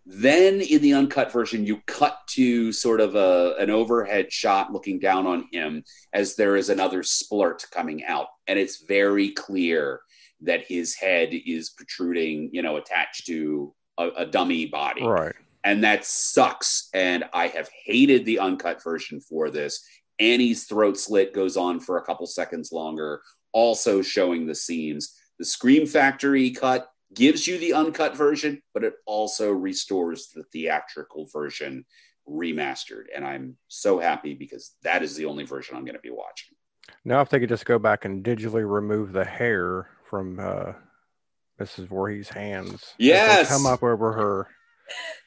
Then 0.08 0.60
in 0.60 0.82
the 0.82 0.94
uncut 0.94 1.32
version, 1.32 1.66
you 1.66 1.82
cut 1.86 2.16
to 2.28 2.70
sort 2.72 3.00
of 3.00 3.16
a, 3.16 3.56
an 3.58 3.70
overhead 3.70 4.32
shot 4.32 4.72
looking 4.72 5.00
down 5.00 5.26
on 5.26 5.48
him 5.50 5.82
as 6.12 6.36
there 6.36 6.54
is 6.54 6.68
another 6.68 7.02
splurt 7.02 7.68
coming 7.72 8.04
out. 8.04 8.28
And 8.46 8.56
it's 8.56 8.84
very 8.84 9.30
clear 9.30 10.00
that 10.42 10.64
his 10.66 10.94
head 10.94 11.30
is 11.32 11.70
protruding, 11.70 12.50
you 12.52 12.62
know, 12.62 12.76
attached 12.76 13.26
to 13.26 13.74
a, 13.98 14.08
a 14.18 14.26
dummy 14.26 14.66
body 14.66 15.02
Right. 15.04 15.34
and 15.64 15.82
that 15.82 16.04
sucks. 16.04 16.88
And 16.94 17.24
I 17.32 17.48
have 17.48 17.68
hated 17.84 18.24
the 18.24 18.38
uncut 18.38 18.82
version 18.84 19.20
for 19.20 19.50
this. 19.50 19.84
Annie's 20.20 20.64
throat 20.64 20.98
slit 20.98 21.34
goes 21.34 21.56
on 21.56 21.80
for 21.80 21.98
a 21.98 22.02
couple 22.04 22.26
seconds 22.26 22.70
longer, 22.70 23.22
also 23.52 24.02
showing 24.02 24.46
the 24.46 24.54
seams. 24.54 25.14
The 25.38 25.44
Scream 25.44 25.86
Factory 25.86 26.50
cut 26.52 26.86
gives 27.14 27.46
you 27.46 27.58
the 27.58 27.72
uncut 27.72 28.16
version, 28.16 28.62
but 28.74 28.84
it 28.84 28.94
also 29.06 29.50
restores 29.50 30.28
the 30.34 30.44
theatrical 30.52 31.26
version 31.32 31.84
remastered. 32.28 33.04
And 33.14 33.24
I'm 33.24 33.56
so 33.68 33.98
happy 33.98 34.34
because 34.34 34.72
that 34.82 35.02
is 35.02 35.14
the 35.14 35.26
only 35.26 35.44
version 35.44 35.76
I'm 35.76 35.84
going 35.84 35.94
to 35.94 36.00
be 36.00 36.10
watching. 36.10 36.56
Now, 37.04 37.20
if 37.20 37.28
they 37.28 37.40
could 37.40 37.48
just 37.48 37.66
go 37.66 37.78
back 37.78 38.04
and 38.04 38.24
digitally 38.24 38.68
remove 38.68 39.12
the 39.12 39.24
hair 39.24 39.88
from 40.08 40.38
uh, 40.40 40.72
Mrs. 41.60 41.86
Voorhees' 41.88 42.28
hands, 42.28 42.94
Yes! 42.98 43.48
come 43.48 43.66
up 43.66 43.82
over 43.82 44.12
her. 44.12 44.48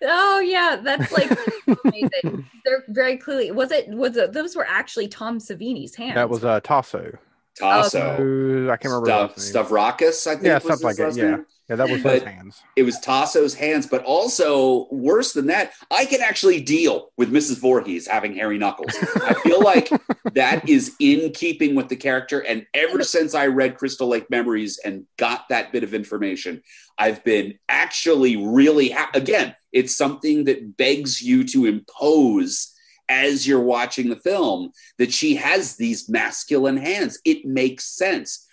Oh 0.04 0.40
yeah, 0.40 0.80
that's 0.82 1.12
like 1.12 1.30
amazing. 1.86 2.46
They're 2.64 2.86
very 2.88 3.18
clearly 3.18 3.52
was 3.52 3.72
it 3.72 3.90
was 3.90 4.16
it, 4.16 4.32
those 4.32 4.56
were 4.56 4.66
actually 4.66 5.10
Tom 5.10 5.38
Savini's 5.38 5.96
hands. 5.96 6.16
That 6.16 6.30
was 6.30 6.46
uh, 6.46 6.62
Taso. 6.62 7.18
Taso, 7.60 8.68
Uh, 8.68 8.72
I 8.72 8.78
can't 8.78 8.94
remember. 8.94 9.06
Stuff, 9.08 9.36
his. 9.36 9.54
Stavrakis, 9.54 10.28
I 10.28 10.34
think. 10.36 10.46
Yeah, 10.46 10.54
was 10.56 10.64
something 10.64 10.88
like 10.88 10.96
that, 10.98 11.16
yeah. 11.16 11.30
name. 11.32 11.46
Yeah, 11.70 11.76
that 11.76 11.90
was 11.90 12.02
his 12.02 12.24
hands. 12.24 12.64
it 12.76 12.82
was 12.82 12.98
Taso's 13.00 13.54
hands, 13.54 13.86
but 13.86 14.04
also 14.04 14.88
worse 14.90 15.34
than 15.34 15.46
that, 15.48 15.74
I 15.92 16.06
can 16.06 16.20
actually 16.20 16.62
deal 16.62 17.12
with 17.16 17.32
Mrs. 17.32 17.60
Voorhees 17.60 18.08
having 18.08 18.34
hairy 18.34 18.58
knuckles. 18.58 18.92
I 19.24 19.36
feel 19.36 19.62
like 19.62 19.88
that 20.34 20.68
is 20.68 20.96
in 21.00 21.32
keeping 21.32 21.76
with 21.76 21.88
the 21.90 21.96
character. 21.96 22.40
And 22.40 22.66
ever 22.74 23.04
since 23.04 23.36
I 23.36 23.46
read 23.48 23.78
Crystal 23.78 24.08
Lake 24.08 24.32
Memories 24.32 24.80
and 24.84 25.06
got 25.18 25.48
that 25.50 25.72
bit 25.72 25.84
of 25.84 25.94
information, 25.94 26.64
I've 26.98 27.24
been 27.24 27.60
actually 27.70 28.36
really 28.36 28.90
ha- 28.90 29.12
again. 29.14 29.56
It's 29.72 29.96
something 29.96 30.46
that 30.46 30.76
begs 30.76 31.22
you 31.22 31.44
to 31.50 31.68
impose 31.68 32.74
as 33.10 33.48
you're 33.48 33.60
watching 33.60 34.08
the 34.10 34.16
film 34.16 34.72
that 35.00 35.12
she 35.12 35.36
has 35.36 35.76
these 35.76 36.08
masculine 36.08 36.78
hands. 36.78 37.20
It 37.26 37.44
makes 37.46 37.86
sense. 37.86 38.46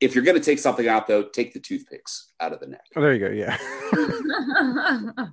If 0.00 0.14
you're 0.14 0.24
going 0.24 0.38
to 0.38 0.44
take 0.44 0.58
something 0.58 0.86
out, 0.88 1.06
though, 1.06 1.24
take 1.24 1.52
the 1.54 1.60
toothpicks 1.60 2.32
out 2.40 2.52
of 2.52 2.60
the 2.60 2.66
neck 2.66 2.84
Oh, 2.96 3.00
there 3.00 3.14
you 3.14 3.20
go. 3.26 3.30
Yeah. 3.32 3.56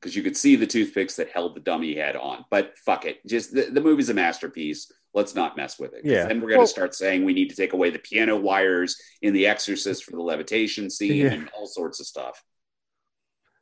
because 0.00 0.14
you 0.14 0.22
could 0.22 0.36
see 0.36 0.54
the 0.56 0.66
toothpicks 0.66 1.16
that 1.16 1.30
held 1.30 1.56
the 1.56 1.60
dummy 1.60 1.94
head 1.96 2.14
on. 2.16 2.44
But 2.50 2.78
fuck 2.78 3.04
it, 3.04 3.18
just 3.26 3.52
the, 3.52 3.62
the 3.62 3.80
movie's 3.80 4.10
a 4.10 4.14
masterpiece. 4.14 4.92
Let's 5.14 5.34
not 5.34 5.56
mess 5.56 5.78
with 5.78 5.94
it. 5.94 6.02
Yeah. 6.04 6.26
Then 6.26 6.40
we're 6.40 6.48
going 6.50 6.52
to 6.52 6.58
Well- 6.58 6.66
start 6.66 6.94
saying 6.94 7.24
we 7.24 7.32
need 7.32 7.50
to 7.50 7.56
take 7.56 7.72
away 7.72 7.90
the 7.90 7.98
piano 7.98 8.36
wires 8.36 9.00
in 9.22 9.32
The 9.32 9.46
Exorcist 9.46 10.04
for 10.04 10.12
the 10.12 10.22
levitation 10.22 10.90
scene 10.90 11.24
Yeah. 11.26 11.32
and 11.32 11.48
all 11.56 11.66
sorts 11.66 11.98
of 11.98 12.06
stuff. 12.06 12.42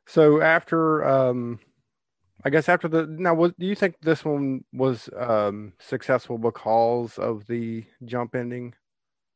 So 0.07 0.41
after, 0.41 1.03
um, 1.05 1.59
I 2.47 2.49
guess 2.49 2.69
after 2.69 2.87
the 2.87 3.05
now, 3.05 3.33
what 3.33 3.59
do 3.59 3.65
you 3.65 3.75
think 3.75 3.99
this 3.99 4.23
one 4.23 4.63
was 4.71 5.09
um, 5.17 5.73
successful 5.79 6.37
because 6.37 7.17
of 7.17 7.45
the 7.45 7.83
jump 8.05 8.35
ending 8.35 8.73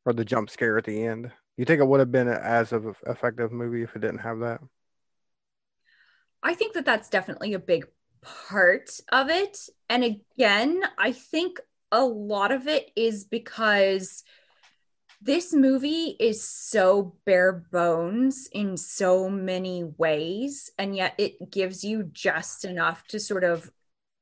or 0.05 0.14
the 0.14 0.24
jump 0.24 0.49
scare 0.49 0.78
at 0.78 0.86
the 0.86 1.05
end? 1.05 1.30
You 1.57 1.66
think 1.66 1.82
it 1.82 1.88
would 1.88 1.99
have 1.99 2.14
been 2.14 2.30
as 2.30 2.72
of 2.72 2.95
effective 3.05 3.51
movie 3.51 3.84
if 3.84 3.97
it 3.97 3.99
didn't 3.99 4.20
have 4.20 4.39
that? 4.39 4.62
I 6.41 6.53
think 6.53 6.74
that 6.76 6.86
that's 6.86 7.09
definitely 7.09 7.53
a 7.53 7.59
big 7.59 7.86
part 8.22 8.91
of 9.12 9.30
it. 9.30 9.57
And 9.89 10.05
again, 10.05 10.82
I 10.97 11.12
think 11.12 11.59
a 11.91 12.05
lot 12.05 12.53
of 12.53 12.66
it 12.66 12.91
is 12.95 13.26
because 13.26 14.24
this 15.22 15.54
movie 15.54 16.16
is 16.20 16.44
so 16.44 17.16
bare 17.26 17.54
bones 17.72 18.50
in 18.52 18.76
so 18.76 19.30
many 19.30 19.84
ways, 19.84 20.72
and 20.80 20.96
yet 20.96 21.14
it 21.20 21.52
gives 21.52 21.84
you 21.84 22.04
just 22.12 22.66
enough 22.66 23.06
to 23.10 23.20
sort 23.20 23.44
of 23.44 23.70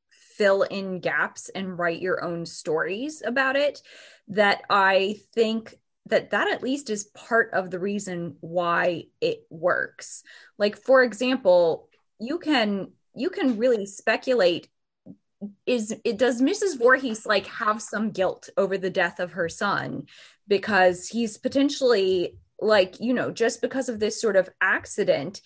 fill 0.09 0.63
in 0.63 0.99
gaps 0.99 1.49
and 1.49 1.79
write 1.79 2.01
your 2.01 2.23
own 2.23 2.45
stories 2.45 3.21
about 3.25 3.55
it 3.55 3.81
that 4.27 4.61
I 4.69 5.19
think 5.33 5.75
that 6.07 6.31
that 6.31 6.49
at 6.49 6.63
least 6.63 6.89
is 6.89 7.05
part 7.13 7.51
of 7.53 7.71
the 7.71 7.79
reason 7.79 8.35
why 8.41 9.05
it 9.21 9.45
works. 9.49 10.23
Like 10.57 10.77
for 10.77 11.03
example, 11.03 11.89
you 12.19 12.39
can 12.39 12.91
you 13.15 13.29
can 13.29 13.57
really 13.57 13.85
speculate 13.85 14.67
is 15.65 15.95
it 16.03 16.17
does 16.17 16.41
Mrs. 16.41 16.77
Voorhees 16.77 17.25
like 17.25 17.47
have 17.47 17.81
some 17.81 18.11
guilt 18.11 18.49
over 18.57 18.77
the 18.77 18.89
death 18.89 19.19
of 19.19 19.33
her 19.33 19.47
son 19.47 20.05
because 20.49 21.07
he's 21.07 21.37
potentially 21.37 22.37
like 22.59 22.99
you 22.99 23.13
know 23.13 23.31
just 23.31 23.61
because 23.61 23.87
of 23.87 24.01
this 24.01 24.19
sort 24.19 24.35
of 24.35 24.49
accident 24.59 25.39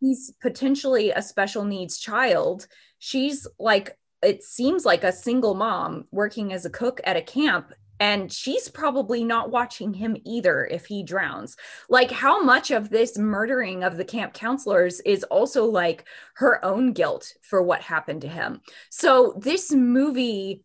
he's 0.00 0.32
potentially 0.40 1.10
a 1.10 1.22
special 1.22 1.64
needs 1.64 1.98
child. 1.98 2.66
She's 2.98 3.46
like 3.58 3.96
it 4.20 4.42
seems 4.42 4.84
like 4.84 5.04
a 5.04 5.12
single 5.12 5.54
mom 5.54 6.04
working 6.10 6.52
as 6.52 6.64
a 6.64 6.70
cook 6.70 7.00
at 7.04 7.16
a 7.16 7.22
camp 7.22 7.72
and 8.00 8.32
she's 8.32 8.68
probably 8.68 9.24
not 9.24 9.50
watching 9.50 9.92
him 9.94 10.16
either 10.24 10.64
if 10.66 10.86
he 10.86 11.02
drowns. 11.02 11.56
Like 11.88 12.10
how 12.10 12.42
much 12.42 12.70
of 12.70 12.90
this 12.90 13.18
murdering 13.18 13.82
of 13.82 13.96
the 13.96 14.04
camp 14.04 14.34
counselors 14.34 15.00
is 15.00 15.24
also 15.24 15.64
like 15.64 16.04
her 16.34 16.64
own 16.64 16.92
guilt 16.92 17.32
for 17.42 17.62
what 17.62 17.80
happened 17.80 18.22
to 18.22 18.28
him? 18.28 18.60
So 18.90 19.34
this 19.38 19.72
movie 19.72 20.62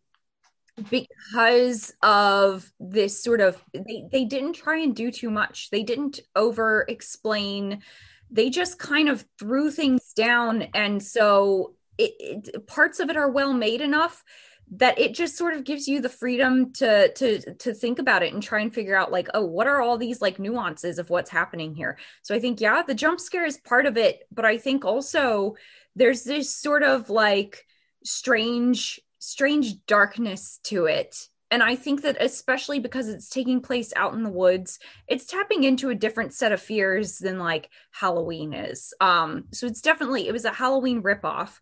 because 0.90 1.92
of 2.02 2.70
this 2.80 3.22
sort 3.22 3.40
of 3.40 3.62
they, 3.72 4.04
they 4.10 4.24
didn't 4.24 4.54
try 4.54 4.78
and 4.78 4.94
do 4.94 5.10
too 5.10 5.30
much. 5.30 5.70
They 5.70 5.82
didn't 5.82 6.20
over 6.34 6.84
explain 6.88 7.82
they 8.30 8.50
just 8.50 8.78
kind 8.78 9.08
of 9.08 9.24
threw 9.38 9.70
things 9.70 10.12
down. 10.12 10.62
And 10.74 11.02
so 11.02 11.74
it, 11.98 12.46
it 12.46 12.66
parts 12.66 12.98
of 12.98 13.08
it 13.08 13.16
are 13.16 13.30
well 13.30 13.52
made 13.52 13.80
enough 13.80 14.24
that 14.72 14.98
it 14.98 15.14
just 15.14 15.36
sort 15.36 15.54
of 15.54 15.62
gives 15.62 15.86
you 15.86 16.00
the 16.00 16.08
freedom 16.08 16.72
to 16.72 17.12
to 17.12 17.54
to 17.56 17.74
think 17.74 17.98
about 17.98 18.22
it 18.22 18.32
and 18.32 18.42
try 18.42 18.60
and 18.60 18.74
figure 18.74 18.96
out 18.96 19.12
like 19.12 19.28
oh 19.34 19.44
what 19.44 19.66
are 19.66 19.80
all 19.80 19.98
these 19.98 20.22
like 20.22 20.38
nuances 20.38 20.98
of 20.98 21.10
what's 21.10 21.30
happening 21.30 21.74
here? 21.74 21.98
So 22.22 22.34
i 22.34 22.40
think 22.40 22.60
yeah 22.60 22.82
the 22.82 22.94
jump 22.94 23.20
scare 23.20 23.44
is 23.44 23.58
part 23.58 23.86
of 23.86 23.96
it. 23.96 24.26
But 24.32 24.44
i 24.44 24.58
think 24.58 24.84
also 24.84 25.54
there's 25.94 26.24
this 26.24 26.54
sort 26.54 26.82
of 26.82 27.10
like 27.10 27.66
strange 28.04 29.00
strange 29.24 29.84
darkness 29.86 30.60
to 30.64 30.86
it. 30.86 31.28
And 31.50 31.62
i 31.62 31.76
think 31.76 32.02
that 32.02 32.16
especially 32.20 32.80
because 32.80 33.08
it's 33.08 33.28
taking 33.28 33.60
place 33.60 33.92
out 33.94 34.14
in 34.14 34.24
the 34.24 34.30
woods 34.30 34.80
it's 35.06 35.26
tapping 35.26 35.62
into 35.62 35.90
a 35.90 35.94
different 35.94 36.32
set 36.32 36.50
of 36.50 36.60
fears 36.60 37.18
than 37.18 37.38
like 37.38 37.70
halloween 37.92 38.52
is. 38.52 38.92
Um 39.00 39.44
so 39.52 39.66
it's 39.66 39.80
definitely 39.80 40.26
it 40.26 40.32
was 40.32 40.44
a 40.44 40.50
halloween 40.50 41.02
ripoff 41.02 41.60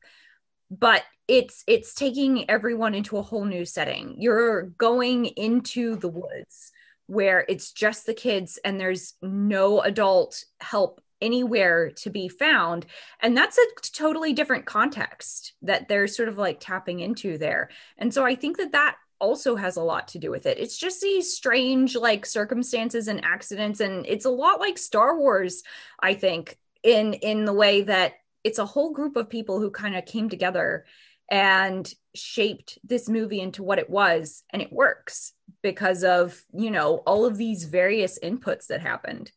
but 0.70 1.02
it's 1.28 1.62
it's 1.66 1.94
taking 1.94 2.48
everyone 2.50 2.94
into 2.94 3.16
a 3.16 3.22
whole 3.22 3.44
new 3.44 3.64
setting. 3.64 4.16
You're 4.18 4.62
going 4.62 5.26
into 5.26 5.96
the 5.96 6.08
woods 6.08 6.72
where 7.06 7.44
it's 7.48 7.72
just 7.72 8.06
the 8.06 8.14
kids 8.14 8.58
and 8.64 8.80
there's 8.80 9.14
no 9.20 9.80
adult 9.80 10.44
help 10.60 11.00
anywhere 11.22 11.90
to 11.90 12.10
be 12.10 12.28
found. 12.28 12.84
And 13.20 13.36
that's 13.36 13.56
a 13.56 13.66
totally 13.92 14.32
different 14.32 14.66
context 14.66 15.54
that 15.62 15.88
they're 15.88 16.08
sort 16.08 16.28
of 16.28 16.36
like 16.36 16.58
tapping 16.60 17.00
into 17.00 17.38
there. 17.38 17.70
And 17.96 18.12
so 18.12 18.24
i 18.24 18.34
think 18.34 18.58
that 18.58 18.72
that 18.72 18.96
also 19.18 19.54
has 19.54 19.76
a 19.76 19.82
lot 19.82 20.08
to 20.08 20.18
do 20.18 20.32
with 20.32 20.46
it. 20.46 20.58
It's 20.58 20.76
just 20.76 21.00
these 21.00 21.32
strange 21.32 21.94
like 21.94 22.26
circumstances 22.26 23.06
and 23.06 23.24
accidents. 23.24 23.78
And 23.78 24.04
it's 24.06 24.24
a 24.24 24.30
lot 24.30 24.60
like 24.60 24.76
star 24.76 25.16
wars 25.16 25.62
i 26.00 26.14
think 26.14 26.58
in 26.82 27.14
in 27.14 27.44
the 27.44 27.52
way 27.52 27.82
that 27.82 28.14
it's 28.44 28.58
a 28.58 28.66
whole 28.66 28.92
group 28.92 29.16
of 29.16 29.30
people 29.30 29.60
who 29.60 29.70
kind 29.70 29.94
of 29.96 30.04
came 30.04 30.28
together 30.28 30.84
and 31.30 31.94
shaped 32.14 32.78
this 32.84 33.08
movie 33.08 33.40
into 33.40 33.62
what 33.62 33.78
it 33.78 33.88
was. 33.88 34.42
And 34.50 34.60
it 34.60 34.72
works 34.72 35.32
because 35.62 36.04
of 36.04 36.42
you 36.52 36.70
know 36.70 36.96
all 37.06 37.24
of 37.24 37.36
these 37.36 37.64
various 37.64 38.18
inputs 38.18 38.66
that 38.66 38.80
happened 38.80 39.30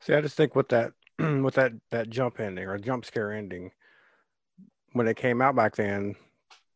See, 0.00 0.14
I 0.14 0.20
just 0.20 0.36
think 0.36 0.54
with 0.54 0.68
that 0.68 0.92
with 1.18 1.54
that 1.54 1.72
that 1.90 2.10
jump 2.10 2.40
ending 2.40 2.66
or 2.66 2.78
jump 2.78 3.04
scare 3.04 3.32
ending, 3.32 3.72
when 4.92 5.08
it 5.08 5.16
came 5.16 5.42
out 5.42 5.56
back 5.56 5.76
then, 5.76 6.16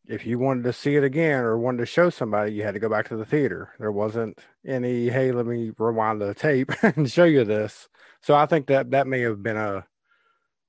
if 0.07 0.25
you 0.25 0.37
wanted 0.37 0.63
to 0.63 0.73
see 0.73 0.95
it 0.95 1.03
again 1.03 1.43
or 1.43 1.57
wanted 1.57 1.79
to 1.79 1.85
show 1.85 2.09
somebody, 2.09 2.53
you 2.53 2.63
had 2.63 2.73
to 2.73 2.79
go 2.79 2.89
back 2.89 3.07
to 3.09 3.15
the 3.15 3.25
theater. 3.25 3.71
There 3.79 3.91
wasn't 3.91 4.37
any, 4.65 5.09
hey, 5.09 5.31
let 5.31 5.45
me 5.45 5.71
rewind 5.77 6.21
the 6.21 6.33
tape 6.33 6.71
and 6.83 7.09
show 7.09 7.23
you 7.23 7.43
this. 7.45 7.87
So 8.21 8.35
I 8.35 8.45
think 8.45 8.67
that 8.67 8.91
that 8.91 9.07
may 9.07 9.21
have 9.21 9.41
been 9.41 9.57
a 9.57 9.85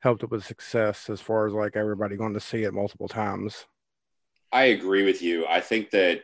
helped 0.01 0.23
it 0.23 0.31
with 0.31 0.45
success 0.45 1.09
as 1.09 1.21
far 1.21 1.47
as 1.47 1.55
like 1.55 1.77
everybody 1.77 2.15
going 2.15 2.35
to 2.35 2.41
see 2.41 2.63
it 2.63 2.75
multiple 2.75 3.09
times. 3.09 3.65
I 4.53 4.65
agree 4.65 5.03
with 5.03 5.23
you. 5.23 5.47
I 5.47 5.61
think 5.61 5.91
that 5.91 6.21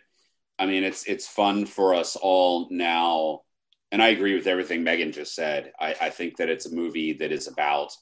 I 0.58 0.66
mean 0.66 0.84
it's 0.84 1.04
it's 1.04 1.26
fun 1.26 1.66
for 1.66 1.94
us 1.94 2.14
all 2.14 2.68
now, 2.70 3.40
and 3.92 4.02
I 4.02 4.08
agree 4.08 4.34
with 4.34 4.46
everything 4.46 4.84
Megan 4.84 5.12
just 5.12 5.34
said. 5.34 5.72
I, 5.78 5.94
I 6.00 6.10
think 6.10 6.36
that 6.36 6.48
it's 6.48 6.66
a 6.66 6.74
movie 6.74 7.12
that 7.14 7.32
is 7.32 7.48
about 7.48 7.92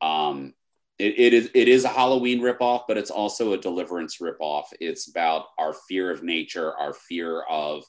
um 0.00 0.54
it, 0.98 1.18
it 1.18 1.34
is 1.34 1.50
it 1.54 1.68
is 1.68 1.84
a 1.84 1.88
Halloween 1.88 2.40
ripoff, 2.40 2.82
but 2.86 2.98
it's 2.98 3.10
also 3.10 3.52
a 3.52 3.58
deliverance 3.58 4.18
ripoff. 4.20 4.64
It's 4.80 5.08
about 5.08 5.46
our 5.58 5.74
fear 5.88 6.10
of 6.10 6.22
nature, 6.22 6.76
our 6.76 6.92
fear 6.92 7.42
of 7.42 7.84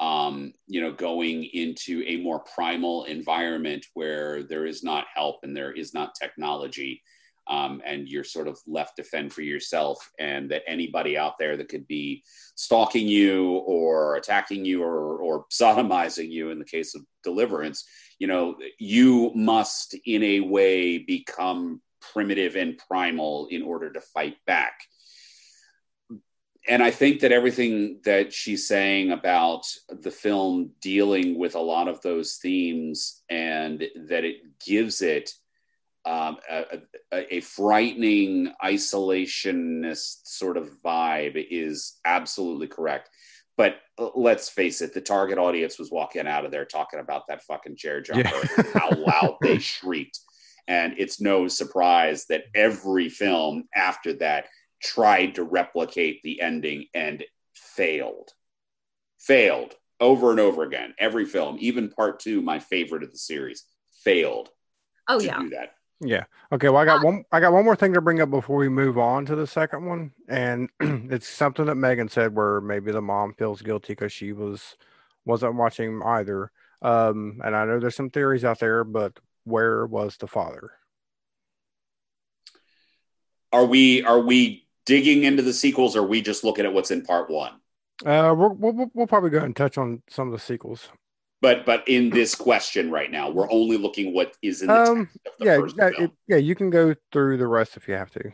um, 0.00 0.52
you 0.66 0.80
know, 0.80 0.92
going 0.92 1.44
into 1.44 2.04
a 2.06 2.16
more 2.18 2.40
primal 2.40 3.04
environment 3.04 3.84
where 3.94 4.44
there 4.44 4.66
is 4.66 4.84
not 4.84 5.06
help 5.12 5.40
and 5.42 5.56
there 5.56 5.72
is 5.72 5.92
not 5.92 6.14
technology. 6.14 7.02
Um, 7.48 7.80
and 7.84 8.08
you're 8.08 8.24
sort 8.24 8.46
of 8.46 8.58
left 8.66 8.96
to 8.96 9.02
fend 9.02 9.32
for 9.32 9.42
yourself, 9.42 10.10
and 10.18 10.50
that 10.50 10.62
anybody 10.66 11.16
out 11.16 11.38
there 11.38 11.56
that 11.56 11.68
could 11.68 11.86
be 11.86 12.22
stalking 12.54 13.08
you 13.08 13.52
or 13.66 14.16
attacking 14.16 14.64
you 14.64 14.82
or, 14.82 15.18
or 15.18 15.46
sodomizing 15.52 16.30
you 16.30 16.50
in 16.50 16.58
the 16.58 16.64
case 16.64 16.94
of 16.94 17.02
deliverance, 17.24 17.84
you 18.18 18.26
know, 18.26 18.56
you 18.78 19.32
must 19.34 19.96
in 20.04 20.22
a 20.22 20.40
way 20.40 20.98
become 20.98 21.80
primitive 22.12 22.56
and 22.56 22.78
primal 22.78 23.48
in 23.50 23.62
order 23.62 23.92
to 23.92 24.00
fight 24.00 24.36
back. 24.46 24.80
And 26.66 26.82
I 26.82 26.90
think 26.90 27.20
that 27.20 27.32
everything 27.32 28.00
that 28.04 28.32
she's 28.32 28.68
saying 28.68 29.10
about 29.10 29.66
the 29.88 30.10
film 30.10 30.72
dealing 30.82 31.38
with 31.38 31.54
a 31.54 31.60
lot 31.60 31.88
of 31.88 32.02
those 32.02 32.36
themes 32.36 33.22
and 33.30 33.80
that 34.08 34.24
it 34.24 34.36
gives 34.64 35.00
it 35.00 35.32
um, 36.08 36.38
a, 36.50 36.64
a, 37.12 37.34
a, 37.34 37.40
frightening 37.40 38.50
isolationist 38.64 40.20
sort 40.24 40.56
of 40.56 40.70
vibe 40.82 41.46
is 41.50 41.98
absolutely 42.04 42.66
correct. 42.66 43.10
But 43.58 43.76
let's 44.14 44.48
face 44.48 44.80
it, 44.80 44.94
the 44.94 45.02
target 45.02 45.36
audience 45.36 45.78
was 45.78 45.90
walking 45.90 46.26
out 46.26 46.46
of 46.46 46.50
there 46.50 46.64
talking 46.64 47.00
about 47.00 47.26
that 47.28 47.42
fucking 47.42 47.76
chair 47.76 48.00
jumper, 48.00 48.22
yeah. 48.22 48.64
how 48.72 48.90
loud 48.90 49.36
they 49.42 49.58
shrieked. 49.58 50.18
And 50.66 50.94
it's 50.96 51.20
no 51.20 51.46
surprise 51.46 52.24
that 52.30 52.44
every 52.54 53.10
film 53.10 53.64
after 53.74 54.14
that 54.14 54.46
tried 54.82 55.34
to 55.34 55.42
replicate 55.42 56.22
the 56.22 56.40
ending 56.40 56.86
and 56.94 57.22
failed. 57.54 58.30
Failed 59.18 59.74
over 60.00 60.30
and 60.30 60.40
over 60.40 60.62
again. 60.62 60.94
Every 60.98 61.26
film, 61.26 61.58
even 61.60 61.90
part 61.90 62.20
two, 62.20 62.40
my 62.40 62.60
favorite 62.60 63.02
of 63.02 63.12
the 63.12 63.18
series, 63.18 63.64
failed. 64.04 64.48
Oh 65.06 65.20
yeah. 65.20 65.38
Do 65.38 65.50
that. 65.50 65.72
Yeah. 66.00 66.24
Okay. 66.52 66.68
Well, 66.68 66.80
I 66.80 66.84
got 66.84 67.00
uh, 67.00 67.04
one. 67.04 67.24
I 67.32 67.40
got 67.40 67.52
one 67.52 67.64
more 67.64 67.76
thing 67.76 67.92
to 67.94 68.00
bring 68.00 68.20
up 68.20 68.30
before 68.30 68.56
we 68.56 68.68
move 68.68 68.98
on 68.98 69.26
to 69.26 69.34
the 69.34 69.46
second 69.46 69.84
one, 69.84 70.12
and 70.28 70.70
it's 70.80 71.28
something 71.28 71.66
that 71.66 71.74
Megan 71.74 72.08
said 72.08 72.34
where 72.34 72.60
maybe 72.60 72.92
the 72.92 73.02
mom 73.02 73.34
feels 73.34 73.62
guilty 73.62 73.92
because 73.92 74.12
she 74.12 74.32
was 74.32 74.76
wasn't 75.24 75.56
watching 75.56 76.00
either. 76.04 76.52
Um, 76.82 77.40
and 77.44 77.56
I 77.56 77.64
know 77.64 77.80
there's 77.80 77.96
some 77.96 78.10
theories 78.10 78.44
out 78.44 78.60
there, 78.60 78.84
but 78.84 79.18
where 79.44 79.86
was 79.86 80.16
the 80.16 80.28
father? 80.28 80.70
Are 83.52 83.64
we 83.64 84.04
are 84.04 84.20
we 84.20 84.68
digging 84.86 85.24
into 85.24 85.42
the 85.42 85.52
sequels, 85.52 85.96
or 85.96 86.04
we 86.04 86.22
just 86.22 86.44
looking 86.44 86.64
at 86.64 86.72
what's 86.72 86.92
in 86.92 87.02
part 87.02 87.28
one? 87.28 87.54
Uh, 88.06 88.32
we'll, 88.36 88.54
we'll, 88.54 88.90
we'll 88.94 89.06
probably 89.08 89.30
go 89.30 89.40
and 89.40 89.56
touch 89.56 89.76
on 89.76 90.02
some 90.08 90.28
of 90.28 90.32
the 90.32 90.38
sequels. 90.38 90.90
But 91.40 91.64
but 91.64 91.86
in 91.86 92.10
this 92.10 92.34
question 92.34 92.90
right 92.90 93.10
now, 93.10 93.30
we're 93.30 93.50
only 93.50 93.76
looking 93.76 94.12
what 94.12 94.36
is 94.42 94.62
in 94.62 94.68
the 94.68 94.82
um, 94.82 95.08
the 95.38 95.44
yeah, 95.44 95.60
yeah, 95.76 96.04
it, 96.04 96.10
yeah. 96.26 96.36
You 96.36 96.54
can 96.54 96.70
go 96.70 96.94
through 97.12 97.36
the 97.36 97.46
rest 97.46 97.76
if 97.76 97.86
you 97.86 97.94
have 97.94 98.10
to. 98.12 98.32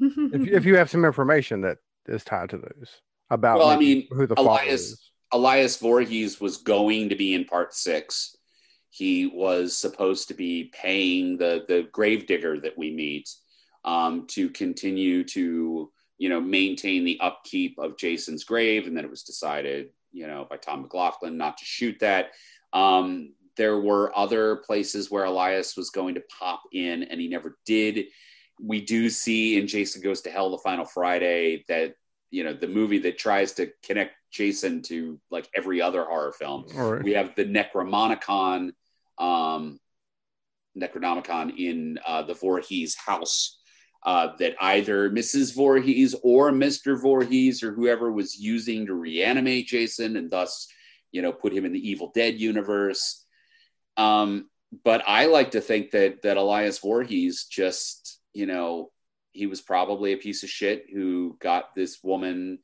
if, 0.00 0.48
if 0.48 0.64
you 0.64 0.76
have 0.76 0.90
some 0.90 1.04
information 1.04 1.62
that 1.62 1.78
is 2.06 2.24
tied 2.24 2.50
to 2.50 2.58
those 2.58 3.00
about 3.30 3.58
well, 3.58 3.68
I 3.68 3.76
mean, 3.76 4.08
who 4.10 4.26
the 4.26 4.40
Elias 4.40 5.10
Elias 5.32 5.76
Voorhees 5.76 6.40
was 6.40 6.56
going 6.58 7.10
to 7.10 7.14
be 7.14 7.34
in 7.34 7.44
part 7.44 7.74
six. 7.74 8.34
He 8.88 9.26
was 9.26 9.76
supposed 9.76 10.28
to 10.28 10.34
be 10.34 10.72
paying 10.74 11.36
the 11.36 11.64
the 11.68 11.88
gravedigger 11.92 12.58
that 12.60 12.76
we 12.76 12.90
meet 12.90 13.28
um, 13.84 14.26
to 14.28 14.48
continue 14.48 15.24
to 15.24 15.92
you 16.16 16.28
know 16.30 16.40
maintain 16.40 17.04
the 17.04 17.20
upkeep 17.20 17.78
of 17.78 17.98
Jason's 17.98 18.44
grave, 18.44 18.86
and 18.86 18.96
then 18.96 19.04
it 19.04 19.10
was 19.10 19.24
decided 19.24 19.90
you 20.12 20.26
know 20.26 20.46
by 20.48 20.56
Tom 20.56 20.82
McLoughlin 20.82 21.36
not 21.36 21.58
to 21.58 21.64
shoot 21.64 21.98
that. 22.00 22.30
Um, 22.72 23.34
there 23.56 23.80
were 23.80 24.16
other 24.16 24.56
places 24.56 25.10
where 25.10 25.24
Elias 25.24 25.76
was 25.76 25.90
going 25.90 26.14
to 26.14 26.22
pop 26.38 26.62
in, 26.72 27.02
and 27.02 27.20
he 27.20 27.28
never 27.28 27.58
did. 27.66 28.06
We 28.60 28.80
do 28.80 29.10
see 29.10 29.58
in 29.58 29.66
Jason 29.66 30.02
Goes 30.02 30.22
to 30.22 30.30
Hell: 30.30 30.50
The 30.50 30.58
Final 30.58 30.84
Friday 30.84 31.64
that 31.68 31.94
you 32.30 32.44
know 32.44 32.54
the 32.54 32.68
movie 32.68 32.98
that 33.00 33.18
tries 33.18 33.52
to 33.54 33.70
connect 33.82 34.14
Jason 34.30 34.82
to 34.82 35.20
like 35.30 35.48
every 35.54 35.82
other 35.82 36.04
horror 36.04 36.32
film. 36.32 36.64
Right. 36.74 37.02
We 37.02 37.12
have 37.12 37.34
the 37.34 37.44
Necronomicon, 37.44 38.72
um, 39.18 39.80
Necronomicon 40.78 41.58
in 41.58 41.98
uh, 42.06 42.22
the 42.22 42.34
Voorhees 42.34 42.96
house 42.96 43.59
uh, 44.02 44.28
that 44.38 44.54
either 44.60 45.10
Mrs. 45.10 45.54
Voorhees 45.54 46.14
or 46.22 46.50
Mr. 46.50 47.00
Voorhees 47.00 47.62
or 47.62 47.72
whoever 47.72 48.10
was 48.10 48.38
using 48.38 48.86
to 48.86 48.94
reanimate 48.94 49.66
Jason 49.66 50.16
and 50.16 50.30
thus, 50.30 50.68
you 51.12 51.22
know, 51.22 51.32
put 51.32 51.52
him 51.52 51.64
in 51.64 51.72
the 51.72 51.88
Evil 51.90 52.10
Dead 52.14 52.40
universe. 52.40 53.26
Um, 53.96 54.48
but 54.84 55.02
I 55.06 55.26
like 55.26 55.50
to 55.52 55.60
think 55.60 55.90
that 55.90 56.22
that 56.22 56.36
Elias 56.36 56.78
Voorhees 56.78 57.44
just, 57.44 58.20
you 58.32 58.46
know, 58.46 58.90
he 59.32 59.46
was 59.46 59.60
probably 59.60 60.12
a 60.12 60.18
piece 60.18 60.42
of 60.42 60.48
shit 60.48 60.86
who 60.92 61.36
got 61.40 61.74
this 61.74 61.98
woman 62.02 62.60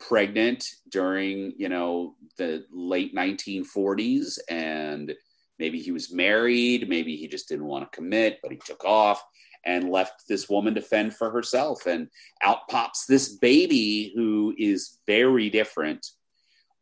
pregnant 0.00 0.66
during, 0.88 1.52
you 1.56 1.68
know, 1.68 2.16
the 2.38 2.64
late 2.72 3.14
1940s 3.14 4.38
and 4.48 5.14
maybe 5.58 5.78
he 5.78 5.92
was 5.92 6.12
married, 6.12 6.88
maybe 6.88 7.16
he 7.16 7.28
just 7.28 7.48
didn't 7.48 7.66
want 7.66 7.90
to 7.90 7.96
commit, 7.96 8.38
but 8.42 8.50
he 8.50 8.58
took 8.64 8.84
off 8.84 9.22
and 9.64 9.90
left 9.90 10.24
this 10.28 10.48
woman 10.48 10.74
to 10.74 10.80
fend 10.80 11.14
for 11.14 11.30
herself. 11.30 11.86
And 11.86 12.08
out 12.42 12.68
pops 12.68 13.06
this 13.06 13.36
baby 13.36 14.12
who 14.14 14.54
is 14.58 14.98
very 15.06 15.50
different. 15.50 16.06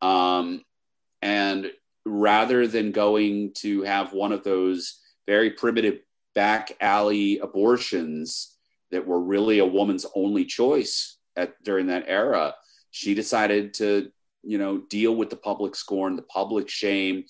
Um, 0.00 0.62
and 1.22 1.70
rather 2.04 2.66
than 2.66 2.92
going 2.92 3.52
to 3.58 3.82
have 3.82 4.12
one 4.12 4.32
of 4.32 4.44
those 4.44 5.00
very 5.26 5.50
primitive 5.50 5.98
back 6.34 6.72
alley 6.80 7.38
abortions 7.38 8.56
that 8.90 9.06
were 9.06 9.20
really 9.20 9.58
a 9.58 9.66
woman's 9.66 10.06
only 10.14 10.44
choice 10.44 11.18
at 11.36 11.62
during 11.62 11.88
that 11.88 12.04
era, 12.06 12.54
she 12.90 13.14
decided 13.14 13.74
to, 13.74 14.10
you 14.42 14.58
know, 14.58 14.78
deal 14.88 15.14
with 15.14 15.30
the 15.30 15.36
public 15.36 15.74
scorn, 15.74 16.16
the 16.16 16.22
public 16.22 16.68
shame, 16.68 17.24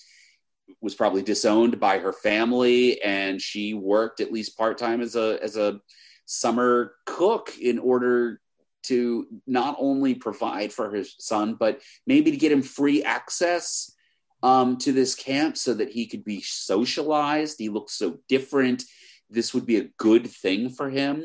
was 0.80 0.94
probably 0.94 1.22
disowned 1.22 1.80
by 1.80 1.98
her 1.98 2.12
family 2.12 3.02
and 3.02 3.40
she 3.40 3.74
worked 3.74 4.20
at 4.20 4.32
least 4.32 4.56
part-time 4.56 5.00
as 5.00 5.16
a 5.16 5.38
as 5.42 5.56
a 5.56 5.80
summer 6.26 6.94
cook 7.06 7.52
in 7.60 7.78
order 7.78 8.40
to 8.82 9.26
not 9.46 9.76
only 9.78 10.14
provide 10.14 10.72
for 10.72 10.90
her 10.90 11.02
son 11.18 11.54
but 11.54 11.80
maybe 12.06 12.30
to 12.30 12.36
get 12.36 12.52
him 12.52 12.62
free 12.62 13.02
access 13.02 13.94
um, 14.42 14.76
to 14.78 14.92
this 14.92 15.14
camp 15.14 15.56
so 15.56 15.74
that 15.74 15.90
he 15.90 16.06
could 16.06 16.24
be 16.24 16.40
socialized. 16.40 17.56
He 17.58 17.68
looks 17.68 17.94
so 17.94 18.18
different. 18.28 18.84
This 19.28 19.52
would 19.52 19.66
be 19.66 19.78
a 19.78 19.88
good 19.98 20.28
thing 20.28 20.70
for 20.70 20.88
him. 20.88 21.24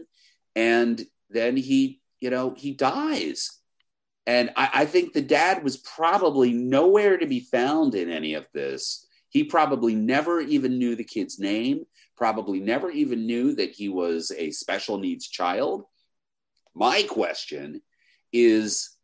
And 0.55 1.01
then 1.29 1.57
he 1.57 2.01
you 2.19 2.29
know 2.29 2.53
he 2.57 2.71
dies. 2.71 3.59
And 4.25 4.51
I, 4.55 4.69
I 4.73 4.85
think 4.85 5.11
the 5.11 5.21
dad 5.21 5.63
was 5.63 5.77
probably 5.77 6.53
nowhere 6.53 7.17
to 7.17 7.25
be 7.25 7.41
found 7.41 7.93
in 7.93 8.09
any 8.09 8.35
of 8.35 8.47
this 8.53 9.05
he 9.33 9.43
probably 9.43 9.95
never 9.95 10.39
even 10.39 10.77
knew 10.77 10.95
the 10.95 11.03
kid's 11.03 11.39
name, 11.39 11.85
probably 12.15 12.59
never 12.59 12.91
even 12.91 13.25
knew 13.25 13.55
that 13.55 13.71
he 13.71 13.89
was 13.89 14.31
a 14.31 14.51
special 14.51 14.99
needs 14.99 15.27
child. 15.27 15.85
My 16.75 17.03
question 17.09 17.81
is 18.31 18.95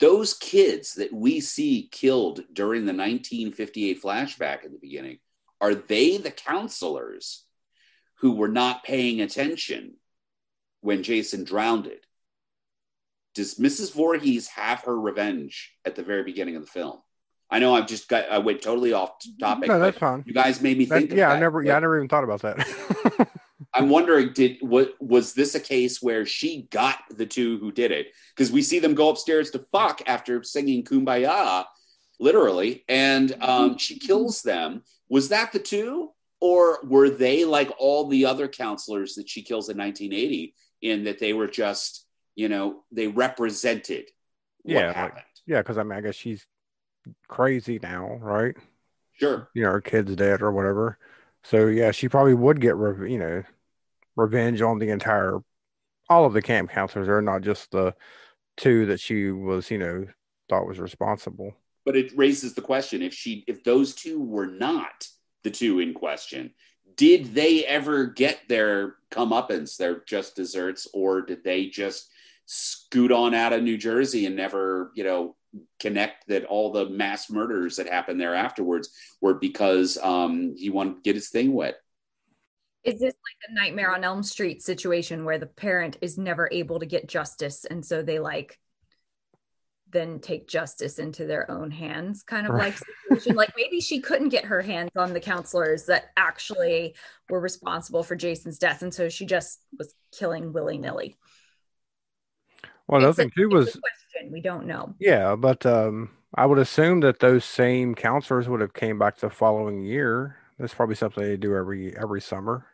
those 0.00 0.32
kids 0.32 0.94
that 0.94 1.12
we 1.12 1.40
see 1.40 1.90
killed 1.92 2.40
during 2.52 2.86
the 2.86 2.94
1958 2.94 4.02
flashback 4.02 4.64
in 4.64 4.72
the 4.72 4.78
beginning, 4.78 5.18
are 5.60 5.74
they 5.74 6.16
the 6.16 6.30
counselors 6.30 7.44
who 8.20 8.32
were 8.32 8.48
not 8.48 8.82
paying 8.82 9.20
attention 9.20 9.96
when 10.80 11.02
Jason 11.02 11.44
drowned 11.44 11.86
it? 11.86 12.06
Does 13.34 13.56
Mrs. 13.56 13.92
Voorhees 13.92 14.46
have 14.48 14.84
her 14.84 14.98
revenge 14.98 15.74
at 15.84 15.96
the 15.96 16.02
very 16.02 16.22
beginning 16.22 16.56
of 16.56 16.62
the 16.62 16.70
film? 16.70 17.00
I 17.54 17.60
know 17.60 17.72
I've 17.72 17.86
just 17.86 18.08
got 18.08 18.28
I 18.28 18.38
went 18.38 18.62
totally 18.62 18.92
off 18.92 19.12
topic. 19.38 19.68
No, 19.68 19.78
that's 19.78 19.96
fine. 19.96 20.24
You 20.26 20.34
guys 20.34 20.60
made 20.60 20.76
me 20.76 20.86
think. 20.86 21.12
yeah, 21.12 21.28
that, 21.28 21.36
I 21.36 21.38
never. 21.38 21.62
Yeah, 21.62 21.76
I 21.76 21.80
never 21.80 21.98
even 21.98 22.08
thought 22.08 22.24
about 22.24 22.42
that. 22.42 23.28
I'm 23.74 23.90
wondering, 23.90 24.32
did 24.32 24.56
what 24.58 24.94
was 24.98 25.34
this 25.34 25.54
a 25.54 25.60
case 25.60 26.02
where 26.02 26.26
she 26.26 26.66
got 26.72 26.98
the 27.10 27.26
two 27.26 27.58
who 27.58 27.70
did 27.70 27.92
it? 27.92 28.08
Because 28.34 28.50
we 28.50 28.60
see 28.60 28.80
them 28.80 28.96
go 28.96 29.08
upstairs 29.08 29.52
to 29.52 29.60
fuck 29.70 30.02
after 30.08 30.42
singing 30.42 30.82
"Kumbaya," 30.82 31.64
literally, 32.18 32.82
and 32.88 33.36
um, 33.40 33.78
she 33.78 34.00
kills 34.00 34.42
them. 34.42 34.82
Was 35.08 35.28
that 35.28 35.52
the 35.52 35.60
two, 35.60 36.10
or 36.40 36.80
were 36.82 37.08
they 37.08 37.44
like 37.44 37.70
all 37.78 38.08
the 38.08 38.26
other 38.26 38.48
counselors 38.48 39.14
that 39.14 39.28
she 39.28 39.42
kills 39.42 39.68
in 39.68 39.78
1980, 39.78 40.56
in 40.82 41.04
that 41.04 41.20
they 41.20 41.32
were 41.32 41.46
just, 41.46 42.04
you 42.34 42.48
know, 42.48 42.82
they 42.90 43.06
represented 43.06 44.06
what 44.62 44.74
yeah, 44.74 44.92
happened? 44.92 45.18
Like, 45.18 45.24
yeah, 45.46 45.58
because 45.58 45.78
I 45.78 45.84
mean, 45.84 45.92
I 45.92 46.00
guess 46.00 46.16
she's 46.16 46.44
crazy 47.28 47.78
now, 47.82 48.16
right? 48.20 48.54
Sure. 49.12 49.48
You 49.54 49.62
know, 49.64 49.70
her 49.70 49.80
kid's 49.80 50.16
dead 50.16 50.42
or 50.42 50.52
whatever. 50.52 50.98
So 51.44 51.66
yeah, 51.66 51.90
she 51.92 52.08
probably 52.08 52.34
would 52.34 52.60
get 52.60 52.76
re- 52.76 53.12
you 53.12 53.18
know 53.18 53.42
revenge 54.16 54.62
on 54.62 54.78
the 54.78 54.90
entire 54.90 55.38
all 56.08 56.26
of 56.26 56.32
the 56.32 56.42
camp 56.42 56.70
counselors, 56.70 57.08
or 57.08 57.22
not 57.22 57.42
just 57.42 57.70
the 57.70 57.94
two 58.56 58.86
that 58.86 59.00
she 59.00 59.30
was 59.30 59.70
you 59.70 59.78
know 59.78 60.06
thought 60.48 60.66
was 60.66 60.78
responsible. 60.78 61.54
but 61.84 61.96
it 61.96 62.16
raises 62.16 62.54
the 62.54 62.62
question: 62.62 63.02
if 63.02 63.14
she, 63.14 63.44
if 63.46 63.62
those 63.64 63.94
two 63.94 64.20
were 64.20 64.46
not 64.46 65.06
the 65.42 65.50
two 65.50 65.80
in 65.80 65.92
question, 65.94 66.52
did 66.96 67.34
they 67.34 67.64
ever 67.66 68.06
get 68.06 68.40
their 68.48 68.96
comeuppance, 69.10 69.76
their 69.76 70.02
just 70.06 70.36
desserts, 70.36 70.88
or 70.94 71.22
did 71.22 71.44
they 71.44 71.66
just 71.66 72.10
scoot 72.46 73.12
on 73.12 73.34
out 73.34 73.52
of 73.52 73.62
New 73.62 73.76
Jersey 73.76 74.26
and 74.26 74.36
never, 74.36 74.92
you 74.94 75.04
know, 75.04 75.36
connect 75.78 76.28
that 76.28 76.44
all 76.44 76.72
the 76.72 76.88
mass 76.88 77.30
murders 77.30 77.76
that 77.76 77.88
happened 77.88 78.20
there 78.20 78.34
afterwards 78.34 78.90
were 79.20 79.34
because 79.34 79.98
um, 79.98 80.54
he 80.56 80.70
wanted 80.70 80.96
to 80.96 81.02
get 81.02 81.14
his 81.14 81.28
thing 81.28 81.52
wet? 81.52 81.76
Is 82.82 83.00
this 83.00 83.14
like 83.14 83.48
the 83.48 83.54
Nightmare 83.54 83.94
on 83.94 84.04
Elm 84.04 84.22
Street 84.22 84.62
situation 84.62 85.24
where 85.24 85.38
the 85.38 85.46
parent 85.46 85.96
is 86.02 86.18
never 86.18 86.48
able 86.52 86.80
to 86.80 86.86
get 86.86 87.08
justice, 87.08 87.64
and 87.64 87.84
so 87.84 88.02
they 88.02 88.18
like 88.18 88.58
then 89.90 90.18
take 90.18 90.48
justice 90.48 90.98
into 90.98 91.24
their 91.24 91.50
own 91.50 91.70
hands 91.70 92.24
kind 92.24 92.46
of 92.46 92.54
like 92.54 92.74
situation? 92.76 93.36
Like 93.36 93.52
maybe 93.56 93.80
she 93.80 94.00
couldn't 94.00 94.30
get 94.30 94.44
her 94.46 94.60
hands 94.60 94.90
on 94.96 95.12
the 95.12 95.20
counselors 95.20 95.86
that 95.86 96.10
actually 96.16 96.96
were 97.30 97.40
responsible 97.40 98.02
for 98.02 98.16
jason's 98.16 98.58
death 98.58 98.82
and 98.82 98.92
so 98.92 99.08
she 99.08 99.24
just 99.24 99.60
was 99.78 99.94
killing 100.12 100.52
willy-nilly. 100.52 101.16
Well, 102.88 103.00
the 103.00 103.06
It's 103.06 103.18
other 103.18 103.22
thing 103.22 103.30
too 103.36 103.48
it's 103.50 103.66
a 103.66 103.70
was 103.70 103.78
question 104.14 104.32
we 104.32 104.40
don't 104.40 104.66
know 104.66 104.94
yeah, 104.98 105.36
but 105.36 105.66
um, 105.66 106.10
I 106.34 106.46
would 106.46 106.58
assume 106.58 107.00
that 107.00 107.20
those 107.20 107.44
same 107.44 107.94
counselors 107.94 108.48
would 108.48 108.60
have 108.60 108.74
came 108.74 108.98
back 108.98 109.18
the 109.18 109.30
following 109.30 109.82
year. 109.82 110.36
That's 110.58 110.74
probably 110.74 110.94
something 110.94 111.22
they 111.22 111.36
do 111.36 111.54
every 111.54 111.96
every 111.96 112.20
summer. 112.20 112.66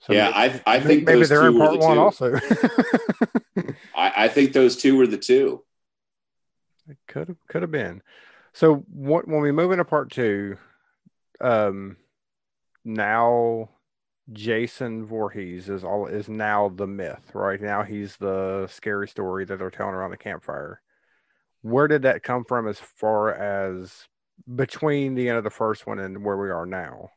So 0.00 0.12
yeah, 0.12 0.30
maybe, 0.36 0.62
I 0.66 0.74
I 0.74 0.80
think 0.80 1.04
maybe 1.04 1.20
those 1.20 1.28
they're 1.28 1.42
two 1.42 1.46
in 1.48 1.58
part 1.58 1.72
the 1.72 1.78
one 1.78 1.96
two. 1.96 2.00
also. 2.02 2.34
I, 3.96 4.12
I 4.24 4.28
think 4.28 4.52
those 4.52 4.76
two 4.76 4.96
were 4.96 5.06
the 5.06 5.18
two. 5.18 5.62
It 6.88 6.98
could 7.06 7.28
have 7.28 7.36
could 7.48 7.62
have 7.62 7.70
been. 7.70 8.02
So 8.52 8.84
what 8.92 9.26
when 9.26 9.40
we 9.40 9.52
move 9.52 9.72
into 9.72 9.84
part 9.84 10.10
two, 10.10 10.56
um 11.40 11.96
now 12.84 13.70
Jason 14.30 15.04
Voorhees 15.04 15.68
is 15.68 15.82
all 15.82 16.06
is 16.06 16.28
now 16.28 16.68
the 16.68 16.86
myth, 16.86 17.32
right? 17.34 17.60
Now 17.60 17.82
he's 17.82 18.16
the 18.16 18.68
scary 18.70 19.08
story 19.08 19.44
that 19.44 19.58
they're 19.58 19.70
telling 19.70 19.94
around 19.94 20.10
the 20.10 20.16
campfire. 20.16 20.80
Where 21.62 21.88
did 21.88 22.02
that 22.02 22.22
come 22.22 22.44
from 22.44 22.68
as 22.68 22.78
far 22.78 23.34
as 23.34 24.06
between 24.54 25.14
the 25.14 25.28
end 25.28 25.38
of 25.38 25.44
the 25.44 25.50
first 25.50 25.86
one 25.86 25.98
and 25.98 26.24
where 26.24 26.36
we 26.36 26.50
are 26.50 26.66
now? 26.66 27.10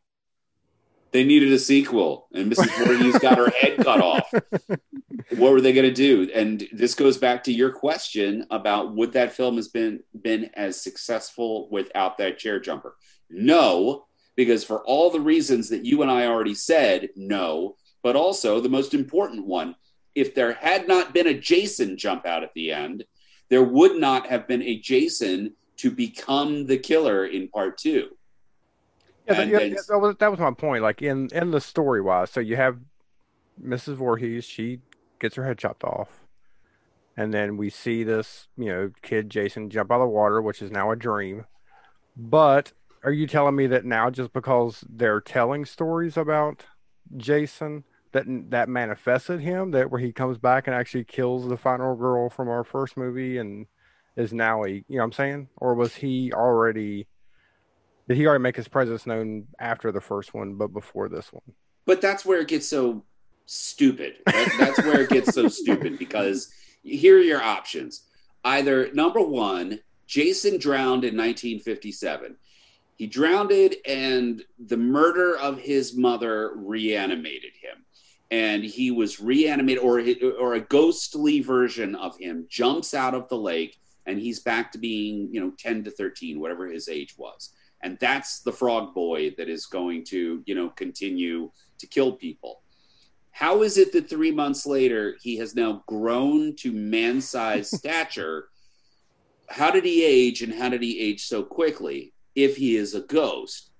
They 1.11 1.23
needed 1.23 1.53
a 1.53 1.59
sequel, 1.59 2.27
and 2.33 2.51
Mrs. 2.51 2.77
Voorhees 2.77 3.17
got 3.19 3.37
her 3.37 3.49
head 3.49 3.77
cut 3.77 4.01
off. 4.01 4.33
What 5.37 5.53
were 5.53 5.61
they 5.61 5.73
going 5.73 5.87
to 5.87 5.93
do? 5.93 6.29
And 6.35 6.67
this 6.71 6.93
goes 6.93 7.17
back 7.17 7.43
to 7.45 7.51
your 7.51 7.71
question 7.71 8.45
about 8.51 8.95
would 8.95 9.13
that 9.13 9.33
film 9.33 9.55
has 9.55 9.69
been 9.69 10.01
been 10.21 10.51
as 10.53 10.79
successful 10.79 11.67
without 11.71 12.19
that 12.19 12.37
chair 12.37 12.59
jumper? 12.59 12.95
No, 13.29 14.05
because 14.35 14.63
for 14.63 14.79
all 14.85 15.09
the 15.09 15.19
reasons 15.19 15.69
that 15.69 15.85
you 15.85 16.01
and 16.01 16.11
I 16.11 16.27
already 16.27 16.55
said, 16.55 17.09
no. 17.15 17.75
But 18.03 18.15
also 18.15 18.59
the 18.59 18.69
most 18.69 18.93
important 18.93 19.45
one: 19.45 19.75
if 20.13 20.35
there 20.35 20.53
had 20.53 20.87
not 20.87 21.13
been 21.13 21.27
a 21.27 21.33
Jason 21.33 21.97
jump 21.97 22.25
out 22.25 22.43
at 22.43 22.53
the 22.53 22.71
end, 22.71 23.03
there 23.49 23.63
would 23.63 23.99
not 23.99 24.27
have 24.27 24.47
been 24.47 24.61
a 24.61 24.79
Jason 24.79 25.53
to 25.77 25.91
become 25.91 26.65
the 26.65 26.77
killer 26.77 27.25
in 27.25 27.47
part 27.49 27.77
two. 27.77 28.09
Yeah, 29.27 29.33
that, 29.33 29.41
And 29.43 29.51
yeah, 29.51 29.59
yeah, 29.59 29.75
that 29.87 29.99
was 29.99 30.15
that 30.19 30.31
was 30.31 30.39
my 30.39 30.51
point. 30.51 30.83
Like 30.83 31.01
in 31.01 31.29
in 31.31 31.51
the 31.51 31.61
story 31.61 32.01
wise, 32.01 32.29
so 32.29 32.39
you 32.39 32.55
have 32.55 32.77
Mrs. 33.61 33.95
Voorhees, 33.95 34.45
she 34.45 34.79
gets 35.19 35.35
her 35.35 35.45
head 35.45 35.57
chopped 35.57 35.83
off, 35.83 36.09
and 37.17 37.33
then 37.33 37.57
we 37.57 37.69
see 37.69 38.03
this, 38.03 38.47
you 38.57 38.65
know, 38.65 38.91
kid 39.01 39.29
Jason 39.29 39.69
jump 39.69 39.91
out 39.91 39.95
of 39.95 40.01
the 40.01 40.07
water, 40.07 40.41
which 40.41 40.61
is 40.61 40.71
now 40.71 40.91
a 40.91 40.95
dream. 40.95 41.45
But 42.15 42.71
are 43.05 43.13
you 43.13 43.27
telling 43.27 43.55
me 43.55 43.67
that 43.67 43.85
now 43.85 44.09
just 44.09 44.33
because 44.33 44.83
they're 44.89 45.21
telling 45.21 45.63
stories 45.65 46.17
about 46.17 46.65
Jason 47.15 47.83
that 48.11 48.25
that 48.49 48.67
manifested 48.67 49.39
him, 49.39 49.71
that 49.71 49.91
where 49.91 50.01
he 50.01 50.11
comes 50.11 50.37
back 50.37 50.67
and 50.67 50.75
actually 50.75 51.03
kills 51.05 51.47
the 51.47 51.57
final 51.57 51.95
girl 51.95 52.29
from 52.29 52.49
our 52.49 52.63
first 52.63 52.97
movie 52.97 53.37
and 53.37 53.67
is 54.17 54.33
now 54.33 54.63
a, 54.63 54.69
you 54.69 54.83
know, 54.89 54.97
what 54.97 55.03
I'm 55.05 55.11
saying, 55.13 55.49
or 55.57 55.75
was 55.75 55.95
he 55.95 56.33
already? 56.33 57.07
Did 58.07 58.17
he 58.17 58.27
already 58.27 58.41
make 58.41 58.55
his 58.55 58.67
presence 58.67 59.05
known 59.05 59.47
after 59.59 59.91
the 59.91 60.01
first 60.01 60.33
one, 60.33 60.55
but 60.55 60.67
before 60.67 61.09
this 61.09 61.31
one? 61.31 61.55
but 61.85 62.01
that's 62.01 62.25
where 62.25 62.39
it 62.41 62.47
gets 62.47 62.67
so 62.67 63.03
stupid. 63.45 64.15
That, 64.25 64.55
that's 64.57 64.83
where 64.83 65.01
it 65.01 65.09
gets 65.09 65.33
so 65.33 65.47
stupid 65.49 65.97
because 65.97 66.51
here 66.83 67.17
are 67.17 67.21
your 67.21 67.41
options. 67.41 68.01
Either 68.43 68.91
number 68.93 69.21
one, 69.21 69.79
Jason 70.07 70.57
drowned 70.59 71.03
in 71.03 71.15
1957. 71.15 72.35
He 72.95 73.07
drowned 73.07 73.51
and 73.85 74.43
the 74.57 74.77
murder 74.77 75.37
of 75.37 75.59
his 75.59 75.95
mother 75.95 76.53
reanimated 76.55 77.51
him. 77.61 77.85
And 78.31 78.63
he 78.63 78.89
was 78.89 79.19
reanimated, 79.19 79.83
or, 79.83 80.01
or 80.39 80.55
a 80.55 80.61
ghostly 80.61 81.41
version 81.41 81.95
of 81.95 82.17
him 82.17 82.47
jumps 82.49 82.93
out 82.93 83.13
of 83.13 83.29
the 83.29 83.37
lake 83.37 83.77
and 84.05 84.19
he's 84.19 84.39
back 84.39 84.71
to 84.71 84.77
being, 84.77 85.29
you 85.31 85.39
know, 85.39 85.51
10 85.57 85.83
to 85.83 85.91
13, 85.91 86.39
whatever 86.39 86.67
his 86.67 86.87
age 86.87 87.15
was. 87.17 87.53
And 87.81 87.97
that's 87.99 88.39
the 88.39 88.51
frog 88.51 88.93
boy 88.93 89.31
that 89.37 89.49
is 89.49 89.65
going 89.65 90.05
to, 90.05 90.41
you 90.45 90.55
know, 90.55 90.69
continue 90.69 91.51
to 91.79 91.87
kill 91.87 92.13
people. 92.13 92.61
How 93.31 93.61
is 93.63 93.77
it 93.77 93.91
that 93.91 94.09
three 94.09 94.31
months 94.31 94.65
later 94.65 95.17
he 95.21 95.35
has 95.37 95.55
now 95.55 95.83
grown 95.87 96.55
to 96.57 96.71
man 96.71 97.19
sized 97.19 97.71
stature? 97.77 98.47
How 99.49 99.69
did 99.69 99.85
he 99.85 100.03
age 100.03 100.41
and 100.41 100.53
how 100.53 100.69
did 100.69 100.81
he 100.81 100.99
age 100.99 101.25
so 101.25 101.43
quickly 101.43 102.13
if 102.35 102.57
he 102.57 102.75
is 102.75 102.93
a 102.93 103.01
ghost? 103.01 103.71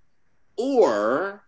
Or 0.57 1.43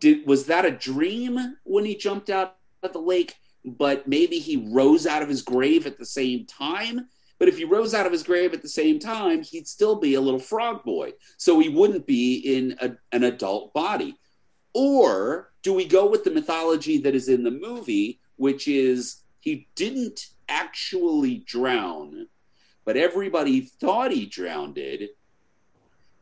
did 0.00 0.26
was 0.26 0.46
that 0.46 0.64
a 0.64 0.70
dream 0.70 1.56
when 1.64 1.84
he 1.84 1.94
jumped 1.94 2.30
out 2.30 2.56
of 2.82 2.92
the 2.92 2.98
lake, 2.98 3.36
but 3.64 4.08
maybe 4.08 4.38
he 4.38 4.68
rose 4.70 5.06
out 5.06 5.22
of 5.22 5.28
his 5.28 5.42
grave 5.42 5.86
at 5.86 5.98
the 5.98 6.06
same 6.06 6.46
time? 6.46 7.08
But 7.38 7.48
if 7.48 7.58
he 7.58 7.64
rose 7.64 7.92
out 7.92 8.06
of 8.06 8.12
his 8.12 8.22
grave 8.22 8.54
at 8.54 8.62
the 8.62 8.68
same 8.68 8.98
time, 8.98 9.42
he'd 9.42 9.68
still 9.68 9.96
be 9.96 10.14
a 10.14 10.20
little 10.20 10.40
frog 10.40 10.84
boy. 10.84 11.12
So 11.36 11.58
he 11.58 11.68
wouldn't 11.68 12.06
be 12.06 12.38
in 12.38 12.76
a, 12.80 12.96
an 13.12 13.24
adult 13.24 13.74
body. 13.74 14.16
Or 14.72 15.52
do 15.62 15.74
we 15.74 15.86
go 15.86 16.06
with 16.06 16.24
the 16.24 16.30
mythology 16.30 16.98
that 16.98 17.14
is 17.14 17.28
in 17.28 17.42
the 17.42 17.50
movie, 17.50 18.20
which 18.36 18.68
is 18.68 19.22
he 19.40 19.68
didn't 19.74 20.28
actually 20.48 21.38
drown, 21.38 22.28
but 22.86 22.96
everybody 22.96 23.60
thought 23.60 24.12
he 24.12 24.24
drowned? 24.24 24.78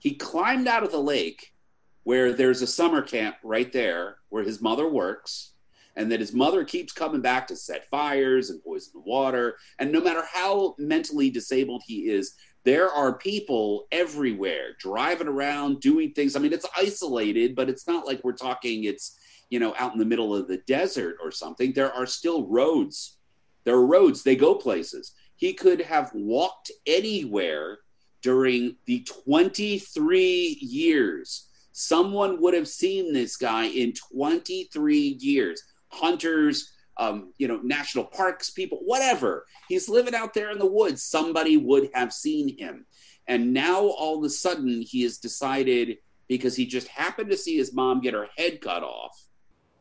He 0.01 0.15
climbed 0.17 0.67
out 0.67 0.83
of 0.83 0.91
the 0.91 0.99
lake 0.99 1.55
where 2.03 2.33
there's 2.33 2.63
a 2.63 2.67
summer 2.67 3.01
camp 3.01 3.37
right 3.45 3.73
there 3.73 4.17
where 4.31 4.43
his 4.43 4.61
mother 4.61 4.89
works, 4.89 5.53
and 5.97 6.11
that 6.11 6.21
his 6.21 6.33
mother 6.33 6.65
keeps 6.65 6.93
coming 6.93 7.21
back 7.21 7.47
to 7.47 7.55
set 7.57 7.89
fires 7.89 8.51
and 8.51 8.63
poison 8.63 8.93
the 8.95 9.01
water. 9.01 9.57
And 9.79 9.93
no 9.93 10.01
matter 10.01 10.25
how 10.31 10.75
mentally 10.77 11.31
disabled 11.31 11.83
he 11.87 12.11
is, 12.11 12.35
there 12.65 12.91
are 12.91 13.17
people 13.17 13.87
everywhere 13.93 14.75
driving 14.81 15.29
around 15.29 15.81
doing 15.81 16.13
things. 16.13 16.35
I 16.35 16.41
mean, 16.41 16.53
it's 16.53 16.67
isolated, 16.77 17.55
but 17.55 17.69
it's 17.69 17.87
not 17.87 18.07
like 18.07 18.25
we're 18.25 18.33
talking 18.33 18.85
it's, 18.85 19.17
you 19.51 19.61
know, 19.61 19.75
out 19.79 19.93
in 19.93 19.99
the 19.99 20.05
middle 20.05 20.35
of 20.35 20.49
the 20.49 20.59
desert 20.67 21.17
or 21.23 21.31
something. 21.31 21.73
There 21.73 21.93
are 21.93 22.07
still 22.07 22.49
roads. 22.49 23.19
There 23.65 23.77
are 23.77 23.87
roads, 23.87 24.23
they 24.23 24.37
go 24.37 24.55
places. 24.55 25.13
He 25.45 25.53
could 25.53 25.83
have 25.83 26.11
walked 26.15 26.71
anywhere 26.87 27.81
during 28.23 28.77
the 28.87 29.07
23 29.27 30.57
years. 30.59 31.51
Someone 31.73 32.41
would 32.41 32.55
have 32.55 32.67
seen 32.67 33.13
this 33.13 33.37
guy 33.37 33.67
in 33.67 33.93
23 33.93 35.19
years. 35.21 35.63
Hunters, 35.89 36.73
um, 36.97 37.35
you 37.37 37.47
know, 37.47 37.61
national 37.63 38.05
parks 38.05 38.49
people, 38.49 38.79
whatever. 38.85 39.45
He's 39.69 39.87
living 39.87 40.15
out 40.15 40.33
there 40.33 40.51
in 40.51 40.59
the 40.59 40.65
woods. 40.65 41.03
Somebody 41.03 41.59
would 41.59 41.91
have 41.93 42.15
seen 42.15 42.57
him. 42.57 42.87
And 43.27 43.53
now 43.53 43.81
all 43.83 44.17
of 44.17 44.25
a 44.25 44.31
sudden 44.31 44.81
he 44.81 45.03
has 45.03 45.19
decided 45.19 45.99
because 46.27 46.57
he 46.57 46.65
just 46.65 46.89
happened 46.89 47.29
to 47.33 47.37
see 47.37 47.59
his 47.59 47.75
mom 47.75 48.01
get 48.01 48.15
her 48.15 48.29
head 48.39 48.63
cut 48.63 48.83
off. 48.83 49.23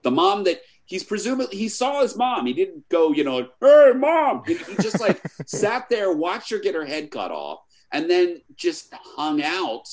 The 0.01 0.11
mom 0.11 0.43
that 0.43 0.59
he's 0.85 1.03
presumably 1.03 1.57
he 1.57 1.69
saw 1.69 2.01
his 2.01 2.15
mom. 2.15 2.45
He 2.45 2.53
didn't 2.53 2.87
go, 2.89 3.11
you 3.11 3.23
know, 3.23 3.47
hey 3.61 3.91
mom. 3.95 4.43
He, 4.45 4.55
he 4.55 4.75
just 4.75 4.99
like 4.99 5.21
sat 5.45 5.89
there, 5.89 6.11
watched 6.11 6.51
her 6.51 6.59
get 6.59 6.75
her 6.75 6.85
head 6.85 7.11
cut 7.11 7.31
off, 7.31 7.59
and 7.91 8.09
then 8.09 8.41
just 8.55 8.93
hung 8.93 9.41
out 9.41 9.87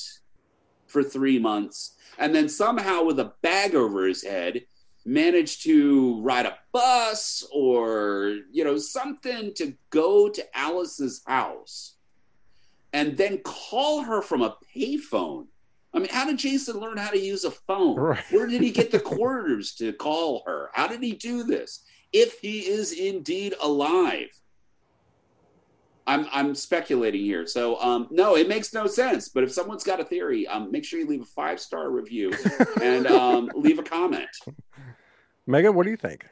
for 0.87 1.03
three 1.03 1.39
months. 1.39 1.95
And 2.17 2.35
then 2.35 2.49
somehow 2.49 3.03
with 3.03 3.19
a 3.19 3.33
bag 3.41 3.73
over 3.73 4.05
his 4.05 4.23
head, 4.23 4.65
managed 5.05 5.63
to 5.63 6.21
ride 6.21 6.45
a 6.45 6.57
bus 6.71 7.47
or 7.51 8.37
you 8.51 8.63
know 8.63 8.77
something 8.77 9.53
to 9.55 9.73
go 9.89 10.29
to 10.29 10.57
Alice's 10.57 11.21
house 11.25 11.95
and 12.93 13.17
then 13.17 13.39
call 13.39 14.03
her 14.03 14.21
from 14.21 14.41
a 14.41 14.57
payphone. 14.75 15.47
I 15.93 15.99
mean, 15.99 16.09
how 16.09 16.25
did 16.25 16.37
Jason 16.37 16.79
learn 16.79 16.97
how 16.97 17.09
to 17.09 17.19
use 17.19 17.43
a 17.43 17.51
phone? 17.51 17.97
Right. 17.97 18.23
Where 18.31 18.47
did 18.47 18.61
he 18.61 18.71
get 18.71 18.91
the 18.91 18.99
quarters 18.99 19.75
to 19.75 19.91
call 19.93 20.43
her? 20.45 20.69
How 20.73 20.87
did 20.87 21.03
he 21.03 21.13
do 21.13 21.43
this? 21.43 21.83
If 22.13 22.39
he 22.39 22.67
is 22.67 22.93
indeed 22.93 23.55
alive. 23.61 24.29
I'm 26.07 26.27
I'm 26.31 26.55
speculating 26.55 27.21
here. 27.21 27.45
So 27.45 27.79
um, 27.79 28.07
no, 28.09 28.35
it 28.35 28.47
makes 28.47 28.73
no 28.73 28.87
sense. 28.87 29.29
But 29.29 29.43
if 29.43 29.51
someone's 29.51 29.83
got 29.83 29.99
a 29.99 30.03
theory, 30.03 30.47
um, 30.47 30.71
make 30.71 30.83
sure 30.83 30.99
you 30.99 31.07
leave 31.07 31.21
a 31.21 31.25
five 31.25 31.59
star 31.59 31.91
review 31.91 32.33
and 32.81 33.05
um, 33.07 33.51
leave 33.55 33.77
a 33.77 33.83
comment. 33.83 34.29
Megan, 35.45 35.75
what 35.75 35.83
do 35.83 35.91
you 35.91 35.97
think? 35.97 36.25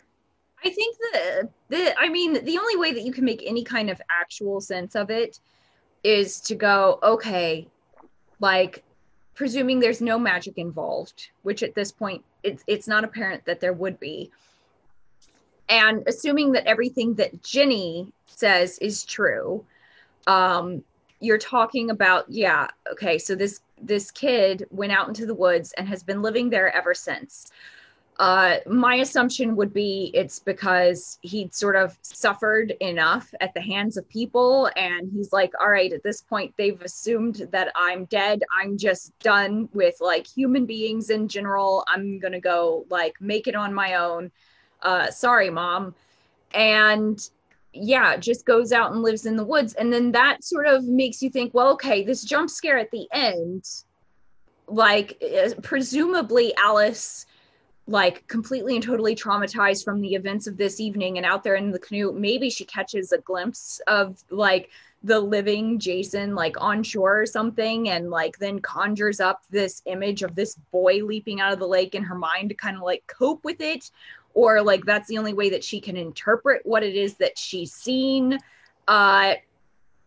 I 0.64 0.70
think 0.70 0.97
that 1.14 1.49
the 1.70 1.99
I 1.99 2.10
mean 2.10 2.43
the 2.43 2.57
only 2.57 2.78
way 2.78 2.91
that 2.93 3.03
you 3.03 3.12
can 3.12 3.24
make 3.24 3.43
any 3.45 3.64
kind 3.64 3.89
of 3.89 4.01
actual 4.10 4.60
sense 4.60 4.95
of 4.95 5.10
it 5.10 5.39
is 6.03 6.41
to 6.41 6.55
go 6.55 6.99
okay, 7.03 7.68
like 8.39 8.84
presuming 9.39 9.79
there's 9.79 10.01
no 10.01 10.19
magic 10.19 10.57
involved, 10.57 11.29
which 11.43 11.63
at 11.63 11.73
this 11.73 11.93
point 11.93 12.21
it's 12.43 12.61
it's 12.67 12.89
not 12.89 13.05
apparent 13.05 13.45
that 13.45 13.61
there 13.61 13.71
would 13.71 13.97
be. 13.97 14.29
And 15.69 16.03
assuming 16.07 16.51
that 16.51 16.67
everything 16.67 17.13
that 17.15 17.41
Ginny 17.41 18.11
says 18.25 18.77
is 18.79 19.05
true, 19.05 19.63
um, 20.27 20.83
you're 21.21 21.37
talking 21.37 21.89
about 21.89 22.25
yeah, 22.29 22.67
okay, 22.91 23.17
so 23.17 23.33
this 23.33 23.61
this 23.81 24.11
kid 24.11 24.67
went 24.71 24.91
out 24.91 25.07
into 25.07 25.25
the 25.25 25.33
woods 25.33 25.71
and 25.77 25.87
has 25.87 26.03
been 26.03 26.21
living 26.21 26.49
there 26.49 26.75
ever 26.75 26.93
since. 26.93 27.49
Uh, 28.20 28.57
my 28.67 28.95
assumption 28.95 29.55
would 29.55 29.74
be 29.74 30.11
it's 30.13 30.39
because 30.39 31.17
he'd 31.22 31.55
sort 31.55 31.78
of 31.78 31.97
suffered 32.01 32.72
enough 32.82 33.34
at 33.39 33.53
the 33.53 33.61
hands 33.61 33.95
of 33.95 34.07
people, 34.09 34.70
and 34.76 35.09
he's 35.13 35.32
like, 35.32 35.53
all 35.61 35.72
right, 35.72 35.93
at 35.93 36.03
this 36.03 36.22
point, 36.22 36.53
they've 36.57 36.82
assumed 36.82 37.47
that 37.51 37.72
I'm 37.76 38.03
dead. 38.05 38.41
I'm 38.53 38.78
just 38.78 39.17
done 39.20 39.70
with 39.74 39.95
like 40.01 40.28
human 40.28 40.65
beings 40.65 41.09
in 41.09 41.30
general. 41.30 41.86
I'm 41.88 42.20
gonna 42.20 42.41
go 42.41 42.86
like 42.89 43.15
make 43.22 43.47
it 43.47 43.55
on 43.55 43.74
my 43.74 43.95
own. 43.95 44.32
Uh, 44.82 45.09
sorry, 45.11 45.49
mom. 45.49 45.95
And 46.53 47.17
yeah, 47.72 48.17
just 48.17 48.45
goes 48.45 48.74
out 48.74 48.91
and 48.91 49.01
lives 49.01 49.26
in 49.26 49.38
the 49.38 49.45
woods. 49.45 49.76
And 49.76 49.93
then 49.93 50.11
that 50.11 50.43
sort 50.43 50.67
of 50.67 50.84
makes 50.84 51.22
you 51.22 51.30
think, 51.30 51.53
well, 51.53 51.70
okay, 51.70 52.03
this 52.03 52.24
jump 52.24 52.49
scare 52.49 52.78
at 52.78 52.91
the 52.91 53.07
end, 53.13 53.63
like, 54.67 55.22
uh, 55.24 55.51
presumably 55.61 56.53
Alice 56.57 57.26
like 57.89 58.27
completely 58.27 58.75
and 58.75 58.83
totally 58.83 59.15
traumatized 59.15 59.83
from 59.83 60.01
the 60.01 60.13
events 60.13 60.47
of 60.47 60.57
this 60.57 60.79
evening 60.79 61.17
and 61.17 61.25
out 61.25 61.43
there 61.43 61.55
in 61.55 61.71
the 61.71 61.79
canoe 61.79 62.11
maybe 62.11 62.49
she 62.49 62.63
catches 62.65 63.11
a 63.11 63.17
glimpse 63.17 63.81
of 63.87 64.23
like 64.29 64.69
the 65.03 65.19
living 65.19 65.79
jason 65.79 66.35
like 66.35 66.55
on 66.61 66.83
shore 66.83 67.21
or 67.21 67.25
something 67.25 67.89
and 67.89 68.09
like 68.09 68.37
then 68.37 68.59
conjures 68.59 69.19
up 69.19 69.43
this 69.49 69.81
image 69.85 70.23
of 70.23 70.35
this 70.35 70.55
boy 70.71 71.03
leaping 71.03 71.41
out 71.41 71.53
of 71.53 71.59
the 71.59 71.67
lake 71.67 71.95
in 71.95 72.03
her 72.03 72.15
mind 72.15 72.49
to 72.49 72.55
kind 72.55 72.77
of 72.77 72.83
like 72.83 73.03
cope 73.07 73.43
with 73.43 73.61
it. 73.61 73.91
Or 74.33 74.61
like 74.61 74.85
that's 74.85 75.07
the 75.07 75.17
only 75.17 75.33
way 75.33 75.49
that 75.49 75.63
she 75.63 75.81
can 75.81 75.97
interpret 75.97 76.61
what 76.65 76.83
it 76.83 76.95
is 76.95 77.15
that 77.15 77.37
she's 77.37 77.73
seen. 77.73 78.37
Uh 78.87 79.35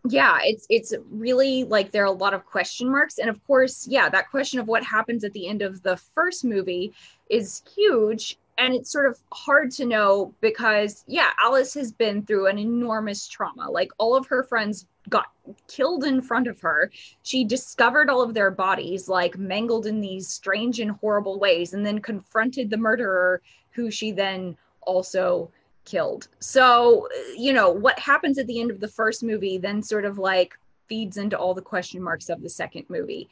yeah 0.09 0.39
it's 0.43 0.67
it's 0.69 0.93
really 1.11 1.65
like 1.65 1.93
there 1.93 2.03
are 2.03 2.07
a 2.07 2.11
lot 2.11 2.35
of 2.35 2.45
question 2.45 2.91
marks 2.91 3.19
and 3.19 3.31
of 3.31 3.45
course 3.47 3.87
yeah 3.89 4.09
that 4.09 4.31
question 4.31 4.59
of 4.59 4.67
what 4.67 4.83
happens 4.83 5.23
at 5.25 5.33
the 5.33 5.47
end 5.47 5.63
of 5.63 5.83
the 5.83 5.97
first 5.97 6.45
movie 6.45 6.93
is 7.31 7.63
huge 7.75 8.39
and 8.59 8.75
it's 8.75 8.91
sort 8.91 9.07
of 9.07 9.19
hard 9.33 9.71
to 9.71 9.87
know 9.87 10.35
because 10.41 11.05
yeah 11.07 11.31
alice 11.43 11.73
has 11.73 11.93
been 11.93 12.25
through 12.25 12.49
an 12.49 12.59
enormous 12.59 13.29
trauma 13.29 13.71
like 13.71 13.91
all 13.99 14.17
of 14.17 14.27
her 14.27 14.43
friends 14.43 14.87
got 15.09 15.27
killed 15.69 16.05
in 16.05 16.23
front 16.23 16.47
of 16.47 16.61
her. 16.61 16.91
She 17.23 17.45
discovered 17.45 18.09
all 18.09 18.23
of 18.23 18.35
their 18.35 18.51
bodies 18.51 19.09
like 19.09 19.37
mangled 19.37 19.87
in 19.87 20.01
these 20.01 20.29
strange 20.29 20.81
and 20.81 20.93
horrible 20.93 21.39
ways 21.39 21.75
and 21.75 21.85
then 21.85 22.01
confronted 22.01 22.71
the 22.71 22.77
murderer 22.77 23.43
who 23.71 23.91
she 23.91 24.13
then 24.13 24.57
also 24.83 25.51
killed. 25.85 26.29
So, 26.39 27.09
you 27.37 27.53
know, 27.53 27.71
what 27.71 27.99
happens 27.99 28.39
at 28.39 28.47
the 28.47 28.61
end 28.61 28.71
of 28.71 28.81
the 28.81 28.89
first 28.89 29.23
movie 29.23 29.59
then 29.59 29.83
sort 29.83 30.05
of 30.05 30.19
like 30.19 30.59
feeds 30.89 31.17
into 31.17 31.39
all 31.39 31.55
the 31.55 31.63
question 31.63 32.03
marks 32.03 32.29
of 32.29 32.43
the 32.43 32.49
second 32.49 32.85
movie. 32.89 33.29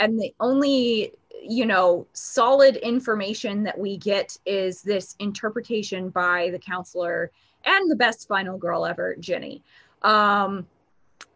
And 0.00 0.18
the 0.18 0.34
only, 0.40 1.12
you 1.42 1.66
know, 1.66 2.06
solid 2.12 2.76
information 2.76 3.62
that 3.64 3.78
we 3.78 3.96
get 3.96 4.36
is 4.46 4.82
this 4.82 5.14
interpretation 5.18 6.08
by 6.08 6.50
the 6.50 6.58
counselor 6.58 7.30
and 7.64 7.90
the 7.90 7.96
best 7.96 8.28
final 8.28 8.58
girl 8.58 8.84
ever, 8.84 9.14
Ginny. 9.16 9.62
Um, 10.02 10.66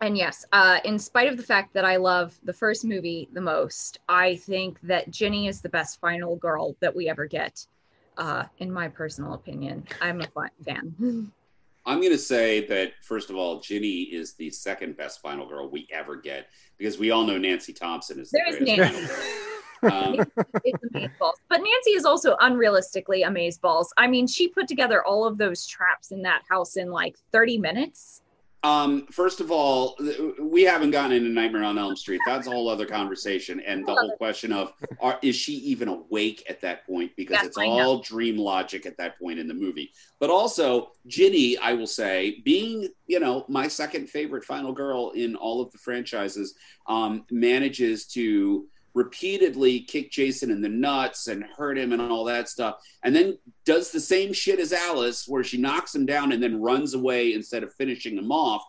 and 0.01 0.17
yes, 0.17 0.45
uh, 0.53 0.79
in 0.85 0.99
spite 0.99 1.29
of 1.29 1.37
the 1.37 1.43
fact 1.43 1.73
that 1.75 1.85
I 1.85 1.97
love 1.97 2.39
the 2.45 2.53
first 2.53 2.85
movie 2.85 3.29
the 3.33 3.41
most, 3.41 3.99
I 4.09 4.37
think 4.37 4.81
that 4.83 5.11
Ginny 5.11 5.49
is 5.49 5.61
the 5.61 5.69
best 5.69 6.01
final 6.01 6.37
girl 6.37 6.77
that 6.81 6.95
we 6.95 7.09
ever 7.09 7.27
get 7.27 7.67
uh, 8.19 8.45
in 8.59 8.71
my 8.71 8.89
personal 8.89 9.35
opinion. 9.35 9.87
I'm 10.03 10.21
a 10.21 10.27
fan. 10.65 10.95
I'm 11.87 12.01
going 12.01 12.13
to 12.13 12.19
say 12.19 12.67
that, 12.67 12.93
first 13.03 13.31
of 13.31 13.37
all, 13.37 13.61
Ginny 13.61 14.03
is 14.03 14.35
the 14.35 14.51
second 14.51 14.99
best 14.99 15.23
final 15.23 15.49
girl 15.49 15.71
we 15.71 15.89
ever 15.91 16.17
get 16.17 16.49
because 16.77 16.99
we 16.99 17.11
all 17.11 17.25
know 17.25 17.39
Nancy 17.39 17.73
Thompson 17.73 18.21
is 18.21 18.31
the 18.31 18.43
There's 18.45 18.59
greatest 18.59 18.79
Nancy. 18.79 19.07
final 19.07 19.17
girl. 19.17 19.27
Um, 19.81 20.17
it's 20.65 20.85
amazeballs. 20.93 21.35
But 21.49 21.59
Nancy 21.59 21.91
is 21.91 22.05
also 22.05 22.35
unrealistically 22.39 23.25
amazeballs. 23.25 23.87
I 23.97 24.09
mean, 24.09 24.27
she 24.27 24.49
put 24.49 24.67
together 24.67 25.05
all 25.05 25.25
of 25.25 25.39
those 25.39 25.69
traps 25.69 26.11
in 26.11 26.21
that 26.23 26.43
house 26.51 26.77
in 26.77 26.91
like 26.91 27.15
30 27.31 27.59
minutes. 27.59 28.23
Um, 28.65 29.07
first 29.13 29.41
of 29.41 29.53
all, 29.53 29.97
we 30.41 30.63
haven't 30.63 30.91
gotten 30.91 31.13
into 31.13 31.29
Nightmare 31.29 31.63
on 31.63 31.79
Elm 31.79 31.95
Street. 31.95 32.21
That's 32.27 32.49
a 32.49 32.51
whole 32.51 32.69
other 32.69 32.87
conversation, 32.87 33.61
and 33.61 33.87
the 33.87 33.95
whole 33.95 34.17
question 34.17 34.53
of 34.53 34.73
are, 35.01 35.19
is 35.23 35.37
she 35.37 35.53
even 35.55 35.87
awake 35.87 36.45
at 36.49 36.61
that 36.63 36.85
point? 36.85 37.13
Because 37.17 37.35
Yes, 37.35 37.47
it's 37.47 37.57
all 37.57 38.01
dream 38.01 38.37
logic 38.37 38.85
at 38.85 38.97
that 38.97 39.17
point 39.19 39.39
in 39.39 39.47
the 39.47 39.55
movie. 39.55 39.93
But 40.19 40.31
also, 40.31 40.91
Ginny, 41.07 41.57
I 41.59 41.73
will 41.75 41.87
say, 41.87 42.41
being 42.45 42.89
you 43.07 43.21
know 43.21 43.45
my 43.49 43.69
second 43.69 44.11
favorite 44.11 44.45
final 44.45 44.73
girl 44.73 45.13
in 45.13 45.37
all 45.37 45.61
of 45.61 45.71
the 45.71 45.79
franchises, 45.79 46.55
um, 46.89 47.27
manages 47.31 48.07
to 48.09 48.67
repeatedly 48.99 49.81
kick 49.81 50.11
Jason 50.11 50.51
in 50.51 50.61
the 50.61 50.69
nuts 50.69 51.29
and 51.29 51.45
hurt 51.57 51.79
him 51.79 51.93
and 51.93 52.03
all 52.03 52.25
that 52.25 52.49
stuff, 52.49 52.77
and 53.05 53.15
then 53.15 53.39
does 53.65 53.91
the 53.91 54.01
same 54.01 54.33
shit 54.33 54.59
as 54.59 54.73
Alice, 54.73 55.27
where 55.27 55.45
she 55.45 55.57
knocks 55.57 55.95
him 55.95 56.05
down 56.05 56.33
and 56.33 56.43
then 56.43 56.61
runs 56.61 56.95
away 56.95 57.33
instead 57.33 57.63
of 57.63 57.73
finishing 57.75 58.17
him 58.19 58.31
off. 58.31 58.63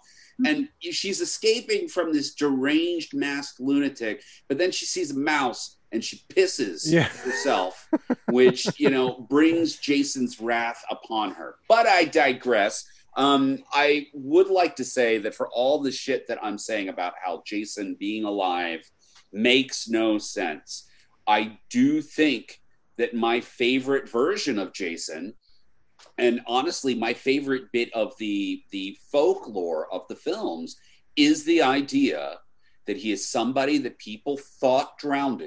And 0.45 0.69
she's 0.80 1.19
escaping 1.19 1.89
from 1.89 2.13
this 2.13 2.34
deranged 2.34 3.13
masked 3.13 3.59
lunatic, 3.59 4.23
but 4.47 4.57
then 4.57 4.71
she 4.71 4.86
sees 4.86 5.11
a 5.11 5.19
mouse 5.19 5.75
and 5.91 6.01
she 6.01 6.21
pisses 6.30 6.84
Yeah. 6.86 7.09
herself, 7.25 7.89
which 8.30 8.65
you 8.80 8.89
know 8.89 9.27
brings 9.30 9.75
Jason's 9.75 10.39
wrath 10.39 10.82
upon 10.89 11.32
her. 11.32 11.55
But 11.67 11.88
I 11.88 12.05
digress. 12.05 12.86
Um, 13.17 13.57
I 13.73 14.07
would 14.13 14.47
like 14.49 14.77
to 14.77 14.86
say 14.86 15.17
that 15.17 15.36
for 15.36 15.49
all 15.49 15.82
the 15.82 15.91
shit 15.91 16.25
that 16.30 16.41
I'm 16.41 16.57
saying 16.57 16.88
about 16.88 17.15
how 17.21 17.43
Jason 17.45 17.97
being 17.99 18.23
alive 18.23 18.89
makes 19.32 19.88
no 19.88 20.17
sense, 20.17 20.89
I 21.27 21.59
do 21.69 22.01
think 22.01 22.61
that 22.97 23.13
my 23.13 23.39
favorite 23.39 24.09
version 24.09 24.59
of 24.59 24.73
Jason, 24.73 25.34
and 26.17 26.41
honestly, 26.47 26.95
my 26.95 27.13
favorite 27.13 27.71
bit 27.71 27.93
of 27.93 28.17
the 28.17 28.63
the 28.71 28.97
folklore 29.11 29.91
of 29.93 30.07
the 30.09 30.15
films 30.15 30.77
is 31.15 31.43
the 31.43 31.61
idea 31.61 32.39
that 32.88 32.97
he 32.97 33.11
is 33.11 33.30
somebody 33.30 33.77
that 33.77 33.99
people 33.99 34.38
thought 34.38 34.97
drowned, 34.97 35.43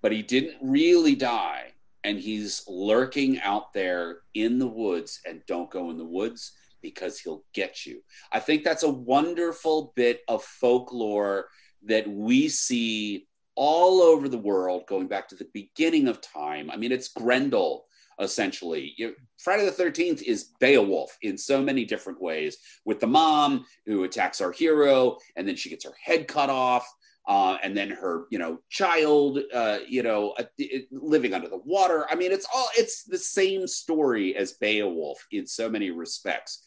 but 0.00 0.12
he 0.12 0.22
didn't 0.22 0.56
really 0.62 1.14
die, 1.14 1.74
and 2.04 2.18
he's 2.18 2.64
lurking 2.66 3.40
out 3.40 3.72
there 3.72 4.20
in 4.34 4.58
the 4.58 4.66
woods. 4.66 5.20
And 5.26 5.42
don't 5.46 5.70
go 5.70 5.90
in 5.90 5.98
the 5.98 6.04
woods 6.04 6.52
because 6.80 7.18
he'll 7.18 7.44
get 7.52 7.86
you. 7.86 8.02
I 8.32 8.40
think 8.40 8.64
that's 8.64 8.82
a 8.82 8.90
wonderful 8.90 9.92
bit 9.94 10.22
of 10.26 10.42
folklore 10.42 11.48
that 11.86 12.08
we 12.08 12.48
see 12.48 13.26
all 13.54 14.00
over 14.00 14.28
the 14.28 14.38
world 14.38 14.84
going 14.86 15.08
back 15.08 15.28
to 15.28 15.34
the 15.34 15.48
beginning 15.52 16.08
of 16.08 16.20
time. 16.20 16.70
I 16.70 16.76
mean, 16.76 16.92
it's 16.92 17.08
Grendel 17.08 17.86
essentially. 18.20 18.94
You- 18.96 19.16
Friday 19.38 19.64
the 19.64 19.72
13th 19.72 20.22
is 20.22 20.50
Beowulf 20.60 21.16
in 21.22 21.36
so 21.36 21.62
many 21.62 21.84
different 21.84 22.20
ways 22.20 22.56
with 22.84 23.00
the 23.00 23.06
mom 23.06 23.66
who 23.86 24.04
attacks 24.04 24.40
our 24.40 24.52
hero 24.52 25.18
and 25.36 25.46
then 25.46 25.56
she 25.56 25.70
gets 25.70 25.84
her 25.84 25.94
head 26.02 26.28
cut 26.28 26.50
off. 26.50 26.86
Uh, 27.28 27.56
and 27.62 27.76
then 27.76 27.88
her, 27.88 28.24
you 28.30 28.38
know, 28.38 28.58
child, 28.68 29.38
uh, 29.54 29.78
you 29.86 30.02
know, 30.02 30.30
uh, 30.38 30.44
it- 30.58 30.88
living 30.90 31.32
under 31.32 31.48
the 31.48 31.56
water. 31.58 32.04
I 32.10 32.16
mean, 32.16 32.32
it's 32.32 32.46
all 32.52 32.68
it's 32.76 33.04
the 33.04 33.18
same 33.18 33.68
story 33.68 34.34
as 34.34 34.54
Beowulf 34.54 35.24
in 35.30 35.46
so 35.46 35.70
many 35.70 35.90
respects. 35.90 36.64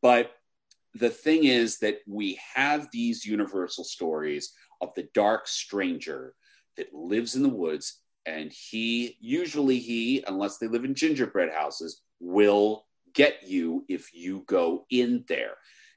But 0.00 0.32
the 0.94 1.10
thing 1.10 1.44
is 1.44 1.78
that 1.78 1.98
we 2.06 2.38
have 2.54 2.88
these 2.92 3.24
universal 3.24 3.84
stories 3.84 4.52
of 4.80 4.94
the 4.94 5.08
dark 5.14 5.48
stranger 5.48 6.34
that 6.76 6.92
lives 6.92 7.34
in 7.34 7.42
the 7.42 7.48
woods 7.48 8.00
and 8.26 8.52
he 8.52 9.16
usually 9.20 9.78
he 9.78 10.22
unless 10.26 10.58
they 10.58 10.68
live 10.68 10.84
in 10.84 10.94
gingerbread 10.94 11.50
houses 11.52 12.02
will 12.20 12.86
get 13.14 13.42
you 13.46 13.84
if 13.88 14.14
you 14.14 14.44
go 14.46 14.86
in 14.90 15.24
there. 15.28 15.54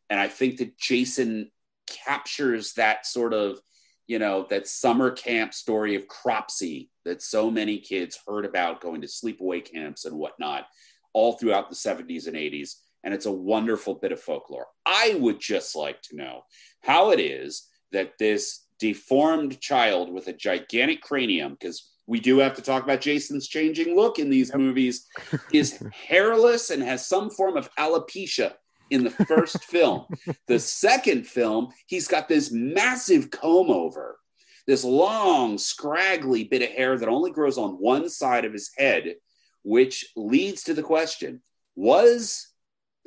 And 0.09 0.19
i 0.19 0.27
think 0.27 0.57
that 0.57 0.77
jason 0.77 1.51
captures 1.87 2.73
that 2.73 3.05
sort 3.05 3.33
of 3.33 3.59
you 4.07 4.19
know 4.19 4.45
that 4.49 4.67
summer 4.67 5.11
camp 5.11 5.53
story 5.53 5.95
of 5.95 6.07
cropsey 6.07 6.89
that 7.05 7.21
so 7.21 7.49
many 7.51 7.79
kids 7.79 8.19
heard 8.27 8.45
about 8.45 8.81
going 8.81 9.01
to 9.01 9.07
sleepaway 9.07 9.63
camps 9.63 10.05
and 10.05 10.17
whatnot 10.17 10.65
all 11.13 11.33
throughout 11.33 11.69
the 11.69 11.75
70s 11.75 12.27
and 12.27 12.35
80s 12.35 12.75
and 13.05 13.13
it's 13.13 13.27
a 13.27 13.31
wonderful 13.31 13.93
bit 13.93 14.11
of 14.11 14.19
folklore. 14.19 14.65
I 14.85 15.15
would 15.19 15.39
just 15.39 15.75
like 15.75 16.01
to 16.03 16.15
know 16.17 16.41
how 16.83 17.11
it 17.11 17.19
is 17.21 17.67
that 17.93 18.17
this 18.19 18.65
deformed 18.79 19.61
child 19.61 20.11
with 20.11 20.27
a 20.27 20.33
gigantic 20.33 21.01
cranium, 21.01 21.53
because 21.53 21.91
we 22.07 22.19
do 22.19 22.39
have 22.39 22.55
to 22.55 22.61
talk 22.61 22.83
about 22.83 22.99
Jason's 23.01 23.47
changing 23.47 23.95
look 23.95 24.19
in 24.19 24.29
these 24.29 24.49
Yep. 24.49 24.57
movies, 24.57 25.05
is 25.53 25.81
hairless 25.93 26.71
and 26.71 26.83
has 26.83 27.07
some 27.07 27.29
form 27.29 27.55
of 27.55 27.69
alopecia 27.79 28.53
in 28.89 29.03
the 29.03 29.09
first 29.11 29.63
film. 29.73 30.05
The 30.47 30.59
second 30.59 31.25
film, 31.27 31.69
he's 31.87 32.07
got 32.07 32.27
this 32.27 32.51
massive 32.51 33.31
comb 33.31 33.69
over, 33.69 34.19
this 34.67 34.83
long, 34.83 35.57
scraggly 35.59 36.43
bit 36.43 36.63
of 36.63 36.69
hair 36.69 36.97
that 36.97 37.07
only 37.09 37.31
grows 37.31 37.57
on 37.57 37.75
one 37.75 38.09
side 38.09 38.45
of 38.45 38.53
his 38.53 38.71
head, 38.77 39.15
which 39.63 40.05
leads 40.15 40.63
to 40.63 40.73
the 40.73 40.83
question 40.83 41.41
Was 41.75 42.47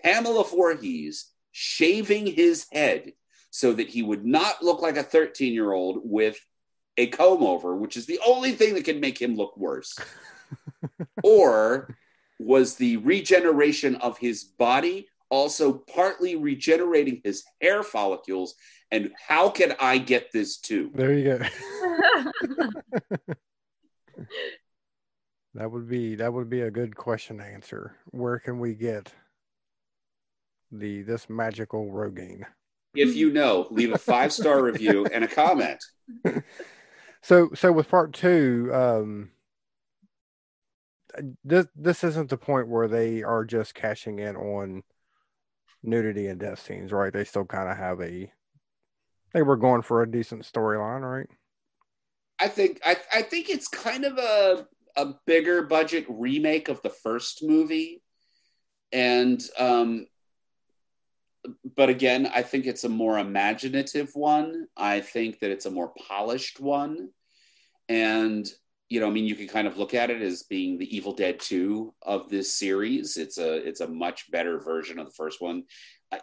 Pamela 0.03 0.45
Voorhees 0.45 1.31
shaving 1.53 2.27
his 2.27 2.67
head 2.73 3.13
so 3.51 3.73
that 3.73 3.89
he 3.89 4.03
would 4.03 4.25
not 4.25 4.63
look 4.63 4.83
like 4.83 4.97
a 4.97 5.03
13 5.03 5.53
year 5.53 5.73
old 5.73 6.01
with 6.03 6.39
a 6.97 7.07
comb 7.09 7.43
over, 7.43 7.77
which 7.77 7.97
is 7.97 8.07
the 8.07 8.21
only 8.27 8.53
thing 8.53 8.75
that 8.75 8.85
can 8.85 9.01
make 9.01 9.21
him 9.21 9.37
look 9.37 9.57
worse? 9.57 9.99
or 11.23 11.97
was 12.39 12.77
the 12.77 12.99
regeneration 12.99 13.97
of 13.97 14.19
his 14.19 14.45
body 14.45 15.09
also 15.31 15.73
partly 15.73 16.37
regenerating 16.37 17.21
his 17.25 17.45
hair 17.61 17.83
follicles? 17.83 18.55
And 18.91 19.13
how 19.29 19.51
can 19.51 19.75
I 19.81 19.99
get 19.99 20.33
this 20.33 20.59
too? 20.59 20.91
There 20.95 21.13
you 21.13 21.25
go. 21.25 21.39
that 25.55 25.71
would 25.71 25.89
be 25.89 26.15
that 26.17 26.33
would 26.33 26.49
be 26.49 26.63
a 26.63 26.71
good 26.71 26.97
question 26.97 27.39
to 27.39 27.45
answer. 27.45 27.97
Where 28.11 28.39
can 28.39 28.59
we 28.59 28.75
get 28.75 29.13
the 30.71 31.03
this 31.03 31.29
magical 31.29 31.91
Rogaine? 31.91 32.45
If 32.95 33.15
you 33.15 33.31
know, 33.31 33.69
leave 33.71 33.93
a 33.93 33.99
five 33.99 34.33
star 34.33 34.63
review 34.63 35.07
and 35.13 35.25
a 35.25 35.29
comment. 35.29 35.83
So 37.23 37.51
so 37.55 37.73
with 37.73 37.89
part 37.89 38.13
two, 38.13 38.71
um 38.73 39.31
this 41.45 41.67
this 41.75 42.05
isn't 42.05 42.31
the 42.31 42.37
point 42.37 42.69
where 42.69 42.89
they 42.89 43.23
are 43.23 43.45
just 43.45 43.75
cashing 43.75 44.19
in 44.19 44.37
on 44.37 44.83
nudity 45.83 46.29
and 46.29 46.39
death 46.39 46.61
scenes, 46.61 46.93
right? 46.93 47.13
They 47.13 47.25
still 47.25 47.45
kind 47.45 47.69
of 47.69 47.77
have 47.77 48.01
a 48.01 48.33
they 49.35 49.43
were 49.43 49.57
going 49.57 49.83
for 49.83 50.03
a 50.03 50.11
decent 50.11 50.43
storyline, 50.43 51.03
right? 51.03 51.29
I 52.41 52.49
think 52.49 52.81
I, 52.85 52.97
I 53.13 53.23
think 53.23 53.51
it's 53.51 53.69
kind 53.69 54.05
of 54.05 54.19
a 54.19 54.67
a 54.97 55.15
bigger 55.27 55.63
budget 55.63 56.07
remake 56.09 56.69
of 56.69 56.83
the 56.83 56.91
first 56.91 57.43
movie, 57.43 58.03
and 58.93 59.43
um, 59.59 60.07
but 61.77 61.89
again, 61.89 62.31
I 62.35 62.43
think 62.43 62.67
it's 62.67 62.85
a 62.85 62.89
more 62.89 63.19
imaginative 63.19 64.11
one. 64.15 64.67
I 64.77 65.01
think 65.01 65.41
that 65.41 65.51
it's 65.51 65.67
a 65.67 65.71
more 65.71 65.93
polished 66.09 66.61
one, 66.61 67.11
and 67.89 68.49
you 68.89 69.01
know, 69.01 69.07
I 69.07 69.11
mean, 69.11 69.27
you 69.27 69.35
can 69.35 69.49
kind 69.49 69.67
of 69.67 69.77
look 69.77 69.93
at 69.93 70.11
it 70.11 70.23
as 70.23 70.45
being 70.45 70.79
the 70.79 70.97
Evil 70.97 71.13
Dead 71.13 71.41
Two 71.41 71.95
of 72.03 72.29
this 72.29 72.57
series. 72.57 73.17
It's 73.17 73.39
a 73.39 73.57
it's 73.57 73.81
a 73.81 73.89
much 73.89 74.31
better 74.31 74.59
version 74.59 74.99
of 74.99 75.07
the 75.07 75.13
first 75.13 75.41
one. 75.41 75.65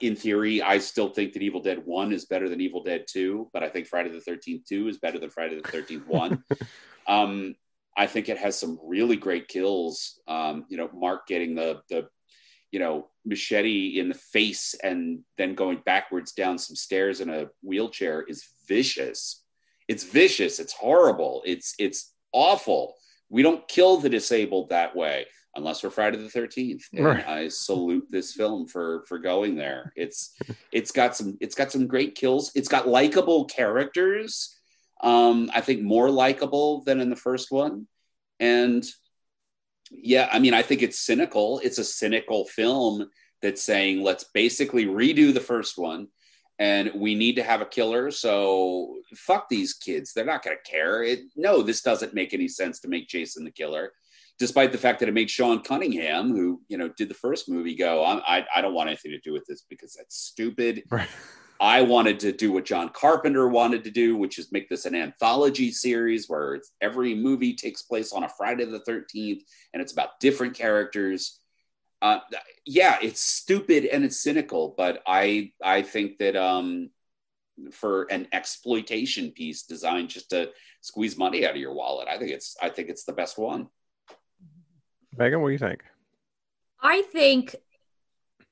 In 0.01 0.15
theory, 0.15 0.63
I 0.63 0.79
still 0.79 1.09
think 1.09 1.33
that 1.33 1.43
Evil 1.43 1.61
Dead 1.61 1.83
One 1.85 2.11
is 2.11 2.25
better 2.25 2.49
than 2.49 2.61
Evil 2.61 2.83
Dead 2.83 3.05
Two, 3.07 3.49
but 3.53 3.61
I 3.63 3.69
think 3.69 3.87
Friday 3.87 4.09
the 4.09 4.19
Thirteenth 4.19 4.65
Two 4.67 4.87
is 4.87 4.97
better 4.97 5.19
than 5.19 5.29
Friday 5.29 5.61
the 5.61 5.67
Thirteenth 5.67 6.07
One. 6.07 6.43
um, 7.07 7.55
I 7.95 8.07
think 8.07 8.27
it 8.27 8.37
has 8.37 8.57
some 8.57 8.79
really 8.83 9.15
great 9.15 9.47
kills. 9.47 10.19
Um, 10.27 10.65
you 10.67 10.77
know, 10.77 10.89
Mark 10.93 11.27
getting 11.27 11.53
the 11.55 11.81
the 11.89 12.07
you 12.71 12.79
know 12.79 13.07
machete 13.25 13.99
in 13.99 14.09
the 14.09 14.15
face 14.15 14.75
and 14.83 15.19
then 15.37 15.55
going 15.55 15.81
backwards 15.85 16.31
down 16.33 16.57
some 16.57 16.75
stairs 16.75 17.21
in 17.21 17.29
a 17.29 17.47
wheelchair 17.61 18.23
is 18.27 18.47
vicious. 18.67 19.43
It's 19.87 20.03
vicious. 20.03 20.59
It's 20.59 20.73
horrible. 20.73 21.41
It's 21.45 21.73
it's 21.79 22.13
awful. 22.31 22.95
We 23.29 23.41
don't 23.41 23.67
kill 23.67 23.97
the 23.97 24.09
disabled 24.09 24.69
that 24.69 24.95
way 24.95 25.25
unless 25.55 25.83
we're 25.83 25.89
Friday 25.89 26.17
the 26.17 26.29
Thirteenth. 26.29 26.83
And 26.93 27.05
Right. 27.05 27.27
I 27.27 27.47
salute 27.47 28.07
this 28.09 28.33
film 28.33 28.67
for 28.67 29.05
for 29.07 29.19
going 29.19 29.55
there. 29.55 29.93
It's 29.95 30.35
it's 30.71 30.91
got 30.91 31.15
some 31.15 31.37
it's 31.39 31.55
got 31.55 31.71
some 31.71 31.87
great 31.87 32.15
kills. 32.15 32.51
It's 32.55 32.67
got 32.67 32.87
likable 32.87 33.45
characters. 33.45 34.55
Um, 35.01 35.51
I 35.53 35.61
think 35.61 35.81
more 35.81 36.09
likable 36.09 36.83
than 36.83 36.99
in 36.99 37.09
the 37.09 37.15
first 37.15 37.51
one. 37.51 37.87
And 38.39 38.83
yeah, 39.91 40.29
I 40.31 40.39
mean, 40.39 40.53
I 40.53 40.61
think 40.61 40.81
it's 40.81 40.99
cynical. 40.99 41.59
It's 41.63 41.77
a 41.77 41.83
cynical 41.83 42.45
film 42.45 43.09
that's 43.41 43.61
saying 43.61 44.01
let's 44.01 44.23
basically 44.33 44.85
redo 44.85 45.33
the 45.33 45.39
first 45.39 45.77
one 45.77 46.07
and 46.57 46.91
we 46.95 47.15
need 47.15 47.35
to 47.35 47.43
have 47.43 47.61
a 47.61 47.65
killer 47.65 48.09
so 48.09 48.95
fuck 49.15 49.47
these 49.49 49.73
kids 49.73 50.13
they're 50.13 50.25
not 50.25 50.43
going 50.43 50.55
to 50.55 50.71
care 50.71 51.03
it 51.03 51.19
no 51.35 51.61
this 51.61 51.81
doesn't 51.81 52.13
make 52.13 52.33
any 52.33 52.47
sense 52.47 52.79
to 52.79 52.87
make 52.87 53.07
jason 53.07 53.43
the 53.43 53.51
killer 53.51 53.91
despite 54.39 54.71
the 54.71 54.77
fact 54.77 54.99
that 54.99 55.09
it 55.09 55.13
made 55.13 55.29
sean 55.29 55.61
cunningham 55.61 56.29
who 56.29 56.61
you 56.69 56.77
know 56.77 56.89
did 56.97 57.09
the 57.09 57.13
first 57.13 57.49
movie 57.49 57.75
go 57.75 58.03
I, 58.03 58.45
I 58.55 58.61
don't 58.61 58.73
want 58.73 58.87
anything 58.87 59.11
to 59.11 59.19
do 59.19 59.33
with 59.33 59.45
this 59.45 59.63
because 59.69 59.93
that's 59.93 60.15
stupid 60.15 60.83
Right. 60.89 61.09
I 61.59 61.81
wanted 61.81 62.19
to 62.21 62.31
do 62.31 62.51
what 62.51 62.65
John 62.65 62.89
Carpenter 62.89 63.47
wanted 63.47 63.83
to 63.85 63.91
do, 63.91 64.17
which 64.17 64.37
is 64.39 64.51
make 64.51 64.69
this 64.69 64.85
an 64.85 64.95
anthology 64.95 65.71
series 65.71 66.27
where 66.27 66.55
it's, 66.55 66.71
every 66.81 67.15
movie 67.15 67.53
takes 67.53 67.81
place 67.81 68.11
on 68.11 68.23
a 68.23 68.29
Friday 68.29 68.65
the 68.65 68.81
13th 68.81 69.41
and 69.73 69.81
it's 69.81 69.93
about 69.93 70.19
different 70.19 70.53
characters. 70.53 71.39
Uh, 72.01 72.19
yeah, 72.65 72.97
it's 73.01 73.21
stupid 73.21 73.85
and 73.85 74.03
it's 74.03 74.21
cynical, 74.21 74.75
but 74.77 75.01
I 75.07 75.53
I 75.63 75.81
think 75.81 76.17
that 76.17 76.35
um, 76.35 76.89
for 77.71 78.03
an 78.11 78.27
exploitation 78.33 79.31
piece 79.31 79.63
designed 79.63 80.09
just 80.09 80.29
to 80.31 80.49
squeeze 80.81 81.17
money 81.17 81.45
out 81.45 81.51
of 81.51 81.57
your 81.57 81.73
wallet, 81.73 82.07
I 82.07 82.17
think 82.17 82.31
it's 82.31 82.57
I 82.61 82.69
think 82.69 82.89
it's 82.89 83.05
the 83.05 83.13
best 83.13 83.37
one. 83.37 83.69
Megan, 85.17 85.41
what 85.41 85.47
do 85.47 85.53
you 85.53 85.57
think? 85.57 85.83
I 86.81 87.01
think, 87.03 87.55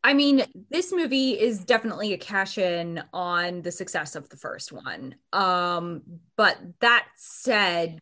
I 0.04 0.14
mean, 0.14 0.44
this 0.70 0.92
movie 0.92 1.32
is 1.32 1.64
definitely 1.64 2.14
a 2.14 2.18
cash 2.18 2.58
in 2.58 3.02
on 3.14 3.62
the 3.62 3.72
success 3.72 4.16
of 4.16 4.28
the 4.30 4.38
first 4.38 4.72
one. 4.72 5.16
Um, 5.32 6.02
but 6.36 6.58
that 6.82 7.08
said, 7.16 8.00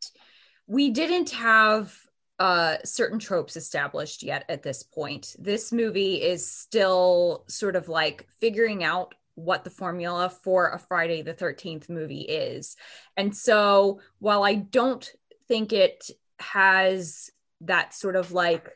we 0.65 0.89
didn't 0.89 1.29
have 1.31 1.95
uh, 2.39 2.77
certain 2.83 3.19
tropes 3.19 3.55
established 3.55 4.23
yet 4.23 4.45
at 4.49 4.63
this 4.63 4.81
point. 4.81 5.35
This 5.37 5.71
movie 5.71 6.15
is 6.15 6.49
still 6.49 7.43
sort 7.47 7.75
of 7.75 7.87
like 7.87 8.27
figuring 8.39 8.83
out 8.83 9.13
what 9.35 9.63
the 9.63 9.69
formula 9.69 10.29
for 10.43 10.69
a 10.69 10.79
Friday 10.79 11.21
the 11.21 11.35
13th 11.35 11.87
movie 11.87 12.21
is. 12.21 12.75
And 13.15 13.35
so 13.35 13.99
while 14.17 14.43
I 14.43 14.55
don't 14.55 15.07
think 15.47 15.71
it 15.71 16.09
has 16.39 17.29
that 17.61 17.93
sort 17.93 18.15
of 18.15 18.31
like 18.31 18.71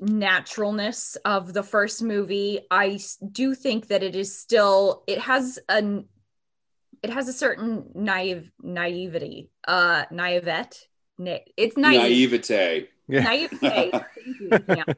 naturalness 0.00 1.16
of 1.24 1.52
the 1.52 1.62
first 1.62 2.02
movie. 2.02 2.60
I 2.70 2.98
do 3.32 3.54
think 3.54 3.88
that 3.88 4.02
it 4.02 4.14
is 4.14 4.38
still 4.38 5.02
it 5.06 5.18
has 5.18 5.58
an 5.68 6.06
it 7.02 7.10
has 7.10 7.28
a 7.28 7.32
certain 7.32 7.90
naive 7.94 8.50
naivety 8.60 9.50
uh 9.66 10.04
naivete. 10.10 10.78
Na- 11.18 11.38
it's 11.56 11.76
naive. 11.76 12.30
Naivete. 12.30 12.88
Yeah. 13.08 13.22
naivete 13.22 13.90
Thank 13.90 14.40
you. 14.40 14.50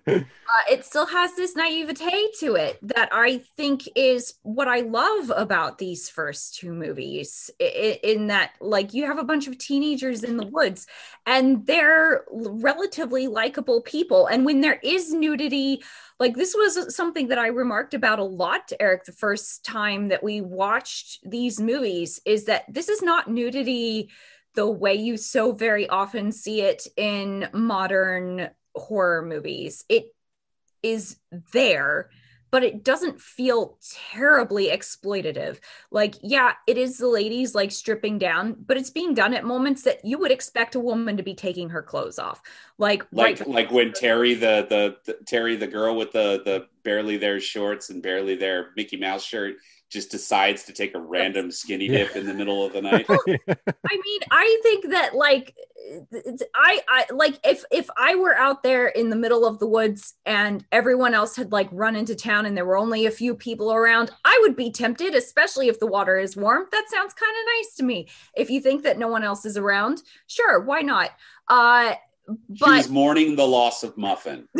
Yeah. 0.06 0.22
Uh, 0.50 0.72
it 0.72 0.84
still 0.84 1.06
has 1.06 1.36
this 1.36 1.54
naivete 1.54 2.32
to 2.40 2.56
it 2.56 2.76
that 2.82 3.08
I 3.12 3.38
think 3.56 3.88
is 3.94 4.34
what 4.42 4.66
I 4.66 4.80
love 4.80 5.30
about 5.36 5.78
these 5.78 6.08
first 6.08 6.56
two 6.56 6.72
movies. 6.72 7.52
In 7.60 8.26
that, 8.26 8.54
like, 8.60 8.92
you 8.92 9.06
have 9.06 9.20
a 9.20 9.22
bunch 9.22 9.46
of 9.46 9.58
teenagers 9.58 10.24
in 10.24 10.36
the 10.36 10.46
woods, 10.46 10.88
and 11.24 11.64
they're 11.66 12.24
relatively 12.32 13.28
likable 13.28 13.80
people. 13.82 14.26
And 14.26 14.44
when 14.44 14.60
there 14.60 14.80
is 14.82 15.12
nudity, 15.12 15.84
like 16.18 16.34
this 16.34 16.56
was 16.56 16.96
something 16.96 17.28
that 17.28 17.38
I 17.38 17.46
remarked 17.46 17.94
about 17.94 18.18
a 18.18 18.24
lot, 18.24 18.72
Erik, 18.80 19.04
the 19.04 19.12
first 19.12 19.64
time 19.64 20.08
that 20.08 20.24
we 20.24 20.40
watched 20.40 21.20
these 21.22 21.60
movies, 21.60 22.20
is 22.26 22.46
that 22.46 22.64
this 22.68 22.88
is 22.88 23.02
not 23.02 23.30
nudity 23.30 24.10
the 24.54 24.68
way 24.68 24.94
you 24.94 25.16
so 25.16 25.52
very 25.52 25.88
often 25.88 26.32
see 26.32 26.62
it 26.62 26.86
in 26.96 27.48
modern 27.52 28.50
horror 28.74 29.22
movies. 29.22 29.84
It 29.88 30.14
is 30.82 31.16
there, 31.52 32.10
but 32.50 32.64
it 32.64 32.82
doesn't 32.82 33.20
feel 33.20 33.78
terribly 34.12 34.68
exploitative. 34.68 35.58
Like, 35.90 36.16
yeah, 36.22 36.54
it 36.66 36.78
is 36.78 36.98
the 36.98 37.06
ladies 37.06 37.54
like 37.54 37.70
stripping 37.70 38.18
down, 38.18 38.56
but 38.66 38.76
it's 38.76 38.90
being 38.90 39.14
done 39.14 39.34
at 39.34 39.44
moments 39.44 39.82
that 39.82 40.04
you 40.04 40.18
would 40.18 40.32
expect 40.32 40.74
a 40.74 40.80
woman 40.80 41.16
to 41.16 41.22
be 41.22 41.34
taking 41.34 41.70
her 41.70 41.82
clothes 41.82 42.18
off. 42.18 42.42
Like, 42.76 43.06
like 43.12 43.40
right 43.40 43.48
like 43.48 43.70
when 43.70 43.92
Terry 43.92 44.34
the, 44.34 44.66
the 44.68 44.96
the 45.04 45.24
Terry 45.26 45.56
the 45.56 45.68
girl 45.68 45.96
with 45.96 46.12
the 46.12 46.42
the 46.44 46.66
barely 46.82 47.18
there 47.18 47.40
shorts 47.40 47.90
and 47.90 48.02
barely 48.02 48.34
there 48.34 48.70
Mickey 48.76 48.96
Mouse 48.96 49.24
shirt 49.24 49.56
just 49.90 50.10
decides 50.10 50.62
to 50.64 50.72
take 50.72 50.94
a 50.94 51.00
random 51.00 51.50
skinny 51.50 51.86
Yeah. 51.86 52.04
dip 52.04 52.16
in 52.16 52.26
the 52.26 52.32
middle 52.34 52.64
of 52.64 52.72
the 52.72 52.80
night. 52.80 53.06
I 53.10 53.16
mean, 53.48 54.20
I 54.30 54.60
think 54.62 54.88
that 54.90 55.14
like 55.14 55.54
I, 56.54 56.80
I 56.88 57.06
like 57.12 57.40
if 57.44 57.64
if 57.72 57.88
I 57.96 58.14
were 58.14 58.36
out 58.36 58.62
there 58.62 58.86
in 58.88 59.10
the 59.10 59.16
middle 59.16 59.44
of 59.44 59.58
the 59.58 59.66
woods 59.66 60.14
and 60.24 60.64
everyone 60.70 61.12
else 61.12 61.34
had 61.34 61.50
like 61.50 61.68
run 61.72 61.96
into 61.96 62.14
town 62.14 62.46
and 62.46 62.56
there 62.56 62.64
were 62.64 62.76
only 62.76 63.06
a 63.06 63.10
few 63.10 63.34
people 63.34 63.72
around, 63.72 64.12
I 64.24 64.38
would 64.42 64.54
be 64.54 64.70
tempted, 64.70 65.14
especially 65.14 65.68
if 65.68 65.80
the 65.80 65.86
water 65.88 66.16
is 66.18 66.36
warm. 66.36 66.66
That 66.70 66.86
sounds 66.88 67.12
kind 67.12 67.32
of 67.32 67.46
nice 67.58 67.74
to 67.76 67.82
me. 67.82 68.08
If 68.36 68.48
you 68.48 68.60
think 68.60 68.84
that 68.84 68.98
no 68.98 69.08
one 69.08 69.24
else 69.24 69.44
is 69.44 69.56
around, 69.56 70.02
sure, 70.28 70.60
why 70.60 70.82
not? 70.82 71.10
Uh, 71.48 71.94
but 72.60 72.68
was 72.68 72.88
mourning 72.88 73.34
the 73.34 73.46
loss 73.46 73.82
of 73.82 73.96
Muffin. 73.96 74.46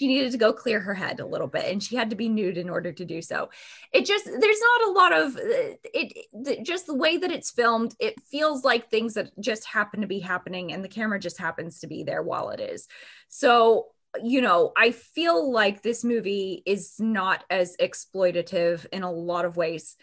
she 0.00 0.06
needed 0.06 0.32
to 0.32 0.38
go 0.38 0.50
clear 0.50 0.80
her 0.80 0.94
head 0.94 1.20
a 1.20 1.26
little 1.26 1.46
bit 1.46 1.66
and 1.66 1.82
she 1.82 1.94
had 1.94 2.08
to 2.08 2.16
be 2.16 2.30
nude 2.30 2.56
in 2.56 2.70
order 2.70 2.90
to 2.90 3.04
do 3.04 3.20
so. 3.20 3.50
It 3.92 4.06
just 4.06 4.24
there's 4.24 4.60
not 4.60 4.88
a 4.88 4.92
lot 4.92 5.12
of 5.12 5.36
uh, 5.36 5.76
it, 5.92 6.26
it 6.32 6.64
just 6.64 6.86
the 6.86 6.94
way 6.94 7.18
that 7.18 7.30
it's 7.30 7.50
filmed 7.50 7.94
it 8.00 8.18
feels 8.22 8.64
like 8.64 8.88
things 8.88 9.12
that 9.14 9.30
just 9.38 9.66
happen 9.66 10.00
to 10.00 10.06
be 10.06 10.18
happening 10.18 10.72
and 10.72 10.82
the 10.82 10.88
camera 10.88 11.20
just 11.20 11.36
happens 11.36 11.80
to 11.80 11.86
be 11.86 12.02
there 12.02 12.22
while 12.22 12.48
it 12.48 12.60
is. 12.60 12.88
So 13.28 13.88
you 14.24 14.40
know 14.40 14.72
i 14.76 14.90
feel 14.90 15.52
like 15.52 15.82
this 15.82 16.02
movie 16.02 16.64
is 16.66 16.96
not 16.98 17.44
as 17.48 17.76
exploitative 17.76 18.84
in 18.90 19.04
a 19.04 19.12
lot 19.12 19.44
of 19.44 19.56
ways 19.56 19.96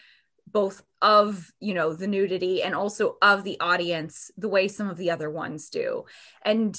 both 0.50 0.82
of 1.02 1.52
you 1.60 1.74
know 1.74 1.92
the 1.92 2.06
nudity 2.06 2.62
and 2.62 2.74
also 2.74 3.18
of 3.20 3.44
the 3.44 3.60
audience 3.60 4.30
the 4.38 4.48
way 4.48 4.66
some 4.66 4.88
of 4.88 4.96
the 4.96 5.10
other 5.10 5.30
ones 5.30 5.68
do. 5.68 6.04
And 6.42 6.74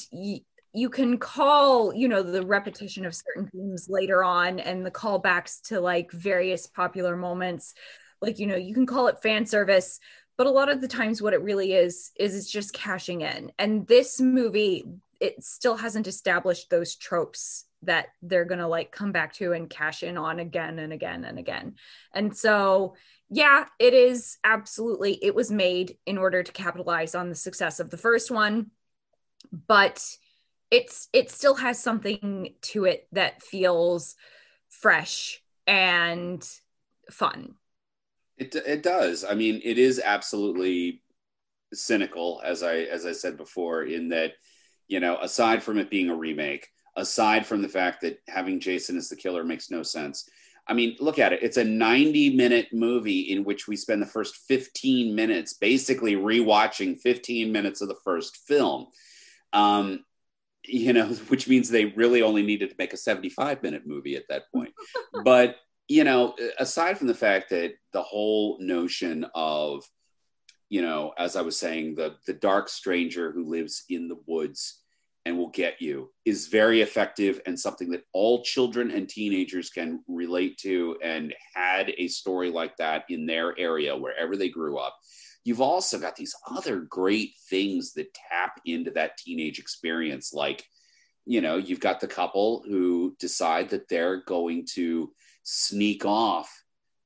you 0.74 0.90
can 0.90 1.18
call 1.18 1.94
you 1.94 2.08
know 2.08 2.24
the 2.24 2.46
repetition 2.46 3.06
of 3.06 3.16
certain 3.16 3.48
themes 3.48 3.88
later 3.90 4.24
on 4.24 4.60
and 4.60 4.86
the 4.86 4.92
callbacks 4.92 5.62
to 5.68 5.80
like 5.80 6.12
various 6.12 6.68
popular 6.68 7.16
moments. 7.16 7.74
Like 8.22 8.40
you 8.40 8.48
know 8.48 8.56
you 8.56 8.74
can 8.74 8.86
call 8.86 9.08
it 9.08 9.22
fan 9.22 9.46
service 9.46 10.00
but 10.38 10.48
a 10.48 10.52
lot 10.52 10.70
of 10.70 10.80
the 10.80 10.88
times 10.88 11.22
what 11.22 11.34
it 11.34 11.42
really 11.42 11.74
is 11.74 12.12
is 12.18 12.34
it's 12.34 12.50
just 12.50 12.72
cashing 12.72 13.20
in. 13.22 13.52
And 13.60 13.86
this 13.88 14.22
movie 14.22 14.86
it 15.20 15.44
still 15.44 15.76
hasn't 15.76 16.08
established 16.08 16.70
those 16.70 16.96
tropes 16.96 17.66
that 17.82 18.08
they're 18.22 18.46
going 18.46 18.60
to 18.60 18.68
like 18.68 18.90
come 18.90 19.12
back 19.12 19.34
to 19.34 19.52
and 19.52 19.70
cash 19.70 20.02
in 20.02 20.18
on 20.18 20.40
again 20.40 20.80
and 20.80 20.94
again 20.94 21.26
and 21.26 21.38
again. 21.38 21.76
And 22.14 22.36
so 22.36 22.96
yeah 23.30 23.66
it 23.80 23.94
is 23.94 24.38
absolutely 24.44 25.20
it 25.22 25.36
was 25.36 25.52
made 25.52 25.98
in 26.06 26.18
order 26.18 26.42
to 26.42 26.52
capitalize 26.52 27.16
on 27.16 27.30
the 27.30 27.36
success 27.36 27.80
of 27.80 27.90
the 27.90 27.98
first 27.98 28.32
one 28.32 28.72
but 29.68 30.04
it's 30.72 31.10
it 31.14 31.32
still 31.32 31.56
has 31.56 31.82
something 31.82 32.54
to 32.62 32.86
it 32.86 33.08
that 33.12 33.42
feels 33.42 34.16
fresh 34.70 35.42
and 35.68 36.48
fun 37.12 37.56
It 38.38 38.56
it 38.56 38.84
does. 38.84 39.26
I 39.26 39.34
mean, 39.36 39.62
it 39.64 39.78
is 39.78 40.02
absolutely 40.04 41.02
cynical, 41.74 42.42
as 42.46 42.64
I 42.64 42.78
as 42.80 43.06
I 43.06 43.14
said 43.14 43.38
before, 43.38 43.84
in 43.84 44.10
that 44.10 44.34
you 44.88 45.00
know, 45.00 45.18
aside 45.22 45.64
from 45.64 45.80
it 45.80 45.90
being 45.92 46.10
a 46.10 46.16
remake, 46.16 46.68
aside 46.98 47.46
from 47.46 47.62
the 47.62 47.70
fact 47.70 48.02
that 48.02 48.20
having 48.28 48.60
Jason 48.60 48.98
as 48.98 49.10
the 49.10 49.16
killer 49.16 49.44
makes 49.44 49.72
no 49.72 49.84
sense. 49.84 50.30
I 50.68 50.74
mean, 50.74 50.98
look 51.00 51.20
at 51.20 51.34
it. 51.34 51.44
It's 51.44 51.58
a 51.58 51.64
90 51.66 52.36
minute 52.36 52.70
movie 52.74 53.22
in 53.22 53.44
which 53.46 53.68
we 53.68 53.76
spend 53.76 54.02
the 54.02 54.08
first 54.08 54.38
15 54.48 55.16
minutes 55.16 55.54
basically 55.54 56.16
rewatching 56.16 57.00
15 57.00 57.52
minutes 57.52 57.82
of 57.82 57.90
the 57.90 57.98
first 58.04 58.38
film. 58.48 58.88
Um, 59.54 60.06
you 60.74 60.94
know, 60.94 61.08
which 61.28 61.48
means 61.48 61.70
they 61.70 61.86
really 61.86 62.22
only 62.22 62.44
needed 62.44 62.70
to 62.70 62.76
make 62.78 62.94
a 62.94 62.98
75 62.98 63.64
minute 63.64 63.84
movie 63.86 64.16
at 64.16 64.28
that 64.30 64.44
point. 64.54 64.74
but, 65.24 65.58
you 65.88 66.04
know, 66.04 66.36
aside 66.60 66.98
from 66.98 67.08
the 67.08 67.16
fact 67.16 67.50
that 67.50 67.74
the 67.94 68.02
whole 68.02 68.58
notion 68.60 69.26
of, 69.34 69.84
you 70.70 70.84
know, 70.84 71.14
as 71.18 71.36
I 71.36 71.42
was 71.42 71.58
saying, 71.58 71.96
the 71.96 72.16
the 72.28 72.34
dark 72.34 72.70
stranger 72.70 73.32
who 73.32 73.50
lives 73.50 73.86
in 73.90 74.08
the 74.08 74.20
woods 74.28 74.84
and 75.26 75.38
will 75.38 75.50
get 75.50 75.82
you 75.82 76.12
is 76.26 76.48
very 76.48 76.82
effective 76.82 77.42
and 77.46 77.60
something 77.60 77.90
that 77.90 78.04
all 78.14 78.44
children 78.44 78.92
and 78.92 79.10
teenagers 79.10 79.70
can 79.70 80.04
relate 80.08 80.58
to 80.60 80.98
and 81.04 81.34
had 81.56 81.92
a 81.98 82.08
story 82.08 82.50
like 82.52 82.78
that 82.78 83.04
in 83.10 83.26
their 83.26 83.58
area 83.60 83.98
wherever 83.98 84.38
they 84.38 84.50
grew 84.50 84.78
up. 84.78 84.96
You've 85.50 85.62
also 85.62 85.98
got 85.98 86.16
these 86.16 86.36
other 86.48 86.82
great 86.82 87.32
things 87.50 87.94
that 87.94 88.14
tap 88.14 88.62
into 88.66 88.92
that 88.92 89.18
teenage 89.18 89.58
experience 89.58 90.32
like 90.32 90.64
you 91.26 91.42
know, 91.42 91.58
you've 91.58 91.80
got 91.80 92.00
the 92.00 92.08
couple 92.08 92.64
who 92.68 93.16
decide 93.20 93.70
that 93.70 93.88
they're 93.88 94.24
going 94.24 94.66
to 94.74 95.12
sneak 95.44 96.06
off 96.06 96.50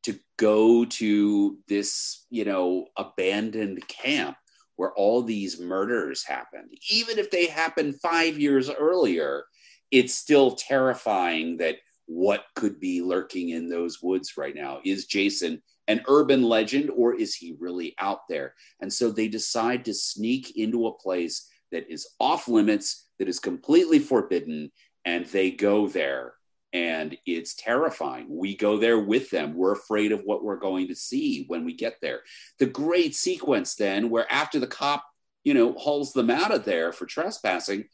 to 0.04 0.18
go 0.38 0.86
to 0.86 1.58
this, 1.68 2.26
you 2.30 2.46
know, 2.46 2.88
abandoned 2.98 3.86
camp 3.88 4.38
where 4.78 4.94
all 4.94 5.22
these 5.22 5.60
murders 5.60 6.24
happened. 6.24 6.70
Even 6.90 7.20
if 7.20 7.32
they 7.32 7.48
happened 7.48 8.00
five 8.02 8.40
years 8.40 8.70
earlier, 8.70 9.44
it's 9.92 10.16
still 10.16 10.52
terrifying 10.52 11.58
that 11.58 11.76
what 12.06 12.44
could 12.56 12.80
be 12.80 13.02
lurking 13.02 13.50
in 13.50 13.70
those 13.70 14.02
woods 14.02 14.34
right 14.38 14.56
now 14.56 14.80
is 14.84 15.06
Jason 15.06 15.62
an 15.88 16.02
urban 16.08 16.44
legend 16.44 16.90
or 16.90 17.14
is 17.14 17.36
he 17.36 17.56
really 17.60 17.94
out 18.00 18.28
there? 18.30 18.54
And 18.82 18.92
so 18.92 19.12
they 19.12 19.28
decide 19.28 19.86
to 19.86 19.94
sneak 19.94 20.58
into 20.58 20.88
a 20.88 20.98
place 20.98 21.50
that 21.72 21.92
is 21.92 22.08
off 22.20 22.48
limits, 22.48 23.10
that 23.20 23.28
is 23.28 23.40
completely 23.40 24.00
forbidden, 24.00 24.72
and 25.06 25.26
they 25.26 25.52
go 25.52 25.88
there. 25.88 26.34
And 26.72 27.18
it's 27.26 27.54
terrifying. 27.54 28.28
We 28.30 28.56
go 28.56 28.78
there 28.78 29.00
with 29.00 29.30
them. 29.30 29.54
We're 29.54 29.74
afraid 29.74 30.12
of 30.12 30.22
what 30.24 30.44
we're 30.44 30.58
going 30.58 30.88
to 30.88 30.96
see 30.96 31.46
when 31.48 31.66
we 31.66 31.74
get 31.74 31.98
there. 32.02 32.22
The 32.58 32.66
great 32.66 33.14
sequence, 33.14 33.76
then, 33.76 34.10
where 34.10 34.32
after 34.32 34.60
the 34.60 34.68
cop, 34.68 35.04
you 35.44 35.54
know, 35.54 35.74
hauls 35.74 36.14
them 36.14 36.32
out 36.32 36.52
of 36.52 36.66
there 36.66 36.92
for 36.92 37.06
trespassing, 37.06 37.86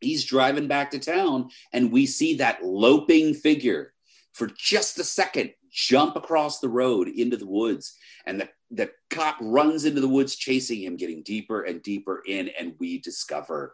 he's 0.00 0.24
driving 0.24 0.68
back 0.68 0.90
to 0.90 0.98
town, 0.98 1.50
and 1.72 1.92
we 1.92 2.06
see 2.06 2.36
that 2.36 2.64
loping 2.64 3.34
figure 3.34 3.92
for 4.32 4.48
just 4.58 4.98
a 4.98 5.04
second 5.04 5.52
jump 5.76 6.16
across 6.16 6.60
the 6.60 6.68
road 6.68 7.08
into 7.08 7.36
the 7.36 7.46
woods. 7.46 7.96
And 8.26 8.40
the, 8.40 8.48
the 8.70 8.90
cop 9.10 9.36
runs 9.40 9.84
into 9.84 10.00
the 10.00 10.08
woods 10.08 10.36
chasing 10.36 10.82
him 10.82 10.96
getting 10.96 11.22
deeper 11.22 11.62
and 11.62 11.82
deeper 11.82 12.22
in 12.26 12.50
and 12.58 12.74
we 12.80 12.98
discover 12.98 13.72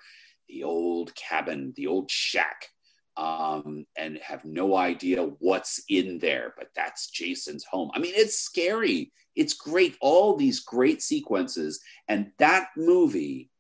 the 0.49 0.65
old 0.65 1.15
cabin 1.15 1.73
the 1.77 1.87
old 1.87 2.11
shack 2.11 2.69
um, 3.17 3.87
and 3.97 4.19
have 4.19 4.45
no 4.45 4.77
idea 4.77 5.23
what's 5.39 5.83
in 5.89 6.19
there 6.19 6.53
but 6.59 6.69
that's 6.75 7.09
jason's 7.11 7.65
home. 7.65 7.91
I 7.95 8.01
mean 8.01 8.13
it's 8.15 8.39
scary. 8.39 9.13
It's 9.35 9.55
great. 9.55 9.97
All 10.01 10.37
these 10.37 10.61
great 10.61 11.01
sequences. 11.01 11.81
And 12.09 12.33
that 12.39 12.69
movie 12.77 13.51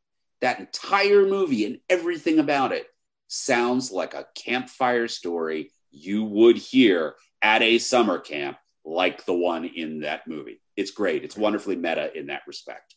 that 0.42 0.60
entire 0.60 1.24
movie 1.24 1.64
and 1.64 1.78
everything 1.88 2.38
about 2.38 2.72
it 2.72 2.86
sounds 3.28 3.90
like 3.90 4.12
a 4.12 4.26
campfire 4.34 5.08
story 5.08 5.70
you 5.90 6.24
would 6.24 6.58
hear 6.58 7.14
at 7.40 7.62
a 7.62 7.78
summer 7.78 8.18
camp 8.18 8.58
like 8.84 9.24
the 9.24 9.32
one 9.32 9.64
in 9.64 10.00
that 10.00 10.26
movie. 10.26 10.60
It's 10.76 10.90
great. 10.90 11.24
It's 11.24 11.36
wonderfully 11.36 11.76
meta 11.76 12.16
in 12.16 12.26
that 12.26 12.42
respect. 12.46 12.96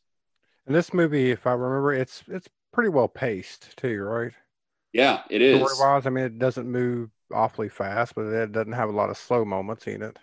And 0.66 0.76
this 0.76 0.94
movie, 0.94 1.32
if 1.32 1.46
I 1.46 1.54
remember, 1.54 1.94
it's 1.94 2.24
it's 2.28 2.50
pretty 2.74 2.90
well 2.90 3.08
paced 3.08 3.78
too, 3.78 4.02
right? 4.02 4.32
Yeah, 4.92 5.22
it 5.30 5.42
is. 5.42 5.58
Story 5.58 5.76
wise, 5.80 6.08
I 6.08 6.10
mean, 6.10 6.26
it 6.26 6.40
doesn't 6.40 6.70
move 6.70 7.10
awfully 7.32 7.70
fast, 7.70 8.16
but 8.16 8.26
it 8.26 8.52
doesn't 8.52 8.74
have 8.74 8.90
a 8.90 8.94
lot 8.94 9.10
of 9.10 9.18
slow 9.18 9.46
moments 9.46 9.88
in 9.88 10.02
it. 10.02 10.18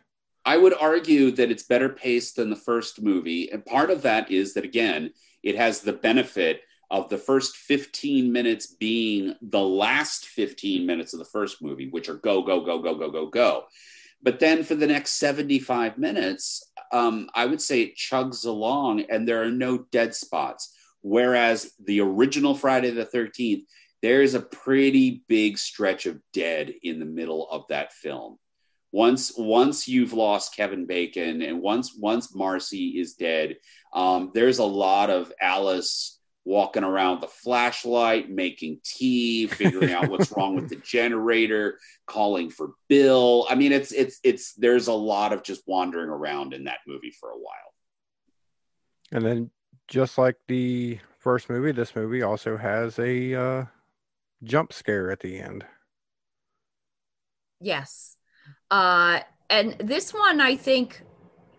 I 0.44 0.56
would 0.56 0.74
argue 0.74 1.30
that 1.32 1.50
it's 1.50 1.62
better 1.62 1.88
paced 1.88 2.36
than 2.36 2.50
the 2.50 2.56
first 2.56 3.00
movie. 3.00 3.50
And 3.52 3.64
part 3.64 3.90
of 3.90 4.02
that 4.02 4.30
is 4.30 4.54
that, 4.54 4.64
again, 4.64 5.12
it 5.42 5.56
has 5.56 5.80
the 5.80 5.92
benefit 5.92 6.62
of 6.92 7.08
the 7.08 7.16
first 7.16 7.56
15 7.56 8.30
minutes 8.30 8.66
being 8.66 9.34
the 9.40 9.58
last 9.58 10.26
15 10.26 10.84
minutes 10.84 11.14
of 11.14 11.18
the 11.18 11.24
first 11.24 11.62
movie, 11.62 11.88
which 11.88 12.10
are 12.10 12.16
go, 12.16 12.42
go, 12.42 12.60
go, 12.60 12.80
go, 12.80 12.94
go, 12.94 13.10
go, 13.10 13.26
go. 13.26 13.64
But 14.22 14.38
then 14.38 14.62
for 14.62 14.74
the 14.74 14.86
next 14.86 15.12
75 15.14 15.96
minutes, 15.96 16.70
um, 16.92 17.30
I 17.34 17.46
would 17.46 17.62
say 17.62 17.80
it 17.80 17.96
chugs 17.96 18.44
along 18.44 19.06
and 19.08 19.26
there 19.26 19.42
are 19.42 19.50
no 19.50 19.78
dead 19.90 20.14
spots. 20.14 20.76
Whereas 21.00 21.72
the 21.82 22.02
original 22.02 22.54
Friday 22.54 22.90
the 22.90 23.06
13th, 23.06 23.62
there 24.02 24.20
is 24.20 24.34
a 24.34 24.40
pretty 24.40 25.22
big 25.28 25.56
stretch 25.56 26.04
of 26.04 26.20
dead 26.34 26.74
in 26.82 27.00
the 27.00 27.06
middle 27.06 27.48
of 27.50 27.64
that 27.70 27.94
film. 27.94 28.36
Once 28.92 29.32
once 29.38 29.88
you've 29.88 30.12
lost 30.12 30.54
Kevin 30.54 30.84
Bacon 30.84 31.40
and 31.40 31.62
once 31.62 31.96
once 31.98 32.34
Marcy 32.34 33.00
is 33.00 33.14
dead, 33.14 33.56
um, 33.94 34.30
there's 34.34 34.58
a 34.58 34.64
lot 34.64 35.08
of 35.08 35.32
Alice 35.40 36.18
walking 36.44 36.84
around 36.84 37.20
the 37.20 37.28
flashlight, 37.28 38.30
making 38.30 38.80
tea, 38.84 39.46
figuring 39.46 39.92
out 39.92 40.08
what's 40.08 40.32
wrong 40.36 40.56
with 40.56 40.68
the 40.68 40.76
generator, 40.84 41.78
calling 42.06 42.50
for 42.50 42.72
Bill. 42.88 43.46
I 43.48 43.54
mean, 43.54 43.72
it's 43.72 43.92
it's 43.92 44.18
it's 44.24 44.54
there's 44.54 44.88
a 44.88 44.92
lot 44.92 45.32
of 45.32 45.42
just 45.42 45.62
wandering 45.66 46.08
around 46.08 46.54
in 46.54 46.64
that 46.64 46.78
movie 46.86 47.12
for 47.12 47.30
a 47.30 47.38
while. 47.38 47.72
And 49.12 49.24
then, 49.24 49.50
just 49.88 50.18
like 50.18 50.36
the 50.48 50.98
first 51.18 51.48
movie, 51.50 51.72
this 51.72 51.94
movie 51.94 52.22
also 52.22 52.56
has 52.56 52.98
a 52.98 53.34
uh, 53.34 53.64
jump 54.42 54.72
scare 54.72 55.10
at 55.10 55.20
the 55.20 55.38
end. 55.38 55.64
Yes. 57.60 58.16
Uh, 58.70 59.20
and 59.48 59.76
this 59.78 60.12
one, 60.12 60.40
I 60.40 60.56
think, 60.56 61.02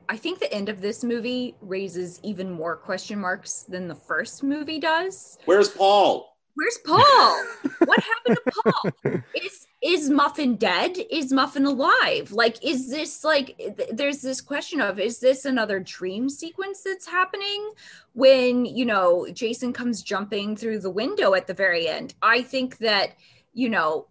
I 0.10 0.18
think 0.18 0.40
the 0.40 0.54
end 0.54 0.70
of 0.70 0.82
this 0.82 1.04
movie 1.04 1.56
raises 1.62 2.20
even 2.24 2.52
more 2.52 2.76
question 2.76 3.20
marks 3.20 3.64
than 3.64 3.88
the 3.88 3.96
first 3.96 4.44
movie 4.44 4.80
does. 4.80 5.38
Where's 5.46 5.70
Paul? 5.70 6.30
Where's 6.56 6.78
Paul? 6.86 7.46
what 7.86 8.00
happened 8.04 8.38
to 8.38 8.64
Paul? 8.64 9.22
Is 9.36 9.68
is 9.82 10.10
Muffin 10.10 10.56
dead? 10.56 10.98
Is 11.10 11.34
Muffin 11.34 11.66
alive? 11.66 12.32
Like, 12.32 12.64
is 12.64 12.90
this 12.90 13.24
like? 13.24 13.58
th- 13.58 13.90
There's 13.92 14.22
this 14.22 14.40
question 14.40 14.80
of 14.80 15.00
is 15.00 15.20
this 15.20 15.46
another 15.46 15.80
dream 15.80 16.30
sequence 16.30 16.84
that's 16.84 17.08
happening 17.08 17.72
when 18.14 18.66
you 18.66 18.86
know 18.86 19.28
Jason 19.34 19.74
comes 19.74 20.04
jumping 20.04 20.56
through 20.56 20.80
the 20.80 20.92
window 20.92 21.34
at 21.34 21.48
the 21.48 21.54
very 21.54 21.88
end? 21.88 22.14
I 22.22 22.42
think 22.42 22.78
that 22.80 23.16
you 23.54 23.70
know. 23.70 24.08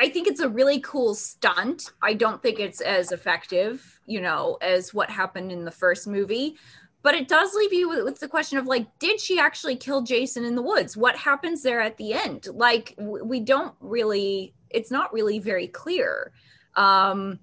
I- 0.00 0.08
think 0.08 0.26
it's 0.28 0.40
a 0.40 0.48
really 0.48 0.80
cool 0.80 1.14
stunt. 1.14 1.92
I 2.02 2.14
don't 2.14 2.42
think 2.42 2.60
it's 2.60 2.80
as 2.80 3.12
effective, 3.12 4.00
you 4.06 4.20
know, 4.20 4.58
as 4.60 4.92
what 4.94 5.10
happened 5.10 5.50
in 5.52 5.64
the 5.64 5.70
first 5.70 6.06
movie 6.06 6.56
but 7.04 7.14
it 7.14 7.28
does 7.28 7.54
leave 7.54 7.72
you 7.72 7.90
with, 7.90 8.18
the 8.18 8.26
question 8.26 8.58
of 8.58 8.66
like 8.66 8.86
did 8.98 9.20
she 9.20 9.38
actually 9.38 9.76
kill 9.76 10.02
jason 10.02 10.44
in 10.44 10.54
the 10.56 10.62
woods 10.62 10.96
what 10.96 11.14
happens 11.16 11.62
there 11.62 11.80
at 11.80 11.96
the 11.98 12.14
end 12.14 12.48
like 12.52 12.94
we 12.98 13.38
don't 13.38 13.74
really 13.80 14.54
it's 14.70 14.90
not 14.90 15.12
really 15.12 15.38
very 15.38 15.68
clear 15.68 16.32
um 16.74 17.38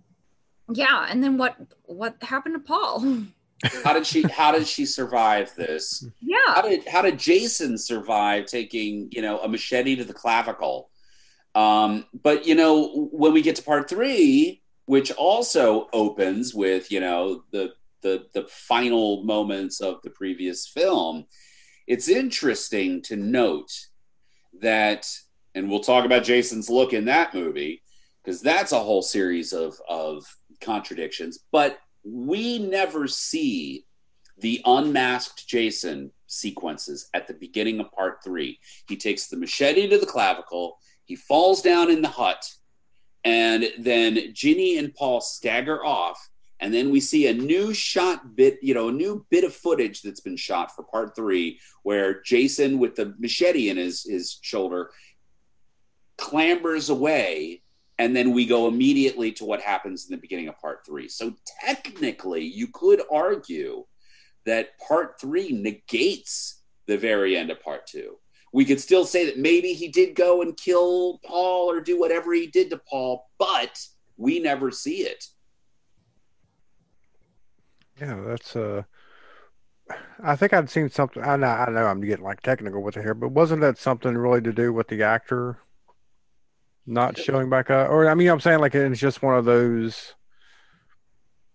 yeah 0.74 1.06
and 1.10 1.24
then 1.24 1.38
what 1.38 1.56
what 1.84 2.16
happened 2.22 2.56
to 2.56 2.60
paul 2.60 3.24
How 3.84 3.94
did 3.94 4.08
she? 4.08 4.24
How 4.24 4.52
did 4.52 4.66
she 4.66 4.88
survive 4.88 5.54
this? 5.56 6.04
yeah 6.20 6.36
How 6.48 6.64
did 6.64 6.88
How 6.88 7.04
did 7.04 7.20
Jason 7.20 7.78
survive 7.78 8.48
taking 8.48 9.08
you 9.12 9.22
know 9.22 9.38
a 9.38 9.48
machete 9.48 9.96
to 9.98 10.04
the 10.04 10.16
clavicle? 10.16 10.90
Um, 11.56 12.06
but 12.14 12.46
you 12.46 12.56
know 12.56 13.10
when 13.12 13.34
we 13.34 13.42
get 13.42 13.56
to 13.58 13.64
part 13.64 13.90
three, 13.90 14.62
which 14.86 15.12
also 15.12 15.88
opens 15.94 16.54
with 16.54 16.92
you 16.92 17.00
know 17.00 17.44
the 17.52 17.74
the 18.02 18.28
the 18.34 18.44
final 18.50 19.24
moments 19.24 19.82
of 19.82 20.02
the 20.04 20.10
previous 20.10 20.68
film, 20.68 21.26
it's 21.88 22.08
interesting 22.08 23.02
to 23.04 23.16
note 23.16 23.72
that, 24.62 25.08
and 25.56 25.70
we'll 25.70 25.82
talk 25.82 26.06
about 26.06 26.24
Jason's 26.24 26.70
look 26.70 26.94
in 26.94 27.06
that 27.06 27.34
movie 27.34 27.82
because 28.24 28.42
that's 28.42 28.72
a 28.72 28.80
whole 28.80 29.02
series 29.02 29.54
of 29.54 29.76
of 29.90 30.26
contradictions. 30.62 31.40
But 31.52 31.80
we 32.04 32.60
never 32.60 33.08
see 33.08 33.86
the 34.38 34.62
unmasked 34.66 35.48
Jason 35.48 36.12
sequences 36.28 37.10
at 37.14 37.28
the 37.28 37.34
beginning 37.34 37.80
of 37.80 37.92
part 37.92 38.24
three. 38.24 38.60
He 38.88 38.96
takes 38.98 39.28
the 39.28 39.38
machete 39.38 39.88
to 39.90 39.98
the 39.98 40.06
clavicle, 40.06 40.80
he 41.12 41.18
falls 41.18 41.62
down 41.62 41.92
in 41.92 42.02
the 42.02 42.08
hut, 42.08 42.50
and 43.26 43.70
then 43.78 44.34
Ginny 44.34 44.78
and 44.78 44.96
Paul 44.96 45.20
stagger 45.20 45.84
off. 45.84 46.30
And 46.62 46.74
then 46.74 46.90
we 46.90 47.02
see 47.02 47.28
a 47.28 47.34
new 47.34 47.74
shot 47.74 48.38
bit, 48.38 48.60
you 48.62 48.74
know, 48.74 48.88
a 48.88 48.94
new 48.94 49.26
bit 49.30 49.44
of 49.44 49.54
footage 49.54 50.04
that's 50.04 50.22
been 50.22 50.38
shot 50.38 50.74
for 50.74 50.84
part 50.84 51.14
three, 51.14 51.60
where 51.84 52.22
Jason, 52.22 52.80
with 52.80 52.96
the 52.96 53.14
machete 53.20 53.68
in 53.68 53.76
his, 53.76 54.04
his 54.04 54.40
shoulder, 54.42 54.92
clambers 56.18 56.90
away 56.90 57.62
and 58.00 58.16
then 58.16 58.32
we 58.32 58.46
go 58.46 58.70
immediately 58.70 59.34
to 59.34 59.44
what 59.44 59.60
happens 59.60 60.06
in 60.06 60.16
the 60.16 60.22
beginning 60.22 60.48
of 60.48 60.58
part 60.62 60.86
three. 60.86 61.10
So 61.10 61.36
technically, 61.60 62.46
you 62.46 62.68
could 62.68 63.02
argue 63.12 63.86
that 64.46 64.80
part 64.80 65.20
three 65.20 65.52
negates 65.52 66.62
the 66.88 66.98
very 66.98 67.36
end 67.36 67.52
of 67.52 67.62
part 67.62 67.86
two. 67.86 68.18
We 68.52 68.66
could 68.66 68.82
still 68.82 69.06
say 69.06 69.26
that 69.26 69.38
maybe 69.38 69.74
he 69.74 69.88
did 69.88 70.16
go 70.16 70.42
and 70.42 70.58
kill 70.58 71.20
Paul 71.24 71.72
or 71.72 71.80
do 71.80 72.00
whatever 72.00 72.34
he 72.34 72.48
did 72.48 72.70
to 72.72 72.78
Paul, 72.78 73.30
but 73.38 73.80
we 74.18 74.40
never 74.40 74.72
see 74.72 75.04
it. 75.04 75.26
Yeah, 78.00 78.22
that's 78.26 78.56
uh 78.56 78.84
I 80.24 80.36
think 80.36 80.54
I'd 80.54 80.70
seen 80.70 80.90
something 80.90 81.24
I 81.24 81.36
know 81.36 81.48
I 81.48 81.70
know 81.70 81.86
I'm 81.86 82.02
getting 82.02 82.26
like 82.26 82.42
technical 82.42 82.82
with 82.82 82.98
it 82.98 83.04
here, 83.04 83.14
but 83.14 83.30
wasn't 83.30 83.62
that 83.62 83.78
something 83.78 84.18
really 84.18 84.42
to 84.42 84.52
do 84.52 84.74
with 84.74 84.88
the 84.88 85.04
actor 85.04 85.60
not 86.86 87.18
showing 87.18 87.50
back 87.50 87.70
up? 87.70 87.90
Or 87.90 88.10
I 88.10 88.16
mean 88.16 88.28
I'm 88.28 88.40
saying 88.40 88.60
like 88.60 88.76
it's 88.76 89.00
just 89.00 89.22
one 89.22 89.38
of 89.38 89.46
those 89.46 90.16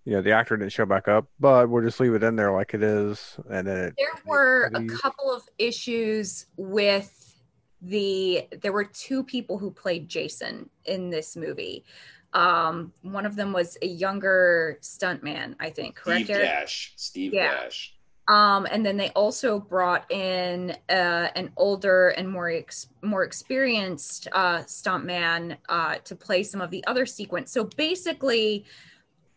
you 0.07 0.13
know, 0.13 0.23
the 0.23 0.31
actor 0.31 0.57
didn't 0.57 0.73
show 0.73 0.87
back 0.87 1.09
up, 1.09 1.27
but 1.41 1.69
we'll 1.69 1.85
just 1.85 1.99
leave 1.99 2.15
it 2.15 2.23
in 2.23 2.37
there 2.37 2.53
like 2.53 2.73
it 2.75 2.83
is 2.83 3.37
and 3.51 3.67
then 3.67 3.77
it 3.77 3.95
there 3.99 4.23
were 4.25 4.71
a 4.75 4.87
couple 4.87 5.31
of 5.33 5.43
issues 5.59 6.47
with 6.57 7.35
the 7.83 8.47
there 8.63 8.73
were 8.73 8.85
two 8.85 9.23
people 9.23 9.59
who 9.59 9.71
played 9.71 10.09
jason 10.09 10.69
in 10.87 11.11
this 11.11 11.37
movie 11.37 11.85
um 12.33 12.93
one 13.03 13.27
of 13.27 13.37
them 13.37 13.53
was 13.53 13.77
a 13.83 13.87
younger 13.87 14.79
stuntman 14.81 15.55
i 15.61 15.69
think 15.69 15.95
correct 15.95 16.25
Steve 16.25 16.37
Eric? 16.37 16.49
Dash. 16.49 16.93
Steve 16.97 17.35
Yeah. 17.35 17.65
Dash. 17.65 17.93
Um, 18.29 18.67
and 18.73 18.85
then 18.85 18.97
they 18.97 19.11
also 19.11 19.61
brought 19.61 20.11
in 20.11 20.73
uh, 20.89 21.29
an 21.37 21.53
older 21.57 22.09
and 22.09 22.29
more 22.29 22.51
ex- 22.51 22.89
more 23.03 23.23
experienced 23.23 24.27
uh, 24.33 24.59
stuntman 24.63 25.57
uh, 25.69 25.97
to 26.03 26.17
play 26.17 26.43
some 26.43 26.61
of 26.61 26.73
the 26.73 26.85
other 26.89 27.07
sequence. 27.07 27.53
So 27.53 27.71
basically, 27.77 28.65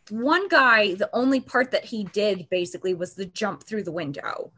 one 0.10 0.48
guy, 0.48 0.96
the 0.96 1.10
only 1.14 1.40
part 1.40 1.72
that 1.72 1.86
he 1.86 2.06
did 2.06 2.50
basically 2.50 2.94
was 2.94 3.14
the 3.14 3.26
jump 3.26 3.64
through 3.64 3.84
the 3.84 3.92
window. 3.92 4.52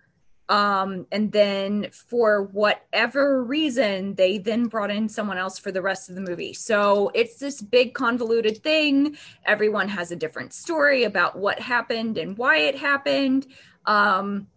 Um, 0.49 1.07
and 1.13 1.31
then 1.31 1.87
for 1.91 2.43
whatever 2.43 3.41
reason, 3.41 4.15
they 4.15 4.37
then 4.37 4.65
brought 4.65 4.91
in 4.91 5.07
someone 5.07 5.37
else 5.37 5.57
for 5.57 5.71
the 5.71 5.81
rest 5.81 6.09
of 6.09 6.15
the 6.15 6.21
movie. 6.21 6.53
So 6.53 7.09
it's 7.13 7.37
this 7.37 7.61
big 7.61 7.93
convoluted 7.93 8.61
thing. 8.61 9.17
Everyone 9.45 9.87
has 9.87 10.11
a 10.11 10.15
different 10.17 10.53
story 10.53 11.05
about 11.05 11.37
what 11.37 11.59
happened 11.59 12.17
and 12.17 12.37
why 12.37 12.57
it 12.57 12.77
happened 12.77 13.47
um 13.85 14.47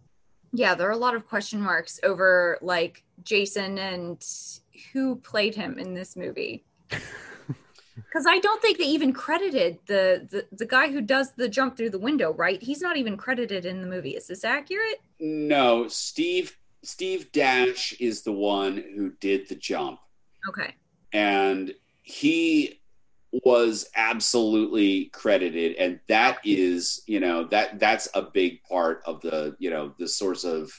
yeah 0.53 0.75
there 0.75 0.87
are 0.87 0.91
a 0.91 0.97
lot 0.97 1.15
of 1.15 1.27
question 1.27 1.61
marks 1.61 1.99
over 2.03 2.57
like 2.61 3.03
jason 3.23 3.77
and 3.77 4.25
who 4.93 5.15
played 5.17 5.55
him 5.55 5.79
in 5.79 5.93
this 5.93 6.15
movie 6.15 6.63
because 7.95 8.25
i 8.27 8.37
don't 8.39 8.61
think 8.61 8.77
they 8.77 8.85
even 8.85 9.11
credited 9.13 9.77
the, 9.87 10.27
the 10.29 10.45
the 10.55 10.65
guy 10.65 10.91
who 10.91 11.01
does 11.01 11.31
the 11.33 11.49
jump 11.49 11.75
through 11.75 11.89
the 11.89 11.99
window 11.99 12.35
right? 12.37 12.61
He's 12.61 12.81
not 12.81 12.97
even 12.97 13.17
credited 13.17 13.65
in 13.65 13.81
the 13.81 13.87
movie. 13.87 14.11
Is 14.11 14.27
this 14.27 14.43
accurate? 14.43 15.01
No, 15.19 15.87
Steve 15.87 16.57
Steve 16.83 17.31
Dash 17.31 17.93
is 17.93 18.21
the 18.21 18.31
one 18.31 18.77
who 18.95 19.11
did 19.19 19.49
the 19.49 19.55
jump. 19.55 19.99
okay. 20.49 20.75
And 21.11 21.73
he 22.03 22.81
was 23.43 23.89
absolutely 23.95 25.05
credited. 25.05 25.75
And 25.77 25.99
that 26.07 26.39
is 26.43 27.01
you 27.07 27.19
know 27.19 27.45
that 27.45 27.79
that's 27.79 28.07
a 28.13 28.21
big 28.21 28.61
part 28.63 29.01
of 29.05 29.21
the 29.21 29.55
you 29.59 29.69
know 29.69 29.93
the 29.97 30.07
source 30.07 30.43
of 30.43 30.71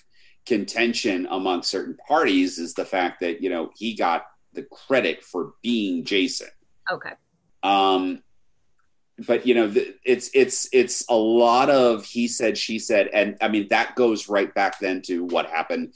contention 0.46 1.26
among 1.30 1.62
certain 1.62 1.96
parties 2.06 2.58
is 2.58 2.72
the 2.74 2.84
fact 2.84 3.20
that 3.20 3.42
you 3.42 3.50
know 3.50 3.70
he 3.76 3.94
got 3.96 4.26
the 4.52 4.62
credit 4.62 5.24
for 5.24 5.54
being 5.60 6.04
jason 6.04 6.46
okay. 6.90 7.12
Um 7.62 8.22
but 9.26 9.46
you 9.46 9.54
know 9.54 9.72
it's 10.04 10.30
it's 10.34 10.68
it's 10.72 11.04
a 11.08 11.14
lot 11.14 11.70
of 11.70 12.04
he 12.04 12.28
said 12.28 12.58
she 12.58 12.78
said 12.78 13.08
and 13.08 13.36
i 13.40 13.48
mean 13.48 13.66
that 13.68 13.94
goes 13.94 14.28
right 14.28 14.54
back 14.54 14.78
then 14.78 15.00
to 15.02 15.24
what 15.24 15.46
happened. 15.46 15.94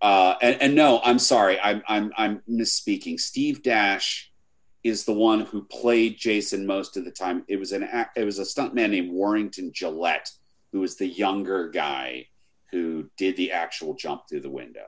Uh 0.00 0.34
and, 0.40 0.60
and 0.62 0.74
no 0.74 1.00
i'm 1.04 1.18
sorry. 1.18 1.60
I'm 1.60 1.82
i'm 1.86 2.12
i'm 2.16 2.42
misspeaking. 2.50 3.20
Steve 3.20 3.62
dash 3.62 4.32
is 4.82 5.04
the 5.04 5.12
one 5.12 5.42
who 5.42 5.64
played 5.64 6.16
jason 6.18 6.66
most 6.66 6.96
of 6.96 7.04
the 7.04 7.10
time. 7.10 7.44
It 7.48 7.56
was 7.56 7.72
an 7.72 7.88
it 8.16 8.24
was 8.24 8.38
a 8.38 8.42
stuntman 8.42 8.90
named 8.90 9.12
warrington 9.12 9.72
gillette 9.72 10.30
who 10.72 10.80
was 10.80 10.96
the 10.96 11.06
younger 11.06 11.68
guy 11.68 12.26
who 12.70 13.10
did 13.16 13.36
the 13.36 13.52
actual 13.52 13.94
jump 13.94 14.22
through 14.28 14.40
the 14.40 14.50
window. 14.50 14.86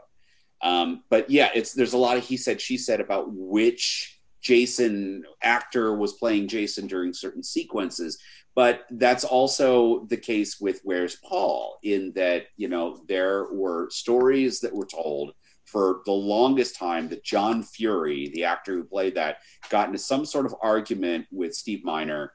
Um 0.63 1.05
but 1.11 1.31
yeah 1.31 1.51
it's 1.55 1.75
there's 1.75 1.93
a 1.93 1.99
lot 1.99 2.17
of 2.17 2.25
he 2.25 2.37
said 2.37 2.61
she 2.61 2.77
said 2.77 3.01
about 3.01 3.27
which 3.31 4.19
Jason 4.43 5.25
actor 5.43 5.95
was 5.95 6.15
playing 6.15 6.49
Jason 6.49 6.87
during 6.87 7.15
certain 7.15 7.43
sequences. 7.43 8.19
But 8.55 8.83
that's 8.91 9.25
also 9.25 10.05
the 10.07 10.17
case 10.17 10.61
with 10.61 10.81
Where's 10.85 11.17
Paul, 11.17 11.79
in 11.83 12.13
that, 12.17 12.47
you 12.57 12.69
know, 12.69 13.03
there 13.09 13.47
were 13.51 13.89
stories 13.91 14.61
that 14.61 14.75
were 14.75 14.87
told 14.87 15.33
for 15.65 16.03
the 16.05 16.13
longest 16.13 16.77
time 16.77 17.09
that 17.09 17.25
John 17.25 17.63
Furey, 17.63 18.31
the 18.33 18.45
actor 18.45 18.75
who 18.75 18.85
played 18.85 19.15
that, 19.15 19.39
got 19.71 19.87
into 19.87 19.99
some 19.99 20.27
sort 20.27 20.45
of 20.45 20.55
argument 20.61 21.27
with 21.31 21.55
Steve 21.55 21.83
Miner 21.83 22.33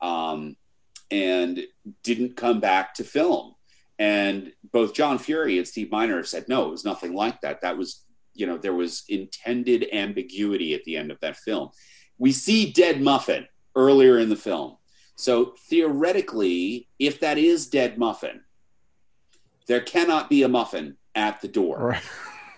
um, 0.00 0.56
and 1.10 1.64
didn't 2.04 2.36
come 2.36 2.60
back 2.60 2.94
to 2.94 3.02
film. 3.02 3.54
And 3.98 4.52
both 4.72 4.94
John 4.94 5.18
Furey 5.18 5.56
and 5.56 5.66
Steve 5.66 5.90
Miner 5.90 6.18
have 6.18 6.28
said, 6.28 6.48
no, 6.48 6.68
it 6.68 6.70
was 6.70 6.84
nothing 6.84 7.12
like 7.12 7.40
that. 7.40 7.62
That 7.62 7.76
was 7.76 8.04
you 8.36 8.46
know 8.46 8.56
there 8.56 8.74
was 8.74 9.04
intended 9.08 9.86
ambiguity 9.92 10.74
at 10.74 10.84
the 10.84 10.96
end 10.96 11.10
of 11.10 11.18
that 11.20 11.36
film 11.36 11.70
we 12.18 12.32
see 12.32 12.72
dead 12.72 13.00
muffin 13.00 13.46
earlier 13.74 14.18
in 14.18 14.28
the 14.28 14.36
film 14.36 14.76
so 15.16 15.54
theoretically 15.68 16.88
if 16.98 17.20
that 17.20 17.38
is 17.38 17.66
dead 17.66 17.98
muffin 17.98 18.40
there 19.66 19.80
cannot 19.80 20.30
be 20.30 20.42
a 20.42 20.48
muffin 20.48 20.96
at 21.14 21.40
the 21.40 21.48
door 21.48 21.98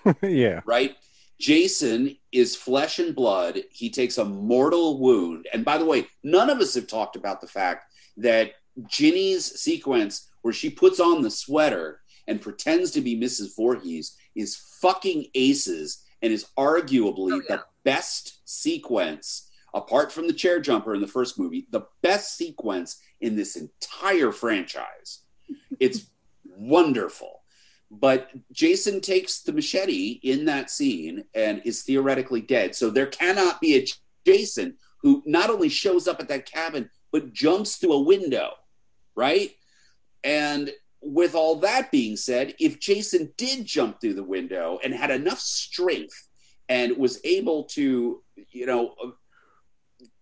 right. 0.04 0.16
yeah. 0.22 0.60
right 0.66 0.96
jason 1.40 2.16
is 2.32 2.56
flesh 2.56 2.98
and 2.98 3.14
blood 3.14 3.58
he 3.70 3.90
takes 3.90 4.18
a 4.18 4.24
mortal 4.24 4.98
wound 4.98 5.46
and 5.52 5.64
by 5.64 5.78
the 5.78 5.84
way 5.84 6.06
none 6.22 6.50
of 6.50 6.58
us 6.58 6.74
have 6.74 6.86
talked 6.86 7.16
about 7.16 7.40
the 7.40 7.46
fact 7.46 7.84
that 8.16 8.52
Ginny's 8.86 9.60
sequence 9.60 10.28
where 10.42 10.54
she 10.54 10.70
puts 10.70 11.00
on 11.00 11.22
the 11.22 11.30
sweater 11.30 12.00
and 12.26 12.40
pretends 12.40 12.90
to 12.92 13.00
be 13.00 13.18
Mrs. 13.18 13.56
Voorhees 13.56 14.16
is 14.38 14.56
fucking 14.80 15.26
aces 15.34 16.04
and 16.22 16.32
is 16.32 16.46
arguably 16.58 17.32
Oh, 17.32 17.42
yeah. 17.48 17.56
the 17.56 17.62
best 17.84 18.38
sequence 18.44 19.50
apart 19.74 20.10
from 20.10 20.26
the 20.26 20.32
chair 20.32 20.60
jumper 20.60 20.94
in 20.94 21.00
the 21.00 21.06
first 21.06 21.38
movie, 21.38 21.66
the 21.70 21.86
best 22.02 22.36
sequence 22.36 23.00
in 23.20 23.36
this 23.36 23.56
entire 23.56 24.32
franchise. 24.32 25.20
It's 25.80 26.10
wonderful. 26.56 27.42
But 27.90 28.30
Jason 28.52 29.00
takes 29.00 29.40
the 29.42 29.52
machete 29.52 30.20
in 30.22 30.44
that 30.46 30.70
scene 30.70 31.24
and 31.34 31.62
is 31.64 31.82
theoretically 31.82 32.40
dead. 32.42 32.74
So 32.74 32.90
there 32.90 33.06
cannot 33.06 33.60
be 33.60 33.76
a 33.76 33.86
Jason 34.26 34.76
who 35.02 35.22
not 35.24 35.48
only 35.50 35.68
shows 35.68 36.06
up 36.08 36.20
at 36.20 36.28
that 36.28 36.44
cabin, 36.46 36.90
but 37.12 37.32
jumps 37.32 37.76
through 37.76 37.92
a 37.94 38.02
window, 38.02 38.50
right? 39.14 39.52
And 40.24 40.70
with 41.00 41.34
all 41.34 41.56
that 41.56 41.90
being 41.90 42.16
said, 42.16 42.54
if 42.58 42.80
Jason 42.80 43.32
did 43.36 43.64
jump 43.64 44.00
through 44.00 44.14
the 44.14 44.22
window 44.24 44.78
and 44.82 44.92
had 44.92 45.10
enough 45.10 45.38
strength 45.40 46.28
and 46.68 46.96
was 46.96 47.20
able 47.24 47.64
to, 47.64 48.22
you 48.50 48.66
know, 48.66 48.94
uh, 49.04 49.10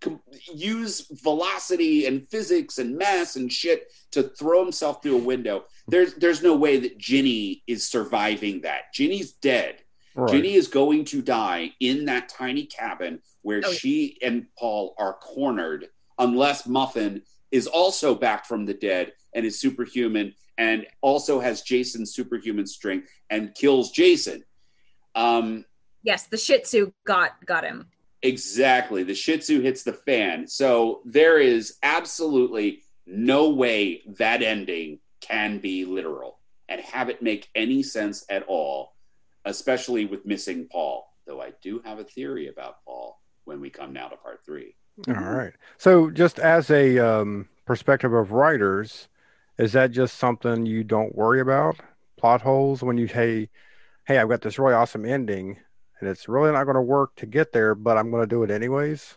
com- 0.01 0.20
use 0.55 1.07
velocity 1.23 2.07
and 2.07 2.28
physics 2.28 2.78
and 2.78 2.97
mass 2.97 3.36
and 3.36 3.53
shit 3.53 3.90
to 4.12 4.24
throw 4.24 4.62
himself 4.62 5.03
through 5.03 5.16
a 5.16 5.23
window, 5.23 5.65
there's 5.89 6.15
there's 6.15 6.43
no 6.43 6.55
way 6.57 6.78
that 6.78 6.98
Ginny 6.98 7.62
is 7.66 7.86
surviving 7.86 8.61
that. 8.62 8.93
Ginny's 8.94 9.32
dead. 9.32 9.77
Right. 10.15 10.31
Ginny 10.31 10.55
is 10.55 10.69
going 10.69 11.05
to 11.07 11.20
die 11.20 11.73
in 11.81 12.07
that 12.07 12.28
tiny 12.31 12.65
cabin 12.66 13.20
where 13.43 13.61
Oh, 13.65 13.69
yeah. 13.70 13.74
she 13.77 14.19
and 14.23 14.47
Paul 14.59 14.94
are 14.98 15.15
cornered, 15.15 15.89
unless 16.19 16.66
Muffin 16.66 17.23
is 17.51 17.66
also 17.66 18.15
back 18.15 18.47
from 18.47 18.65
the 18.65 18.74
dead 18.74 19.12
and 19.35 19.44
is 19.44 19.61
superhuman 19.61 20.35
and 20.58 20.86
also 21.00 21.40
has 21.40 21.62
Jason's 21.62 22.14
superhuman 22.14 22.66
strength 22.66 23.08
and 23.30 23.54
kills 23.54 23.90
Jason. 23.90 24.44
Um, 25.14 25.64
Yes, 26.06 26.28
the 26.28 26.36
Shih 26.36 26.60
Tzu 26.60 26.92
got 27.04 27.44
got 27.44 27.64
him. 27.64 27.88
Exactly. 28.22 29.02
The 29.02 29.14
Shih 29.14 29.38
Tzu 29.38 29.60
hits 29.60 29.82
the 29.82 29.92
fan. 29.92 30.46
So 30.46 31.00
there 31.04 31.38
is 31.38 31.78
absolutely 31.82 32.82
no 33.06 33.50
way 33.50 34.02
that 34.18 34.40
ending 34.40 35.00
can 35.20 35.58
be 35.58 35.84
literal 35.84 36.38
and 36.68 36.80
have 36.80 37.08
it 37.08 37.22
make 37.22 37.48
any 37.56 37.82
sense 37.82 38.24
at 38.30 38.44
all, 38.46 38.94
especially 39.44 40.06
with 40.06 40.24
missing 40.24 40.68
Paul. 40.70 41.12
Though 41.26 41.42
I 41.42 41.52
do 41.60 41.80
have 41.84 41.98
a 41.98 42.04
theory 42.04 42.46
about 42.46 42.84
Paul 42.84 43.20
when 43.44 43.60
we 43.60 43.68
come 43.68 43.92
now 43.92 44.06
to 44.06 44.16
part 44.16 44.44
three. 44.44 44.76
All 45.08 45.14
right. 45.14 45.54
So, 45.76 46.08
just 46.10 46.38
as 46.38 46.70
a 46.70 46.98
um, 46.98 47.48
perspective 47.64 48.12
of 48.12 48.30
writers, 48.30 49.08
is 49.58 49.72
that 49.72 49.90
just 49.90 50.18
something 50.18 50.66
you 50.66 50.84
don't 50.84 51.14
worry 51.14 51.40
about? 51.40 51.76
Plot 52.18 52.42
holes 52.42 52.82
when 52.82 52.98
you 52.98 53.06
hey, 53.06 53.48
hey, 54.06 54.18
I've 54.18 54.28
got 54.28 54.40
this 54.42 54.58
really 54.58 54.74
awesome 54.74 55.04
ending, 55.04 55.58
and 56.00 56.08
it's 56.08 56.28
really 56.28 56.52
not 56.52 56.64
going 56.64 56.76
to 56.76 56.82
work 56.82 57.14
to 57.16 57.26
get 57.26 57.52
there, 57.52 57.74
but 57.74 57.96
I'm 57.96 58.10
going 58.10 58.22
to 58.22 58.26
do 58.26 58.42
it 58.42 58.50
anyways, 58.50 59.14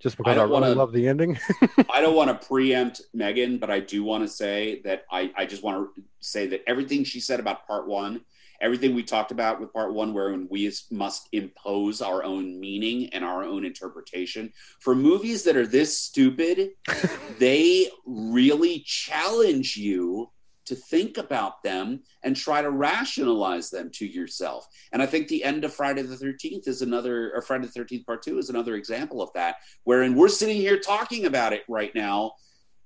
just 0.00 0.16
because 0.16 0.32
I, 0.32 0.34
don't 0.34 0.50
really 0.50 0.62
wanna- 0.62 0.74
love 0.74 0.92
the 0.92 1.08
ending. 1.08 1.38
I 1.90 2.00
don't 2.00 2.14
want 2.16 2.28
to 2.30 2.46
preempt 2.48 3.02
Megan, 3.12 3.58
but 3.58 3.70
I 3.70 3.80
do 3.80 4.04
want 4.04 4.24
to 4.24 4.28
say 4.28 4.80
that 4.84 5.04
I, 5.10 5.32
I 5.36 5.46
just 5.46 5.62
want 5.62 5.94
to 5.94 6.02
say 6.20 6.46
that 6.48 6.62
everything 6.66 7.04
she 7.04 7.20
said 7.20 7.40
about 7.40 7.66
part 7.66 7.86
one, 7.86 8.22
everything 8.60 8.94
we 8.94 9.02
talked 9.02 9.30
about 9.30 9.60
with 9.60 9.72
part 9.72 9.94
one, 9.94 10.12
wherein 10.12 10.48
we 10.50 10.72
must 10.90 11.28
impose 11.32 12.02
our 12.02 12.24
own 12.24 12.58
meaning 12.58 13.08
and 13.10 13.24
our 13.24 13.44
own 13.44 13.64
interpretation 13.64 14.52
for 14.80 14.94
movies 14.94 15.44
that 15.44 15.56
are 15.56 15.66
this 15.66 15.98
stupid, 15.98 16.70
they 17.38 17.88
really 18.06 18.80
challenge 18.80 19.76
you 19.76 20.30
to 20.68 20.74
think 20.74 21.16
about 21.16 21.62
them 21.62 22.02
and 22.22 22.36
try 22.36 22.60
to 22.60 22.70
rationalize 22.70 23.70
them 23.70 23.90
to 23.90 24.06
yourself. 24.06 24.68
And 24.92 25.00
I 25.00 25.06
think 25.06 25.28
the 25.28 25.42
end 25.42 25.64
of 25.64 25.72
Friday 25.72 26.02
the 26.02 26.14
13th 26.14 26.68
is 26.68 26.82
another, 26.82 27.32
or 27.34 27.40
Friday 27.40 27.66
the 27.66 27.80
13th 27.80 28.04
part 28.04 28.22
two 28.22 28.38
is 28.38 28.50
another 28.50 28.74
example 28.74 29.22
of 29.22 29.30
that, 29.34 29.56
wherein 29.84 30.14
we're 30.14 30.28
sitting 30.28 30.58
here 30.58 30.78
talking 30.78 31.24
about 31.24 31.54
it 31.54 31.62
right 31.68 31.94
now. 31.94 32.32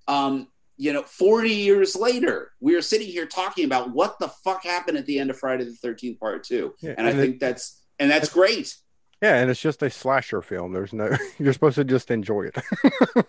Um, 0.07 0.47
you 0.77 0.93
know, 0.93 1.03
40 1.03 1.51
years 1.51 1.95
later, 1.95 2.53
we 2.61 2.75
are 2.75 2.83
sitting 2.83 3.07
here 3.07 3.27
talking 3.27 3.65
about 3.65 3.91
what 3.91 4.19
the 4.19 4.29
fuck 4.29 4.65
happened 4.65 4.97
at 4.99 5.07
the 5.07 5.19
end 5.19 5.31
of 5.31 5.39
Friday 5.39 5.65
the 5.65 5.89
13th 5.89 6.19
part 6.19 6.45
two. 6.45 6.75
Yeah, 6.81 6.95
And 6.99 7.07
I 7.07 7.11
it- 7.11 7.17
think 7.17 7.41
that's, 7.41 7.83
and 7.99 8.11
that's 8.11 8.29
great. 8.31 8.75
yeah, 9.23 9.37
and 9.37 9.51
it's 9.51 9.61
just 9.61 9.83
a 9.83 9.91
slasher 9.91 10.43
film. 10.43 10.73
There's 10.73 10.93
no, 10.93 11.17
you're 11.39 11.53
supposed 11.53 11.77
to 11.77 11.85
just 11.85 12.11
enjoy 12.11 12.47
it. 12.53 12.57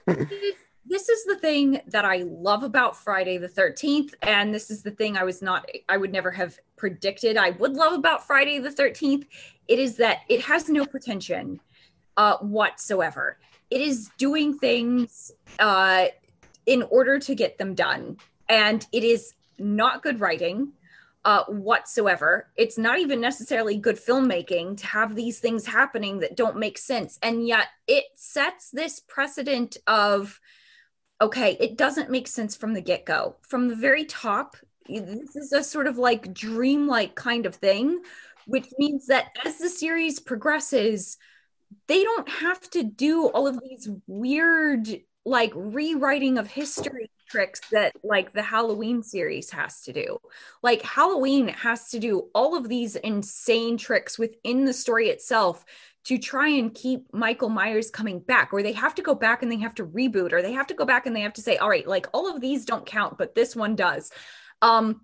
this 0.85 1.09
is 1.09 1.25
the 1.25 1.35
thing 1.37 1.79
that 1.87 2.05
I 2.05 2.23
love 2.25 2.63
about 2.63 2.95
Friday 2.95 3.37
the 3.37 3.47
13th. 3.49 4.13
And 4.21 4.53
this 4.53 4.69
is 4.71 4.81
the 4.83 4.91
thing 4.91 5.17
I 5.17 5.23
was 5.23 5.41
not, 5.41 5.69
I 5.89 5.97
would 5.97 6.11
never 6.11 6.31
have 6.31 6.57
predicted 6.77 7.37
I 7.37 7.51
would 7.51 7.73
love 7.73 7.93
about 7.93 8.25
Friday 8.25 8.59
the 8.59 8.69
13th. 8.69 9.25
It 9.67 9.79
is 9.79 9.95
that 9.97 10.19
it 10.29 10.41
has 10.41 10.69
no 10.69 10.85
pretension 10.85 11.59
uh, 12.17 12.37
whatsoever. 12.37 13.37
It 13.69 13.81
is 13.81 14.09
doing 14.17 14.57
things 14.57 15.31
uh, 15.59 16.07
in 16.65 16.83
order 16.83 17.19
to 17.19 17.35
get 17.35 17.57
them 17.57 17.75
done. 17.75 18.17
And 18.49 18.85
it 18.91 19.03
is 19.03 19.33
not 19.59 20.03
good 20.03 20.19
writing 20.19 20.73
uh, 21.25 21.43
whatsoever. 21.45 22.47
It's 22.57 22.77
not 22.77 22.99
even 22.99 23.21
necessarily 23.21 23.77
good 23.77 23.97
filmmaking 23.97 24.77
to 24.77 24.87
have 24.87 25.15
these 25.15 25.39
things 25.39 25.65
happening 25.65 26.19
that 26.19 26.35
don't 26.35 26.57
make 26.57 26.77
sense. 26.77 27.17
And 27.21 27.47
yet 27.47 27.67
it 27.87 28.05
sets 28.15 28.69
this 28.71 28.99
precedent 28.99 29.77
of, 29.87 30.39
okay, 31.21 31.55
it 31.59 31.77
doesn't 31.77 32.09
make 32.09 32.27
sense 32.27 32.55
from 32.55 32.73
the 32.73 32.81
get 32.81 33.05
go. 33.05 33.37
From 33.41 33.69
the 33.69 33.75
very 33.75 34.05
top, 34.05 34.57
this 34.87 35.35
is 35.35 35.53
a 35.53 35.63
sort 35.63 35.87
of 35.87 35.97
like 35.97 36.33
dreamlike 36.33 37.15
kind 37.15 37.45
of 37.45 37.55
thing, 37.55 38.01
which 38.45 38.67
means 38.77 39.07
that 39.07 39.27
as 39.45 39.57
the 39.57 39.69
series 39.69 40.19
progresses, 40.19 41.17
they 41.87 42.03
don't 42.03 42.27
have 42.27 42.69
to 42.71 42.83
do 42.83 43.27
all 43.27 43.47
of 43.47 43.59
these 43.61 43.89
weird, 44.07 44.89
like 45.25 45.51
rewriting 45.55 46.37
of 46.37 46.47
history 46.47 47.09
tricks 47.29 47.61
that 47.71 47.93
like 48.03 48.33
the 48.33 48.41
Halloween 48.41 49.01
series 49.01 49.49
has 49.51 49.81
to 49.81 49.93
do. 49.93 50.17
Like 50.61 50.81
Halloween 50.81 51.47
has 51.47 51.89
to 51.91 51.99
do 51.99 52.29
all 52.35 52.55
of 52.55 52.69
these 52.69 52.95
insane 52.95 53.77
tricks 53.77 54.19
within 54.19 54.65
the 54.65 54.73
story 54.73 55.09
itself 55.09 55.65
to 56.05 56.17
try 56.17 56.49
and 56.49 56.73
keep 56.73 57.13
Michael 57.13 57.49
Myers 57.49 57.89
coming 57.89 58.19
back, 58.19 58.53
or 58.53 58.61
they 58.61 58.73
have 58.73 58.93
to 58.95 59.01
go 59.01 59.15
back 59.15 59.41
and 59.41 59.51
they 59.51 59.57
have 59.57 59.75
to 59.75 59.85
reboot, 59.85 60.33
or 60.33 60.41
they 60.41 60.51
have 60.51 60.67
to 60.67 60.73
go 60.73 60.85
back 60.85 61.05
and 61.05 61.15
they 61.15 61.21
have 61.21 61.33
to 61.33 61.41
say, 61.41 61.55
all 61.57 61.69
right, 61.69 61.87
like 61.87 62.07
all 62.13 62.33
of 62.33 62.41
these 62.41 62.65
don't 62.65 62.85
count, 62.85 63.17
but 63.17 63.35
this 63.35 63.55
one 63.55 63.75
does. 63.75 64.11
Um, 64.61 64.99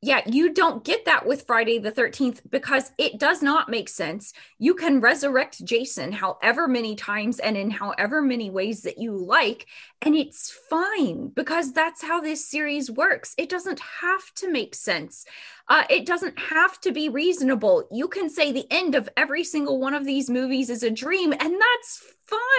yeah, 0.00 0.20
you 0.26 0.54
don't 0.54 0.84
get 0.84 1.06
that 1.06 1.26
with 1.26 1.42
Friday 1.44 1.80
the 1.80 1.90
13th 1.90 2.48
because 2.48 2.92
it 2.98 3.18
does 3.18 3.42
not 3.42 3.68
make 3.68 3.88
sense. 3.88 4.32
You 4.56 4.74
can 4.74 5.00
resurrect 5.00 5.64
Jason 5.64 6.12
however 6.12 6.68
many 6.68 6.94
times 6.94 7.40
and 7.40 7.56
in 7.56 7.70
however 7.72 8.22
many 8.22 8.48
ways 8.48 8.82
that 8.82 8.98
you 8.98 9.16
like, 9.16 9.66
and 10.00 10.14
it's 10.14 10.52
fine 10.70 11.32
because 11.34 11.72
that's 11.72 12.00
how 12.00 12.20
this 12.20 12.48
series 12.48 12.88
works. 12.88 13.34
It 13.36 13.48
doesn't 13.48 13.80
have 14.00 14.32
to 14.36 14.52
make 14.52 14.76
sense. 14.76 15.24
Uh, 15.66 15.82
it 15.90 16.06
doesn't 16.06 16.38
have 16.38 16.80
to 16.82 16.92
be 16.92 17.08
reasonable. 17.08 17.88
You 17.90 18.06
can 18.06 18.30
say 18.30 18.52
the 18.52 18.68
end 18.70 18.94
of 18.94 19.08
every 19.16 19.42
single 19.42 19.80
one 19.80 19.94
of 19.94 20.04
these 20.06 20.30
movies 20.30 20.70
is 20.70 20.84
a 20.84 20.90
dream, 20.90 21.32
and 21.32 21.54
that's 21.60 22.04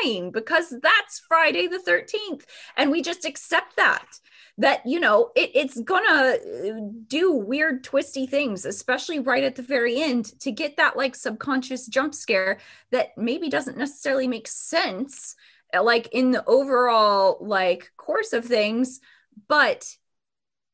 fine 0.03 0.32
because 0.32 0.74
that's 0.82 1.20
Friday 1.20 1.68
the 1.68 1.80
13th. 1.80 2.44
And 2.76 2.91
we 2.91 3.02
just 3.02 3.24
accept 3.24 3.78
that 3.78 4.20
that 4.60 4.86
you 4.86 4.99
know 4.99 5.31
it, 5.36 5.52
it's 5.56 5.80
gonna 5.81 6.36
uh, 6.36 6.80
do 7.07 7.31
weird 7.31 7.84
twisty 7.84 8.27
things 8.27 8.65
especially 8.65 9.19
right 9.19 9.44
at 9.44 9.56
the 9.56 9.61
very 9.61 10.02
end 10.02 10.40
to 10.40 10.52
get 10.52 10.77
that 10.77 10.95
like 10.95 11.15
subconscious 11.15 11.88
jump 11.88 12.14
scare 12.14 12.60
that 12.91 13.18
maybe 13.18 13.49
doesn't 13.49 13.77
necessarily 13.77 14.27
make 14.27 14.48
sense 14.48 15.36
uh, 15.73 15.81
like 15.81 16.07
in 16.11 16.31
the 16.31 16.45
overall 16.45 17.38
like 17.41 17.91
course 17.98 18.34
of 18.34 18.45
things 18.45 18.99
but 19.48 19.95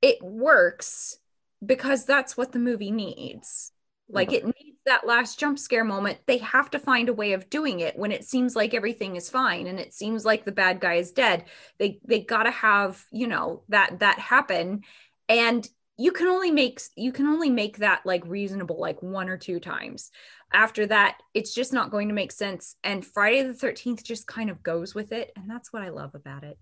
it 0.02 0.22
works 0.22 1.18
because 1.66 2.06
that's 2.06 2.38
what 2.38 2.52
the 2.52 2.60
movie 2.60 2.92
needs. 2.92 3.72
Like 4.10 4.32
it 4.32 4.46
needs 4.46 4.75
that 4.86 5.08
last 5.08 5.40
jump 5.40 5.58
scare 5.58 5.84
moment 5.84 6.20
they 6.28 6.38
have 6.38 6.70
to 6.72 6.80
find 6.80 7.10
a 7.10 7.14
way 7.14 7.34
of 7.34 7.50
doing 7.50 7.80
it 7.80 7.98
when 7.98 8.12
it 8.12 8.24
seems 8.24 8.56
like 8.56 8.74
everything 8.74 9.16
is 9.16 9.30
fine 9.30 9.68
and 9.68 9.80
it 9.80 9.94
seems 9.94 10.26
like 10.26 10.46
the 10.46 10.52
bad 10.52 10.80
guy 10.80 10.96
is 10.96 11.12
dead. 11.12 11.46
They 11.78 12.00
they 12.06 12.22
got 12.22 12.44
to 12.44 12.52
have 12.52 13.04
you 13.12 13.28
know 13.28 13.64
that 13.70 14.00
that 14.00 14.20
happen. 14.20 14.84
And 15.28 15.68
you 15.98 16.12
can 16.12 16.28
only 16.28 16.52
make 16.52 16.82
you 16.96 17.12
can 17.12 17.28
only 17.28 17.50
make 17.50 17.78
that 17.78 18.06
like 18.06 18.24
reasonable 18.26 18.80
like 18.80 19.02
one 19.02 19.30
or 19.30 19.38
two 19.38 19.60
times. 19.60 20.12
After 20.54 20.86
that 20.88 21.18
it's 21.34 21.54
just 21.54 21.74
not 21.74 21.92
going 21.92 22.08
to 22.10 22.14
make 22.14 22.32
sense. 22.32 22.76
And 22.84 23.06
friday 23.06 23.44
the 23.44 23.54
13th 23.54 24.04
just 24.04 24.28
kind 24.28 24.50
of 24.50 24.64
goes 24.64 24.94
with 24.94 25.12
it. 25.12 25.32
And 25.36 25.50
that's 25.50 25.74
what 25.74 25.82
i 25.82 25.90
love 25.90 26.16
about 26.16 26.44
it. 26.44 26.58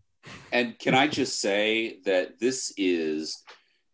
And 0.52 0.78
can 0.80 0.94
I 0.94 1.08
just 1.08 1.40
say 1.40 2.00
that 2.06 2.40
this 2.40 2.74
is, 2.78 3.44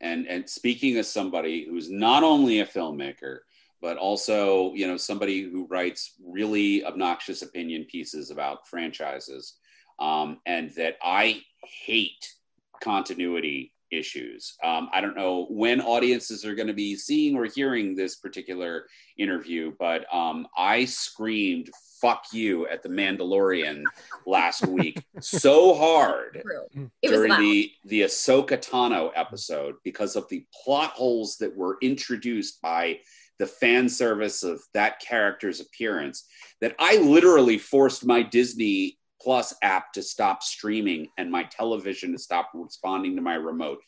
and 0.02 0.28
and 0.28 0.50
speaking 0.50 0.98
as 0.98 1.12
somebody 1.12 1.66
who's 1.66 1.90
not 1.90 2.24
only 2.24 2.60
a 2.60 2.66
filmmaker, 2.66 3.40
but 3.82 3.98
also 3.98 4.74
you 4.74 4.88
know 4.88 4.98
somebody 4.98 5.42
who 5.42 5.68
writes 5.68 6.16
really 6.24 6.84
obnoxious 6.84 7.42
opinion 7.42 7.86
pieces 7.90 8.32
about 8.32 8.68
franchises, 8.68 9.56
um, 10.00 10.40
and 10.46 10.72
that 10.72 10.98
I 11.02 11.42
hate 11.64 12.34
continuity 12.82 13.74
issues. 13.92 14.56
Um, 14.64 14.90
I 14.94 15.02
don't 15.02 15.16
know 15.16 15.48
when 15.50 15.82
audiences 15.82 16.46
are 16.46 16.56
going 16.56 16.68
to 16.68 16.74
be 16.74 16.96
seeing 16.96 17.36
or 17.36 17.46
hearing 17.46 17.96
this 17.96 18.18
particular 18.18 18.86
interview, 19.18 19.74
but 19.80 20.06
um, 20.14 20.48
I 20.58 20.86
screamed 20.86 21.70
"fuck 22.02 22.26
you" 22.32 22.68
at 22.68 22.84
the 22.84 22.90
Mandalorian 22.90 23.84
last 24.26 24.66
week 24.68 25.04
so 25.20 25.74
hard 25.76 26.42
True. 26.42 26.90
It 27.02 27.10
was 27.10 27.18
during 27.18 27.32
loud. 27.32 27.42
the 27.42 27.72
the 27.86 28.02
Ahsoka 28.02 28.58
Tano 28.58 29.12
episode 29.16 29.76
because 29.84 30.16
of 30.16 30.28
the 30.30 30.46
plot 30.64 30.92
holes 30.92 31.38
that 31.38 31.56
were 31.56 31.78
introduced 31.82 32.62
by 32.62 33.00
the 33.40 33.48
fan 33.48 33.90
service 33.90 34.44
of 34.44 34.62
that 34.74 35.00
character's 35.00 35.62
appearance 35.62 36.26
that 36.62 36.76
I 36.78 36.98
literally 36.98 37.58
forced 37.58 38.06
my 38.06 38.22
Disney 38.22 38.98
Plus 39.22 39.54
app 39.64 39.92
to 39.94 40.02
stop 40.04 40.44
streaming 40.44 41.08
and 41.18 41.32
my 41.32 41.44
television 41.44 42.12
to 42.12 42.18
stop 42.18 42.52
responding 42.54 43.16
to 43.16 43.22
my 43.22 43.36
remote. 43.36 43.80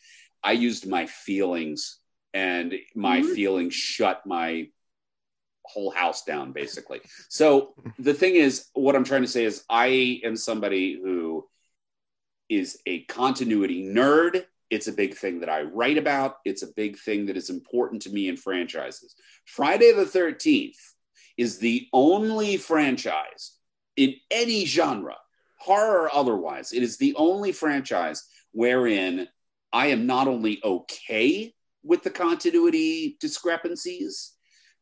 I 0.44 0.54
used 0.54 0.88
my 0.88 1.06
feelings 1.06 2.00
and 2.34 2.74
my 2.96 3.22
Mhm. 3.22 3.36
feelings 3.36 3.74
shut 3.74 4.26
my 4.26 4.70
whole 5.64 5.92
house 5.92 6.24
down 6.24 6.52
basically. 6.52 7.02
So 7.30 7.76
the 8.00 8.14
thing 8.14 8.36
is 8.36 8.68
what 8.74 8.96
I'm 8.96 9.04
trying 9.04 9.22
to 9.22 9.28
say 9.28 9.46
is 9.46 9.64
I 9.70 10.20
am 10.24 10.36
somebody 10.36 11.00
who 11.02 11.48
is 12.50 12.82
a 12.86 13.04
continuity 13.04 13.84
nerd. 13.84 14.46
It's 14.72 14.88
a 14.88 14.94
big 14.94 15.16
thing 15.16 15.42
that 15.42 15.50
I 15.50 15.64
write 15.64 15.98
about. 15.98 16.38
It's 16.46 16.64
a 16.64 16.74
big 16.76 16.98
thing 16.98 17.28
that 17.28 17.38
is 17.38 17.50
important 17.50 18.02
to 18.04 18.10
me 18.10 18.30
in 18.30 18.38
franchises. 18.38 19.14
Friday 19.46 19.92
the 19.92 20.06
13th 20.06 20.78
is 21.38 21.60
the 21.60 21.88
only 21.94 22.58
franchise 22.58 23.58
in 23.98 24.16
any 24.32 24.66
genre, 24.66 25.18
horror 25.60 26.04
or 26.04 26.16
otherwise, 26.16 26.72
it 26.72 26.84
is 26.84 26.98
the 26.98 27.14
only 27.16 27.52
franchise 27.52 28.24
wherein 28.52 29.28
I 29.74 29.88
am 29.88 30.06
not 30.06 30.28
only 30.28 30.60
okay 30.64 31.54
with 31.84 32.04
the 32.04 32.10
continuity 32.10 33.18
discrepancies, 33.20 34.34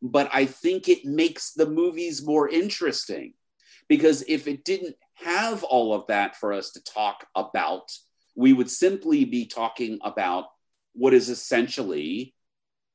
but 0.02 0.30
I 0.34 0.46
think 0.46 0.88
it 0.88 1.06
makes 1.06 1.54
the 1.54 1.70
movies 1.70 2.26
more 2.26 2.48
interesting. 2.48 3.34
Because 3.88 4.24
if 4.28 4.48
it 4.48 4.64
didn't 4.64 4.96
have 5.16 5.64
all 5.64 5.94
of 5.94 6.08
that 6.08 6.36
for 6.36 6.54
us 6.54 6.72
to 6.72 6.84
talk 6.84 7.26
about, 7.36 7.92
we 8.40 8.54
would 8.54 8.72
simply 8.72 9.26
be 9.26 9.46
talking 9.46 10.00
about 10.02 10.46
what 10.94 11.14
is 11.14 11.28
essentially 11.28 12.34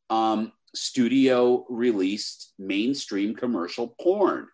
um, 0.08 0.50
studio 0.74 1.66
released 1.68 2.54
mainstream 2.58 3.34
commercial 3.34 3.94
porn. 4.00 4.48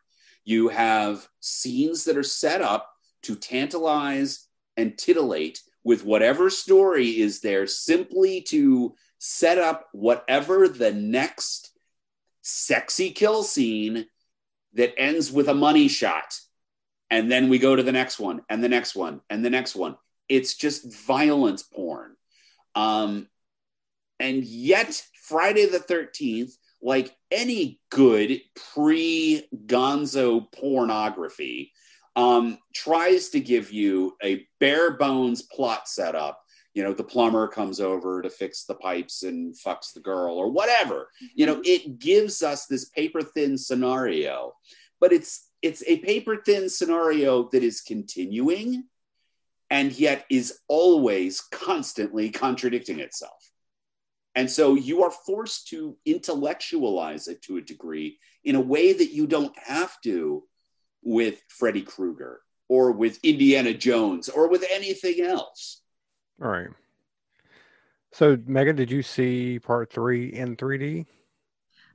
You 0.45 0.67
have 0.67 1.29
scenes 1.39 2.05
that 2.05 2.17
are 2.17 2.25
set 2.25 2.61
up 2.61 2.91
to 3.23 3.37
tantalize 3.37 4.49
and 4.77 4.99
titillate 4.99 5.61
with 5.85 6.05
whatever 6.05 6.51
story 6.51 7.21
is 7.21 7.41
there 7.41 7.69
simply 7.69 8.41
to 8.49 8.97
set 9.21 9.59
up 9.59 9.87
whatever 9.93 10.67
the 10.67 10.93
next 10.93 11.71
sexy 12.43 13.11
kill 13.11 13.45
scene 13.45 14.07
that 14.73 14.99
ends 14.99 15.31
with 15.31 15.49
a 15.49 15.55
money 15.55 15.87
shot. 15.87 16.37
And 17.11 17.31
then 17.31 17.49
we 17.49 17.61
go 17.61 17.77
to 17.77 17.83
the 17.85 17.93
next 17.93 18.19
one 18.19 18.43
and 18.51 18.63
the 18.65 18.69
next 18.69 18.97
one 18.97 19.21
and 19.31 19.45
the 19.45 19.51
next 19.51 19.77
one. 19.77 19.97
It's 20.31 20.55
just 20.55 20.95
violence 21.07 21.65
porn. 21.65 22.15
Um, 22.77 23.27
and 24.21 24.45
yet, 24.45 25.03
Friday 25.25 25.67
the 25.67 25.81
13th, 25.81 26.53
like 26.81 27.15
any 27.33 27.81
good 27.91 28.41
pre 28.73 29.45
gonzo 29.67 30.51
pornography, 30.53 31.73
um, 32.15 32.59
tries 32.73 33.31
to 33.31 33.41
give 33.41 33.73
you 33.73 34.17
a 34.23 34.47
bare 34.61 34.93
bones 34.93 35.43
plot 35.43 35.89
setup. 35.89 36.41
You 36.75 36.85
know, 36.85 36.93
the 36.93 37.03
plumber 37.03 37.49
comes 37.49 37.81
over 37.81 38.23
to 38.23 38.31
fix 38.31 38.65
the 38.65 38.77
pipes 38.77 39.25
and 39.25 39.53
fucks 39.55 39.93
the 39.93 40.01
girl 40.01 40.37
or 40.37 40.49
whatever. 40.49 41.09
You 41.35 41.47
know, 41.47 41.61
it 41.65 41.99
gives 41.99 42.43
us 42.43 42.67
this 42.67 42.85
paper 42.85 43.23
thin 43.23 43.59
scenario, 43.59 44.53
but 45.01 45.13
it's 45.13 45.49
it's 45.61 45.83
a 45.89 45.99
paper 45.99 46.37
thin 46.37 46.69
scenario 46.69 47.49
that 47.51 47.65
is 47.65 47.81
continuing 47.81 48.85
and 49.71 49.93
yet 49.99 50.27
is 50.29 50.59
always 50.69 51.41
constantly 51.41 52.31
contradicting 52.31 53.01
itself. 53.01 53.51
And 54.35 54.51
so 54.51 54.75
you 54.75 55.03
are 55.03 55.11
forced 55.11 55.69
to 55.69 55.97
intellectualize 56.05 57.29
it 57.29 57.43
to 57.43 57.57
a 57.57 57.63
degree 57.63 58.19
in 58.45 58.57
a 58.57 58.61
way 58.61 58.93
that 58.93 59.13
you 59.13 59.27
don't 59.27 59.57
have 59.59 60.01
to 60.03 60.45
with 61.03 61.43
Freddy 61.49 61.83
Krueger 61.83 62.41
or 62.69 62.93
with 62.93 63.19
Indiana 63.25 63.75
Jones 63.75 64.29
or 64.29 64.49
with 64.49 64.65
anything 64.71 65.21
else. 65.25 65.83
All 66.43 66.49
right. 66.49 66.69
So, 68.13 68.39
Megan, 68.47 68.77
did 68.77 68.91
you 68.91 69.03
see 69.03 69.59
part 69.59 69.93
three 69.93 70.33
in 70.33 70.57
3D? 70.57 71.07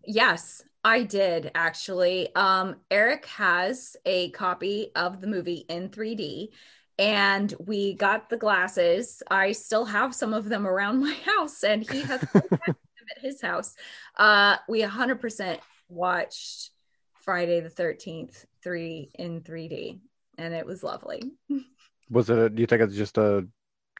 Yes, 0.05 0.63
I 0.83 1.03
did 1.03 1.51
actually. 1.55 2.33
Um, 2.35 2.75
Erik 2.91 3.25
has 3.25 3.97
a 4.05 4.29
copy 4.31 4.91
of 4.95 5.19
the 5.19 5.27
movie 5.27 5.65
in 5.67 5.89
3D, 5.89 6.49
and 6.97 7.53
we 7.59 7.93
got 7.93 8.29
the 8.29 8.37
glasses. 8.37 9.21
I 9.29 9.51
still 9.51 9.85
have 9.85 10.15
some 10.15 10.33
of 10.33 10.49
them 10.49 10.67
around 10.67 10.99
my 11.01 11.13
house, 11.13 11.63
and 11.63 11.89
he 11.89 12.01
has 12.01 12.21
them 12.33 12.59
at 12.63 13.21
his 13.21 13.41
house. 13.41 13.75
Uh, 14.17 14.57
we 14.67 14.81
100% 14.81 15.59
watched 15.89 16.71
Friday 17.21 17.59
the 17.59 17.69
13th 17.69 18.45
3 18.63 19.11
in 19.15 19.41
3D, 19.41 19.99
and 20.37 20.53
it 20.53 20.65
was 20.65 20.83
lovely. 20.83 21.31
Was 22.11 22.29
it, 22.29 22.37
a, 22.37 22.49
do 22.51 22.61
you 22.61 22.67
think 22.67 22.83
it's 22.83 22.95
just 22.95 23.17
a 23.17 23.47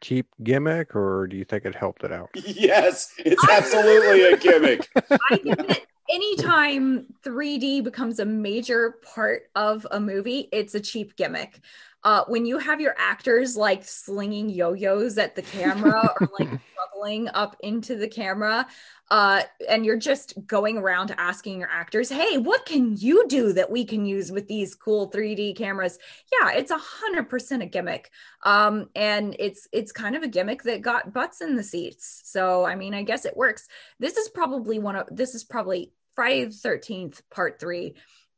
cheap 0.00 0.28
gimmick 0.40 0.94
or 0.94 1.26
do 1.26 1.36
you 1.36 1.44
think 1.44 1.64
it 1.64 1.74
helped 1.74 2.04
it 2.04 2.12
out? 2.12 2.30
Yes, 2.34 3.12
it's 3.18 3.44
absolutely 3.48 4.22
a 4.32 4.36
gimmick. 4.36 4.88
I 4.94 5.36
think 5.36 5.56
that 5.56 5.80
anytime 6.10 7.06
3D 7.24 7.82
becomes 7.84 8.18
a 8.18 8.24
major 8.24 8.96
part 9.14 9.44
of 9.54 9.86
a 9.90 10.00
movie, 10.00 10.48
it's 10.52 10.74
a 10.74 10.80
cheap 10.80 11.16
gimmick. 11.16 11.60
Uh, 12.06 12.24
when 12.28 12.46
you 12.46 12.56
have 12.56 12.80
your 12.80 12.94
actors 12.98 13.56
like 13.56 13.84
slinging 13.84 14.48
yo-yos 14.48 15.18
at 15.18 15.34
the 15.34 15.42
camera 15.42 16.08
or 16.20 16.28
like 16.38 16.48
bubbling 16.94 17.28
up 17.30 17.56
into 17.60 17.96
the 17.96 18.06
camera, 18.06 18.64
uh, 19.10 19.42
and 19.68 19.84
you're 19.84 19.96
just 19.96 20.34
going 20.46 20.78
around 20.78 21.12
asking 21.18 21.58
your 21.58 21.68
actors, 21.68 22.08
"Hey, 22.08 22.38
what 22.38 22.64
can 22.64 22.96
you 22.96 23.26
do 23.26 23.52
that 23.54 23.70
we 23.70 23.84
can 23.84 24.06
use 24.06 24.30
with 24.30 24.46
these 24.46 24.74
cool 24.74 25.10
3D 25.10 25.56
cameras?" 25.56 25.98
Yeah, 26.32 26.52
it's 26.52 26.70
a 26.70 26.78
hundred 26.78 27.28
percent 27.28 27.64
a 27.64 27.66
gimmick, 27.66 28.12
um, 28.42 28.88
and 28.94 29.34
it's 29.40 29.66
it's 29.72 29.90
kind 29.90 30.14
of 30.14 30.22
a 30.22 30.28
gimmick 30.28 30.62
that 30.62 30.82
got 30.82 31.12
butts 31.12 31.40
in 31.40 31.56
the 31.56 31.62
seats. 31.64 32.22
So 32.24 32.64
I 32.64 32.76
mean, 32.76 32.94
I 32.94 33.02
guess 33.02 33.24
it 33.24 33.36
works. 33.36 33.66
This 33.98 34.16
is 34.16 34.28
probably 34.28 34.78
one 34.78 34.94
of 34.94 35.08
this 35.10 35.34
is 35.34 35.42
probably 35.42 35.92
Friday 36.16 36.44
the 36.44 36.50
13th, 36.50 37.20
part 37.30 37.60
three, 37.60 37.94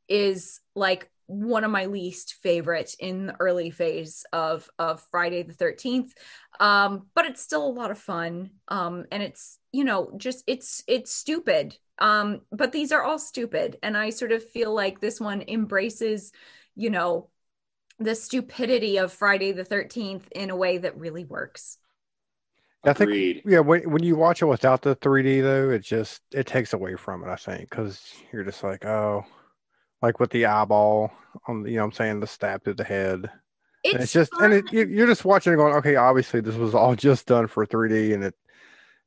is 0.07 0.59
like 0.75 1.09
one 1.25 1.63
of 1.63 1.69
my 1.69 1.85
least 1.85 2.35
favorite 2.41 2.95
in 2.99 3.27
the 3.27 3.35
early 3.39 3.69
phase 3.69 4.25
of 4.33 4.69
of 4.79 5.01
Friday 5.11 5.43
the 5.43 5.53
13th. 5.53 6.11
Um, 6.59 7.07
but 7.15 7.25
it's 7.25 7.41
still 7.41 7.65
a 7.65 7.69
lot 7.69 7.91
of 7.91 7.99
fun. 7.99 8.51
Um, 8.67 9.05
and 9.11 9.23
it's, 9.23 9.59
you 9.71 9.83
know, 9.83 10.11
just 10.17 10.43
it's 10.47 10.83
it's 10.87 11.11
stupid. 11.11 11.77
Um, 11.99 12.41
but 12.51 12.71
these 12.71 12.91
are 12.91 13.03
all 13.03 13.19
stupid. 13.19 13.77
And 13.83 13.95
I 13.95 14.09
sort 14.09 14.31
of 14.31 14.43
feel 14.43 14.73
like 14.73 14.99
this 14.99 15.19
one 15.19 15.43
embraces, 15.47 16.31
you 16.75 16.89
know, 16.89 17.29
the 17.99 18.15
stupidity 18.15 18.97
of 18.97 19.13
Friday 19.13 19.51
the 19.51 19.65
13th 19.65 20.23
in 20.31 20.49
a 20.49 20.55
way 20.55 20.79
that 20.79 20.97
really 20.97 21.25
works. 21.25 21.77
I 22.85 22.93
think 22.93 23.41
yeah, 23.45 23.59
when 23.59 23.89
when 23.89 24.03
you 24.03 24.15
watch 24.15 24.41
it 24.41 24.45
without 24.45 24.81
the 24.81 24.95
3D 24.95 25.41
though, 25.41 25.69
it 25.69 25.79
just 25.83 26.21
it 26.31 26.47
takes 26.47 26.73
away 26.73 26.95
from 26.95 27.23
it. 27.23 27.29
I 27.29 27.35
think 27.35 27.69
because 27.69 28.01
you're 28.31 28.43
just 28.45 28.63
like, 28.63 28.85
oh, 28.85 29.25
like 30.01 30.19
with 30.19 30.31
the 30.31 30.45
eyeball 30.45 31.11
on, 31.47 31.65
you 31.65 31.75
know, 31.75 31.81
what 31.81 31.85
I'm 31.87 31.91
saying 31.93 32.19
the 32.21 32.27
stab 32.27 32.63
to 32.65 32.73
the 32.73 32.83
head. 32.83 33.29
It's, 33.83 33.93
And 33.93 34.03
it's 34.03 34.13
just 34.13 34.31
fun. 34.33 34.45
and 34.45 34.53
it, 34.53 34.73
you- 34.73 34.87
you're 34.87 35.07
just 35.07 35.25
watching 35.25 35.53
it 35.53 35.57
going, 35.57 35.75
okay, 35.75 35.95
obviously 35.95 36.41
this 36.41 36.55
was 36.55 36.75
all 36.75 36.95
just 37.09 37.27
done 37.27 37.47
for 37.47 37.65
3D, 37.65 38.13
and 38.13 38.23
it 38.23 38.35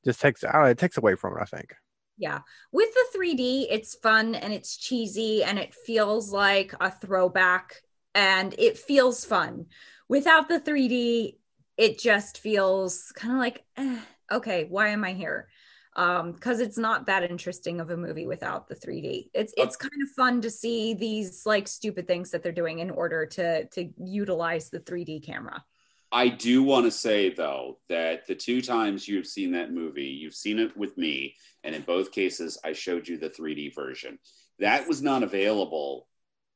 just 0.04 0.20
takes 0.20 0.44
I 0.44 0.70
it 0.70 0.78
takes 0.78 0.98
away 0.98 1.14
from 1.14 1.36
it. 1.38 1.42
I 1.42 1.46
think. 1.46 1.74
Yeah. 2.18 2.40
With 2.72 2.92
the 2.94 3.06
3D, 3.18 3.66
it's 3.70 3.94
fun 3.96 4.34
and 4.34 4.52
it's 4.52 4.76
cheesy 4.76 5.42
and 5.42 5.58
it 5.58 5.74
feels 5.74 6.32
like 6.32 6.74
a 6.80 6.90
throwback 6.90 7.82
and 8.14 8.54
it 8.58 8.78
feels 8.78 9.24
fun. 9.24 9.66
Without 10.08 10.48
the 10.48 10.60
3D, 10.60 11.38
it 11.76 11.98
just 11.98 12.38
feels 12.38 13.12
kind 13.14 13.32
of 13.32 13.38
like, 13.38 13.64
eh, 13.76 13.98
okay, 14.30 14.66
why 14.68 14.88
am 14.88 15.04
I 15.04 15.12
here? 15.12 15.48
Um, 15.94 16.32
because 16.32 16.60
it's 16.60 16.78
not 16.78 17.06
that 17.06 17.22
interesting 17.22 17.80
of 17.80 17.90
a 17.90 17.96
movie 17.96 18.26
without 18.26 18.66
the 18.66 18.74
3D. 18.74 19.28
It's 19.34 19.52
it's 19.58 19.76
kind 19.76 19.92
of 20.02 20.08
fun 20.16 20.40
to 20.40 20.50
see 20.50 20.94
these 20.94 21.44
like 21.44 21.68
stupid 21.68 22.06
things 22.06 22.30
that 22.30 22.42
they're 22.42 22.50
doing 22.50 22.78
in 22.78 22.90
order 22.90 23.26
to 23.26 23.66
to 23.66 23.90
utilize 23.98 24.70
the 24.70 24.80
3D 24.80 25.24
camera. 25.24 25.62
I 26.10 26.28
do 26.28 26.62
want 26.62 26.86
to 26.86 26.90
say 26.90 27.30
though 27.30 27.78
that 27.90 28.26
the 28.26 28.34
two 28.34 28.62
times 28.62 29.06
you've 29.06 29.26
seen 29.26 29.52
that 29.52 29.72
movie, 29.72 30.06
you've 30.06 30.34
seen 30.34 30.58
it 30.58 30.74
with 30.76 30.96
me, 30.96 31.36
and 31.62 31.74
in 31.74 31.82
both 31.82 32.10
cases, 32.10 32.58
I 32.64 32.72
showed 32.72 33.06
you 33.06 33.18
the 33.18 33.30
3D 33.30 33.74
version. 33.74 34.18
That 34.60 34.88
was 34.88 35.02
not 35.02 35.22
available 35.22 36.06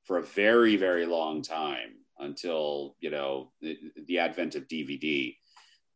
for 0.04 0.16
a 0.18 0.22
very, 0.22 0.76
very 0.76 1.04
long 1.04 1.42
time 1.42 1.96
until 2.18 2.96
you 3.00 3.10
know 3.10 3.52
the, 3.60 3.78
the 4.06 4.18
advent 4.18 4.54
of 4.54 4.68
DVD. 4.68 5.36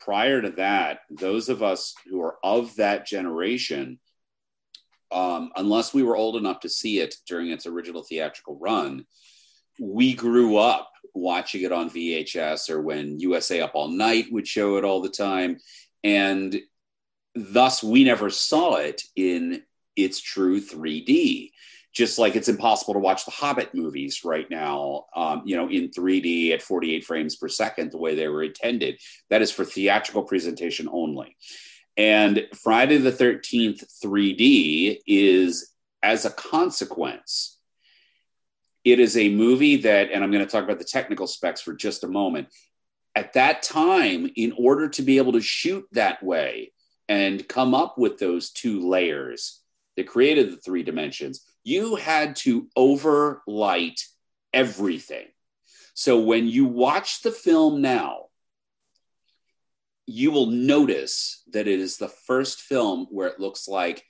prior 0.01 0.41
to 0.41 0.51
that, 0.51 1.01
those 1.11 1.49
of 1.49 1.63
us 1.63 1.95
who 2.09 2.21
are 2.23 2.37
of 2.43 2.75
that 2.77 3.07
generation, 3.07 3.99
um, 5.13 5.51
unless 5.57 5.93
we 5.93 6.03
were 6.03 6.17
old 6.17 6.37
enough 6.37 6.61
to 6.61 6.69
see 6.69 7.01
it 7.01 7.15
during 7.27 7.51
its 7.51 7.67
original 7.67 8.03
theatrical 8.03 8.59
run, 8.59 9.05
we 9.79 10.15
grew 10.15 10.57
up 10.57 10.91
watching 11.15 11.63
it 11.63 11.73
on 11.73 11.91
VHS 11.91 12.71
or 12.71 12.81
when 12.81 13.19
USA 13.21 13.61
Up 13.61 13.73
All 13.75 13.89
Night 13.89 14.27
would 14.31 14.47
show 14.47 14.77
it 14.77 14.85
all 14.85 15.01
the 15.01 15.09
time. 15.09 15.59
And 16.05 16.61
thus, 17.35 17.83
we 17.83 18.05
never 18.05 18.31
saw 18.31 18.77
it 18.77 19.03
in 19.17 19.63
its 19.97 20.21
true 20.21 20.61
3D. 20.61 21.51
Just 21.93 22.19
like 22.19 22.37
it's 22.37 22.49
impossible 22.49 22.95
to 22.95 23.01
watch 23.01 23.25
the 23.25 23.33
Hobbit 23.33 23.75
movies 23.75 24.25
right 24.25 24.49
now, 24.49 25.07
um, 25.15 25.43
you 25.45 25.57
know, 25.57 25.69
in 25.69 25.89
3D 25.91 26.53
at 26.53 26.63
48 26.63 27.05
frames 27.05 27.37
per 27.37 27.49
second, 27.49 27.91
the 27.91 27.99
way 27.99 28.15
they 28.15 28.29
were 28.29 28.45
intended. 28.45 29.01
That 29.29 29.43
is 29.43 29.51
for 29.51 29.65
theatrical 29.65 30.23
presentation 30.23 30.89
only. 30.91 31.37
And 31.97 32.47
Friday 32.55 32.99
the 32.99 33.13
13th 33.13 33.85
3D 34.03 35.01
is, 35.07 35.73
as 36.03 36.25
a 36.25 36.31
consequence, 36.31 37.59
it 38.85 38.99
is 38.99 39.17
a 39.17 39.29
movie 39.29 39.77
that, 39.77 40.11
and 40.11 40.25
I'm 40.25 40.31
going 40.31 40.45
to 40.45 40.51
talk 40.51 40.65
about 40.65 40.79
the 40.79 40.85
technical 40.85 41.27
specs 41.27 41.61
for 41.61 41.75
just 41.75 42.05
a 42.05 42.09
moment. 42.09 42.49
At 43.15 43.35
that 43.35 43.63
time, 43.63 44.31
in 44.37 44.55
order 44.57 44.89
to 44.91 45.03
be 45.03 45.19
able 45.19 45.33
to 45.33 45.41
shoot 45.41 45.85
that 45.93 46.23
way 46.23 46.73
and 47.09 47.47
come 47.47 47.75
up 47.75 47.99
with 47.99 48.19
those 48.19 48.51
two 48.51 48.89
layers 48.89 49.61
that 49.97 50.07
created 50.07 50.53
the 50.53 50.57
three 50.57 50.83
dimensions, 50.83 51.45
you 51.65 51.97
had 51.97 52.37
to 52.37 52.69
overlight 52.77 54.01
everything. 54.53 55.27
So 55.95 56.21
when 56.21 56.49
you 56.49 56.67
watch 56.67 57.23
the 57.23 57.33
film 57.33 57.83
now, 57.83 58.27
you 60.07 60.31
will 60.31 60.47
notice 60.47 61.43
that 61.53 61.69
it 61.69 61.79
is 61.79 61.97
the 61.97 62.09
first 62.09 62.61
film 62.63 63.07
where 63.11 63.29
it 63.29 63.39
looks 63.39 63.69
like 63.69 64.05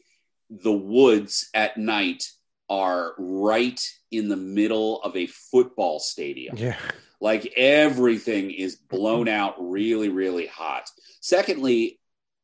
the 0.49 0.73
woods 0.73 1.49
at 1.55 1.77
night 1.77 2.31
are 2.69 3.15
right 3.19 3.81
in 4.11 4.29
the 4.29 4.37
middle 4.37 5.03
of 5.03 5.17
a 5.17 5.27
football 5.27 5.99
stadium. 5.99 6.57
Yeah. 6.57 6.77
Like 7.21 7.53
everything 7.57 8.51
is 8.51 8.77
blown 8.77 9.29
out 9.29 9.57
really, 9.59 10.09
really 10.09 10.47
hot. 10.47 10.89
Secondly, 11.21 12.00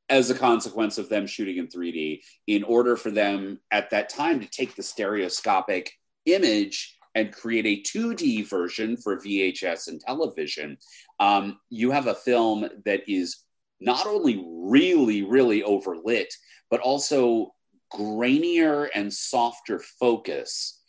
as 0.09 0.31
a 0.31 0.35
consequence 0.35 0.99
of 0.99 1.09
them 1.09 1.27
shooting 1.27 1.59
in 1.59 1.69
3D, 1.69 2.21
in 2.47 2.63
order 2.65 2.97
for 2.97 3.11
them 3.11 3.61
at 3.71 3.91
that 3.91 4.09
time 4.09 4.41
to 4.41 4.49
take 4.49 4.77
the 4.77 4.83
stereoscopic 4.83 5.93
image 6.27 6.97
and 7.15 7.33
create 7.33 7.67
a 7.67 7.83
2D 7.83 8.49
version 8.49 8.97
for 8.97 9.17
VHS 9.17 9.89
and 9.89 10.01
television, 10.01 10.77
um, 11.19 11.59
you 11.71 11.91
have 11.91 12.07
a 12.07 12.15
film 12.15 12.69
that 12.85 13.09
is 13.09 13.39
not 13.81 14.07
only 14.07 14.45
really, 14.47 15.23
really 15.23 15.63
overlit, 15.63 16.29
but 16.71 16.81
also 16.81 17.55
grainier 17.93 18.89
and 18.95 19.13
softer 19.13 19.79
focus 19.79 20.81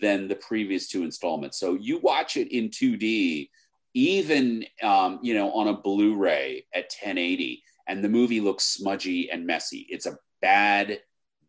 than 0.00 0.28
the 0.28 0.36
previous 0.36 0.88
two 0.88 1.02
installments. 1.02 1.58
So 1.58 1.74
you 1.74 1.98
watch 1.98 2.36
it 2.36 2.52
in 2.52 2.68
2D, 2.68 3.48
even 3.94 4.64
um, 4.82 5.18
you 5.22 5.34
know 5.34 5.50
on 5.52 5.68
a 5.68 5.76
Blu-ray 5.76 6.66
at 6.74 6.92
1080, 7.02 7.62
and 7.86 8.02
the 8.02 8.08
movie 8.08 8.40
looks 8.40 8.64
smudgy 8.64 9.30
and 9.30 9.46
messy. 9.46 9.86
It's 9.88 10.06
a 10.06 10.18
bad, 10.40 11.00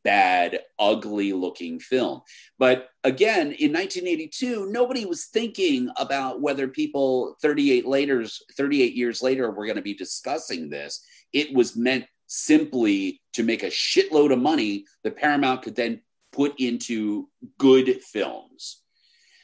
bad, 0.03 0.59
ugly 0.79 1.33
looking 1.33 1.79
film. 1.79 2.21
But 2.57 2.89
again, 3.03 3.51
in 3.53 3.73
1982, 3.73 4.71
nobody 4.71 5.05
was 5.05 5.25
thinking 5.25 5.89
about 5.97 6.41
whether 6.41 6.67
people 6.67 7.35
38 7.41 7.85
later, 7.85 8.25
38 8.57 8.93
years 8.93 9.21
later, 9.21 9.51
were 9.51 9.65
going 9.65 9.75
to 9.75 9.81
be 9.81 9.93
discussing 9.93 10.69
this. 10.69 11.03
It 11.33 11.53
was 11.53 11.75
meant 11.75 12.05
simply 12.27 13.21
to 13.33 13.43
make 13.43 13.63
a 13.63 13.67
shitload 13.67 14.31
of 14.31 14.39
money 14.39 14.85
that 15.03 15.17
Paramount 15.17 15.61
could 15.61 15.75
then 15.75 16.01
put 16.31 16.59
into 16.59 17.27
good 17.57 18.01
films. 18.01 18.81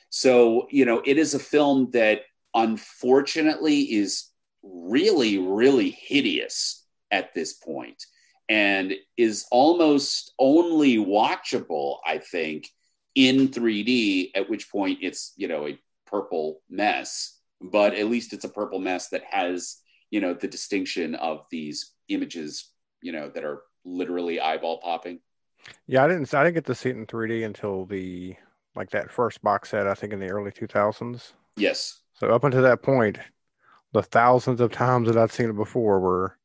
So, 0.10 0.68
you 0.72 0.86
know, 0.86 1.02
it 1.06 1.18
is 1.18 1.34
a 1.34 1.40
film 1.40 1.92
that 1.92 2.22
unfortunately 2.54 3.82
is 3.82 4.30
really, 4.74 5.38
really 5.38 5.92
hideous 5.92 6.86
at 7.12 7.34
this 7.34 7.54
point 7.54 8.06
and 8.50 8.94
is 9.18 9.46
almost 9.52 10.34
only 10.40 10.98
watchable, 10.98 11.98
I 12.06 12.20
think, 12.20 12.70
in 13.16 13.50
3D, 13.50 14.32
at 14.36 14.50
which 14.50 14.72
point 14.72 15.00
it's, 15.02 15.34
you 15.38 15.48
know, 15.48 15.68
a 15.68 15.80
purple 16.06 16.62
mess, 16.70 17.40
but 17.62 17.94
at 17.96 18.08
least 18.08 18.34
it's 18.34 18.46
a 18.46 18.50
purple 18.50 18.80
mess 18.80 19.10
that 19.10 19.24
has, 19.30 19.78
you 20.12 20.22
know, 20.22 20.34
the 20.34 20.48
distinction 20.48 21.16
of 21.16 21.46
these 21.52 21.94
images 22.10 22.72
you 23.02 23.12
know 23.12 23.30
that 23.30 23.44
are 23.44 23.62
literally 23.86 24.40
eyeball 24.40 24.80
popping. 24.80 25.20
Yeah, 25.88 26.04
I 26.04 26.08
didn't. 26.08 26.34
I 26.34 26.44
didn't 26.44 26.56
get 26.56 26.66
to 26.66 26.76
see 26.76 26.90
it 26.90 26.96
in 26.96 27.06
3D 27.06 27.46
until 27.46 27.86
the 27.86 28.36
like 28.76 28.90
that 28.92 29.12
first 29.12 29.42
box 29.42 29.70
set. 29.70 29.88
I 29.88 29.94
think 29.94 30.14
in 30.14 30.20
the 30.20 30.30
early 30.30 30.52
2000s. 30.52 31.34
Yes. 31.56 32.02
So 32.14 32.30
up 32.30 32.44
until 32.44 32.62
that 32.64 32.82
point, 32.82 33.18
the 33.94 34.04
thousands 34.04 34.62
of 34.62 34.72
times 34.72 35.08
that 35.08 35.18
I'd 35.18 35.32
seen 35.32 35.50
it 35.50 35.56
before 35.56 36.00
were 36.00 36.38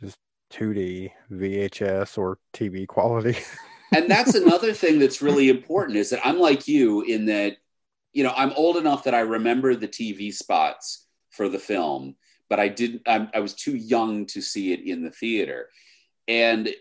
just 0.00 0.18
2D 0.52 1.10
VHS 1.30 2.18
or 2.18 2.38
TV 2.52 2.86
quality. 2.86 3.36
and 3.94 4.10
that's 4.10 4.34
another 4.34 4.72
thing 4.72 4.98
that's 4.98 5.22
really 5.22 5.48
important 5.48 5.98
is 5.98 6.10
that 6.10 6.26
I'm 6.26 6.38
like 6.38 6.68
you 6.68 7.02
in 7.02 7.26
that, 7.26 7.56
you 8.12 8.22
know, 8.22 8.32
I'm 8.36 8.52
old 8.52 8.76
enough 8.76 9.04
that 9.04 9.14
I 9.14 9.20
remember 9.20 9.74
the 9.74 9.88
TV 9.88 10.32
spots 10.32 11.06
for 11.30 11.48
the 11.48 11.58
film, 11.58 12.14
but 12.48 12.60
I 12.60 12.68
didn't. 12.68 13.02
I, 13.06 13.28
I 13.34 13.40
was 13.40 13.54
too 13.54 13.74
young 13.76 14.26
to 14.26 14.40
see 14.40 14.72
it 14.72 14.80
in 14.80 15.02
the 15.02 15.10
theater, 15.10 15.68
and 16.28 16.72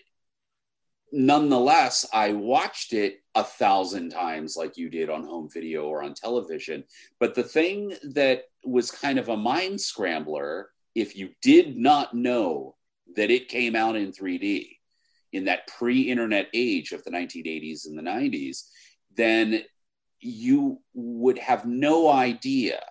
nonetheless, 1.12 2.06
I 2.14 2.34
watched 2.34 2.94
it 2.94 3.22
a 3.36 3.44
thousand 3.44 4.10
times, 4.10 4.56
like 4.56 4.78
you 4.78 4.90
did 4.90 5.10
on 5.10 5.24
home 5.24 5.50
video 5.52 5.86
or 5.86 6.04
on 6.04 6.14
television. 6.14 6.84
But 7.20 7.36
the 7.36 7.44
thing 7.44 7.94
that 8.14 8.44
was 8.66 8.92
kind 8.92 9.20
of 9.20 9.30
a 9.30 9.38
mind 9.38 9.80
scrambler, 9.80 10.70
if 10.96 11.16
you 11.16 11.30
did 11.42 11.78
not 11.78 12.14
know 12.14 12.76
that 13.16 13.32
it 13.32 13.48
came 13.48 13.76
out 13.76 13.96
in 13.96 14.12
3D 14.12 14.78
in 15.32 15.46
that 15.46 15.68
pre 15.68 16.02
internet 16.02 16.48
age 16.54 16.92
of 16.92 17.04
the 17.04 17.12
1980s 17.12 17.88
and 17.88 17.98
the 17.98 18.04
90s, 18.04 18.64
then 19.16 19.64
you 20.20 20.80
would 20.94 21.38
have 21.38 21.66
no 21.66 22.10
idea 22.10 22.82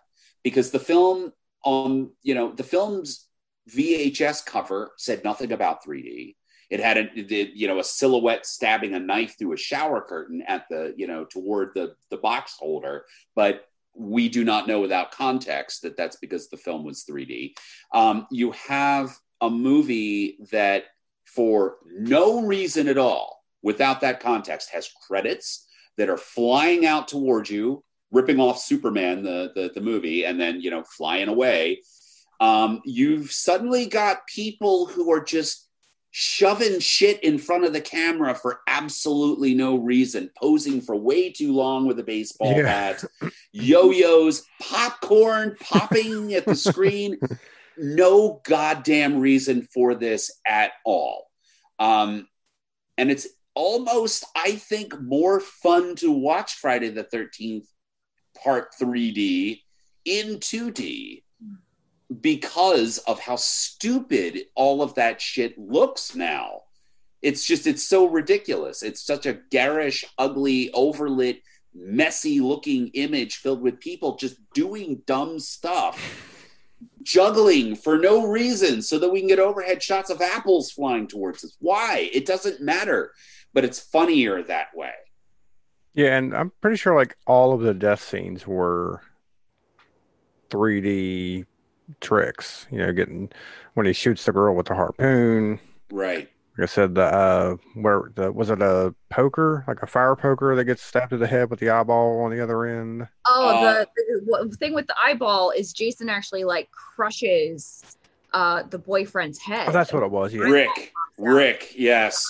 because 0.43 0.71
the 0.71 0.79
film 0.79 1.33
on 1.65 2.11
you 2.23 2.35
know 2.35 2.53
the 2.53 2.65
film's 2.65 3.29
VHS 3.71 4.45
cover 4.45 4.93
said 4.99 5.25
nothing 5.25 5.53
about 5.53 5.85
3D. 5.85 6.35
It 6.69 6.81
had 6.81 6.99
a 6.99 7.09
you 7.15 7.69
know 7.69 7.79
a 7.79 7.85
silhouette 7.85 8.47
stabbing 8.47 8.95
a 8.95 8.99
knife 8.99 9.37
through 9.39 9.53
a 9.53 9.59
shower 9.59 10.01
curtain 10.01 10.43
at 10.47 10.65
the 10.69 10.95
you 10.97 11.07
know 11.07 11.25
toward 11.25 11.71
the 11.75 11.95
the 12.11 12.17
box 12.17 12.57
holder, 12.59 13.05
but 13.35 13.67
we 13.95 14.29
do 14.29 14.45
not 14.45 14.67
know 14.67 14.81
without 14.81 15.13
context 15.13 15.83
that 15.83 15.97
that's 15.97 16.17
because 16.17 16.49
the 16.49 16.57
film 16.57 16.85
was 16.85 17.05
3D. 17.09 17.55
Um, 17.93 18.27
you 18.31 18.53
have 18.53 19.17
a 19.41 19.51
movie 19.51 20.39
that, 20.51 20.85
for 21.25 21.77
no 21.91 22.43
reason 22.43 22.89
at 22.89 22.99
all, 22.99 23.43
without 23.63 24.01
that 24.01 24.21
context, 24.21 24.71
has 24.71 24.91
credits 25.07 25.67
that 25.99 26.09
are 26.09 26.17
flying 26.17 26.87
out 26.87 27.09
towards 27.09 27.51
you 27.51 27.85
ripping 28.13 28.39
off 28.39 28.59
Superman, 28.59 29.23
the, 29.23 29.51
the, 29.55 29.73
the 29.75 29.81
movie, 29.81 30.25
and 30.25 30.39
then, 30.39 30.61
you 30.61 30.71
know, 30.71 30.85
flying 30.85 31.29
away. 31.29 31.81
Um, 32.41 32.83
you've 32.85 33.33
suddenly 33.33 33.87
got 33.87 34.27
people 34.27 34.87
who 34.87 35.11
are 35.13 35.25
just 35.25 35.69
shoving 36.13 36.79
shit 36.79 37.25
in 37.25 37.39
front 37.39 37.65
of 37.65 37.73
the 37.73 37.81
camera 37.81 38.35
for 38.35 38.61
absolutely 38.69 39.55
no 39.55 39.77
reason, 39.77 40.31
posing 40.37 40.81
for 40.81 40.95
way 40.95 41.33
too 41.33 41.53
long 41.53 41.87
with 41.87 41.99
a 41.99 42.05
baseball 42.05 42.55
yeah. 42.55 42.63
bat, 42.63 43.05
yo-yos, 43.53 44.45
popcorn 44.61 45.57
popping 45.61 46.33
at 46.35 46.47
the 46.47 46.55
screen. 46.55 47.19
No 47.79 48.43
goddamn 48.45 49.19
reason 49.19 49.67
for 49.73 49.95
this 49.95 50.31
at 50.47 50.73
all. 50.85 51.31
Um, 51.79 52.29
and 52.99 53.11
it's 53.11 53.27
almost, 53.55 54.27
I 54.37 54.53
think, 54.53 55.01
more 55.01 55.41
fun 55.41 55.97
to 55.97 56.13
watch 56.13 56.57
Friday 56.57 56.91
the 56.91 57.05
13th 57.05 57.65
part 58.45 58.75
3D 58.81 59.63
in 60.05 60.37
2D 60.37 61.23
because 62.21 62.99
of 62.99 63.21
how 63.21 63.37
stupid 63.37 64.41
all 64.55 64.83
of 64.83 64.95
that 64.95 65.21
shit 65.21 65.59
looks 65.59 66.15
now. 66.15 66.63
It's 67.21 67.47
just, 67.47 67.67
it's 67.67 67.85
so 67.85 68.07
ridiculous. 68.09 68.83
It's 68.83 69.05
such 69.05 69.27
a 69.27 69.39
garish, 69.51 70.05
ugly, 70.19 70.71
overlit, 70.75 71.43
messy 71.75 72.41
looking 72.41 72.89
image 72.89 73.37
filled 73.37 73.63
with 73.63 73.81
people 73.81 74.17
just 74.17 74.37
doing 74.53 75.03
dumb 75.07 75.39
stuff. 75.39 76.29
Juggling 77.05 77.77
for 77.77 77.97
no 77.97 78.27
reason 78.27 78.83
so 78.83 78.99
that 78.99 79.09
we 79.09 79.21
can 79.21 79.29
get 79.29 79.39
overhead 79.39 79.83
shots 79.83 80.11
of 80.11 80.21
apples 80.21 80.73
flying 80.73 81.07
towards 81.07 81.45
us. 81.45 81.57
Why? 81.61 82.11
It 82.13 82.27
doesn't 82.27 82.61
matter, 82.61 83.13
but 83.53 83.65
it's 83.65 83.79
funnier 83.79 84.43
that 84.43 84.75
way. 84.75 84.93
Yeah, 85.95 86.17
and 86.17 86.35
I'm 86.35 86.53
pretty 86.61 86.77
sure 86.77 86.95
like 86.97 87.17
all 87.27 87.53
of 87.53 87.61
the 87.61 87.75
death 87.75 88.03
scenes 88.03 88.47
were 88.47 89.01
3D 90.51 91.47
tricks. 92.01 92.67
You 92.71 92.79
know, 92.79 92.93
getting 92.93 93.31
when 93.75 93.87
he 93.87 93.93
shoots 93.93 94.25
the 94.25 94.33
girl 94.33 94.55
with 94.55 94.67
the 94.67 94.75
harpoon. 94.75 95.61
Right. 95.91 96.29
Like 96.59 96.65
I 96.65 96.67
said, 96.67 96.95
the 96.95 97.05
uh, 97.05 97.57
where 97.75 98.13
the 98.15 98.31
was 98.31 98.51
it 98.51 98.61
a 98.61 98.95
poker, 99.09 99.65
like 99.67 99.83
a 99.83 99.87
fire 99.87 100.15
poker 100.15 100.55
that 100.55 100.65
gets 100.67 100.83
stabbed 100.83 101.11
to 101.11 101.17
the 101.17 101.27
head 101.27 101.49
with 101.49 101.61
the 101.61 101.71
eyeball 101.71 102.21
on 102.21 102.31
the 102.31 102.43
other 102.43 102.67
end? 102.67 103.09
Oh, 103.27 103.49
Uh, 103.49 103.85
the, 103.97 104.49
the 104.51 104.57
thing 104.57 104.75
with 104.75 104.87
the 104.87 104.95
eyeball 105.03 105.51
is 105.51 105.73
Jason 105.73 106.09
actually 106.11 106.45
like 106.45 106.71
crushes 106.71 107.83
uh 108.35 108.65
the 108.65 108.79
boyfriend's 108.79 109.39
head. 109.39 109.69
Oh, 109.69 109.73
that's 109.73 109.93
what 109.95 110.03
it 110.03 110.11
was. 110.11 110.35
Yeah, 110.35 110.43
Rick. 110.43 110.93
Rick. 111.19 111.73
Yes. 111.77 112.27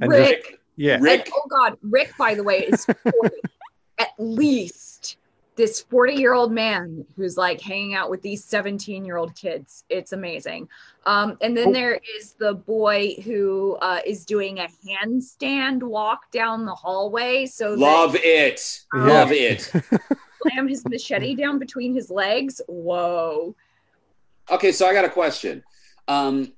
And 0.00 0.10
Rick. 0.10 0.28
Rick. 0.46 0.60
yeah. 0.76 0.98
Rick. 1.00 1.26
And, 1.26 1.32
oh 1.36 1.48
God, 1.48 1.76
Rick, 1.82 2.12
by 2.16 2.34
the 2.36 2.42
way, 2.44 2.58
is 2.66 2.84
40, 3.02 3.36
at 3.98 4.08
least 4.18 4.83
this 5.56 5.80
40 5.82 6.14
year 6.14 6.34
old 6.34 6.52
man 6.52 7.04
who's 7.16 7.36
like 7.36 7.60
hanging 7.60 7.94
out 7.94 8.10
with 8.10 8.22
these 8.22 8.44
17 8.44 9.04
year 9.04 9.16
old 9.16 9.34
kids. 9.36 9.84
It's 9.88 10.12
amazing. 10.12 10.68
Um, 11.06 11.36
and 11.42 11.56
then 11.56 11.68
Oh. 11.68 11.72
there 11.72 12.00
is 12.18 12.32
the 12.32 12.54
boy 12.54 13.14
who 13.24 13.76
uh, 13.80 14.00
is 14.04 14.24
doing 14.24 14.58
a 14.58 14.68
handstand 14.86 15.82
walk 15.82 16.30
down 16.32 16.64
the 16.64 16.74
hallway. 16.74 17.46
So 17.46 17.74
Love 17.74 18.16
it. 18.16 18.80
Yeah. 18.94 19.00
Love 19.04 19.32
it. 19.32 19.70
slam 20.42 20.68
his 20.68 20.84
machete 20.86 21.34
down 21.34 21.58
between 21.58 21.94
his 21.94 22.10
legs. 22.10 22.60
Whoa. 22.66 23.54
Okay, 24.50 24.72
so 24.72 24.86
I 24.86 24.92
got 24.92 25.04
a 25.04 25.10
question. 25.10 25.62
Um, 26.08 26.52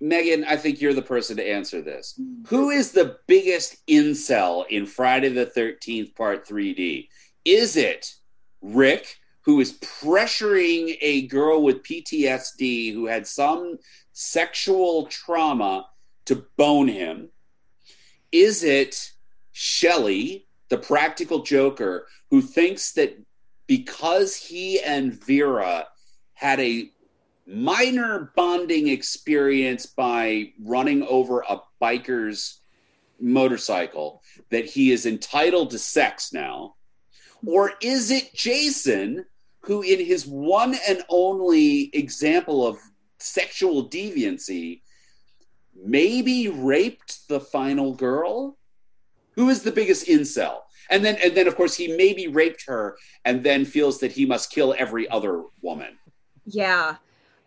Megan, 0.00 0.44
I 0.44 0.56
think 0.56 0.80
you're 0.80 0.94
the 0.94 1.02
person 1.02 1.36
to 1.36 1.46
answer 1.48 1.82
this. 1.82 2.18
Who 2.46 2.70
is 2.70 2.90
the 2.92 3.18
biggest 3.26 3.86
incel 3.86 4.66
in 4.68 4.86
Friday 4.86 5.28
the 5.28 5.46
13th 5.46 6.14
Part 6.16 6.48
3D? 6.48 7.08
Is 7.44 7.76
it 7.76 8.14
Rick, 8.60 9.18
who 9.42 9.60
is 9.60 9.78
pressuring 9.78 10.98
a 11.00 11.26
girl 11.28 11.62
with 11.62 11.82
PTSD 11.82 12.92
who 12.92 13.06
had 13.06 13.26
some 13.26 13.78
sexual 14.12 15.06
trauma 15.06 15.86
to 16.26 16.44
bone 16.56 16.88
him? 16.88 17.30
Is 18.30 18.62
it 18.62 19.12
Shelly, 19.52 20.46
the 20.68 20.78
practical 20.78 21.42
joker, 21.42 22.06
who 22.30 22.42
thinks 22.42 22.92
that 22.92 23.18
because 23.66 24.36
he 24.36 24.80
and 24.80 25.14
Vera 25.24 25.86
had 26.34 26.60
a 26.60 26.90
minor 27.46 28.32
bonding 28.36 28.88
experience 28.88 29.86
by 29.86 30.52
running 30.62 31.02
over 31.04 31.40
a 31.48 31.60
biker's 31.80 32.60
motorcycle 33.18 34.22
that 34.50 34.66
he 34.66 34.92
is 34.92 35.06
entitled 35.06 35.70
to 35.70 35.78
sex 35.78 36.32
now? 36.32 36.74
Or 37.46 37.72
is 37.80 38.10
it 38.10 38.34
Jason 38.34 39.24
who, 39.62 39.82
in 39.82 40.04
his 40.04 40.26
one 40.26 40.76
and 40.88 41.02
only 41.08 41.90
example 41.94 42.66
of 42.66 42.78
sexual 43.18 43.88
deviancy, 43.88 44.82
maybe 45.74 46.48
raped 46.48 47.28
the 47.28 47.40
final 47.40 47.94
girl? 47.94 48.56
Who 49.36 49.48
is 49.48 49.62
the 49.62 49.72
biggest 49.72 50.06
incel? 50.06 50.60
And 50.90 51.04
then, 51.04 51.16
and 51.22 51.36
then, 51.36 51.46
of 51.46 51.56
course, 51.56 51.76
he 51.76 51.96
maybe 51.96 52.26
raped 52.26 52.64
her, 52.66 52.98
and 53.24 53.44
then 53.44 53.64
feels 53.64 54.00
that 54.00 54.12
he 54.12 54.26
must 54.26 54.50
kill 54.50 54.74
every 54.76 55.08
other 55.08 55.44
woman. 55.62 55.98
Yeah. 56.44 56.96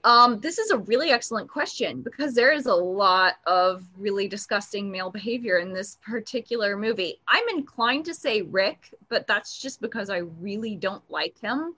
Um, 0.05 0.39
this 0.41 0.57
is 0.57 0.71
a 0.71 0.77
really 0.79 1.11
excellent 1.11 1.49
question 1.49 2.01
because 2.01 2.33
there 2.33 2.51
is 2.51 2.65
a 2.65 2.73
lot 2.73 3.35
of 3.47 3.85
really 3.97 4.27
disgusting 4.27 4.91
male 4.91 5.09
behavior 5.09 5.59
in 5.59 5.71
this 5.71 5.97
particular 6.05 6.75
movie. 6.75 7.21
I'm 7.27 7.47
inclined 7.49 8.03
to 8.05 8.13
say 8.13 8.41
Rick, 8.41 8.93
but 9.07 9.27
that's 9.27 9.61
just 9.61 9.79
because 9.79 10.09
I 10.09 10.17
really 10.41 10.75
don't 10.75 11.03
like 11.09 11.39
him. 11.39 11.75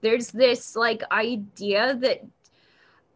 There's 0.00 0.28
this 0.28 0.74
like 0.74 1.04
idea 1.12 1.94
that 1.96 2.24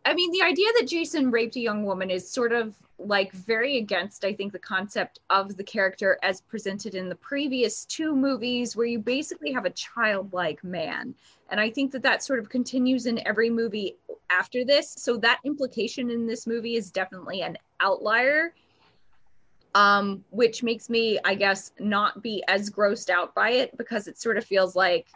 I 0.04 0.14
mean, 0.14 0.32
the 0.32 0.42
idea 0.42 0.66
that 0.78 0.88
Jason 0.88 1.30
raped 1.30 1.54
a 1.56 1.60
young 1.60 1.84
woman 1.84 2.10
is 2.10 2.28
sort 2.28 2.52
of 2.52 2.74
like 2.98 3.32
very 3.32 3.78
against, 3.78 4.24
I 4.24 4.32
think, 4.32 4.52
the 4.52 4.58
concept 4.58 5.20
of 5.30 5.56
the 5.56 5.64
character 5.64 6.18
as 6.22 6.40
presented 6.40 6.94
in 6.94 7.08
the 7.08 7.14
previous 7.14 7.84
two 7.84 8.14
movies, 8.14 8.74
where 8.76 8.86
you 8.86 8.98
basically 8.98 9.52
have 9.52 9.64
a 9.64 9.70
childlike 9.70 10.62
man. 10.64 11.14
And 11.50 11.60
I 11.60 11.70
think 11.70 11.92
that 11.92 12.02
that 12.02 12.22
sort 12.22 12.38
of 12.38 12.48
continues 12.48 13.06
in 13.06 13.24
every 13.26 13.50
movie 13.50 13.96
after 14.38 14.64
this. 14.64 14.94
So 14.98 15.16
that 15.18 15.40
implication 15.44 16.10
in 16.10 16.26
this 16.26 16.46
movie 16.46 16.76
is 16.76 16.90
definitely 16.90 17.42
an 17.42 17.56
outlier, 17.80 18.54
um, 19.74 20.24
which 20.30 20.62
makes 20.62 20.88
me, 20.88 21.18
I 21.24 21.34
guess, 21.34 21.72
not 21.78 22.22
be 22.22 22.42
as 22.48 22.70
grossed 22.70 23.10
out 23.10 23.34
by 23.34 23.50
it 23.50 23.76
because 23.76 24.08
it 24.08 24.18
sort 24.18 24.36
of 24.36 24.44
feels 24.44 24.76
like 24.76 25.06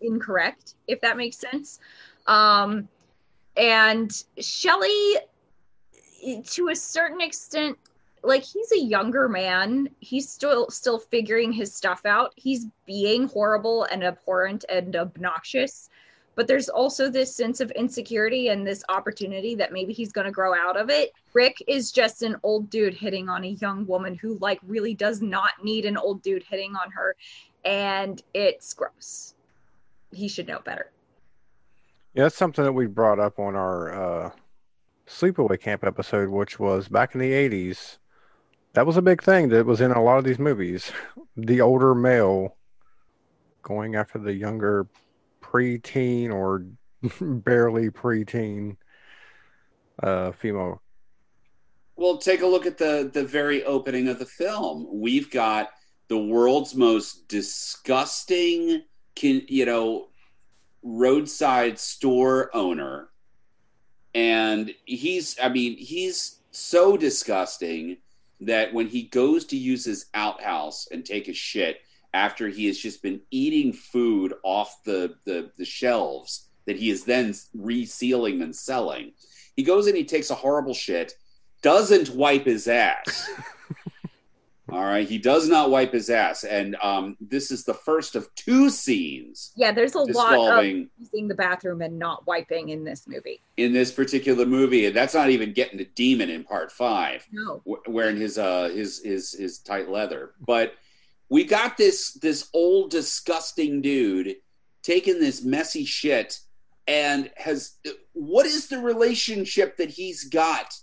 incorrect, 0.00 0.74
if 0.88 1.00
that 1.00 1.16
makes 1.16 1.36
sense. 1.36 1.80
Um, 2.26 2.88
and 3.56 4.10
Shelly, 4.38 5.16
to 6.44 6.68
a 6.68 6.76
certain 6.76 7.20
extent, 7.20 7.78
like 8.22 8.44
he's 8.44 8.70
a 8.72 8.78
younger 8.78 9.28
man 9.28 9.88
he's 10.00 10.28
still 10.28 10.70
still 10.70 10.98
figuring 10.98 11.52
his 11.52 11.74
stuff 11.74 12.06
out 12.06 12.32
he's 12.36 12.66
being 12.86 13.26
horrible 13.26 13.84
and 13.84 14.04
abhorrent 14.04 14.64
and 14.68 14.94
obnoxious 14.94 15.90
but 16.34 16.46
there's 16.46 16.68
also 16.68 17.10
this 17.10 17.34
sense 17.34 17.60
of 17.60 17.70
insecurity 17.72 18.48
and 18.48 18.66
this 18.66 18.82
opportunity 18.88 19.54
that 19.54 19.72
maybe 19.72 19.92
he's 19.92 20.12
going 20.12 20.24
to 20.24 20.30
grow 20.30 20.54
out 20.54 20.76
of 20.76 20.90
it 20.90 21.12
rick 21.32 21.62
is 21.66 21.92
just 21.92 22.22
an 22.22 22.36
old 22.42 22.70
dude 22.70 22.94
hitting 22.94 23.28
on 23.28 23.44
a 23.44 23.48
young 23.48 23.86
woman 23.86 24.14
who 24.14 24.38
like 24.38 24.60
really 24.66 24.94
does 24.94 25.20
not 25.22 25.52
need 25.62 25.84
an 25.84 25.96
old 25.96 26.22
dude 26.22 26.42
hitting 26.42 26.74
on 26.76 26.90
her 26.90 27.14
and 27.64 28.22
it's 28.34 28.72
gross 28.74 29.34
he 30.12 30.28
should 30.28 30.46
know 30.46 30.60
better 30.64 30.90
Yeah, 32.14 32.24
that's 32.24 32.36
something 32.36 32.64
that 32.64 32.72
we 32.72 32.86
brought 32.86 33.18
up 33.18 33.38
on 33.38 33.54
our 33.54 33.92
uh, 33.92 34.30
sleepaway 35.06 35.60
camp 35.60 35.84
episode, 35.84 36.28
which 36.28 36.58
was 36.58 36.88
back 36.88 37.14
in 37.14 37.20
the 37.20 37.32
80s. 37.32 37.98
That 38.74 38.86
was 38.86 38.96
a 38.96 39.02
big 39.02 39.22
thing 39.22 39.48
that 39.50 39.66
was 39.66 39.80
in 39.80 39.90
a 39.90 40.02
lot 40.02 40.18
of 40.18 40.24
these 40.24 40.38
movies. 40.38 40.92
The 41.34 41.62
older 41.62 41.94
male 41.94 42.58
going 43.62 43.94
after 43.94 44.18
the 44.18 44.34
younger 44.34 44.86
preteen 45.52 46.32
or 46.32 46.66
barely 47.20 47.90
preteen 47.90 48.76
uh, 50.02 50.32
female. 50.32 50.80
Well, 51.96 52.18
take 52.18 52.42
a 52.42 52.46
look 52.46 52.66
at 52.66 52.78
the 52.78 53.10
the 53.12 53.24
very 53.24 53.64
opening 53.64 54.08
of 54.08 54.18
the 54.18 54.26
film. 54.26 54.88
We've 54.90 55.30
got 55.30 55.70
the 56.08 56.18
world's 56.18 56.74
most 56.74 57.28
disgusting, 57.28 58.82
can, 59.14 59.42
you 59.48 59.64
know, 59.64 60.08
roadside 60.82 61.78
store 61.78 62.54
owner, 62.54 63.08
and 64.14 64.72
he's, 64.84 65.36
I 65.42 65.48
mean, 65.48 65.76
he's 65.76 66.40
so 66.50 66.96
disgusting 66.96 67.98
that 68.40 68.74
when 68.74 68.88
he 68.88 69.04
goes 69.04 69.46
to 69.46 69.56
use 69.56 69.84
his 69.84 70.06
outhouse 70.14 70.88
and 70.90 71.04
take 71.04 71.28
a 71.28 71.32
shit 71.32 71.80
after 72.14 72.48
he 72.48 72.66
has 72.66 72.78
just 72.78 73.02
been 73.02 73.20
eating 73.30 73.72
food 73.72 74.34
off 74.42 74.82
the 74.84 75.14
the, 75.24 75.50
the 75.56 75.64
shelves 75.64 76.48
that 76.66 76.76
he 76.76 76.90
is 76.90 77.04
then 77.04 77.34
resealing 77.56 78.42
and 78.42 78.54
selling, 78.54 79.12
he 79.56 79.62
goes 79.62 79.86
in, 79.86 79.96
he 79.96 80.04
takes 80.04 80.30
a 80.30 80.34
horrible 80.34 80.74
shit 80.74 81.14
doesn't 81.62 82.10
wipe 82.10 82.44
his 82.44 82.68
ass. 82.68 83.30
All 84.70 84.84
right, 84.84 85.06
he 85.06 85.18
does 85.18 85.48
not 85.48 85.70
wipe 85.70 85.92
his 85.92 86.08
ass, 86.08 86.44
and 86.44 86.76
um, 86.82 87.16
this 87.20 87.50
is 87.50 87.62
the 87.62 87.74
first 87.74 88.16
of 88.16 88.34
two 88.36 88.70
scenes 88.70 89.52
yeah 89.54 89.70
there's 89.70 89.94
a 89.94 89.98
lot 89.98 90.60
of 90.60 90.64
using 90.64 91.28
the 91.28 91.34
bathroom 91.34 91.82
and 91.82 91.98
not 91.98 92.26
wiping 92.26 92.70
in 92.70 92.82
this 92.82 93.06
movie 93.06 93.42
in 93.58 93.74
this 93.74 93.92
particular 93.92 94.46
movie, 94.46 94.86
and 94.86 94.96
that's 94.96 95.12
not 95.14 95.28
even 95.28 95.52
getting 95.52 95.76
the 95.76 95.84
Demon 95.94 96.30
in 96.30 96.42
part 96.42 96.72
five, 96.72 97.26
no 97.30 97.60
w- 97.66 97.82
wearing 97.86 98.16
his 98.16 98.38
uh 98.38 98.70
his 98.70 99.02
his 99.02 99.32
his 99.32 99.58
tight 99.58 99.90
leather. 99.90 100.32
But 100.40 100.74
we 101.32 101.44
got 101.44 101.78
this 101.78 102.12
this 102.20 102.50
old 102.52 102.90
disgusting 102.90 103.80
dude 103.80 104.36
taking 104.82 105.18
this 105.18 105.42
messy 105.42 105.86
shit, 105.86 106.38
and 106.86 107.30
has 107.38 107.78
what 108.12 108.44
is 108.44 108.68
the 108.68 108.78
relationship 108.78 109.78
that 109.78 109.88
he's 109.88 110.24
got 110.24 110.74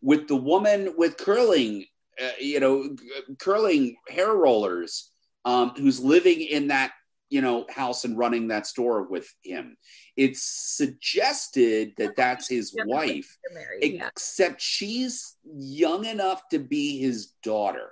with 0.00 0.28
the 0.28 0.36
woman 0.36 0.94
with 0.96 1.16
curling, 1.16 1.84
uh, 2.22 2.30
you 2.38 2.60
know, 2.60 2.94
curling 3.40 3.96
hair 4.08 4.32
rollers, 4.34 5.10
um, 5.44 5.70
who's 5.70 5.98
living 5.98 6.42
in 6.42 6.68
that 6.68 6.92
you 7.28 7.40
know 7.40 7.66
house 7.68 8.04
and 8.04 8.16
running 8.16 8.46
that 8.46 8.68
store 8.68 9.02
with 9.02 9.28
him. 9.42 9.76
It's 10.16 10.44
suggested 10.76 11.94
that 11.96 12.14
that's 12.14 12.48
his 12.48 12.72
wife, 12.86 13.36
married, 13.52 13.94
yeah. 13.94 14.06
except 14.06 14.62
she's 14.62 15.34
young 15.44 16.04
enough 16.04 16.42
to 16.50 16.60
be 16.60 17.00
his 17.00 17.32
daughter. 17.42 17.90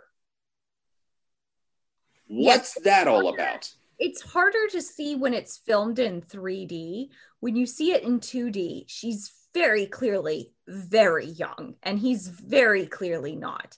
What's 2.27 2.75
that 2.83 3.09
all 3.09 3.29
about? 3.33 3.71
it's 3.99 4.21
harder 4.21 4.67
to 4.73 4.83
see 4.83 5.15
when 5.17 5.33
it's 5.33 5.57
filmed 5.57 5.99
in 5.99 6.21
3D. 6.21 7.09
When 7.41 7.57
you 7.57 7.65
see 7.65 7.93
it 7.93 8.03
in 8.03 8.21
2D, 8.21 8.85
she's 8.89 9.33
very 9.55 9.87
clearly 9.87 10.53
very 10.69 11.25
young 11.25 11.77
and 11.83 11.99
he's 11.99 12.29
very 12.29 12.87
clearly 12.87 13.37
not. 13.37 13.77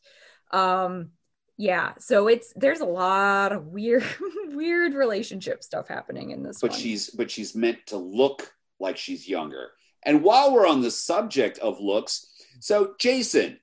Um 0.51 1.11
yeah, 1.57 1.93
so 1.99 2.27
it's 2.29 2.53
there's 2.57 2.81
a 2.81 2.85
lot 2.85 3.53
of 3.53 3.67
weird 3.69 4.05
weird 4.49 4.95
relationship 4.95 5.63
stuff 5.63 5.87
happening 5.87 6.31
in 6.33 6.43
this 6.43 6.61
But 6.61 6.71
one. 6.71 6.81
she's 6.81 7.11
but 7.11 7.31
she's 7.31 7.55
meant 7.55 7.79
to 7.89 7.97
look 7.97 8.53
like 8.81 8.97
she's 8.97 9.29
younger. 9.29 9.69
And 10.05 10.25
while 10.25 10.53
we're 10.53 10.67
on 10.67 10.81
the 10.81 10.91
subject 10.91 11.59
of 11.61 11.81
looks, 11.81 12.27
so 12.61 12.95
Jason, 12.99 13.61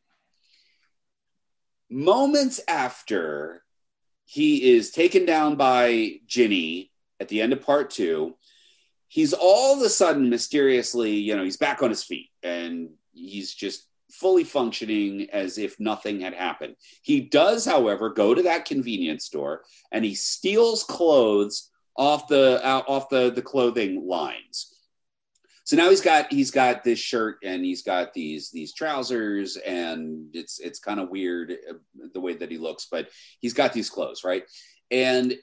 moments 1.89 2.61
after 2.67 3.61
he 4.25 4.75
is 4.75 4.91
taken 4.91 5.25
down 5.25 5.55
by 5.55 6.19
Ginny 6.27 6.91
at 7.19 7.29
the 7.29 7.41
end 7.41 7.53
of 7.53 7.61
part 7.61 7.89
two, 7.89 8.35
he's 9.07 9.33
all 9.33 9.77
of 9.77 9.81
a 9.81 9.89
sudden 9.89 10.29
mysteriously, 10.29 11.11
you 11.11 11.35
know, 11.35 11.43
he's 11.43 11.57
back 11.57 11.81
on 11.81 11.89
his 11.89 12.03
feet 12.03 12.29
and 12.43 12.89
he's 13.13 13.53
just 13.53 13.87
fully 14.11 14.43
functioning 14.43 15.27
as 15.31 15.57
if 15.57 15.79
nothing 15.79 16.21
had 16.21 16.33
happened. 16.33 16.75
He 17.01 17.21
does, 17.21 17.65
however, 17.65 18.09
go 18.09 18.33
to 18.33 18.43
that 18.43 18.65
convenience 18.65 19.25
store 19.25 19.63
and 19.91 20.03
he 20.03 20.15
steals 20.15 20.83
clothes 20.83 21.71
off 21.97 22.27
the 22.27 22.59
out 22.65 22.85
off 22.89 23.09
the 23.09 23.31
the 23.31 23.41
clothing 23.41 24.05
lines. 24.07 24.74
So 25.65 25.75
now 25.75 25.89
he's 25.89 26.01
got 26.01 26.31
he's 26.31 26.51
got 26.51 26.83
this 26.83 26.99
shirt 26.99 27.39
and 27.43 27.65
he's 27.65 27.81
got 27.81 28.13
these 28.13 28.51
these 28.51 28.73
trousers 28.73 29.57
and 29.57 30.27
it's 30.33 30.59
it's 30.59 30.79
kind 30.79 30.99
of 30.99 31.09
weird 31.09 31.51
uh, 31.69 31.73
the 32.13 32.21
way 32.21 32.33
that 32.35 32.51
he 32.51 32.57
looks, 32.57 32.87
but 32.89 33.09
he's 33.41 33.53
got 33.53 33.73
these 33.73 33.89
clothes 33.89 34.23
right, 34.23 34.43
and 34.91 35.33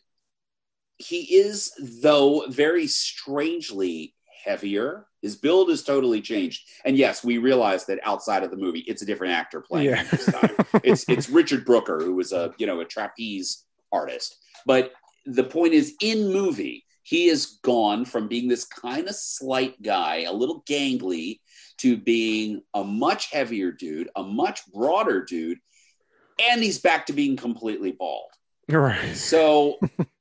he 0.99 1.37
is 1.37 1.73
though 2.03 2.47
very 2.49 2.87
strangely 2.87 4.15
heavier. 4.45 5.07
His 5.23 5.37
build 5.37 5.71
is 5.71 5.83
totally 5.85 6.21
changed, 6.21 6.69
and 6.85 6.97
yes, 6.97 7.25
we 7.25 7.39
realize 7.39 7.87
that 7.87 8.01
outside 8.05 8.43
of 8.45 8.51
the 8.51 8.57
movie, 8.57 8.81
it's 8.89 9.03
a 9.03 9.07
different 9.07 9.35
actor 9.35 9.61
playing 9.61 9.91
Yeah. 9.91 10.05
this 10.05 10.27
time. 10.27 10.51
it's 10.85 11.05
it's 11.09 11.29
Richard 11.31 11.65
Brooker 11.65 11.99
who 12.01 12.15
was 12.15 12.33
a 12.33 12.53
you 12.59 12.67
know 12.67 12.81
a 12.81 12.85
trapeze 12.85 13.65
artist, 13.93 14.37
but 14.67 14.93
the 15.27 15.45
point 15.45 15.73
is 15.75 15.95
in 16.01 16.33
movie 16.33 16.85
he 17.03 17.29
is 17.29 17.59
gone 17.63 18.05
from 18.05 18.29
being 18.29 18.49
this 18.49 18.65
kind 18.65 19.09
of 19.09 19.15
slight 19.15 19.81
guy 19.83 20.23
a 20.23 20.33
little 20.33 20.63
gangly 20.63 21.41
to 21.79 21.97
being 21.97 22.63
a 22.75 22.85
much 22.85 23.31
heavier 23.31 23.73
dude 23.73 24.09
a 24.17 24.23
much 24.23 24.61
broader 24.73 25.25
dude 25.25 25.59
and 26.39 26.63
he's 26.63 26.79
back 26.79 27.07
to 27.07 27.13
being 27.13 27.37
completely 27.37 27.93
bald. 27.93 28.31
Right. 28.69 29.15
so 29.17 29.79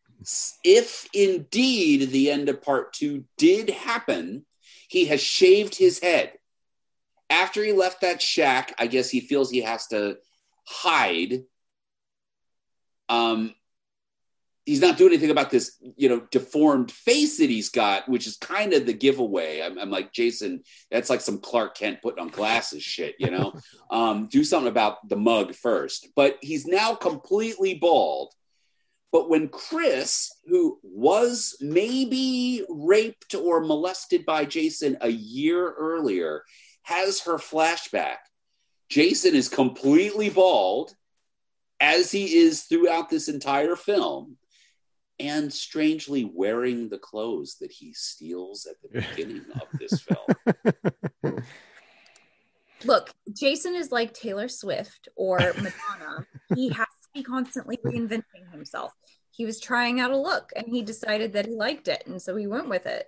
if 0.64 1.08
indeed 1.14 2.10
the 2.10 2.32
end 2.32 2.50
of 2.50 2.62
part 2.62 2.94
two 2.94 3.26
did 3.38 3.70
happen 3.70 4.46
he 4.88 5.06
has 5.06 5.22
shaved 5.22 5.76
his 5.76 6.00
head. 6.00 6.34
After 7.30 7.64
he 7.64 7.72
left 7.72 8.02
that 8.02 8.22
shack 8.22 8.74
i 8.78 8.88
guess 8.88 9.10
he 9.10 9.20
feels 9.22 9.50
he 9.50 9.62
has 9.62 9.88
to 9.88 10.18
hide. 10.66 11.44
Um 13.08 13.54
he's 14.66 14.82
not 14.82 14.98
doing 14.98 15.12
anything 15.12 15.32
about 15.32 15.50
this, 15.50 15.78
you 15.96 16.08
know, 16.08 16.22
deformed 16.32 16.92
face 16.92 17.38
that 17.38 17.50
he's 17.50 17.70
got, 17.70 18.08
which 18.08 18.28
is 18.28 18.38
kind 18.38 18.74
of 18.74 18.86
the 18.86 18.94
giveaway. 18.94 19.62
I'm, 19.62 19.78
I'm 19.80 19.90
like, 19.90 20.14
Jason, 20.14 20.64
that's 20.92 21.10
like 21.10 21.22
some 21.22 21.40
Clark 21.40 21.76
Kent 21.76 22.02
putting 22.02 22.22
on 22.22 22.30
glasses 22.30 22.84
shit, 22.84 23.16
you 23.18 23.32
know? 23.32 23.54
um, 23.90 24.28
do 24.28 24.44
something 24.44 24.70
about 24.70 25.08
the 25.08 25.16
mug 25.16 25.56
first. 25.56 26.10
But 26.16 26.38
he's 26.42 26.68
now 26.68 26.94
completely 26.94 27.76
bald. 27.76 28.34
But 29.12 29.30
when 29.30 29.50
Chris, 29.50 30.32
who 30.46 30.80
was 30.84 31.58
maybe 31.60 32.64
raped 32.70 33.36
or 33.36 33.60
molested 33.62 34.26
by 34.26 34.46
Jason 34.46 34.98
a 35.02 35.10
year 35.10 35.70
earlier, 35.74 36.44
has 36.84 37.22
her 37.22 37.36
flashback, 37.36 38.18
Jason 38.90 39.36
is 39.36 39.50
completely 39.50 40.30
bald, 40.30 40.94
as 41.82 42.12
he 42.12 42.36
is 42.38 42.64
throughout 42.64 43.10
this 43.10 43.28
entire 43.28 43.76
film 43.76 44.38
and 45.22 45.52
strangely 45.52 46.30
wearing 46.34 46.90
the 46.90 46.98
clothes 46.98 47.58
that 47.62 47.72
he 47.72 47.94
steals 47.94 48.66
at 48.66 48.76
the 48.82 49.02
beginning 49.16 49.46
of 49.54 49.68
this 49.80 50.02
film. 50.02 51.44
Look, 52.86 53.12
Jason 53.34 53.76
is 53.76 53.92
like 53.92 54.14
Taylor 54.14 54.48
Swift 54.48 55.08
or 55.16 55.38
Madonna. 55.56 56.26
he 56.56 56.70
has 56.70 56.88
to 56.88 57.10
be 57.14 57.24
constantly 57.24 57.78
reinventing 57.86 58.52
himself. 58.52 58.92
He 59.30 59.46
was 59.46 59.60
trying 59.60 60.00
out 60.00 60.12
a 60.12 60.18
look 60.18 60.52
and 60.56 60.66
he 60.68 60.82
decided 60.82 61.34
that 61.34 61.46
he 61.46 61.56
liked 61.56 61.88
it. 61.88 62.04
And 62.06 62.22
so 62.22 62.36
he 62.36 62.48
went 62.48 62.70
with 62.70 62.86
it. 62.86 63.08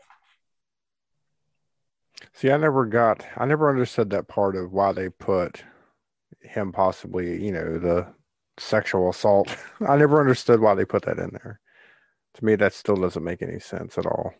See, 2.34 2.52
I 2.52 2.58
never 2.58 2.86
got, 2.86 3.26
I 3.36 3.46
never 3.46 3.70
understood 3.70 4.12
that 4.12 4.28
part 4.28 4.56
of 4.56 4.72
why 4.72 4.94
they 4.94 5.10
put 5.10 5.64
him 6.42 6.72
possibly, 6.72 7.44
you 7.44 7.52
know, 7.52 7.78
the 7.78 8.08
sexual 8.58 9.10
assault. 9.10 9.56
I 9.88 9.98
never 9.98 10.20
understood 10.20 10.62
why 10.62 10.76
they 10.76 10.86
put 10.86 11.04
that 11.04 11.20
in 11.20 11.32
there. 11.32 11.60
To 12.36 12.46
me, 12.46 12.56
that 12.56 12.74
still 12.74 12.96
doesn't 12.96 13.24
make 13.24 13.42
any 13.42 13.60
sense 13.60 13.98
at 13.98 14.06
all. 14.06 14.34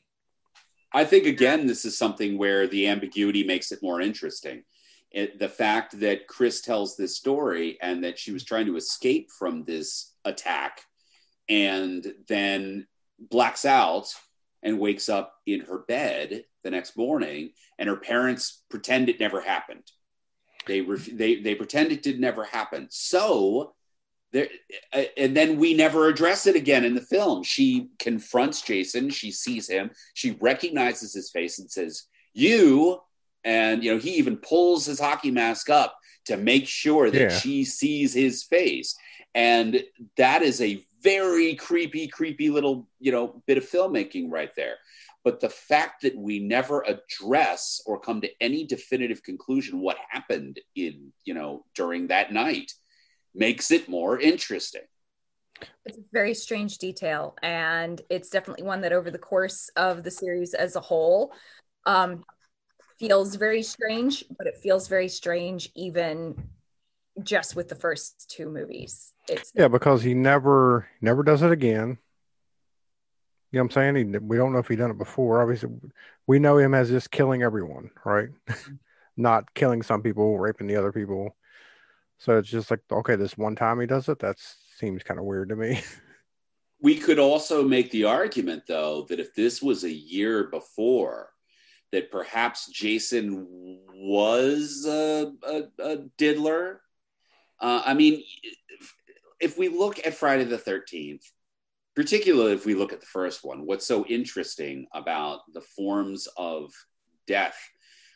I 0.92 1.06
think, 1.06 1.26
again, 1.26 1.66
this 1.68 1.86
is 1.86 1.98
something 1.98 2.38
where 2.38 2.68
the 2.68 2.88
ambiguity 2.88 3.44
makes 3.44 3.72
it 3.72 3.84
more 3.84 4.02
interesting. 4.02 4.64
It, 5.12 5.40
the 5.40 5.50
fact 5.50 6.00
that 6.00 6.28
Chris 6.28 6.62
tells 6.62 6.96
this 6.96 7.16
story 7.16 7.78
and 7.82 8.04
that 8.04 8.18
she 8.18 8.32
was 8.32 8.44
trying 8.44 8.66
to 8.66 8.78
escape 8.78 9.30
from 9.32 9.64
this 9.64 10.14
attack 10.26 10.82
and 11.50 12.14
then 12.28 12.88
blacks 13.20 13.66
out 13.66 14.14
and 14.64 14.80
wakes 14.80 15.10
up 15.10 15.36
in 15.46 15.62
her 15.62 15.80
bed 15.80 16.46
the 16.64 16.72
next 16.72 16.98
morning 16.98 17.52
and 17.78 17.90
her 17.90 17.98
parents 17.98 18.64
pretend 18.70 19.10
it 19.10 19.20
never 19.20 19.42
happened 19.42 19.84
they 20.66 20.82
ref- 20.82 21.12
they 21.12 21.36
they 21.42 21.56
pretend 21.56 21.92
it 21.92 22.04
did 22.04 22.20
never 22.20 22.44
happen 22.44 22.88
so 22.90 23.74
there 24.34 24.48
and 25.18 25.38
then 25.38 25.58
we 25.58 25.74
never 25.74 26.08
address 26.08 26.48
it 26.48 26.56
again 26.56 26.84
in 26.84 26.96
the 26.96 27.02
film. 27.02 27.44
She 27.44 27.90
confronts 28.00 28.62
jason. 28.62 29.10
She 29.10 29.32
sees 29.32 29.70
him. 29.70 29.92
She 30.16 30.32
recognizes 30.42 31.14
his 31.14 31.30
face 31.30 31.60
and 31.60 31.72
says 31.72 32.04
you 32.34 33.00
and 33.46 33.84
you 33.84 33.94
know 33.94 34.00
he 34.00 34.16
even 34.16 34.38
pulls 34.38 34.86
his 34.86 35.00
hockey 35.00 35.32
mask 35.32 35.70
up 35.70 35.96
to 36.26 36.36
make 36.38 36.68
sure 36.68 37.10
that 37.12 37.22
Yeah. 37.22 37.30
she 37.38 37.64
sees 37.64 38.14
his 38.14 38.44
face. 38.44 38.96
And 39.36 39.84
that 40.18 40.42
is 40.42 40.62
a 40.62 40.84
very 41.02 41.54
creepy 41.56 42.08
creepy 42.08 42.50
little 42.50 42.88
you 43.00 43.12
know 43.12 43.44
bit 43.46 43.58
of 43.58 43.70
filmmaking 43.70 44.32
right 44.32 44.54
there. 44.56 44.76
But 45.24 45.40
the 45.40 45.50
fact 45.50 46.02
that 46.02 46.18
we 46.18 46.40
never 46.40 46.82
address 46.82 47.82
or 47.86 47.98
come 48.00 48.20
to 48.22 48.30
any 48.42 48.66
definitive 48.66 49.24
conclusion 49.24 49.80
what 49.80 49.98
happened 50.10 50.60
in 50.76 51.14
you 51.24 51.34
know 51.34 51.66
during 51.76 52.08
that 52.08 52.34
night 52.34 52.74
makes 53.34 53.72
it 53.72 53.90
more 53.90 54.20
interesting 54.20 54.82
It's 55.86 55.98
a 55.98 56.02
very 56.12 56.34
strange 56.34 56.78
detail. 56.78 57.36
And 57.42 58.02
it's 58.10 58.30
definitely 58.30 58.64
one 58.64 58.82
that 58.82 58.94
over 58.94 59.12
the 59.12 59.18
course 59.18 59.70
of 59.76 60.04
the 60.04 60.12
series 60.12 60.54
as 60.54 60.76
a 60.76 60.80
whole 60.80 61.34
um, 61.86 62.24
feels 63.00 63.36
very 63.36 63.64
strange, 63.64 64.24
but 64.38 64.48
it 64.48 64.58
feels 64.62 64.88
very 64.88 65.10
strange 65.10 65.70
even 65.76 66.36
just 67.22 67.56
with 67.56 67.70
the 67.70 67.76
first 67.76 68.30
two 68.30 68.50
movies. 68.50 69.14
It's 69.28 69.52
Yeah, 69.56 69.68
because 69.68 70.04
he 70.04 70.14
never, 70.14 70.88
never 71.02 71.24
does 71.24 71.42
it 71.42 71.52
again. 71.52 71.98
You 73.52 73.60
know 73.60 73.66
what 73.66 73.78
I'm 73.78 73.96
saying? 73.96 74.14
He, 74.14 74.18
we 74.18 74.38
don't 74.38 74.52
know 74.52 74.60
if 74.60 74.68
he 74.68 74.76
done 74.76 74.90
it 74.92 74.98
before. 74.98 75.42
Obviously, 75.42 75.70
we 76.26 76.40
know 76.40 76.58
him 76.58 76.74
as 76.74 76.90
just 76.90 77.12
killing 77.12 77.44
everyone, 77.44 77.92
right? 78.04 78.30
Not 79.18 79.54
killing 79.54 79.84
some 79.84 80.02
people, 80.02 80.40
raping 80.40 80.66
the 80.66 80.76
other 80.76 80.92
people. 80.92 81.36
So 82.24 82.38
it's 82.38 82.50
just 82.50 82.72
like, 82.72 82.80
okay, 82.90 83.18
this 83.18 83.38
one 83.38 83.54
time 83.54 83.82
he 83.82 83.86
does 83.86 84.08
it. 84.08 84.20
That 84.20 84.38
seems 84.78 85.04
kind 85.04 85.20
of 85.20 85.26
weird 85.26 85.50
to 85.50 85.58
me. 85.58 85.82
we 86.84 86.96
could 86.96 87.18
also 87.18 87.64
make 87.64 87.90
the 87.90 88.04
argument 88.04 88.64
though 88.68 89.08
that 89.10 89.20
if 89.20 89.34
this 89.34 89.62
was 89.62 89.84
a 89.84 89.92
year 89.92 90.50
before 90.50 91.30
that 91.92 92.12
perhaps 92.12 92.70
jason 92.70 93.48
was 93.96 94.86
a, 94.86 95.32
a, 95.48 95.64
a 95.80 95.98
diddler 96.18 96.82
uh, 97.62 97.82
i 97.86 97.94
mean 97.94 98.22
if, 98.44 98.94
if 99.40 99.58
we 99.58 99.70
look 99.70 100.06
at 100.06 100.14
friday 100.14 100.44
the 100.44 100.58
13th 100.58 101.24
particularly 101.96 102.52
if 102.52 102.66
we 102.66 102.76
look 102.76 102.92
at 102.92 103.00
the 103.00 103.06
first 103.06 103.44
one 103.44 103.66
what's 103.66 103.88
so 103.88 104.06
interesting 104.08 104.86
about 104.94 105.40
the 105.54 105.62
forms 105.62 106.28
of 106.38 106.72
death 107.28 107.58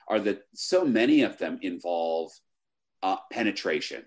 are 0.09 0.19
that 0.19 0.41
so 0.53 0.83
many 0.83 1.21
of 1.21 1.37
them 1.37 1.57
involve 1.61 2.31
uh, 3.03 3.17
penetration 3.31 4.05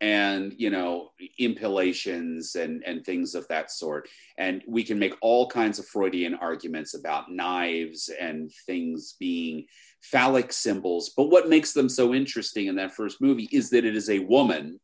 and 0.00 0.52
you 0.58 0.68
know 0.68 1.10
impilations 1.38 2.56
and 2.56 2.82
and 2.84 3.04
things 3.04 3.34
of 3.34 3.46
that 3.48 3.70
sort. 3.70 4.08
And 4.36 4.62
we 4.66 4.82
can 4.82 4.98
make 4.98 5.14
all 5.20 5.48
kinds 5.48 5.78
of 5.78 5.86
freudian 5.86 6.34
arguments 6.34 6.94
about 6.94 7.30
knives 7.30 8.10
and 8.20 8.50
things 8.66 9.14
being 9.18 9.66
phallic 10.00 10.52
symbols. 10.52 11.12
But 11.16 11.30
what 11.30 11.48
makes 11.48 11.72
them 11.72 11.88
so 11.88 12.12
interesting 12.12 12.66
in 12.66 12.76
that 12.76 12.94
first 12.94 13.20
movie 13.20 13.48
is 13.52 13.70
that 13.70 13.84
it 13.84 13.94
is 13.94 14.10
a 14.10 14.18
woman 14.18 14.80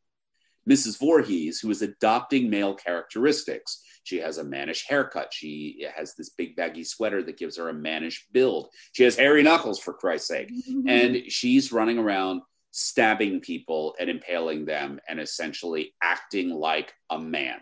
mrs 0.68 0.98
Voorhees, 0.98 1.60
who 1.60 1.70
is 1.70 1.82
adopting 1.82 2.50
male 2.50 2.74
characteristics. 2.74 3.82
She 4.04 4.18
has 4.18 4.38
a 4.38 4.44
mannish 4.44 4.86
haircut. 4.86 5.32
She 5.32 5.86
has 5.94 6.14
this 6.14 6.30
big 6.30 6.56
baggy 6.56 6.84
sweater 6.84 7.22
that 7.22 7.38
gives 7.38 7.56
her 7.56 7.68
a 7.68 7.74
mannish 7.74 8.26
build. 8.32 8.68
She 8.92 9.04
has 9.04 9.16
hairy 9.16 9.42
knuckles 9.42 9.78
for 9.78 9.94
christ's 9.94 10.28
sake. 10.28 10.52
And 10.86 11.30
she's 11.30 11.72
running 11.72 11.98
around 11.98 12.42
stabbing 12.70 13.40
people 13.40 13.94
and 13.98 14.10
impaling 14.10 14.64
them 14.64 15.00
and 15.08 15.20
essentially 15.20 15.94
acting 16.02 16.50
like 16.50 16.92
a 17.10 17.18
man. 17.18 17.58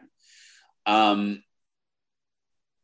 Um, 0.84 1.42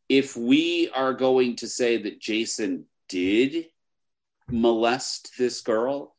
if 0.09 0.37
we 0.37 0.91
are 0.95 1.15
going 1.15 1.57
to 1.57 1.69
say 1.69 2.03
that 2.03 2.21
Jason 2.21 2.87
did 3.09 3.67
molest 4.51 5.33
this 5.39 5.61
girl, 5.63 6.15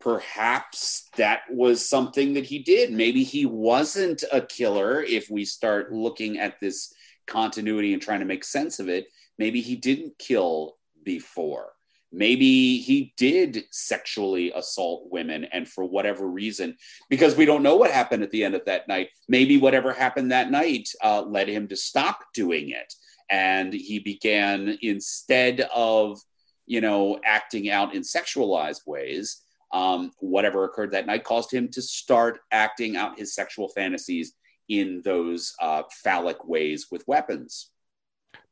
perhaps 0.00 1.08
that 1.16 1.42
was 1.50 1.88
something 1.88 2.34
that 2.34 2.46
he 2.46 2.60
did. 2.60 2.92
Maybe 2.92 3.24
he 3.24 3.46
wasn't 3.46 4.24
a 4.32 4.40
killer 4.40 5.02
if 5.02 5.28
we 5.30 5.44
start 5.44 5.92
looking 5.92 6.38
at 6.38 6.60
this 6.60 6.92
continuity 7.26 7.92
and 7.92 8.02
trying 8.02 8.20
to 8.20 8.26
make 8.26 8.44
sense 8.44 8.78
of 8.78 8.88
it. 8.88 9.06
Maybe 9.38 9.60
he 9.60 9.76
didn't 9.76 10.18
kill 10.18 10.76
before. 11.04 11.72
Maybe 12.10 12.78
he 12.78 13.12
did 13.16 13.64
sexually 13.70 14.50
assault 14.54 15.08
women, 15.10 15.44
and 15.44 15.68
for 15.68 15.84
whatever 15.84 16.26
reason, 16.26 16.76
because 17.10 17.36
we 17.36 17.44
don't 17.44 17.62
know 17.62 17.76
what 17.76 17.90
happened 17.90 18.22
at 18.22 18.30
the 18.30 18.44
end 18.44 18.54
of 18.54 18.64
that 18.64 18.88
night, 18.88 19.10
maybe 19.28 19.58
whatever 19.58 19.92
happened 19.92 20.32
that 20.32 20.50
night 20.50 20.88
uh, 21.04 21.22
led 21.22 21.48
him 21.48 21.68
to 21.68 21.76
stop 21.76 22.20
doing 22.32 22.70
it. 22.70 22.94
And 23.30 23.74
he 23.74 23.98
began, 23.98 24.78
instead 24.80 25.60
of, 25.74 26.18
you 26.64 26.80
know, 26.80 27.18
acting 27.24 27.68
out 27.68 27.94
in 27.94 28.02
sexualized 28.02 28.86
ways, 28.86 29.42
um, 29.72 30.12
whatever 30.18 30.64
occurred 30.64 30.92
that 30.92 31.06
night 31.06 31.24
caused 31.24 31.52
him 31.52 31.68
to 31.68 31.82
start 31.82 32.40
acting 32.52 32.96
out 32.96 33.18
his 33.18 33.34
sexual 33.34 33.68
fantasies 33.68 34.32
in 34.70 35.02
those 35.04 35.52
uh, 35.60 35.82
phallic 36.02 36.46
ways 36.48 36.86
with 36.90 37.06
weapons. 37.06 37.70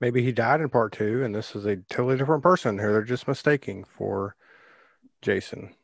Maybe 0.00 0.22
he 0.22 0.32
died 0.32 0.60
in 0.60 0.68
part 0.68 0.92
two, 0.92 1.24
and 1.24 1.34
this 1.34 1.56
is 1.56 1.64
a 1.64 1.76
totally 1.76 2.18
different 2.18 2.42
person 2.42 2.78
who 2.78 2.92
they're 2.92 3.02
just 3.02 3.28
mistaking 3.28 3.84
for 3.84 4.36
Jason. 5.22 5.74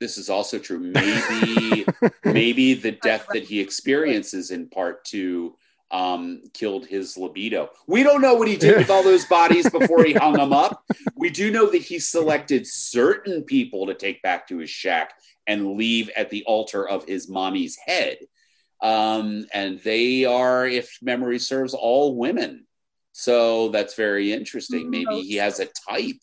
This 0.00 0.18
is 0.18 0.28
also 0.28 0.58
true. 0.58 0.78
Maybe, 0.78 1.86
maybe 2.24 2.74
the 2.74 2.92
death 2.92 3.26
that 3.32 3.42
he 3.44 3.60
experiences 3.60 4.50
in 4.50 4.68
part 4.68 5.04
two 5.04 5.56
um, 5.90 6.42
killed 6.52 6.86
his 6.86 7.16
libido. 7.16 7.70
We 7.86 8.02
don't 8.02 8.20
know 8.20 8.34
what 8.34 8.48
he 8.48 8.56
did 8.56 8.76
with 8.76 8.90
all 8.90 9.02
those 9.02 9.24
bodies 9.28 9.68
before 9.70 10.04
he 10.04 10.12
hung 10.12 10.34
them 10.34 10.52
up. 10.52 10.84
We 11.16 11.30
do 11.30 11.50
know 11.50 11.70
that 11.70 11.82
he 11.82 11.98
selected 11.98 12.66
certain 12.66 13.42
people 13.42 13.86
to 13.86 13.94
take 13.94 14.22
back 14.22 14.46
to 14.48 14.58
his 14.58 14.70
shack 14.70 15.14
and 15.46 15.76
leave 15.76 16.10
at 16.14 16.30
the 16.30 16.44
altar 16.44 16.86
of 16.86 17.04
his 17.06 17.28
mommy's 17.28 17.76
head. 17.76 18.18
Um, 18.82 19.46
and 19.52 19.80
they 19.80 20.24
are, 20.24 20.66
if 20.66 20.98
memory 21.02 21.38
serves, 21.38 21.74
all 21.74 22.16
women. 22.16 22.66
So 23.18 23.70
that's 23.70 23.94
very 23.94 24.32
interesting. 24.32 24.82
Mm-hmm. 24.82 24.90
Maybe 24.90 25.22
he 25.22 25.34
has 25.38 25.58
a 25.58 25.66
type 25.90 26.20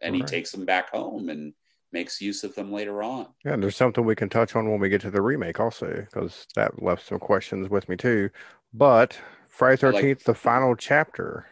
and 0.00 0.14
he 0.14 0.22
takes 0.22 0.52
them 0.52 0.64
back 0.64 0.90
home 0.90 1.28
and 1.28 1.54
makes 1.90 2.20
use 2.20 2.44
of 2.44 2.54
them 2.54 2.70
later 2.70 3.02
on. 3.02 3.26
Yeah, 3.44 3.54
and 3.54 3.62
there's 3.62 3.74
something 3.74 4.04
we 4.04 4.14
can 4.14 4.28
touch 4.28 4.54
on 4.54 4.70
when 4.70 4.78
we 4.78 4.88
get 4.88 5.00
to 5.00 5.10
the 5.10 5.20
remake 5.20 5.58
also, 5.58 5.88
because 5.88 6.46
that 6.54 6.80
left 6.80 7.08
some 7.08 7.18
questions 7.18 7.68
with 7.68 7.88
me 7.88 7.96
too. 7.96 8.30
But 8.72 9.18
Friday 9.48 9.76
Thirteenth, 9.76 10.20
like- 10.20 10.24
the 10.24 10.34
final 10.34 10.76
chapter. 10.76 11.46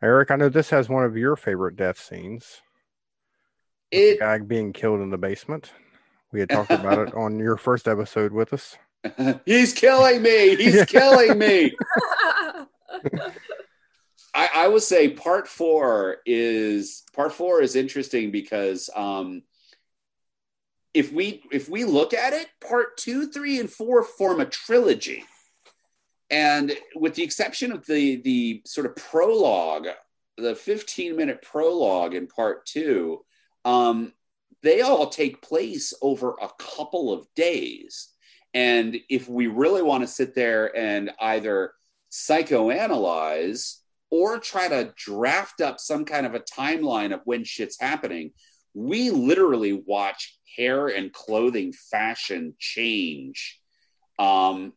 Erik, 0.00 0.30
I 0.30 0.36
know 0.36 0.48
this 0.48 0.70
has 0.70 0.88
one 0.88 1.02
of 1.02 1.16
your 1.16 1.34
favorite 1.34 1.74
death 1.74 1.98
scenes. 1.98 2.60
It, 3.90 4.20
the 4.20 4.24
guy 4.24 4.38
being 4.38 4.72
killed 4.72 5.00
in 5.00 5.10
the 5.10 5.18
basement. 5.18 5.72
We 6.30 6.38
had 6.38 6.50
talked 6.50 6.70
about 6.70 7.08
it 7.08 7.14
on 7.16 7.40
your 7.40 7.56
first 7.56 7.88
episode 7.88 8.30
with 8.30 8.52
us. 8.52 8.76
He's 9.44 9.72
killing 9.72 10.22
me. 10.22 10.54
He's 10.54 10.84
killing 10.86 11.36
me. 11.38 11.72
I, 14.34 14.50
I 14.54 14.68
would 14.68 14.82
say 14.82 15.10
part 15.10 15.48
four 15.48 16.18
is 16.26 17.02
part 17.14 17.32
four 17.32 17.62
is 17.62 17.74
interesting 17.74 18.30
because 18.30 18.90
um, 18.94 19.42
if 20.92 21.12
we 21.12 21.42
if 21.50 21.68
we 21.68 21.84
look 21.84 22.12
at 22.12 22.32
it, 22.32 22.48
part 22.66 22.96
two, 22.98 23.30
three, 23.30 23.58
and 23.58 23.70
four 23.70 24.02
form 24.02 24.40
a 24.40 24.46
trilogy, 24.46 25.24
and 26.30 26.72
with 26.94 27.14
the 27.14 27.22
exception 27.22 27.72
of 27.72 27.86
the 27.86 28.16
the 28.16 28.62
sort 28.66 28.86
of 28.86 28.96
prologue, 28.96 29.88
the 30.36 30.54
fifteen 30.54 31.16
minute 31.16 31.40
prologue 31.42 32.14
in 32.14 32.26
part 32.26 32.66
two, 32.66 33.24
um, 33.64 34.12
they 34.62 34.82
all 34.82 35.08
take 35.08 35.42
place 35.42 35.94
over 36.02 36.34
a 36.40 36.50
couple 36.58 37.12
of 37.12 37.26
days. 37.34 38.08
And 38.52 38.96
if 39.10 39.28
we 39.28 39.46
really 39.48 39.82
want 39.82 40.02
to 40.02 40.06
sit 40.06 40.34
there 40.34 40.74
and 40.76 41.10
either 41.20 41.72
psychoanalyze 42.16 43.80
or 44.10 44.38
try 44.38 44.68
to 44.68 44.92
draft 44.96 45.60
up 45.60 45.78
some 45.78 46.04
kind 46.04 46.24
of 46.24 46.34
a 46.34 46.40
timeline 46.40 47.12
of 47.12 47.20
when 47.24 47.44
shit's 47.44 47.78
happening, 47.78 48.30
we 48.74 49.10
literally 49.10 49.72
watch 49.72 50.38
hair 50.56 50.88
and 50.88 51.12
clothing 51.12 51.72
fashion 51.72 52.54
change 52.58 53.60
um, 54.18 54.72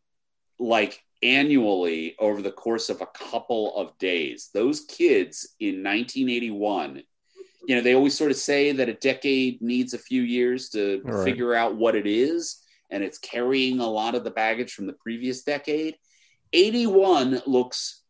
like 0.59 1.01
annually 1.23 2.15
over 2.19 2.41
the 2.41 2.51
course 2.51 2.89
of 2.89 3.01
a 3.01 3.05
couple 3.05 3.75
of 3.75 3.97
days. 3.97 4.49
Those 4.53 4.81
kids 4.81 5.55
in 5.59 5.83
1981, 5.83 7.03
you 7.67 7.75
know, 7.75 7.81
they 7.81 7.95
always 7.95 8.17
sort 8.17 8.31
of 8.31 8.37
say 8.37 8.71
that 8.73 8.89
a 8.89 8.93
decade 8.93 9.61
needs 9.61 9.93
a 9.93 9.99
few 9.99 10.21
years 10.21 10.69
to 10.69 11.01
right. 11.03 11.23
figure 11.23 11.53
out 11.53 11.75
what 11.75 11.95
it 11.95 12.07
is, 12.07 12.63
and 12.89 13.03
it's 13.03 13.19
carrying 13.19 13.79
a 13.79 13.87
lot 13.87 14.15
of 14.15 14.23
the 14.23 14.31
baggage 14.31 14.73
from 14.73 14.87
the 14.87 14.93
previous 14.93 15.43
decade. 15.43 15.95
81 16.53 17.41
looks 17.45 18.03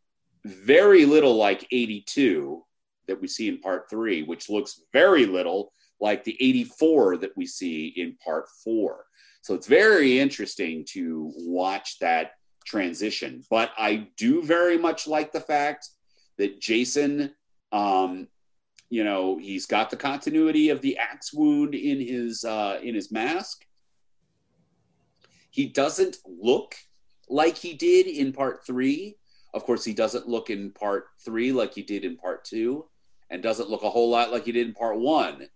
very 0.46 1.06
little 1.06 1.36
like 1.36 1.68
82 1.72 2.64
that 3.08 3.20
we 3.20 3.28
see 3.28 3.50
in 3.50 3.60
part 3.60 3.90
three, 3.90 4.24
which 4.24 4.50
looks 4.50 4.82
very 4.94 5.26
little 5.26 5.74
like 6.00 6.24
the 6.24 6.38
84 6.40 7.18
that 7.18 7.32
we 7.36 7.46
see 7.46 7.88
in 7.96 8.16
part 8.24 8.46
four. 8.64 9.06
So 9.42 9.54
it's 9.54 9.68
very 9.68 10.20
interesting 10.20 10.86
to 10.92 11.32
watch 11.36 12.00
that 12.00 12.32
transition. 12.66 13.44
But 13.50 13.72
I 13.78 14.08
do 14.18 14.42
very 14.42 14.78
much 14.78 15.08
like 15.08 15.32
the 15.32 15.42
fact 15.42 15.90
that 16.38 16.62
Jason, 16.62 17.34
um, 17.72 18.28
you 18.90 19.04
know, 19.04 19.38
he's 19.38 19.66
got 19.66 19.90
the 19.90 19.98
continuity 19.98 20.70
of 20.70 20.82
the 20.82 20.98
axe 20.98 21.34
wound 21.34 21.76
in 21.76 22.00
his 22.00 22.44
uh, 22.44 22.80
in 22.82 22.96
his 22.96 23.12
mask. 23.12 23.66
He 25.52 25.66
doesn't 25.68 26.18
look 26.26 26.76
like 27.30 27.58
he 27.58 27.74
did 27.74 28.08
in 28.08 28.34
part 28.34 28.66
three. 28.66 29.16
Of 29.54 29.64
course, 29.64 29.84
he 29.86 29.94
doesn't 29.94 30.28
look 30.28 30.50
in 30.50 30.72
part 30.72 31.08
three 31.24 31.52
like 31.52 31.74
he 31.74 31.82
did 31.82 32.06
in 32.06 32.18
part 32.18 32.46
two, 32.46 32.86
and 33.30 33.42
doesn't 33.42 33.70
look 33.70 33.84
a 33.84 33.90
whole 33.90 34.10
lot 34.10 34.32
like 34.32 34.46
he 34.46 34.52
did 34.52 34.68
in 34.68 34.74
part 34.74 35.00
one. 35.00 35.48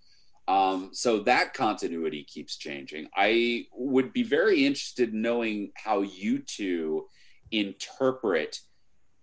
Um, 0.47 0.89
so 0.91 1.19
that 1.19 1.53
continuity 1.53 2.23
keeps 2.23 2.57
changing. 2.57 3.07
I 3.15 3.67
would 3.73 4.11
be 4.11 4.23
very 4.23 4.65
interested 4.65 5.13
in 5.13 5.21
knowing 5.21 5.71
how 5.75 6.01
you 6.01 6.39
two 6.39 7.07
interpret 7.51 8.59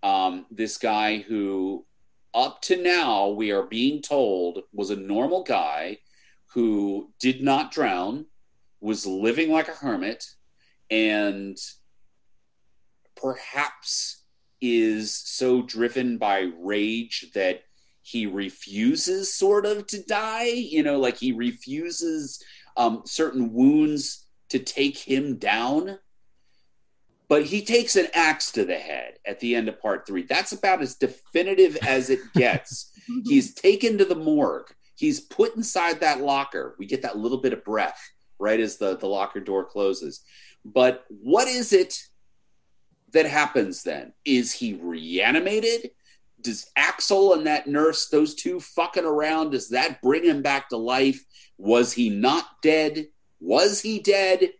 um, 0.03 0.45
this 0.49 0.77
guy 0.77 1.17
who, 1.19 1.85
up 2.33 2.61
to 2.63 2.81
now, 2.81 3.29
we 3.29 3.51
are 3.51 3.63
being 3.63 4.01
told 4.01 4.63
was 4.73 4.89
a 4.89 4.95
normal 4.95 5.43
guy 5.43 5.99
who 6.53 7.11
did 7.19 7.43
not 7.43 7.71
drown, 7.71 8.25
was 8.79 9.05
living 9.05 9.51
like 9.51 9.67
a 9.67 9.73
hermit, 9.73 10.25
and 10.89 11.57
perhaps 13.21 14.23
is 14.61 15.15
so 15.15 15.61
driven 15.61 16.17
by 16.17 16.49
rage 16.59 17.27
that 17.33 17.63
he 18.03 18.25
refuses 18.25 19.33
sort 19.33 19.65
of 19.65 19.87
to 19.87 20.03
die 20.03 20.45
you 20.45 20.83
know 20.83 20.99
like 20.99 21.17
he 21.17 21.31
refuses 21.31 22.43
um, 22.77 23.03
certain 23.05 23.53
wounds 23.53 24.25
to 24.49 24.59
take 24.59 24.97
him 24.97 25.37
down. 25.37 25.99
But 27.27 27.45
he 27.45 27.63
takes 27.63 27.95
an 27.95 28.07
axe 28.13 28.51
to 28.51 28.65
the 28.65 28.75
head 28.75 29.13
at 29.25 29.39
the 29.39 29.55
end 29.55 29.69
of 29.69 29.81
part 29.81 30.05
three. 30.05 30.23
That's 30.23 30.51
about 30.51 30.81
as 30.81 30.95
definitive 30.95 31.77
as 31.77 32.09
it 32.09 32.19
gets. 32.33 32.91
He's 33.25 33.53
taken 33.53 33.97
to 33.97 34.05
the 34.05 34.15
morgue. 34.15 34.69
He's 34.95 35.21
put 35.21 35.55
inside 35.55 36.01
that 36.01 36.19
locker. 36.19 36.75
We 36.77 36.85
get 36.85 37.01
that 37.03 37.17
little 37.17 37.37
bit 37.37 37.53
of 37.53 37.63
breath 37.63 37.99
right 38.37 38.59
as 38.59 38.77
the, 38.77 38.97
the 38.97 39.07
locker 39.07 39.39
door 39.39 39.63
closes. 39.63 40.21
But 40.65 41.05
what 41.07 41.47
is 41.47 41.71
it 41.71 41.97
that 43.13 43.25
happens 43.25 43.83
then? 43.83 44.13
Is 44.25 44.51
he 44.51 44.73
reanimated? 44.73 45.91
Does 46.41 46.71
Axel 46.75 47.33
and 47.33 47.45
that 47.45 47.67
nurse, 47.67 48.09
those 48.09 48.35
two 48.35 48.59
fucking 48.59 49.05
around, 49.05 49.51
does 49.51 49.69
that 49.69 50.01
bring 50.01 50.23
him 50.23 50.41
back 50.41 50.69
to 50.69 50.77
life? 50.77 51.23
Was 51.57 51.93
he 51.93 52.09
not 52.09 52.45
dead? 52.61 53.07
Was 53.39 53.81
he 53.81 53.99
dead? 53.99 54.51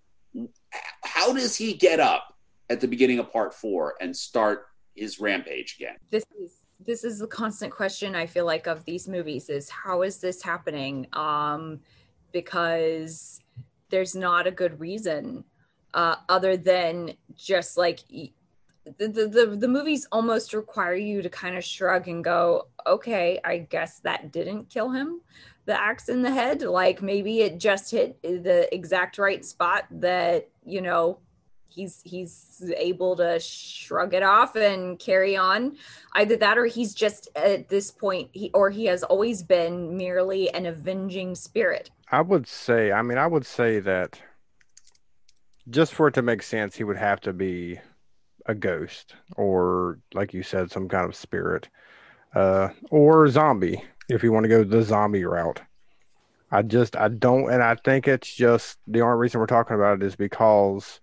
How 1.04 1.34
does 1.34 1.56
he 1.56 1.74
get 1.74 2.00
up 2.00 2.36
at 2.70 2.80
the 2.82 2.88
beginning 2.88 3.20
of 3.20 3.32
part 3.32 3.54
four 3.54 3.96
and 4.00 4.16
start 4.16 4.68
his 4.96 5.20
rampage 5.20 5.76
again? 5.80 5.96
This 6.10 6.24
is 6.40 6.54
this 6.84 7.04
is 7.04 7.20
the 7.20 7.28
constant 7.28 7.72
question 7.72 8.16
I 8.16 8.26
feel 8.26 8.46
like 8.46 8.66
of 8.66 8.84
these 8.86 9.08
movies 9.08 9.50
is 9.50 9.70
how 9.70 10.02
is 10.02 10.18
this 10.18 10.42
happening? 10.42 11.06
Um, 11.14 11.80
because 12.32 13.40
there's 13.90 14.16
not 14.16 14.48
a 14.48 14.52
good 14.52 14.80
reason 14.80 15.44
uh, 15.94 16.16
other 16.30 16.58
than 16.58 17.14
just 17.36 17.78
like 17.78 18.00
the, 18.86 19.08
the, 19.08 19.56
the, 19.58 19.68
movies 19.68 20.08
almost 20.12 20.54
require 20.54 20.96
you 20.96 21.22
to 21.22 21.30
kind 21.30 21.56
of 21.56 21.64
shrug 21.64 22.08
and 22.08 22.24
go, 22.24 22.68
okay, 22.88 23.40
I 23.44 23.60
guess 23.60 24.00
that 24.00 24.32
didn't 24.32 24.70
kill 24.70 24.90
him. 24.90 25.22
The 25.66 25.80
axe 25.80 26.10
in 26.10 26.24
the 26.24 26.32
head, 26.32 26.64
like 26.64 27.02
maybe 27.02 27.42
it 27.42 27.60
just 27.60 27.92
hit 27.92 28.22
the 28.24 28.68
exact 28.74 29.18
right 29.18 29.46
spot 29.46 29.86
that, 29.92 30.50
you 30.66 30.82
know, 30.82 31.20
he's 31.68 32.02
he's 32.04 32.70
able 32.76 33.16
to 33.16 33.40
shrug 33.40 34.14
it 34.14 34.24
off 34.24 34.58
and 34.58 35.00
carry 35.00 35.38
on 35.38 35.78
either 36.16 36.36
that 36.36 36.58
or 36.58 36.66
he's 36.66 36.94
just 36.94 37.30
at 37.34 37.70
this 37.70 37.90
point 37.90 38.30
he 38.34 38.52
or 38.54 38.70
he 38.70 38.84
has 38.84 39.04
always 39.04 39.42
been 39.42 39.96
merely 39.96 40.50
an 40.50 40.66
avenging 40.66 41.34
spirit 41.34 41.90
I 42.12 42.22
would 42.22 42.46
say, 42.46 42.92
I 42.92 43.02
mean, 43.04 43.18
I 43.18 43.26
would 43.26 43.46
say 43.46 43.80
that 43.80 44.22
just 45.70 45.94
for 45.94 46.10
it 46.10 46.14
to 46.16 46.22
make 46.22 46.44
sense, 46.44 46.76
he 46.76 46.84
would 46.84 46.98
have 46.98 47.22
to 47.22 47.32
be 47.32 47.80
a 48.46 48.56
ghost 48.56 49.16
or, 49.36 50.00
like 50.14 50.34
you 50.34 50.44
said, 50.44 50.72
some 50.72 50.88
kind 50.88 51.06
of 51.06 51.16
spirit 51.16 51.70
uh, 52.36 52.70
or 52.90 53.28
zombie 53.28 53.84
if 54.10 54.24
you 54.24 54.32
want 54.32 54.44
to 54.44 54.50
go 54.50 54.64
the 54.64 54.82
zombie 54.84 55.26
route. 55.26 55.62
I 56.52 56.62
just, 56.64 56.96
I 56.96 57.08
don't, 57.08 57.50
and 57.50 57.64
I 57.64 57.76
think 57.76 58.08
it's 58.08 58.34
just 58.34 58.78
the 58.88 59.02
only 59.02 59.18
reason 59.18 59.40
we're 59.40 59.46
talking 59.48 59.76
about 59.76 60.02
it 60.02 60.04
is 60.06 60.16
because 60.16 61.00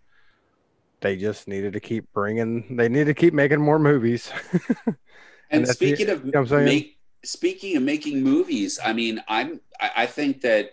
they 1.00 1.16
just 1.16 1.48
needed 1.48 1.72
to 1.72 1.80
keep 1.80 2.04
bringing, 2.12 2.76
they 2.76 2.88
need 2.88 3.04
to 3.04 3.14
keep 3.14 3.32
making 3.32 3.60
more 3.60 3.78
movies. 3.78 4.30
And, 5.50 5.66
that's 5.66 5.78
speaking 5.78 6.08
the- 6.08 6.12
of 6.12 6.24
you 6.26 6.32
know 6.32 6.40
I'm 6.40 6.46
saying? 6.46 6.64
make, 6.64 6.98
speaking 7.24 7.76
of 7.76 7.82
making 7.82 8.22
movies, 8.22 8.78
I 8.84 8.92
mean, 8.92 9.22
I'm 9.28 9.60
I, 9.80 9.90
I 9.96 10.06
think 10.06 10.42
that 10.42 10.72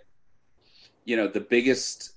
you 1.06 1.16
know 1.16 1.28
the 1.28 1.40
biggest 1.40 2.15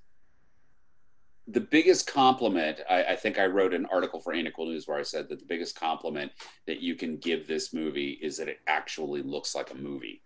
the 1.50 1.60
biggest 1.60 2.06
compliment 2.06 2.80
I, 2.88 3.04
I 3.04 3.16
think 3.16 3.38
I 3.38 3.46
wrote 3.46 3.72
an 3.74 3.86
article 3.86 4.20
for 4.20 4.34
Ain't 4.34 4.46
It 4.46 4.54
Cool 4.54 4.66
News 4.66 4.86
where 4.86 4.98
I 4.98 5.02
said 5.02 5.28
that 5.28 5.38
the 5.38 5.46
biggest 5.46 5.78
compliment 5.78 6.32
that 6.66 6.80
you 6.80 6.94
can 6.94 7.16
give 7.16 7.46
this 7.46 7.72
movie 7.72 8.18
is 8.22 8.36
that 8.36 8.48
it 8.48 8.58
actually 8.66 9.22
looks 9.22 9.54
like 9.54 9.70
a 9.70 9.76
movie. 9.76 10.22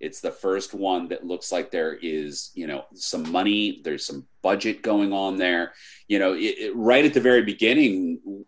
It's 0.00 0.20
the 0.20 0.32
first 0.32 0.74
one 0.74 1.08
that 1.08 1.26
looks 1.26 1.52
like 1.52 1.70
there 1.70 1.94
is, 1.94 2.50
you 2.54 2.66
know, 2.66 2.86
some 2.94 3.30
money, 3.30 3.80
there's 3.84 4.04
some 4.06 4.26
budget 4.42 4.82
going 4.82 5.12
on 5.12 5.36
there. 5.36 5.74
You 6.08 6.18
know, 6.18 6.32
it, 6.32 6.58
it- 6.58 6.76
right 6.76 7.04
at 7.04 7.14
the 7.14 7.20
very 7.20 7.42
beginning, 7.42 8.44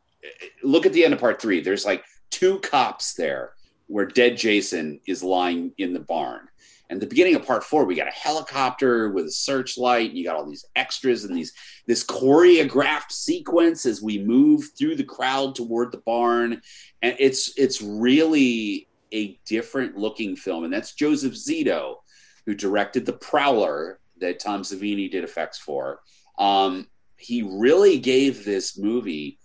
look 0.62 0.86
at 0.86 0.92
the 0.92 1.04
end 1.04 1.14
of 1.14 1.20
part 1.20 1.40
three. 1.40 1.60
There's 1.60 1.84
like 1.84 2.04
two 2.30 2.58
cops 2.60 3.14
there 3.14 3.52
where 3.86 4.06
dead 4.06 4.36
Jason 4.36 4.98
is 5.06 5.22
lying 5.22 5.72
in 5.78 5.92
the 5.92 6.00
barn. 6.00 6.48
And 6.90 7.00
the 7.00 7.06
beginning 7.06 7.34
of 7.34 7.46
part 7.46 7.64
four, 7.64 7.84
we 7.84 7.94
got 7.94 8.08
a 8.08 8.12
helicopter 8.12 9.10
with 9.10 9.26
a 9.26 9.30
searchlight, 9.30 10.10
and 10.10 10.18
you 10.18 10.24
got 10.24 10.36
all 10.36 10.46
these 10.46 10.66
extras 10.76 11.24
and 11.24 11.36
these 11.36 11.52
this 11.86 12.04
choreographed 12.04 13.10
sequence 13.10 13.86
as 13.86 14.02
we 14.02 14.18
move 14.18 14.68
through 14.78 14.96
the 14.96 15.04
crowd 15.04 15.54
toward 15.54 15.92
the 15.92 15.98
barn. 15.98 16.60
And 17.02 17.16
it's 17.18 17.56
it's 17.56 17.80
really 17.80 18.88
a 19.12 19.38
different 19.46 19.96
looking 19.96 20.36
film. 20.36 20.64
And 20.64 20.72
that's 20.72 20.94
Joseph 20.94 21.34
Zito, 21.34 21.96
who 22.44 22.54
directed 22.54 23.06
The 23.06 23.12
Prowler 23.14 24.00
that 24.20 24.40
Tom 24.40 24.62
Savini 24.62 25.10
did 25.10 25.24
effects 25.24 25.58
for. 25.58 26.00
Um, 26.38 26.88
he 27.16 27.42
really 27.42 27.98
gave 27.98 28.44
this 28.44 28.76
movie 28.76 29.38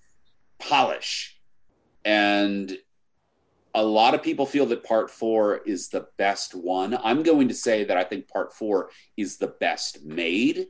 polish. 0.60 1.40
And 2.04 2.78
a 3.76 3.84
lot 3.84 4.16
of 4.16 4.24
people 4.24 4.46
feel 4.46 4.66
that 4.68 4.84
part 4.84 5.12
four 5.12 5.58
is 5.60 5.90
the 5.90 6.08
best 6.18 6.56
one. 6.56 6.98
I'm 7.04 7.24
going 7.24 7.48
to 7.48 7.54
say 7.54 7.84
that 7.84 7.98
I 7.98 8.04
think 8.04 8.28
part 8.28 8.54
four 8.54 8.90
is 9.16 9.38
the 9.38 9.56
best 9.60 10.04
made. 10.04 10.68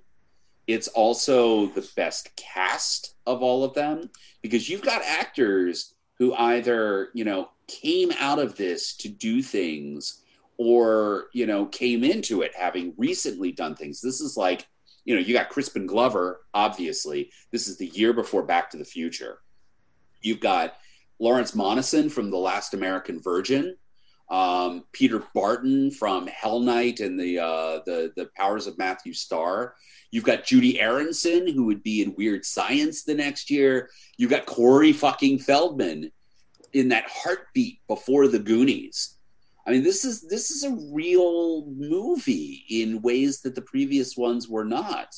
It's 0.67 0.87
also 0.89 1.67
the 1.67 1.87
best 1.95 2.35
cast 2.35 3.15
of 3.25 3.41
all 3.41 3.63
of 3.63 3.73
them 3.73 4.09
because 4.41 4.69
you've 4.69 4.81
got 4.81 5.01
actors 5.03 5.95
who 6.17 6.33
either, 6.35 7.09
you 7.13 7.23
know, 7.23 7.49
came 7.67 8.11
out 8.19 8.39
of 8.39 8.55
this 8.55 8.95
to 8.97 9.09
do 9.09 9.41
things 9.41 10.21
or, 10.57 11.27
you 11.33 11.47
know, 11.47 11.65
came 11.67 12.03
into 12.03 12.41
it 12.41 12.51
having 12.55 12.93
recently 12.97 13.51
done 13.51 13.75
things. 13.75 14.01
This 14.01 14.19
is 14.19 14.35
like, 14.35 14.67
you 15.05 15.15
know, 15.15 15.21
you 15.21 15.33
got 15.33 15.49
Crispin 15.49 15.87
Glover, 15.87 16.41
obviously. 16.53 17.31
This 17.51 17.67
is 17.67 17.77
the 17.77 17.87
year 17.87 18.11
before 18.11 18.43
Back 18.43 18.69
to 18.71 18.77
the 18.77 18.85
Future. 18.85 19.39
You've 20.21 20.41
got 20.41 20.75
Lawrence 21.19 21.51
Monoson 21.51 22.11
from 22.11 22.31
The 22.31 22.37
Last 22.37 22.73
American 22.73 23.21
Virgin, 23.21 23.75
um, 24.29 24.85
Peter 24.91 25.23
Barton 25.33 25.91
from 25.91 26.27
Hell 26.27 26.59
Night 26.59 26.99
and 26.99 27.19
the, 27.19 27.39
uh, 27.39 27.79
the 27.85 28.11
the 28.15 28.29
Powers 28.35 28.67
of 28.67 28.77
Matthew 28.77 29.13
Star. 29.13 29.75
You've 30.11 30.23
got 30.23 30.43
Judie 30.43 30.79
Aronson, 30.79 31.47
who 31.47 31.65
would 31.65 31.83
be 31.83 32.01
in 32.01 32.15
Weird 32.15 32.45
Science 32.45 33.03
the 33.03 33.15
next 33.15 33.49
year. 33.49 33.89
You've 34.17 34.29
got 34.29 34.45
Corey 34.45 34.93
fucking 34.93 35.39
Feldman 35.39 36.11
in 36.73 36.89
that 36.89 37.09
heartbeat 37.09 37.79
before 37.87 38.27
the 38.27 38.39
Goonies. 38.39 39.17
I 39.65 39.71
mean, 39.71 39.83
this 39.83 40.05
is 40.05 40.21
this 40.21 40.51
is 40.51 40.63
a 40.63 40.77
real 40.91 41.67
movie 41.67 42.65
in 42.69 43.01
ways 43.01 43.41
that 43.41 43.55
the 43.55 43.61
previous 43.61 44.17
ones 44.17 44.47
were 44.47 44.65
not. 44.65 45.15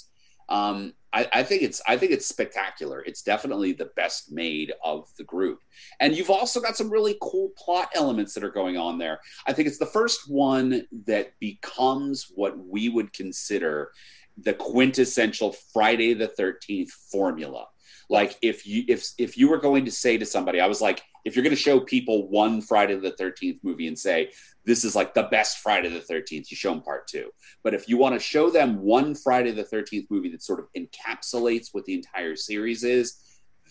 Um, 0.49 0.93
I, 1.13 1.27
I 1.33 1.43
think 1.43 1.61
it's 1.61 1.81
I 1.87 1.97
think 1.97 2.11
it's 2.11 2.27
spectacular. 2.27 3.01
It's 3.01 3.21
definitely 3.21 3.73
the 3.73 3.91
best 3.95 4.31
made 4.31 4.71
of 4.83 5.09
the 5.17 5.23
group, 5.23 5.59
and 5.99 6.15
you've 6.15 6.29
also 6.29 6.61
got 6.61 6.77
some 6.77 6.89
really 6.89 7.17
cool 7.21 7.51
plot 7.57 7.89
elements 7.95 8.33
that 8.33 8.43
are 8.43 8.51
going 8.51 8.77
on 8.77 8.97
there. 8.97 9.19
I 9.45 9.53
think 9.53 9.67
it's 9.67 9.77
the 9.77 9.85
first 9.85 10.29
one 10.29 10.87
that 11.05 11.37
becomes 11.39 12.31
what 12.33 12.57
we 12.57 12.89
would 12.89 13.13
consider 13.13 13.91
the 14.37 14.53
quintessential 14.53 15.53
Friday 15.73 16.13
the 16.13 16.27
Thirteenth 16.27 16.91
formula. 17.11 17.67
Like 18.09 18.37
if 18.41 18.65
you 18.65 18.83
if 18.87 19.09
if 19.17 19.37
you 19.37 19.49
were 19.49 19.59
going 19.59 19.85
to 19.85 19.91
say 19.91 20.17
to 20.17 20.25
somebody, 20.25 20.59
I 20.59 20.67
was 20.67 20.81
like, 20.81 21.01
if 21.25 21.35
you're 21.35 21.43
going 21.43 21.55
to 21.55 21.61
show 21.61 21.79
people 21.79 22.29
one 22.29 22.61
Friday 22.61 22.95
the 22.95 23.11
Thirteenth 23.11 23.59
movie 23.63 23.87
and 23.87 23.97
say 23.97 24.31
this 24.65 24.83
is 24.83 24.95
like 24.95 25.13
the 25.13 25.23
best 25.23 25.59
Friday 25.59 25.89
the 25.89 25.99
Thirteenth, 25.99 26.51
you 26.51 26.57
show 26.57 26.71
them 26.71 26.81
part 26.81 27.07
two. 27.07 27.29
But 27.63 27.73
if 27.73 27.87
you 27.87 27.97
want 27.97 28.15
to 28.15 28.19
show 28.19 28.49
them 28.49 28.81
one 28.81 29.15
Friday 29.15 29.51
the 29.51 29.63
13th 29.63 30.07
movie 30.09 30.29
that 30.31 30.43
sort 30.43 30.59
of 30.59 30.67
encapsulates 30.77 31.69
what 31.71 31.85
the 31.85 31.93
entire 31.93 32.35
series 32.35 32.83
is, 32.83 33.17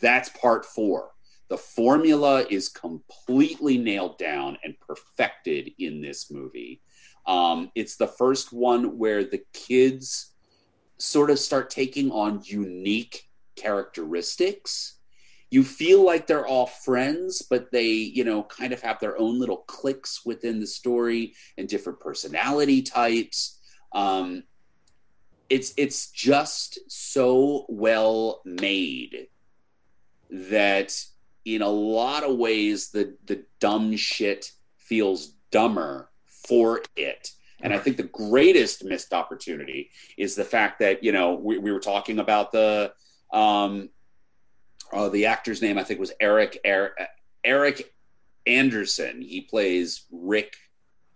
that's 0.00 0.30
part 0.30 0.64
four. 0.64 1.10
The 1.48 1.58
formula 1.58 2.44
is 2.48 2.68
completely 2.68 3.76
nailed 3.76 4.18
down 4.18 4.56
and 4.62 4.74
perfected 4.80 5.72
in 5.78 6.00
this 6.00 6.30
movie. 6.30 6.80
Um, 7.26 7.70
it's 7.74 7.96
the 7.96 8.06
first 8.06 8.52
one 8.52 8.98
where 8.98 9.24
the 9.24 9.42
kids 9.52 10.32
sort 10.98 11.30
of 11.30 11.38
start 11.38 11.70
taking 11.70 12.10
on 12.12 12.42
unique 12.44 13.28
characteristics. 13.56 14.99
You 15.50 15.64
feel 15.64 16.04
like 16.04 16.26
they're 16.26 16.46
all 16.46 16.66
friends, 16.66 17.42
but 17.42 17.72
they, 17.72 17.88
you 17.88 18.24
know, 18.24 18.44
kind 18.44 18.72
of 18.72 18.80
have 18.82 19.00
their 19.00 19.18
own 19.18 19.38
little 19.38 19.64
cliques 19.66 20.24
within 20.24 20.60
the 20.60 20.66
story 20.66 21.34
and 21.58 21.68
different 21.68 21.98
personality 22.00 22.82
types. 22.82 23.58
Um, 23.92 24.44
it's 25.48 25.74
it's 25.76 26.10
just 26.12 26.78
so 26.88 27.66
well 27.68 28.40
made 28.44 29.26
that 30.30 30.94
in 31.44 31.62
a 31.62 31.68
lot 31.68 32.22
of 32.22 32.36
ways 32.36 32.90
the 32.90 33.16
the 33.26 33.44
dumb 33.58 33.96
shit 33.96 34.52
feels 34.78 35.34
dumber 35.50 36.10
for 36.26 36.82
it. 36.96 37.32
And 37.62 37.74
i 37.74 37.78
think 37.78 37.96
the 37.98 38.04
greatest 38.04 38.84
missed 38.84 39.12
opportunity 39.12 39.90
is 40.16 40.34
the 40.34 40.44
fact 40.44 40.78
that 40.78 41.04
you 41.04 41.12
know 41.12 41.34
we, 41.34 41.58
we 41.58 41.72
were 41.72 41.80
talking 41.80 42.18
about 42.18 42.52
the 42.52 42.92
um 43.32 43.90
uh, 44.92 45.08
the 45.08 45.26
actor's 45.26 45.62
name 45.62 45.78
i 45.78 45.84
think 45.84 45.98
was 46.00 46.12
eric 46.20 46.58
eric, 46.64 46.92
erich 47.44 47.92
anderson 48.46 49.20
he 49.22 49.40
plays 49.40 50.06
rick 50.10 50.56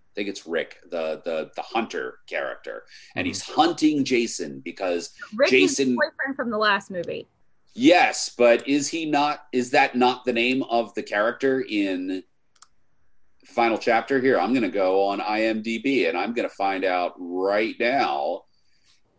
I 0.06 0.14
think 0.14 0.28
it's 0.28 0.46
Rick, 0.46 0.78
the 0.92 1.20
the 1.24 1.50
the 1.56 1.62
hunter 1.62 2.18
character, 2.28 2.84
and 3.16 3.26
he's 3.26 3.42
hunting 3.42 4.04
Jason 4.04 4.60
because 4.60 5.10
Rick 5.34 5.52
is 5.52 5.76
Jason- 5.76 5.96
boyfriend 5.96 6.36
from 6.36 6.50
the 6.50 6.56
last 6.56 6.88
movie. 6.88 7.26
yes, 7.74 8.32
but 8.38 8.68
is 8.68 8.86
he 8.86 9.06
not? 9.06 9.46
Is 9.52 9.70
that 9.70 9.96
not 9.96 10.24
the 10.24 10.32
name 10.32 10.62
of 10.70 10.94
the 10.94 11.02
character 11.02 11.64
in 11.68 12.22
final 13.44 13.76
chapter? 13.76 14.20
Here, 14.20 14.38
I'm 14.38 14.52
going 14.52 14.62
to 14.62 14.68
go 14.68 15.04
on 15.04 15.18
IMDb 15.18 16.08
and 16.08 16.16
I'm 16.16 16.32
going 16.32 16.48
to 16.48 16.54
find 16.54 16.84
out 16.84 17.14
right 17.18 17.74
now. 17.80 18.44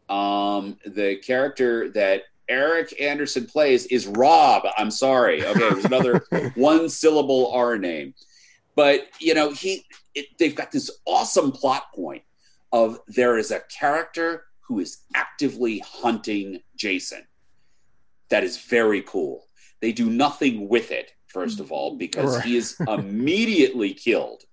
Um, 0.08 0.78
the 0.86 1.18
character 1.18 1.90
that 1.90 2.22
Erich 2.48 3.00
Anderson 3.00 3.46
plays 3.46 3.86
is 3.88 4.08
Rob. 4.08 4.64
I'm 4.78 4.92
sorry. 4.92 5.46
Okay, 5.46 5.68
it 5.68 5.76
was 5.76 5.86
another 5.86 6.26
one 6.56 6.90
syllable 6.90 7.52
R 7.52 7.78
name. 7.78 8.14
But 8.76 9.08
you 9.20 9.34
know, 9.34 9.52
he 9.52 9.86
it, 10.14 10.28
they've 10.38 10.56
got 10.56 10.72
this 10.72 10.90
awesome 11.06 11.52
plot 11.52 11.94
point 11.94 12.24
of 12.72 13.00
there 13.08 13.38
is 13.38 13.52
a 13.52 13.62
character 13.62 14.46
who 14.62 14.80
is 14.80 15.04
actively 15.14 15.80
hunting 15.80 16.60
Jason. 16.76 17.26
That 18.30 18.44
is 18.44 18.58
very 18.58 19.02
cool. 19.04 19.46
They 19.82 19.92
do 19.92 20.10
nothing 20.10 20.68
with 20.68 20.92
it, 20.92 21.12
first 21.28 21.60
of 21.60 21.72
all, 21.72 21.98
because 21.98 22.42
he 22.42 22.58
is 22.58 22.76
immediately 22.88 23.94
killed 23.94 24.44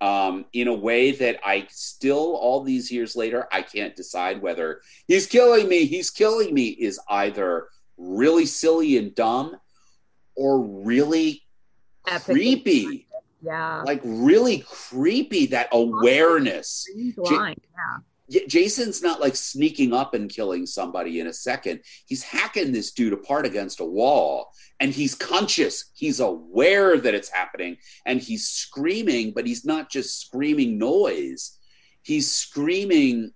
um, 0.00 0.46
in 0.52 0.68
a 0.68 0.74
way 0.74 1.12
that 1.12 1.40
I 1.44 1.66
still, 1.70 2.36
all 2.36 2.62
these 2.62 2.90
years 2.90 3.14
later, 3.16 3.46
I 3.52 3.62
can't 3.62 3.94
decide 3.94 4.40
whether 4.40 4.80
he's 5.06 5.26
killing 5.26 5.68
me, 5.68 5.84
he's 5.84 6.10
killing 6.10 6.54
me 6.54 6.68
is 6.68 6.98
either 7.08 7.68
really 7.98 8.46
silly 8.46 8.96
and 8.96 9.14
dumb 9.14 9.56
or 10.34 10.60
really 10.60 11.42
Epic. 12.06 12.24
creepy 12.24 13.06
Yeah. 13.42 13.82
like 13.82 14.00
really 14.04 14.64
creepy 14.66 15.46
that 15.46 15.68
awareness 15.72 16.86
line. 17.16 17.56
Yeah. 17.76 17.98
Jason's 18.30 19.02
not 19.02 19.20
like 19.20 19.34
sneaking 19.34 19.92
up 19.92 20.14
and 20.14 20.30
killing 20.30 20.64
somebody 20.66 21.20
in 21.20 21.26
a 21.26 21.32
second. 21.32 21.80
He's 22.06 22.22
hacking 22.22 22.72
this 22.72 22.92
dude 22.92 23.12
apart 23.12 23.44
against 23.44 23.80
a 23.80 23.84
wall 23.84 24.52
and 24.78 24.92
he's 24.92 25.14
conscious. 25.14 25.90
He's 25.94 26.20
aware 26.20 26.96
that 26.96 27.14
it's 27.14 27.28
happening 27.28 27.76
and 28.06 28.20
he's 28.20 28.46
screaming, 28.46 29.32
but 29.34 29.46
he's 29.46 29.64
not 29.64 29.90
just 29.90 30.20
screaming 30.20 30.78
noise. 30.78 31.58
He's 32.02 32.30
screaming 32.30 33.32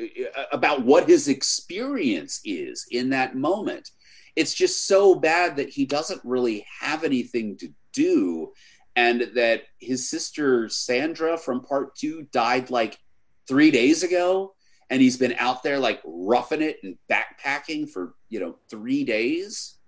uh, 0.00 0.44
about 0.52 0.84
what 0.84 1.08
his 1.08 1.28
experience 1.28 2.40
is 2.44 2.86
in 2.90 3.10
that 3.10 3.36
moment. 3.36 3.90
It's 4.34 4.52
just 4.54 4.86
so 4.86 5.14
bad 5.14 5.56
that 5.56 5.70
he 5.70 5.86
doesn't 5.86 6.20
really 6.24 6.66
have 6.80 7.04
anything 7.04 7.56
to 7.58 7.68
do 7.92 8.52
and 8.96 9.30
that 9.34 9.62
his 9.78 10.08
sister 10.08 10.68
Sandra 10.68 11.38
from 11.38 11.62
part 11.62 11.94
2 11.96 12.28
died 12.32 12.70
like 12.70 12.98
three 13.48 13.70
days 13.70 14.02
ago 14.02 14.54
and 14.90 15.02
he's 15.02 15.16
been 15.16 15.34
out 15.38 15.62
there 15.62 15.78
like 15.78 16.00
roughing 16.04 16.62
it 16.62 16.78
and 16.82 16.96
backpacking 17.10 17.88
for 17.88 18.14
you 18.28 18.40
know 18.40 18.56
three 18.70 19.04
days. 19.04 19.78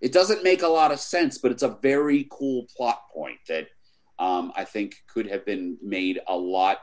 It 0.00 0.12
doesn't 0.12 0.44
make 0.44 0.62
a 0.62 0.68
lot 0.68 0.92
of 0.92 1.00
sense 1.00 1.38
but 1.38 1.52
it's 1.52 1.62
a 1.62 1.78
very 1.82 2.26
cool 2.30 2.66
plot 2.76 3.02
point 3.14 3.38
that 3.48 3.68
um, 4.18 4.50
i 4.56 4.64
think 4.64 4.94
could 5.12 5.26
have 5.26 5.44
been 5.44 5.76
made 5.82 6.20
a 6.26 6.36
lot 6.36 6.78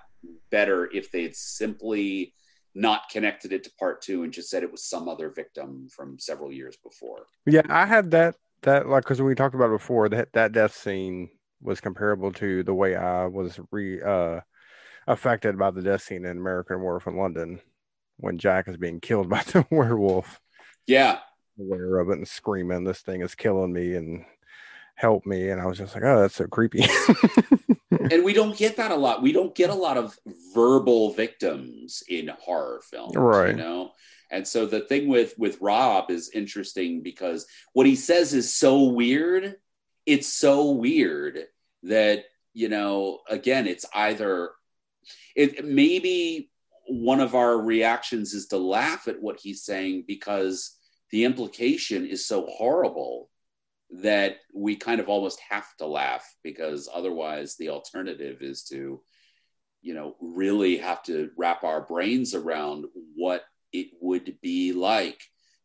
better 0.52 0.90
if 0.94 1.12
they'd 1.12 1.36
simply 1.36 2.34
not 2.76 3.10
connected 3.10 3.54
it 3.54 3.64
to 3.64 3.72
part 3.80 4.02
two 4.02 4.24
and 4.24 4.34
just 4.34 4.50
said 4.50 4.64
it 4.64 4.72
was 4.72 4.84
some 4.84 5.08
other 5.08 5.30
victim 5.30 5.88
from 5.96 6.18
several 6.18 6.52
years 6.52 6.76
before. 6.78 7.28
Yeah, 7.46 7.62
I 7.70 7.86
had 7.86 8.12
that 8.12 8.36
that 8.64 8.88
like 8.88 9.04
because 9.04 9.22
we 9.22 9.36
talked 9.36 9.56
about 9.56 9.70
it 9.70 9.78
before 9.78 10.10
that 10.10 10.34
that 10.34 10.54
death 10.54 10.76
scene 10.76 11.30
was 11.62 11.82
comparable 11.82 12.32
to 12.34 12.64
the 12.64 12.74
way 12.74 12.96
I 12.96 13.26
was 13.28 13.60
re 13.72 14.02
uh 14.02 14.40
affected 15.08 15.58
by 15.58 15.72
the 15.72 15.82
death 15.82 16.02
scene 16.04 16.26
in 16.26 16.38
American 16.38 16.82
Werewolf 16.82 17.08
in 17.08 17.18
London 17.18 17.60
when 18.18 18.38
Jack 18.38 18.68
is 18.68 18.78
being 18.78 19.00
killed 19.00 19.30
by 19.36 19.44
the 19.44 19.66
werewolf, 19.72 20.40
yeah 20.88 21.20
aware 21.60 22.00
of 22.00 22.10
it 22.10 22.18
and 22.18 22.28
screaming, 22.28 22.84
"This 22.84 23.02
thing 23.02 23.22
is 23.22 23.36
killing 23.36 23.74
me!" 23.74 23.96
and 23.96 24.26
help 24.96 25.26
me. 25.26 25.50
And 25.50 25.62
I 25.62 25.66
was 25.66 25.78
just 25.78 25.94
like, 25.96 26.04
"Oh, 26.04 26.22
that's 26.22 26.36
so 26.36 26.48
creepy." 26.48 26.84
and 28.12 28.24
we 28.24 28.34
don't 28.34 28.58
get 28.58 28.78
that 28.78 28.92
a 28.92 28.96
lot 28.96 29.22
we 29.22 29.32
don't 29.32 29.56
get 29.56 29.70
a 29.70 29.74
lot 29.76 29.98
of 29.98 30.18
verbal 30.54 31.14
victims 31.14 32.04
in 32.10 32.28
horror 32.42 32.82
films 32.90 33.16
Right. 33.16 33.50
you 33.52 33.56
know 33.56 33.92
and 34.32 34.48
so 34.48 34.66
the 34.66 34.82
thing 34.82 35.08
with 35.08 35.36
with 35.38 35.62
rob 35.62 36.10
is 36.10 36.30
interesting 36.34 37.02
because 37.02 37.46
what 37.74 37.86
he 37.86 37.96
says 37.96 38.34
is 38.34 38.54
so 38.54 38.84
weird 38.90 39.56
it's 40.06 40.28
so 40.28 40.72
weird 40.72 41.46
that 41.84 42.26
you 42.54 42.68
know 42.68 43.20
again 43.30 43.68
it's 43.68 43.86
either 43.94 44.50
it 45.36 45.66
maybe 45.66 46.50
one 46.88 47.20
of 47.20 47.36
our 47.36 47.58
reactions 47.58 48.34
is 48.34 48.48
to 48.48 48.58
laugh 48.58 49.08
at 49.08 49.22
what 49.22 49.40
he's 49.40 49.64
saying 49.64 50.04
because 50.08 50.78
the 51.12 51.24
implication 51.24 52.06
is 52.06 52.26
so 52.26 52.46
horrible 52.48 53.30
that 54.02 54.38
we 54.54 54.76
kind 54.76 55.00
of 55.00 55.08
almost 55.08 55.40
have 55.48 55.68
to 55.78 55.86
laugh 55.86 56.36
because 56.44 56.90
otherwise 56.92 57.56
the 57.58 57.70
alternative 57.70 58.42
is 58.42 58.64
to 58.64 59.02
you 59.82 59.94
know 59.94 60.16
really 60.20 60.78
have 60.78 61.04
to 61.04 61.30
wrap 61.38 61.64
our 61.64 61.82
brains 61.82 62.34
around 62.34 62.86
what 63.16 63.44
it 63.72 63.90
would 64.02 64.38
be 64.42 64.74
like 64.74 65.22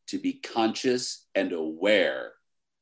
to 0.08 0.18
be 0.18 0.34
conscious 0.34 1.26
and 1.34 1.52
aware 1.52 2.32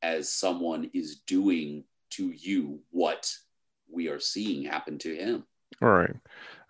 as 0.03 0.33
someone 0.33 0.91
is 0.95 1.21
doing 1.27 1.85
to 2.11 2.33
you 2.33 2.81
what 2.91 3.33
we 3.93 4.09
are 4.09 4.21
seeing 4.21 4.65
happen 4.65 4.99
to 4.99 5.15
him 5.15 5.45
All 5.83 5.91
right. 5.91 6.15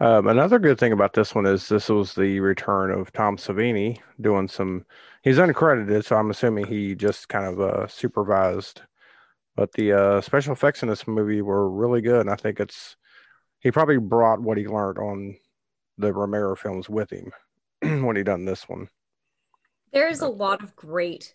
Um, 0.00 0.26
another 0.26 0.58
good 0.58 0.78
thing 0.78 0.92
about 0.92 1.14
this 1.14 1.34
one 1.34 1.46
is 1.46 1.68
this 1.68 1.88
was 1.88 2.14
the 2.14 2.40
return 2.40 2.90
of 2.90 3.12
Tom 3.12 3.36
Savini 3.36 3.98
doing 4.20 4.48
some. 4.48 4.84
He's 5.22 5.38
uncredited, 5.38 6.04
so 6.04 6.16
I'm 6.16 6.30
assuming 6.30 6.66
he 6.66 6.94
just 6.94 7.28
kind 7.28 7.46
of 7.46 7.60
uh, 7.60 7.86
supervised. 7.86 8.82
But 9.54 9.72
the 9.72 9.92
uh, 9.92 10.20
special 10.20 10.52
effects 10.52 10.82
in 10.82 10.88
this 10.88 11.06
movie 11.06 11.40
were 11.40 11.70
really 11.70 12.02
good, 12.02 12.20
and 12.20 12.30
I 12.30 12.36
think 12.36 12.60
it's 12.60 12.96
he 13.60 13.70
probably 13.70 13.96
brought 13.96 14.42
what 14.42 14.58
he 14.58 14.66
learned 14.66 14.98
on 14.98 15.36
the 15.98 16.12
Romero 16.12 16.54
films 16.56 16.90
with 16.90 17.10
him 17.10 17.32
when 18.04 18.16
he 18.16 18.22
done 18.22 18.44
this 18.44 18.68
one. 18.68 18.88
There's 19.92 20.20
a 20.20 20.28
lot 20.28 20.62
of 20.62 20.76
great, 20.76 21.34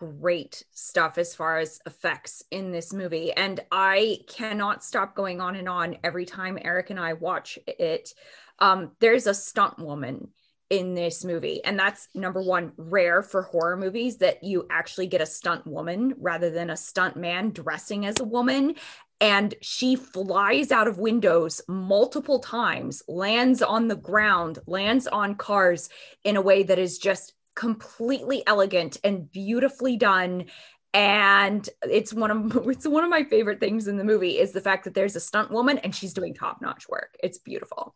great 0.00 0.64
stuff 0.72 1.18
as 1.18 1.34
far 1.34 1.58
as 1.58 1.78
effects 1.84 2.42
in 2.50 2.72
this 2.72 2.92
movie. 2.92 3.32
And 3.32 3.60
I 3.70 4.20
cannot 4.28 4.82
stop 4.82 5.14
going 5.14 5.42
on 5.42 5.56
and 5.56 5.68
on 5.68 5.98
every 6.02 6.24
time 6.24 6.58
Erik 6.62 6.88
and 6.88 6.98
I 6.98 7.12
watch 7.12 7.58
it. 7.66 8.14
Um, 8.58 8.92
there's 8.98 9.26
a 9.26 9.34
stunt 9.34 9.78
woman 9.78 10.28
in 10.70 10.94
this 10.94 11.22
movie. 11.22 11.62
And 11.64 11.78
that's 11.78 12.08
number 12.14 12.40
one, 12.40 12.72
rare 12.78 13.22
for 13.22 13.42
horror 13.42 13.76
movies 13.76 14.18
that 14.18 14.42
you 14.42 14.66
actually 14.70 15.08
get 15.08 15.20
a 15.20 15.26
stunt 15.26 15.66
woman 15.66 16.14
rather 16.18 16.50
than 16.50 16.70
a 16.70 16.76
stunt 16.76 17.16
man 17.16 17.50
dressing 17.50 18.06
as 18.06 18.20
a 18.20 18.24
woman. 18.24 18.76
And 19.20 19.54
she 19.60 19.96
flies 19.96 20.72
out 20.72 20.88
of 20.88 20.98
windows 20.98 21.60
multiple 21.68 22.38
times, 22.38 23.02
lands 23.06 23.60
on 23.60 23.88
the 23.88 23.96
ground, 23.96 24.60
lands 24.66 25.06
on 25.06 25.34
cars 25.34 25.90
in 26.24 26.36
a 26.36 26.40
way 26.40 26.62
that 26.62 26.78
is 26.78 26.96
just 26.96 27.34
completely 27.60 28.42
elegant 28.46 28.96
and 29.04 29.30
beautifully 29.30 29.98
done. 29.98 30.46
And 30.94 31.68
it's 31.82 32.12
one 32.14 32.30
of 32.30 32.66
it's 32.68 32.88
one 32.88 33.04
of 33.04 33.10
my 33.10 33.22
favorite 33.24 33.60
things 33.60 33.86
in 33.86 33.98
the 33.98 34.04
movie 34.04 34.38
is 34.38 34.52
the 34.52 34.62
fact 34.62 34.84
that 34.84 34.94
there's 34.94 35.14
a 35.14 35.20
stunt 35.20 35.50
woman 35.50 35.76
and 35.78 35.94
she's 35.94 36.14
doing 36.14 36.32
top-notch 36.32 36.88
work. 36.88 37.14
It's 37.22 37.36
beautiful. 37.38 37.94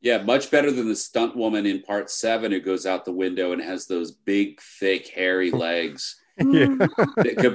Yeah 0.00 0.22
much 0.22 0.52
better 0.52 0.70
than 0.70 0.88
the 0.88 0.94
stunt 0.94 1.34
woman 1.36 1.66
in 1.66 1.82
part 1.82 2.10
seven 2.10 2.52
who 2.52 2.60
goes 2.60 2.86
out 2.86 3.04
the 3.04 3.12
window 3.12 3.50
and 3.50 3.60
has 3.60 3.86
those 3.86 4.12
big 4.12 4.60
thick 4.60 5.08
hairy 5.08 5.50
legs. 5.50 6.16
Yeah. 6.40 6.76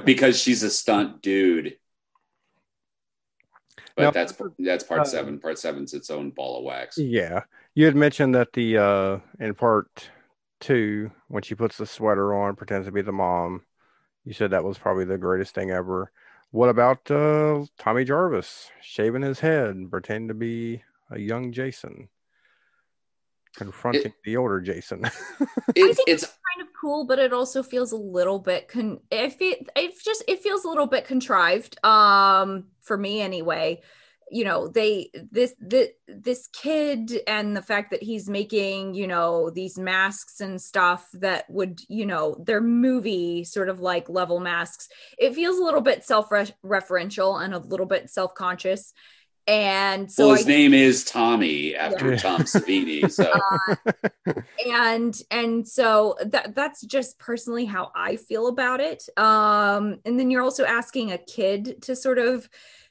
because 0.04 0.38
she's 0.38 0.62
a 0.62 0.68
stunt 0.68 1.22
dude. 1.22 1.78
But 3.96 4.02
Now- 4.02 4.10
that's 4.10 4.34
that's 4.58 4.84
part 4.84 5.00
uh, 5.00 5.04
seven. 5.04 5.40
Part 5.40 5.58
seven's 5.58 5.94
its 5.94 6.10
own 6.10 6.28
ball 6.32 6.58
of 6.58 6.64
wax. 6.64 6.98
Yeah, 6.98 7.44
you 7.74 7.86
had 7.86 7.96
mentioned 7.96 8.34
that 8.34 8.52
the 8.52 8.76
uh, 8.76 9.18
in 9.40 9.54
part 9.54 10.10
two 10.60 11.10
when 11.28 11.42
she 11.42 11.54
puts 11.54 11.76
the 11.76 11.86
sweater 11.86 12.34
on, 12.34 12.56
pretends 12.56 12.86
to 12.86 12.92
be 12.92 13.02
the 13.02 13.12
mom. 13.12 13.62
You 14.24 14.32
said 14.32 14.50
that 14.50 14.64
was 14.64 14.78
probably 14.78 15.04
the 15.04 15.18
greatest 15.18 15.54
thing 15.54 15.70
ever. 15.70 16.10
What 16.50 16.68
about 16.68 17.10
uh, 17.10 17.64
Tommy 17.78 18.04
Jarvis 18.04 18.70
shaving 18.80 19.22
his 19.22 19.40
head 19.40 19.70
and 19.70 19.90
pretending 19.90 20.28
to 20.28 20.34
be 20.34 20.82
a 21.10 21.18
young 21.18 21.52
Jason, 21.52 22.08
confronting 23.56 24.14
the 24.24 24.36
older 24.36 24.60
Jason? 24.60 25.04
It's, 25.76 25.96
think 25.96 26.08
it's 26.08 26.24
kind 26.24 26.68
of 26.68 26.72
cool 26.80 27.04
but 27.04 27.18
it 27.18 27.32
also 27.32 27.62
feels 27.62 27.90
a 27.90 27.96
little 27.96 28.38
bit 28.38 28.68
con 28.68 29.00
if 29.10 29.40
it 29.40 29.68
it 29.74 29.94
just 30.04 30.22
it 30.28 30.40
feels 30.40 30.64
a 30.64 30.68
little 30.68 30.86
bit 30.86 31.04
contrived 31.04 31.84
um 31.84 32.66
for 32.80 32.96
me 32.96 33.20
anyway 33.20 33.80
you 34.34 34.44
know 34.44 34.66
they 34.66 35.10
this 35.30 35.54
this 35.60 35.90
this 36.08 36.48
kid 36.48 37.20
and 37.28 37.56
the 37.56 37.62
fact 37.62 37.92
that 37.92 38.02
he's 38.02 38.28
making 38.28 38.92
you 38.92 39.06
know 39.06 39.48
these 39.48 39.78
masks 39.78 40.40
and 40.40 40.60
stuff 40.60 41.08
that 41.14 41.48
would 41.48 41.80
you 41.88 42.04
know 42.04 42.36
they're 42.44 42.60
movie 42.60 43.44
sort 43.44 43.68
of 43.68 43.78
like 43.78 44.08
level 44.08 44.40
masks 44.40 44.88
it 45.18 45.36
feels 45.36 45.56
a 45.58 45.62
little 45.62 45.80
bit 45.80 46.02
self-referential 46.02 47.42
and 47.44 47.54
a 47.54 47.58
little 47.58 47.86
bit 47.86 48.10
self-conscious. 48.10 48.92
And 49.46 50.10
so 50.10 50.28
well 50.28 50.36
his 50.36 50.46
I, 50.46 50.48
name 50.48 50.74
is 50.74 51.04
tommy 51.04 51.76
after 51.76 52.10
Yeah. 52.10 52.16
tom 52.16 52.40
savini 52.42 53.10
so. 53.20 53.30
And 54.66 55.14
and 55.30 55.68
so 55.68 56.16
that 56.24 56.54
that's 56.54 56.80
just 56.80 57.18
personally 57.18 57.66
how 57.66 57.92
i 57.94 58.16
feel 58.16 58.48
about 58.48 58.80
it. 58.80 59.06
Um 59.16 60.00
and 60.04 60.18
then 60.18 60.30
you're 60.30 60.42
also 60.42 60.64
asking 60.64 61.12
a 61.12 61.18
kid 61.18 61.82
to 61.82 61.94
sort 61.94 62.18
of 62.18 62.48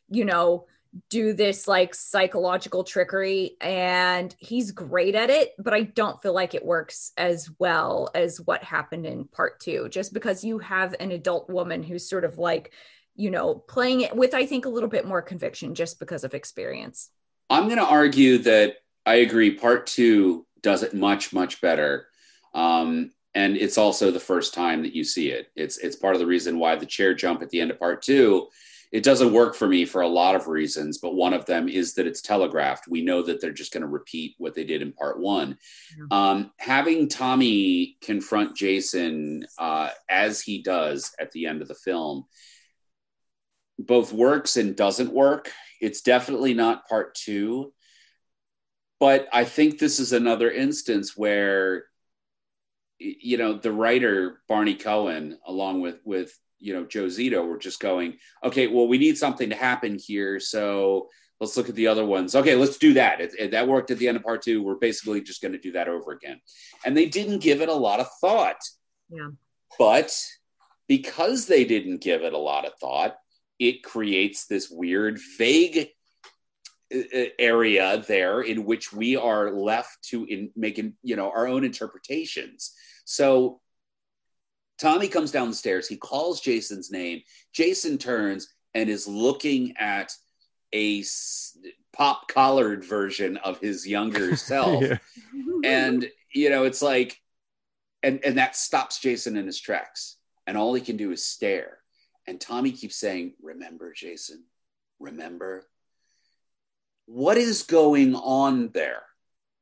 you 0.10 0.26
know 0.26 0.68
do 1.10 1.34
this 1.34 1.68
like 1.68 1.96
psychological 1.96 2.84
trickery 2.84 3.58
and 3.62 4.36
he's 4.38 4.72
great 4.72 5.16
at 5.16 5.30
it 5.30 5.54
but 5.58 5.74
i 5.74 5.82
don't 5.82 6.22
feel 6.22 6.34
like 6.34 6.54
it 6.54 6.64
works 6.64 7.12
as 7.18 7.50
well 7.58 8.10
as 8.14 8.40
what 8.42 8.64
happened 8.64 9.06
in 9.06 9.26
part 9.26 9.60
2 9.60 9.90
just 9.90 10.14
because 10.14 10.44
you 10.44 10.60
have 10.60 10.96
an 11.00 11.12
adult 11.12 11.50
woman 11.50 11.82
who's 11.82 12.08
sort 12.08 12.24
of 12.24 12.38
like 12.38 12.72
you 13.16 13.32
know 13.32 13.56
playing 13.56 14.02
it 14.02 14.16
with 14.16 14.36
i 14.36 14.46
think 14.46 14.66
a 14.66 14.70
little 14.70 14.90
bit 14.90 15.08
more 15.08 15.22
conviction 15.22 15.74
just 15.74 16.00
because 16.00 16.24
of 16.24 16.36
experience 16.36 17.10
I'm 17.50 17.66
going 17.66 17.78
to 17.78 17.86
argue 17.86 18.40
that 18.40 18.78
I 19.06 19.16
agree. 19.16 19.52
Part 19.52 19.88
two 19.88 20.46
does 20.62 20.84
it 20.84 20.94
much, 20.94 21.34
much 21.34 21.62
better, 21.62 22.08
um, 22.54 23.12
and 23.36 23.58
it's 23.58 23.78
also 23.78 24.12
the 24.12 24.20
first 24.20 24.54
time 24.54 24.84
that 24.84 24.96
you 24.96 25.04
see 25.04 25.30
it. 25.30 25.52
It's 25.56 25.78
it's 25.78 25.96
part 25.96 26.16
of 26.16 26.20
the 26.20 26.26
reason 26.26 26.60
why 26.60 26.76
the 26.76 26.86
chair 26.86 27.14
jump 27.14 27.42
at 27.42 27.50
the 27.50 27.62
end 27.62 27.72
of 27.72 27.80
part 27.80 28.02
two. 28.02 28.48
It 28.94 29.04
doesn't 29.04 29.34
work 29.34 29.56
for 29.56 29.68
me 29.68 29.86
for 29.86 30.02
a 30.02 30.08
lot 30.08 30.36
of 30.36 30.48
reasons, 30.48 31.00
but 31.00 31.16
one 31.16 31.34
of 31.34 31.46
them 31.46 31.68
is 31.68 31.96
that 31.96 32.08
it's 32.08 32.22
telegraphed. 32.22 32.88
We 32.88 33.02
know 33.04 33.24
that 33.24 33.42
they're 33.42 33.52
just 33.52 33.74
going 33.74 33.82
to 33.82 33.88
repeat 33.88 34.36
what 34.38 34.54
they 34.54 34.64
did 34.64 34.82
in 34.84 34.94
part 34.94 35.20
one. 35.20 35.58
Um, 36.12 36.52
having 36.60 37.10
Tommy 37.10 37.98
confront 38.02 38.56
Jason 38.56 39.46
uh, 39.58 39.90
as 40.08 40.42
he 40.42 40.62
does 40.62 41.12
at 41.20 41.32
the 41.32 41.48
end 41.48 41.62
of 41.62 41.68
the 41.68 41.76
film 41.76 42.26
both 43.80 44.14
works 44.14 44.56
and 44.58 44.76
doesn't 44.76 45.12
work. 45.12 45.52
It's 45.82 46.02
definitely 46.02 46.54
not 46.54 46.88
part 46.88 47.16
two. 47.16 47.74
but 49.00 49.28
I 49.34 49.44
think 49.44 49.80
this 49.80 50.00
is 50.00 50.14
another 50.14 50.50
instance 50.52 51.18
where 51.18 51.86
you 53.00 53.38
know 53.38 53.54
the 53.58 53.72
writer 53.72 54.42
Barney 54.48 54.76
Cohen, 54.76 55.38
along 55.46 55.82
with 55.82 56.00
with 56.06 56.38
you 56.64 56.74
know 56.74 56.86
Joe 56.86 57.06
Zito, 57.06 57.46
were 57.46 57.58
just 57.58 57.80
going, 57.80 58.18
okay, 58.44 58.68
well, 58.68 58.88
we 58.88 58.98
need 58.98 59.18
something 59.18 59.50
to 59.50 59.56
happen 59.56 59.98
here, 60.00 60.40
so 60.40 61.10
let's 61.40 61.58
look 61.58 61.68
at 61.70 61.76
the 61.76 61.88
other 61.88 62.06
ones. 62.06 62.36
Okay, 62.36 62.56
let's 62.56 62.78
do 62.78 62.94
that. 62.94 63.20
It, 63.20 63.34
it- 63.38 63.52
that 63.52 63.68
worked 63.68 63.92
at 63.92 63.98
the 63.98 64.08
end 64.08 64.18
of 64.18 64.24
part 64.24 64.42
two. 64.42 64.64
We're 64.64 64.76
basically 64.76 65.22
just 65.22 65.42
going 65.42 65.52
to 65.52 65.60
do 65.60 65.74
that 65.74 65.90
over 65.90 66.12
again, 66.14 66.40
and 66.86 66.96
they 66.96 67.06
didn't 67.08 67.40
give 67.40 67.62
it 67.62 67.70
a 67.70 67.74
lot 67.74 68.00
of 68.00 68.08
thought. 68.22 68.62
Yeah. 69.10 69.30
But 69.78 70.16
because 70.88 71.48
they 71.48 71.66
didn't 71.66 72.02
give 72.02 72.22
it 72.24 72.34
a 72.34 72.38
lot 72.38 72.66
of 72.66 72.74
thought, 72.80 73.16
it 73.60 73.84
creates 73.84 74.46
this 74.46 74.70
weird, 74.70 75.20
vague 75.38 75.90
uh, 76.94 76.98
uh, 76.98 77.26
area 77.40 78.04
there 78.08 78.42
in 78.42 78.66
which 78.66 78.94
we 78.94 79.16
are 79.16 79.52
left 79.52 80.04
to 80.10 80.26
in 80.26 80.52
making 80.56 80.94
you 81.04 81.16
know 81.16 81.30
our 81.30 81.48
own 81.48 81.64
interpretations. 81.64 82.72
So 83.06 83.60
Tommy 84.80 85.08
comes 85.08 85.32
down 85.32 85.50
the 85.50 85.56
stairs. 85.56 85.88
He 85.88 85.98
calls 85.98 86.42
Jason's 86.42 86.92
name. 86.92 87.22
Jason 87.54 87.98
turns 87.98 88.48
and 88.74 88.90
is 88.90 89.08
looking 89.08 89.76
at 89.78 90.12
a 90.74 91.04
pop 91.96 92.28
collared 92.28 92.84
version 92.84 93.38
of 93.38 93.60
his 93.60 93.88
younger 93.88 94.36
self 94.52 94.84
Yeah. 94.84 94.98
and 95.64 96.10
you 96.34 96.50
know 96.50 96.64
it's 96.64 96.82
like 96.82 97.22
and 98.02 98.20
and 98.26 98.40
that 98.40 98.56
stops 98.56 99.00
jason 99.00 99.38
in 99.38 99.46
his 99.46 99.60
tracks 99.60 100.18
and 100.48 100.58
all 100.58 100.74
he 100.74 100.82
can 100.82 100.98
do 100.98 101.12
is 101.12 101.24
stare 101.24 101.78
and 102.26 102.42
tommy 102.42 102.72
keeps 102.72 102.96
saying 102.96 103.36
remember 103.44 103.94
jason 103.94 104.44
remember 105.00 105.68
what 107.06 107.38
is 107.38 107.62
going 107.62 108.16
on 108.16 108.70
there 108.74 109.04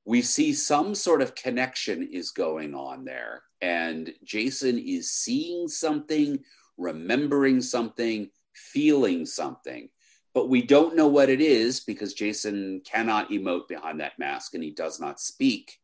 we 0.06 0.22
see 0.22 0.54
some 0.54 0.96
sort 0.96 1.22
of 1.22 1.36
connection 1.36 2.08
is 2.12 2.32
going 2.32 2.74
on 2.74 3.06
there 3.06 3.44
and 3.62 4.12
jason 4.24 4.78
is 4.78 5.12
seeing 5.12 5.68
something 5.68 6.40
remembering 6.78 7.62
something 7.62 8.30
feeling 8.54 9.26
something 9.26 9.88
but 10.34 10.50
we 10.50 10.62
don't 10.62 10.96
know 10.96 11.08
what 11.08 11.30
it 11.30 11.42
is 11.42 11.82
because 11.82 12.14
jason 12.14 12.82
cannot 12.86 13.30
emote 13.30 13.68
behind 13.68 14.00
that 14.00 14.18
mask 14.18 14.54
and 14.54 14.64
he 14.64 14.72
does 14.72 15.00
not 15.00 15.20
speak 15.20 15.78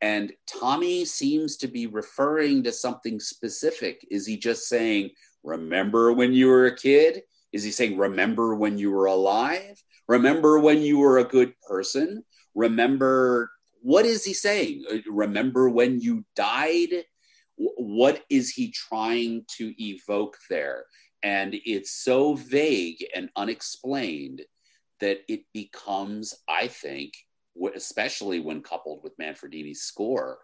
and 0.00 0.32
Tommy 0.46 1.04
seems 1.04 1.56
to 1.58 1.68
be 1.68 1.86
referring 1.86 2.62
to 2.64 2.72
something 2.72 3.18
specific. 3.18 4.06
Is 4.10 4.26
he 4.26 4.36
just 4.36 4.68
saying, 4.68 5.10
Remember 5.42 6.12
when 6.12 6.32
you 6.32 6.48
were 6.48 6.66
a 6.66 6.76
kid? 6.76 7.22
Is 7.52 7.64
he 7.64 7.70
saying, 7.70 7.96
Remember 7.96 8.54
when 8.54 8.78
you 8.78 8.90
were 8.90 9.06
alive? 9.06 9.82
Remember 10.06 10.58
when 10.58 10.82
you 10.82 10.98
were 10.98 11.18
a 11.18 11.24
good 11.24 11.52
person? 11.66 12.24
Remember, 12.58 13.52
what 13.82 14.04
is 14.04 14.24
he 14.24 14.34
saying? 14.34 14.84
Uh, 14.90 14.96
Remember 15.08 15.70
when 15.70 16.00
you 16.00 16.24
died? 16.34 17.04
What 17.56 18.24
is 18.28 18.50
he 18.50 18.72
trying 18.72 19.44
to 19.58 19.72
evoke 19.80 20.36
there? 20.50 20.84
And 21.22 21.54
it's 21.64 21.92
so 21.92 22.34
vague 22.34 23.06
and 23.14 23.30
unexplained 23.36 24.42
that 24.98 25.18
it 25.28 25.42
becomes, 25.54 26.34
I 26.48 26.66
think, 26.66 27.12
especially 27.76 28.40
when 28.40 28.62
coupled 28.62 29.04
with 29.04 29.16
Manfredini's 29.18 29.82
score, 29.82 30.38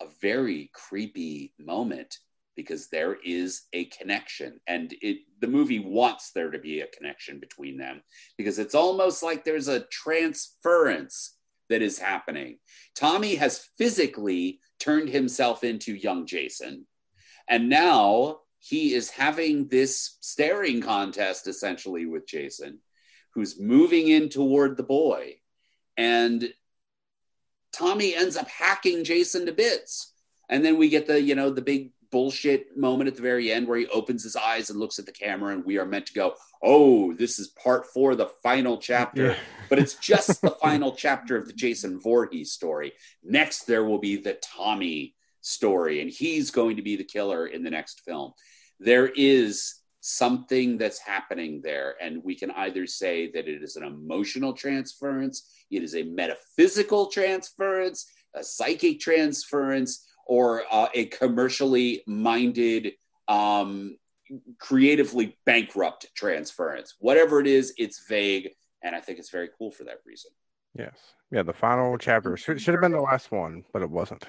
a 0.00 0.06
very 0.20 0.68
creepy 0.74 1.54
moment 1.60 2.18
because 2.56 2.88
there 2.88 3.16
is 3.24 3.62
a 3.72 3.84
connection 3.86 4.60
and 4.66 4.94
it 5.00 5.18
the 5.40 5.46
movie 5.46 5.78
wants 5.78 6.32
there 6.32 6.50
to 6.50 6.58
be 6.58 6.80
a 6.80 6.86
connection 6.88 7.38
between 7.38 7.78
them 7.78 8.02
because 8.36 8.58
it's 8.58 8.74
almost 8.74 9.22
like 9.22 9.42
there's 9.42 9.68
a 9.68 9.86
transference 9.86 11.38
that 11.72 11.82
is 11.82 11.98
happening. 11.98 12.58
Tommy 12.94 13.34
has 13.34 13.68
physically 13.78 14.60
turned 14.78 15.08
himself 15.08 15.64
into 15.64 15.94
young 15.94 16.26
Jason 16.26 16.86
and 17.48 17.68
now 17.68 18.40
he 18.58 18.94
is 18.94 19.10
having 19.10 19.68
this 19.68 20.18
staring 20.20 20.80
contest 20.80 21.48
essentially 21.48 22.06
with 22.06 22.26
Jason 22.26 22.78
who's 23.34 23.58
moving 23.58 24.08
in 24.08 24.28
toward 24.28 24.76
the 24.76 24.82
boy 24.82 25.36
and 25.96 26.52
Tommy 27.72 28.14
ends 28.14 28.36
up 28.36 28.48
hacking 28.48 29.04
Jason 29.04 29.46
to 29.46 29.52
bits. 29.52 30.12
And 30.48 30.64
then 30.64 30.76
we 30.78 30.90
get 30.90 31.06
the, 31.06 31.20
you 31.20 31.34
know, 31.34 31.50
the 31.50 31.62
big 31.62 31.92
bullshit 32.10 32.76
moment 32.76 33.08
at 33.08 33.16
the 33.16 33.22
very 33.22 33.50
end 33.50 33.66
where 33.66 33.78
he 33.78 33.86
opens 33.86 34.22
his 34.22 34.36
eyes 34.36 34.68
and 34.68 34.78
looks 34.78 34.98
at 34.98 35.06
the 35.06 35.12
camera 35.12 35.54
and 35.54 35.64
we 35.64 35.78
are 35.78 35.86
meant 35.86 36.06
to 36.06 36.12
go, 36.12 36.34
"Oh, 36.62 37.14
this 37.14 37.38
is 37.38 37.48
part 37.48 37.86
4, 37.86 38.14
the 38.14 38.28
final 38.42 38.76
chapter." 38.76 39.28
Yeah. 39.28 39.36
But 39.72 39.78
it's 39.78 39.94
just 39.94 40.42
the 40.42 40.50
final 40.62 40.92
chapter 40.92 41.34
of 41.34 41.46
the 41.46 41.54
Jason 41.54 41.98
Voorhees 41.98 42.52
story. 42.52 42.92
Next 43.24 43.64
there 43.64 43.84
will 43.84 43.98
be 43.98 44.16
the 44.16 44.34
Tommy 44.34 45.14
story 45.40 46.02
and 46.02 46.10
he's 46.10 46.50
going 46.50 46.76
to 46.76 46.82
be 46.82 46.96
the 46.96 47.04
killer 47.04 47.46
in 47.46 47.62
the 47.62 47.70
next 47.70 48.02
film. 48.04 48.32
There 48.78 49.08
is 49.08 49.76
something 50.00 50.76
that's 50.76 50.98
happening 50.98 51.62
there 51.62 51.94
and 52.02 52.22
we 52.22 52.34
can 52.34 52.50
either 52.50 52.86
say 52.86 53.30
that 53.32 53.48
it 53.48 53.62
is 53.62 53.76
an 53.76 53.84
emotional 53.84 54.52
transference 54.52 55.48
it 55.72 55.82
is 55.82 55.94
a 55.94 56.02
metaphysical 56.02 57.06
transference, 57.06 58.06
a 58.34 58.44
psychic 58.44 59.00
transference, 59.00 60.06
or 60.26 60.64
uh, 60.70 60.88
a 60.94 61.06
commercially 61.06 62.02
minded, 62.06 62.92
um, 63.26 63.96
creatively 64.58 65.38
bankrupt 65.46 66.06
transference. 66.14 66.94
Whatever 66.98 67.40
it 67.40 67.46
is, 67.46 67.72
it's 67.78 68.06
vague. 68.06 68.50
And 68.82 68.94
I 68.96 69.00
think 69.00 69.18
it's 69.18 69.30
very 69.30 69.48
cool 69.58 69.70
for 69.70 69.84
that 69.84 70.00
reason. 70.04 70.30
Yes. 70.76 70.96
Yeah. 71.30 71.42
The 71.42 71.52
final 71.52 71.96
chapter 71.98 72.36
should, 72.36 72.60
should 72.60 72.74
have 72.74 72.80
been 72.80 72.92
the 72.92 73.00
last 73.00 73.30
one, 73.30 73.64
but 73.72 73.82
it 73.82 73.90
wasn't. 73.90 74.24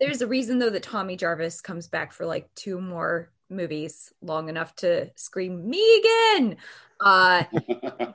There's 0.00 0.22
a 0.22 0.26
reason 0.26 0.58
though 0.58 0.70
that 0.70 0.82
Tommy 0.82 1.16
Jarvis 1.16 1.60
comes 1.60 1.86
back 1.88 2.12
for 2.12 2.26
like 2.26 2.52
two 2.54 2.80
more 2.80 3.30
movies, 3.48 4.12
long 4.20 4.48
enough 4.48 4.74
to 4.76 5.10
scream 5.14 5.68
me 5.68 5.98
again. 5.98 6.56
Uh, 7.00 7.44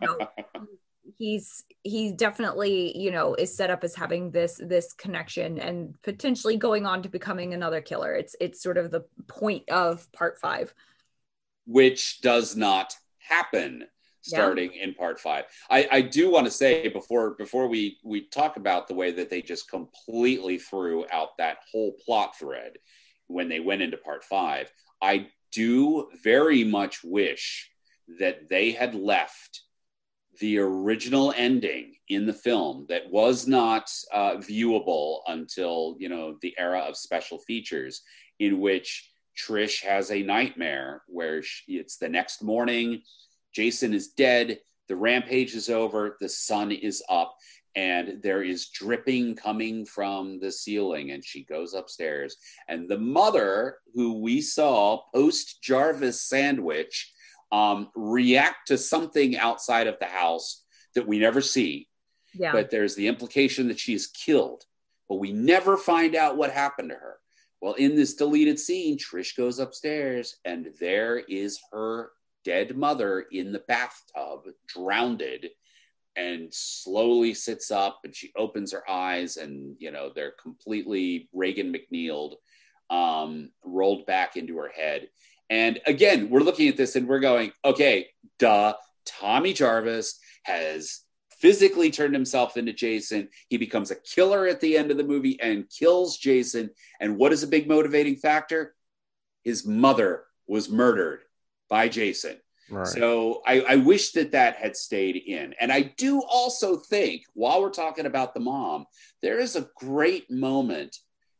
know, 0.01 0.17
he's 1.17 1.63
he 1.83 2.11
definitely 2.11 2.97
you 2.97 3.11
know 3.11 3.35
is 3.35 3.55
set 3.55 3.69
up 3.69 3.83
as 3.83 3.95
having 3.95 4.31
this 4.31 4.59
this 4.63 4.93
connection 4.93 5.59
and 5.59 5.95
potentially 6.03 6.57
going 6.57 6.85
on 6.85 7.01
to 7.03 7.09
becoming 7.09 7.53
another 7.53 7.81
killer. 7.81 8.13
It's 8.15 8.35
it's 8.41 8.61
sort 8.61 8.77
of 8.77 8.91
the 8.91 9.05
point 9.27 9.69
of 9.69 10.11
part 10.11 10.37
five. 10.39 10.73
which 11.65 12.21
does 12.21 12.55
not 12.55 12.95
happen 13.19 13.85
starting 14.27 14.73
in 14.73 14.93
part 14.93 15.19
five. 15.19 15.45
I, 15.69 15.87
I 15.91 16.01
do 16.01 16.31
want 16.31 16.45
to 16.45 16.51
say 16.51 16.87
before 16.87 17.35
before 17.35 17.67
we 17.67 17.97
we 18.03 18.27
talk 18.27 18.57
about 18.57 18.87
the 18.87 18.93
way 18.93 19.11
that 19.11 19.29
they 19.29 19.41
just 19.41 19.69
completely 19.69 20.57
threw 20.57 21.05
out 21.11 21.37
that 21.37 21.57
whole 21.71 21.93
plot 22.05 22.37
thread 22.37 22.73
when 23.27 23.49
they 23.49 23.59
went 23.59 23.81
into 23.81 23.97
part 23.97 24.23
five. 24.23 24.71
I 25.01 25.27
do 25.51 26.09
very 26.23 26.63
much 26.63 27.03
wish 27.03 27.69
that 28.19 28.49
they 28.49 28.71
had 28.71 28.95
left 28.95 29.61
the 30.39 30.59
original 30.59 31.33
ending 31.35 31.95
in 32.09 32.25
the 32.25 32.33
film 32.33 32.85
that 32.89 33.09
was 33.09 33.47
not 33.47 33.91
uh, 34.13 34.35
viewable 34.35 35.19
until 35.27 35.95
you 35.99 36.09
know 36.09 36.37
the 36.41 36.53
era 36.57 36.79
of 36.79 36.95
special 36.95 37.39
features 37.39 38.01
in 38.39 38.59
which 38.59 39.09
Trish 39.37 39.83
has 39.83 40.11
a 40.11 40.23
nightmare 40.23 41.03
where 41.07 41.41
she, 41.43 41.77
it's 41.77 41.97
the 41.97 42.09
next 42.09 42.41
morning. 42.41 43.01
Jason 43.53 43.93
is 43.93 44.09
dead. 44.09 44.59
The 44.87 44.95
rampage 44.95 45.55
is 45.55 45.69
over. 45.69 46.17
The 46.19 46.29
sun 46.29 46.71
is 46.71 47.03
up, 47.09 47.35
and 47.75 48.21
there 48.21 48.43
is 48.43 48.69
dripping 48.69 49.35
coming 49.35 49.85
from 49.85 50.39
the 50.39 50.51
ceiling. 50.51 51.11
And 51.11 51.23
she 51.23 51.43
goes 51.43 51.73
upstairs. 51.73 52.37
And 52.67 52.87
the 52.87 52.97
mother, 52.99 53.77
who 53.93 54.19
we 54.19 54.41
saw 54.41 55.01
post 55.13 55.61
Jarvis 55.61 56.21
sandwich, 56.21 57.13
um, 57.51 57.89
react 57.95 58.67
to 58.67 58.77
something 58.77 59.37
outside 59.37 59.87
of 59.87 59.99
the 59.99 60.05
house 60.05 60.63
that 60.95 61.07
we 61.07 61.19
never 61.19 61.41
see. 61.41 61.87
Yeah. 62.33 62.51
But 62.51 62.69
there's 62.69 62.95
the 62.95 63.07
implication 63.07 63.67
that 63.67 63.79
she 63.79 63.93
is 63.93 64.07
killed, 64.07 64.63
but 65.09 65.15
we 65.15 65.31
never 65.31 65.77
find 65.77 66.15
out 66.15 66.37
what 66.37 66.51
happened 66.51 66.89
to 66.89 66.95
her. 66.95 67.17
Well, 67.61 67.73
in 67.73 67.95
this 67.95 68.13
deleted 68.13 68.59
scene, 68.59 68.97
Trish 68.97 69.35
goes 69.35 69.59
upstairs 69.59 70.35
and 70.45 70.69
there 70.79 71.17
is 71.17 71.59
her 71.71 72.11
dead 72.47 72.77
mother 72.77 73.25
in 73.29 73.51
the 73.51 73.59
bathtub, 73.67 74.45
drowned, 74.67 75.21
and 76.15 76.47
slowly 76.53 77.33
sits 77.33 77.71
up 77.71 77.99
and 78.05 78.15
she 78.15 78.31
opens 78.37 78.71
her 78.71 78.89
eyes 78.89 79.35
and, 79.35 79.75
you 79.79 79.91
know, 79.91 80.09
they're 80.15 80.33
completely 80.41 81.27
Regan 81.33 81.73
MacNeiled, 81.73 82.35
um, 82.89 83.51
rolled 83.65 84.05
back 84.05 84.37
into 84.37 84.55
her 84.57 84.69
head. 84.69 85.09
And 85.49 85.81
again, 85.85 86.29
we're 86.29 86.39
looking 86.39 86.69
at 86.69 86.77
this 86.77 86.95
and 86.95 87.05
we're 87.05 87.19
going, 87.19 87.51
okay, 87.65 88.07
duh, 88.39 88.75
Tommy 89.05 89.51
Jarvis 89.51 90.17
has 90.43 91.01
physically 91.41 91.91
turned 91.91 92.13
himself 92.13 92.55
into 92.55 92.71
Jason. 92.71 93.27
He 93.49 93.57
becomes 93.57 93.91
a 93.91 93.95
killer 93.95 94.47
at 94.47 94.61
the 94.61 94.77
end 94.77 94.89
of 94.89 94.95
the 94.95 95.03
movie 95.03 95.37
and 95.41 95.69
kills 95.69 96.17
Jason. 96.17 96.69
And 97.01 97.17
what 97.17 97.33
is 97.33 97.43
a 97.43 97.47
big 97.47 97.67
motivating 97.67 98.15
factor? 98.15 98.73
His 99.43 99.67
mother 99.67 100.23
was 100.47 100.69
murdered 100.69 101.23
by 101.69 101.89
Jason. 101.89 102.37
Right. 102.69 102.87
So 102.87 103.41
I, 103.45 103.61
I 103.61 103.75
wish 103.77 104.11
that 104.11 104.33
that 104.33 104.57
had 104.57 104.75
stayed 104.75 105.15
in. 105.15 105.53
And 105.59 105.71
I 105.71 105.93
do 105.97 106.21
also 106.21 106.75
think, 106.75 107.23
while 107.33 107.61
we're 107.61 107.69
talking 107.69 108.05
about 108.05 108.33
the 108.33 108.41
mom, 108.41 108.85
there 109.21 109.39
is 109.39 109.55
a 109.55 109.69
great 109.77 110.29
moment 110.29 110.97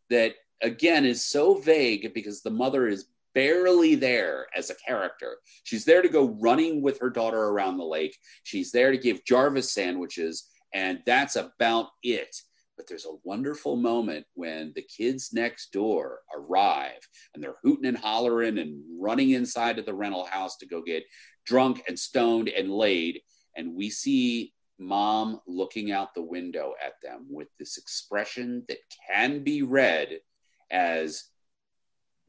that, 0.10 0.36
again, 0.62 1.06
is 1.06 1.26
so 1.26 1.56
vague 1.56 2.14
because 2.14 2.42
the 2.42 2.50
mother 2.50 2.88
is 2.88 3.08
barely 3.36 3.94
there 3.94 4.48
as 4.56 4.70
a 4.70 4.76
character. 4.76 5.36
She's 5.64 5.86
there 5.86 6.02
to 6.02 6.10
go 6.10 6.38
running 6.40 6.82
with 6.82 7.00
her 7.00 7.10
daughter 7.10 7.44
around 7.44 7.78
the 7.78 7.84
lake. 7.84 8.18
She's 8.44 8.72
there 8.72 8.92
to 8.92 8.98
give 8.98 9.26
Jarvis 9.26 9.74
sandwiches, 9.74 10.48
and 10.74 11.02
that's 11.06 11.36
about 11.36 11.88
it. 12.04 12.36
But 12.78 12.88
there's 12.88 13.06
a 13.06 13.18
wonderful 13.24 13.76
moment 13.76 14.26
when 14.36 14.72
the 14.76 14.84
kids 14.84 15.34
next 15.34 15.74
door 15.74 16.20
arrive 16.36 17.00
and 17.34 17.44
they're 17.44 17.58
hooting 17.64 17.88
and 17.88 17.98
hollering 17.98 18.60
and 18.60 18.84
running 19.00 19.32
inside 19.32 19.80
of 19.80 19.86
the 19.86 19.94
rental 19.94 20.26
house 20.26 20.58
to 20.58 20.68
go 20.68 20.82
get 20.82 21.04
drunk 21.46 21.84
and 21.88 21.98
stoned 21.98 22.50
and 22.50 22.72
laid. 22.72 23.22
And 23.56 23.76
we 23.76 23.90
see 23.90 24.54
mom 24.80 25.42
looking 25.48 25.92
out 25.92 26.14
the 26.14 26.22
window 26.22 26.74
at 26.86 26.94
them 27.02 27.26
with 27.30 27.48
this 27.58 27.78
expression 27.78 28.64
that 28.68 28.78
can 29.10 29.44
be 29.44 29.64
read 29.64 30.20
as 30.70 31.24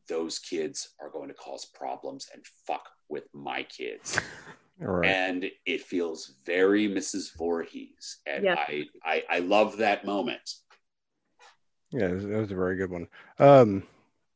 those 0.08 0.38
kids 0.38 0.94
are 1.00 1.10
going 1.10 1.28
to 1.28 1.34
cause 1.34 1.66
problems 1.66 2.28
and 2.32 2.42
fuck 2.66 2.88
with 3.08 3.24
my 3.34 3.62
kids. 3.64 4.18
Right. 4.80 5.08
And 5.10 5.50
it 5.66 5.82
feels 5.82 6.34
very 6.46 6.88
Mrs. 6.88 7.36
Voorhees. 7.36 8.18
And 8.26 8.44
Yes. 8.44 8.58
I, 8.68 8.84
I 9.04 9.22
I 9.28 9.38
love 9.40 9.78
that 9.78 10.04
moment. 10.04 10.54
Yeah, 11.90 12.08
that 12.08 12.40
was, 12.40 12.52
a 12.52 12.54
very 12.54 12.76
good 12.76 12.90
one. 12.90 13.08
Um, 13.38 13.82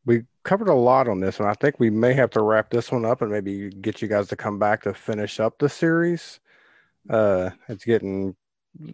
we 0.06 0.24
covered 0.42 0.68
a 0.68 0.74
lot 0.74 1.06
on 1.06 1.20
this 1.20 1.38
one. 1.38 1.48
I 1.48 1.54
think 1.54 1.78
we 1.78 1.90
may 1.90 2.14
have 2.14 2.30
to 2.30 2.42
wrap 2.42 2.70
this 2.70 2.90
one 2.90 3.04
up 3.04 3.20
and 3.22 3.30
maybe 3.30 3.68
get 3.70 4.00
you 4.00 4.08
guys 4.08 4.28
to 4.28 4.36
come 4.36 4.58
back 4.58 4.82
to 4.82 4.94
finish 4.94 5.38
up 5.38 5.58
the 5.58 5.68
series. 5.68 6.40
Uh, 7.10 7.50
it's 7.68 7.84
getting 7.84 8.34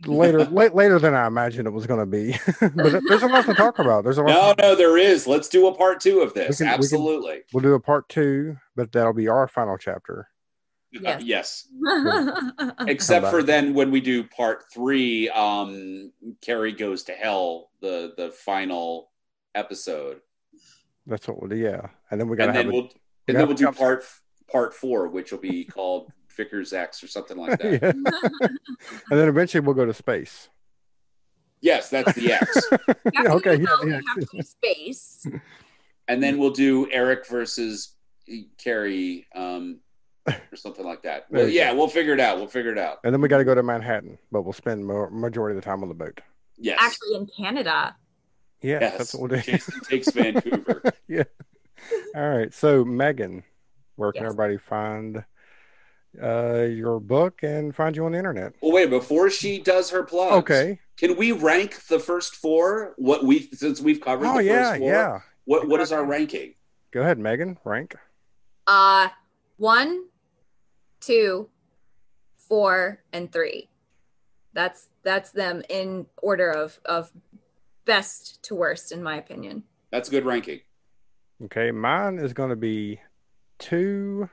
later, 0.06 0.44
late, 0.46 0.74
later 0.74 0.98
than 0.98 1.14
I 1.14 1.26
imagined 1.28 1.68
it 1.68 1.72
was 1.72 1.86
going 1.86 2.00
to 2.00 2.06
be. 2.06 2.36
but 2.60 3.00
there's 3.08 3.22
a 3.22 3.28
lot 3.28 3.46
to 3.46 3.54
talk 3.54 3.78
about. 3.78 4.02
There's 4.02 4.18
a 4.18 4.22
lot. 4.22 4.58
No, 4.58 4.70
no, 4.70 4.74
there 4.74 4.98
is. 4.98 5.26
Let's 5.28 5.48
do 5.48 5.68
a 5.68 5.74
part 5.74 6.00
two 6.00 6.20
of 6.20 6.34
this. 6.34 6.58
We 6.58 6.66
can- 6.66 6.72
we 6.72 6.74
Absolutely. 6.74 7.40
We'll 7.52 7.62
do 7.62 7.74
a 7.74 7.80
part 7.80 8.08
two, 8.08 8.56
but 8.74 8.90
that'll 8.92 9.12
be 9.14 9.28
our 9.28 9.46
final 9.46 9.78
chapter. 9.78 10.28
Uh, 10.96 11.18
Yes. 11.20 11.22
yes. 11.22 12.72
Except 12.88 13.26
for 13.28 13.42
then 13.42 13.74
when 13.74 13.90
we 13.90 14.00
do 14.00 14.24
part 14.24 14.64
three, 14.72 15.28
um, 15.30 16.12
Carey 16.40 16.72
goes 16.72 17.02
to 17.04 17.12
hell, 17.12 17.70
the 17.82 18.14
the 18.16 18.30
final 18.30 19.10
episode. 19.54 20.20
That's 21.06 21.28
what 21.28 21.40
we'll 21.40 21.50
do. 21.50 21.56
Yeah, 21.56 21.88
and 22.10 22.18
then 22.20 22.28
we 22.28 22.36
got 22.36 22.44
to 22.46 22.48
And 22.50 22.56
have 22.56 22.66
then 22.66 22.72
a, 22.72 22.74
we'll 22.74 22.82
we 22.84 22.88
and 22.88 23.36
gotta 23.36 23.38
then 23.38 23.46
we'll 23.48 23.56
do 23.56 23.64
jump- 23.64 23.76
part 23.78 24.04
part 24.50 24.74
four, 24.74 25.08
which 25.08 25.30
will 25.30 25.38
be 25.40 25.64
called 25.76 26.10
Vickers 26.36 26.72
X 26.72 27.02
or 27.04 27.08
something 27.08 27.36
like 27.36 27.58
that. 27.60 27.82
and 27.82 29.18
then 29.20 29.28
eventually 29.28 29.60
we'll 29.60 29.74
go 29.74 29.84
to 29.84 29.92
space. 29.94 30.48
Yes, 31.60 31.90
that's 31.90 32.12
the 32.14 32.32
X. 32.32 32.68
Yeah, 33.12 33.32
okay, 33.34 33.56
yeah, 33.56 33.64
Now 33.64 33.76
we 33.82 33.90
yeah. 33.90 34.00
have 34.16 34.30
to 34.30 34.42
space. 34.44 35.26
and 36.06 36.22
then 36.22 36.38
we'll 36.38 36.52
do 36.52 36.88
Erik 36.92 37.26
versus 37.26 37.96
Carey, 38.58 39.26
um, 39.34 39.80
or 40.52 40.56
something 40.56 40.84
like 40.84 41.02
that. 41.02 41.26
There 41.30 41.44
Well, 41.44 41.48
yeah, 41.48 41.72
go. 41.72 41.78
we'll 41.78 41.88
figure 41.88 42.12
it 42.14 42.20
out. 42.20 42.36
We'll 42.38 42.46
figure 42.48 42.72
it 42.72 42.78
out. 42.78 42.98
And 43.04 43.12
then 43.12 43.20
we 43.20 43.28
got 43.28 43.38
to 43.38 43.44
go 43.44 43.54
to 43.54 43.62
Manhattan, 43.62 44.18
but 44.32 44.42
we'll 44.42 44.52
spend 44.52 44.84
more, 44.86 45.10
majority 45.10 45.56
of 45.56 45.62
the 45.62 45.68
time 45.68 45.82
on 45.82 45.88
the 45.88 45.94
boat. 45.94 46.20
Yes. 46.56 46.78
Actually, 46.80 47.14
in 47.16 47.26
Canada. 47.36 47.96
Yeah, 48.62 48.78
yes. 48.80 48.98
that's 48.98 49.14
what 49.14 49.30
we'll 49.30 49.40
do. 49.40 49.52
Jason 49.52 49.80
takes 49.88 50.10
Vancouver. 50.10 50.82
Yeah. 51.06 51.24
All 52.16 52.28
right. 52.28 52.52
So, 52.52 52.84
Megan, 52.84 53.44
where 53.96 54.12
can 54.12 54.22
Yes. 54.22 54.32
everybody 54.32 54.56
find 54.58 55.24
uh, 56.20 56.62
your 56.62 56.98
book 57.00 57.40
and 57.42 57.74
find 57.74 57.94
you 57.96 58.04
on 58.06 58.12
the 58.12 58.18
internet? 58.18 58.54
Well, 58.60 58.72
wait, 58.72 58.90
before 58.90 59.30
she 59.30 59.58
does 59.60 59.90
her 59.90 60.02
plug. 60.02 60.32
Okay. 60.32 60.80
Can 60.96 61.16
we 61.16 61.30
rank 61.30 61.86
the 61.86 62.00
first 62.00 62.34
four? 62.34 62.94
What 62.96 63.24
we 63.24 63.48
since 63.52 63.80
we've 63.80 64.00
covered 64.00 64.26
Oh 64.26 64.38
the 64.38 64.44
yeah, 64.44 64.70
first 64.70 64.78
four? 64.80 64.90
yeah. 64.90 65.20
What 65.44 65.68
what 65.68 65.80
is 65.80 65.92
our 65.92 66.04
ranking? 66.04 66.54
Go 66.90 67.02
ahead, 67.02 67.18
Megan. 67.20 67.56
Rank. 67.64 67.94
Uh, 68.66 69.08
one, 69.58 70.06
two, 71.00 71.48
four, 72.36 73.02
and 73.12 73.30
three. 73.32 73.68
That's 74.52 74.88
that's 75.02 75.30
them 75.30 75.62
in 75.68 76.06
order 76.22 76.50
of 76.50 76.80
of 76.84 77.12
best 77.84 78.42
to 78.44 78.54
worst, 78.54 78.92
in 78.92 79.02
my 79.02 79.16
opinion. 79.16 79.64
That's 79.90 80.08
a 80.08 80.10
good 80.10 80.26
ranking. 80.26 80.60
Okay, 81.44 81.70
mine 81.70 82.18
is 82.18 82.32
going 82.32 82.50
to 82.50 82.56
be 82.56 83.00
two, 83.58 84.28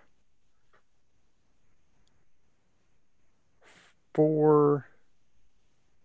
four, 4.16 4.88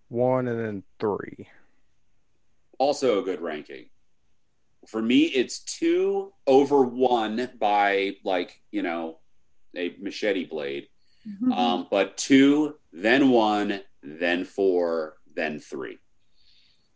one, 0.08 0.46
and 0.46 0.58
then 0.58 0.82
three. 0.98 1.48
Also 2.78 3.20
a 3.20 3.22
good 3.22 3.40
ranking. 3.40 3.86
For 4.86 5.00
me, 5.00 5.24
it's 5.24 5.60
two 5.60 6.32
over 6.46 6.82
one 6.82 7.50
by 7.58 8.16
like, 8.24 8.60
you 8.70 8.82
know, 8.82 9.19
a 9.76 9.96
machete 10.00 10.44
blade. 10.44 10.88
Mm-hmm. 11.28 11.52
Um, 11.52 11.86
but 11.90 12.16
two, 12.16 12.76
then 12.92 13.30
one, 13.30 13.80
then 14.02 14.44
four, 14.44 15.16
then 15.34 15.58
three. 15.58 15.98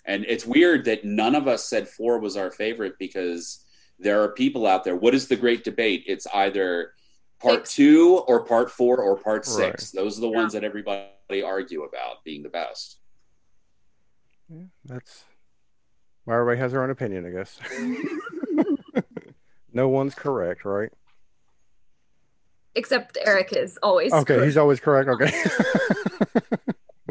And 0.06 0.24
it's 0.28 0.46
weird 0.46 0.84
that 0.86 1.05
none 1.05 1.34
of 1.34 1.48
us 1.48 1.68
said 1.68 1.88
four 1.88 2.18
was 2.18 2.36
our 2.36 2.51
favorite 2.51 2.94
because 2.98 3.64
there 3.98 4.22
are 4.22 4.28
people 4.28 4.66
out 4.66 4.84
there. 4.84 4.96
What 4.96 5.14
is 5.14 5.28
the 5.28 5.36
great 5.36 5.64
debate? 5.64 6.05
It's 6.06 6.26
either 6.34 6.92
part 7.40 7.66
Six. 7.66 7.74
two 7.74 8.18
or 8.26 8.44
part 8.44 8.70
four 8.70 8.98
or 8.98 9.16
part 9.16 9.46
six. 9.46 9.94
Right. 9.94 10.02
Those 10.02 10.18
are 10.18 10.22
the 10.22 10.28
ones 10.28 10.52
that 10.52 10.64
everybody 10.64 11.42
argue 11.44 11.84
about 11.84 12.24
being 12.24 12.42
the 12.42 12.48
best. 12.48 12.98
Yeah, 14.51 14.64
that's 14.84 15.24
well, 16.26 16.38
everybody 16.38 16.59
has 16.59 16.72
their 16.72 16.82
own 16.82 16.90
opinion, 16.90 17.26
I 17.26 17.30
guess. 17.30 17.59
no 19.72 19.88
one's 19.88 20.14
correct, 20.14 20.64
right? 20.64 20.90
Except 22.76 23.16
Erik 23.24 23.52
is 23.52 23.78
always 23.82 24.12
Okay, 24.12 24.34
correct. 24.34 24.44
he's 24.46 24.56
always 24.56 24.80
correct. 24.80 25.09
Okay. 25.09 25.32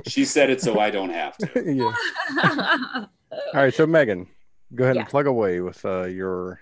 She 0.06 0.26
said 0.26 0.49
it 0.49 0.60
so 0.60 0.80
I 0.80 0.90
don't 0.90 1.11
have 1.11 1.38
to. 1.38 1.64
yeah. 1.65 3.06
All 3.31 3.40
right, 3.53 3.73
so 3.73 3.88
Megan, 3.88 4.27
go 4.76 4.84
ahead 4.84 4.95
Yeah. 4.95 5.02
and 5.03 5.10
plug 5.10 5.27
away 5.27 5.61
with 5.61 5.84
uh, 5.85 6.03
your 6.06 6.60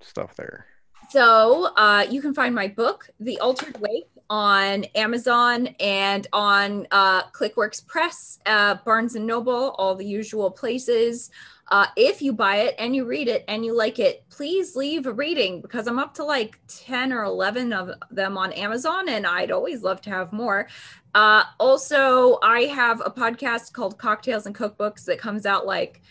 stuff 0.00 0.36
there. 0.36 0.66
So 1.10 1.72
uh, 1.76 2.06
you 2.08 2.22
can 2.22 2.34
find 2.34 2.54
my 2.54 2.68
book, 2.68 3.08
The 3.18 3.40
Altered 3.40 3.80
Wake, 3.80 4.06
on 4.30 4.84
Amazon 4.94 5.68
and 5.80 6.26
on 6.32 6.86
uh, 6.92 7.24
ClickWorks 7.30 7.84
Press, 7.86 8.38
uh, 8.46 8.76
Barnes 8.84 9.16
and 9.16 9.26
Noble, 9.26 9.70
all 9.76 9.94
the 9.96 10.06
usual 10.06 10.50
places. 10.50 11.30
Uh, 11.68 11.86
if 11.96 12.20
you 12.20 12.32
buy 12.32 12.56
it 12.56 12.74
and 12.78 12.94
you 12.94 13.06
read 13.06 13.26
it 13.26 13.44
and 13.48 13.64
you 13.64 13.74
like 13.74 13.98
it, 13.98 14.24
please 14.28 14.76
leave 14.76 15.06
a 15.06 15.12
rating 15.12 15.62
because 15.62 15.86
I'm 15.86 15.98
up 15.98 16.14
to 16.14 16.24
like 16.24 16.58
10 16.68 17.12
or 17.12 17.24
11 17.24 17.72
of 17.72 17.90
them 18.10 18.36
on 18.36 18.52
Amazon 18.52 19.08
and 19.08 19.26
I'd 19.26 19.50
always 19.50 19.82
love 19.82 20.00
to 20.02 20.10
have 20.10 20.32
more. 20.32 20.68
Uh, 21.14 21.44
also, 21.58 22.38
I 22.42 22.62
have 22.62 23.00
a 23.04 23.10
podcast 23.10 23.72
called 23.72 23.98
Cocktails 23.98 24.46
and 24.46 24.54
Cookbooks 24.54 25.04
that 25.04 25.18
comes 25.18 25.46
out 25.46 25.64
like 25.64 26.02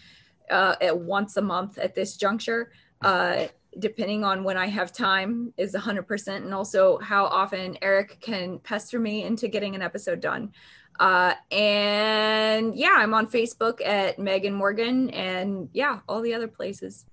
uh, 0.49 0.75
at 0.81 0.97
once 0.97 1.37
a 1.37 1.41
month 1.41 1.77
at 1.77 1.93
this 1.93 2.17
juncture. 2.17 2.71
Uh, 3.01 3.47
depending 3.79 4.23
on 4.23 4.43
when 4.43 4.57
I 4.57 4.67
have 4.67 4.91
time 4.91 5.53
is 5.57 5.73
100% 5.73 6.27
and 6.35 6.53
also 6.53 6.99
how 6.99 7.25
often 7.25 7.77
Erik 7.81 8.19
can 8.21 8.59
pester 8.59 8.99
me 8.99 9.23
into 9.23 9.47
getting 9.47 9.75
an 9.75 9.81
episode 9.81 10.19
done. 10.19 10.51
Uh, 10.99 11.33
and 11.51 12.75
yeah, 12.75 12.95
I'm 12.97 13.13
on 13.13 13.27
Facebook 13.27 13.85
at 13.85 14.19
Megan 14.19 14.53
Morgan 14.53 15.09
and 15.09 15.69
yeah, 15.73 15.99
all 16.07 16.21
the 16.21 16.33
other 16.33 16.47
places. 16.47 17.05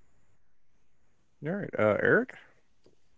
All 1.46 1.52
right, 1.52 1.70
uh, 1.78 1.96
Erik. 2.02 2.34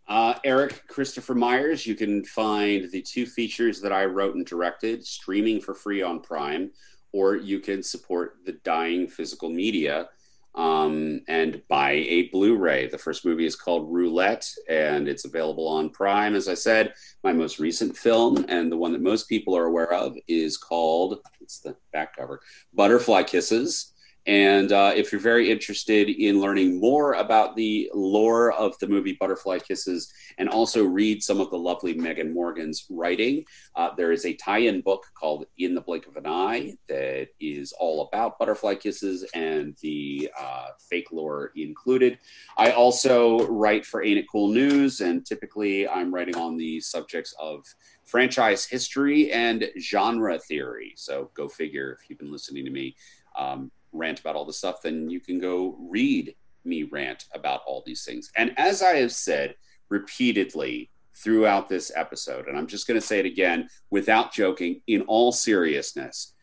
Uh, 0.09 0.35
Erik 0.45 0.87
Kristopher 0.89 1.37
Myers, 1.37 1.87
you 1.87 1.95
can 1.95 2.25
find 2.25 2.91
the 2.91 3.03
two 3.03 3.25
features 3.25 3.81
that 3.81 3.93
I 3.93 4.05
wrote 4.05 4.35
and 4.35 4.45
directed 4.45 5.07
streaming 5.07 5.61
for 5.61 5.75
free 5.75 6.03
on 6.03 6.21
Prime, 6.21 6.71
or 7.13 7.37
you 7.37 7.61
can 7.61 7.83
support 7.83 8.37
the 8.45 8.53
dying 8.65 9.09
physical 9.09 9.49
media 9.49 10.09
um, 10.55 11.21
and 11.29 11.63
buy 11.69 11.93
a 11.93 12.29
Blu 12.29 12.57
ray. 12.57 12.87
The 12.87 12.99
first 12.99 13.25
movie 13.25 13.47
is 13.47 13.57
called 13.57 13.93
Roulette, 13.93 14.49
and 14.69 15.09
it's 15.09 15.25
available 15.25 15.67
on 15.67 15.91
Prime. 15.91 16.35
As 16.35 16.49
I 16.49 16.55
said, 16.55 16.93
my 17.25 17.33
most 17.33 17.59
recent 17.59 17.97
film, 17.97 18.45
and 18.49 18.71
the 18.71 18.77
one 18.77 18.93
that 18.93 19.03
most 19.03 19.29
people 19.29 19.57
are 19.57 19.65
aware 19.65 19.93
of, 19.93 20.17
is 20.29 20.57
called 20.57 21.21
it's 21.41 21.61
the 21.61 21.77
back 21.93 22.17
cover 22.17 22.41
Butterfly 22.75 23.25
Kisses. 23.25 23.92
And 24.27 24.71
uh, 24.71 24.93
if 24.95 25.11
you're 25.11 25.21
very 25.21 25.51
interested 25.51 26.09
in 26.09 26.41
learning 26.41 26.79
more 26.81 27.15
about 27.15 27.57
the 27.57 27.91
lore 27.93 28.53
of 28.53 28.79
the 28.79 28.87
movie 28.87 29.17
Butterfly 29.19 29.59
Kisses 29.59 30.13
and 30.39 30.49
also 30.49 30.85
read 30.85 31.23
some 31.23 31.41
of 31.41 31.51
the 31.51 31.59
lovely 31.59 31.95
Megan 31.95 32.33
Morgan's 32.33 32.87
writing, 32.89 33.45
uh, 33.75 33.91
there 33.97 34.13
is 34.13 34.25
a 34.25 34.35
tie 34.35 34.59
in 34.59 34.81
book 34.81 35.05
called 35.19 35.47
In 35.59 35.75
the 35.75 35.81
Blink 35.81 36.07
of 36.07 36.17
an 36.17 36.27
Eye 36.27 36.75
that 36.89 37.29
is 37.41 37.73
all 37.73 38.09
about 38.13 38.39
Butterfly 38.39 38.77
Kisses 38.77 39.25
and 39.35 39.77
the 39.83 40.31
uh, 40.39 40.69
fake 40.89 41.11
lore 41.11 41.51
included. 41.57 42.19
I 42.57 42.71
also 42.71 43.47
write 43.49 43.85
for 43.85 44.05
Ain't 44.05 44.19
It 44.19 44.27
Cool 44.31 44.49
News, 44.49 45.01
and 45.01 45.27
typically 45.27 45.89
I'm 45.89 46.15
writing 46.15 46.37
on 46.37 46.57
the 46.57 46.81
subjects 46.81 47.35
of 47.41 47.65
franchise 48.05 48.67
history 48.67 49.33
and 49.33 49.69
genre 49.81 50.39
theory. 50.39 50.93
So 50.97 51.31
go 51.35 51.49
figure 51.49 51.99
if 52.01 52.09
you've 52.09 52.19
been 52.19 52.33
listening 52.33 52.65
to 52.65 52.71
me. 52.71 52.95
Um, 53.37 53.71
rant 53.93 54.21
about 54.21 54.37
all 54.37 54.45
this 54.45 54.59
stuff, 54.59 54.83
then 54.83 55.09
you 55.09 55.21
can 55.21 55.39
go 55.39 55.77
read 55.79 56.35
me 56.65 56.85
rant 56.85 57.27
about 57.35 57.63
all 57.67 57.83
these 57.85 58.05
things. 58.05 58.31
And 58.37 58.53
as 58.59 58.83
I 58.83 58.97
have 58.97 59.13
said 59.13 59.55
repeatedly 59.89 60.91
throughout 61.15 61.69
this 61.69 61.93
episode, 61.95 62.49
and 62.49 62.57
I'm 62.57 62.67
just 62.67 62.87
going 62.87 63.01
to 63.01 63.07
say 63.07 63.19
it 63.19 63.27
again 63.27 63.69
without 63.91 64.33
joking, 64.33 64.81
in 64.87 65.03
all 65.03 65.33
seriousness, 65.33 66.35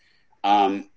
um, 0.43 0.89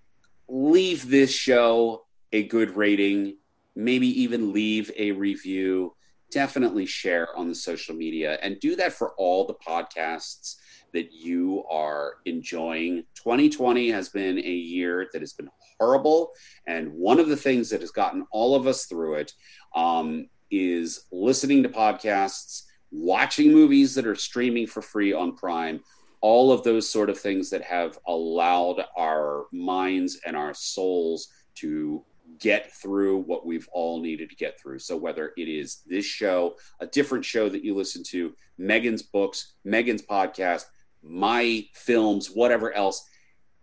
leave 0.49 1.09
this 1.09 1.33
show 1.33 2.05
a 2.33 2.43
good 2.45 2.77
rating, 2.77 3.37
maybe 3.74 4.09
even 4.23 4.53
leave 4.53 4.91
a 4.97 5.12
review. 5.12 5.95
Definitely 6.31 6.87
share 6.87 7.35
on 7.37 7.49
the 7.49 7.55
social 7.55 7.95
media 7.95 8.39
and 8.43 8.59
do 8.59 8.74
that 8.77 8.95
for 8.95 9.12
all 9.16 9.47
the 9.47 9.55
podcasts 9.55 10.57
that 10.93 11.12
you 11.12 11.64
are 11.70 12.14
enjoying. 12.24 13.05
2020 13.14 13.90
has 13.90 14.09
been 14.09 14.39
a 14.39 14.43
year 14.43 15.09
that 15.12 15.23
has 15.23 15.32
been 15.32 15.48
horrible. 15.78 16.32
And 16.66 16.93
one 16.93 17.19
of 17.19 17.28
the 17.28 17.36
things 17.36 17.70
that 17.70 17.81
has 17.81 17.90
gotten 17.90 18.27
all 18.31 18.55
of 18.55 18.66
us 18.66 18.86
through 18.86 19.14
it 19.14 19.32
um, 19.74 20.28
is 20.51 21.06
listening 21.10 21.62
to 21.62 21.69
podcasts, 21.69 22.64
watching 22.90 23.52
movies 23.52 23.94
that 23.94 24.06
are 24.06 24.14
streaming 24.14 24.66
for 24.66 24.82
free 24.82 25.12
on 25.12 25.36
Prime, 25.36 25.81
all 26.20 26.52
of 26.52 26.62
those 26.62 26.89
sort 26.89 27.10
of 27.10 27.19
things 27.19 27.51
that 27.51 27.62
have 27.62 27.98
allowed 28.06 28.85
our 28.97 29.47
minds 29.52 30.20
and 30.24 30.36
our 30.36 30.55
souls 30.55 31.28
to 31.56 32.05
get 32.39 32.73
through 32.73 33.19
what 33.19 33.44
we've 33.44 33.69
all 33.73 34.01
needed 34.01 34.31
to 34.31 34.36
get 34.36 34.59
through. 34.60 34.78
So, 34.78 34.97
whether 34.97 35.32
it 35.36 35.48
is 35.48 35.82
this 35.86 36.05
show, 36.05 36.56
a 36.81 36.86
different 36.86 37.24
show 37.24 37.48
that 37.48 37.64
you 37.64 37.74
listen 37.74 38.02
to, 38.09 38.35
Megan's 38.59 39.02
books, 39.02 39.55
Megan's 39.64 40.02
podcast, 40.02 40.64
my 41.03 41.66
films, 41.74 42.29
whatever 42.29 42.73
else, 42.73 43.09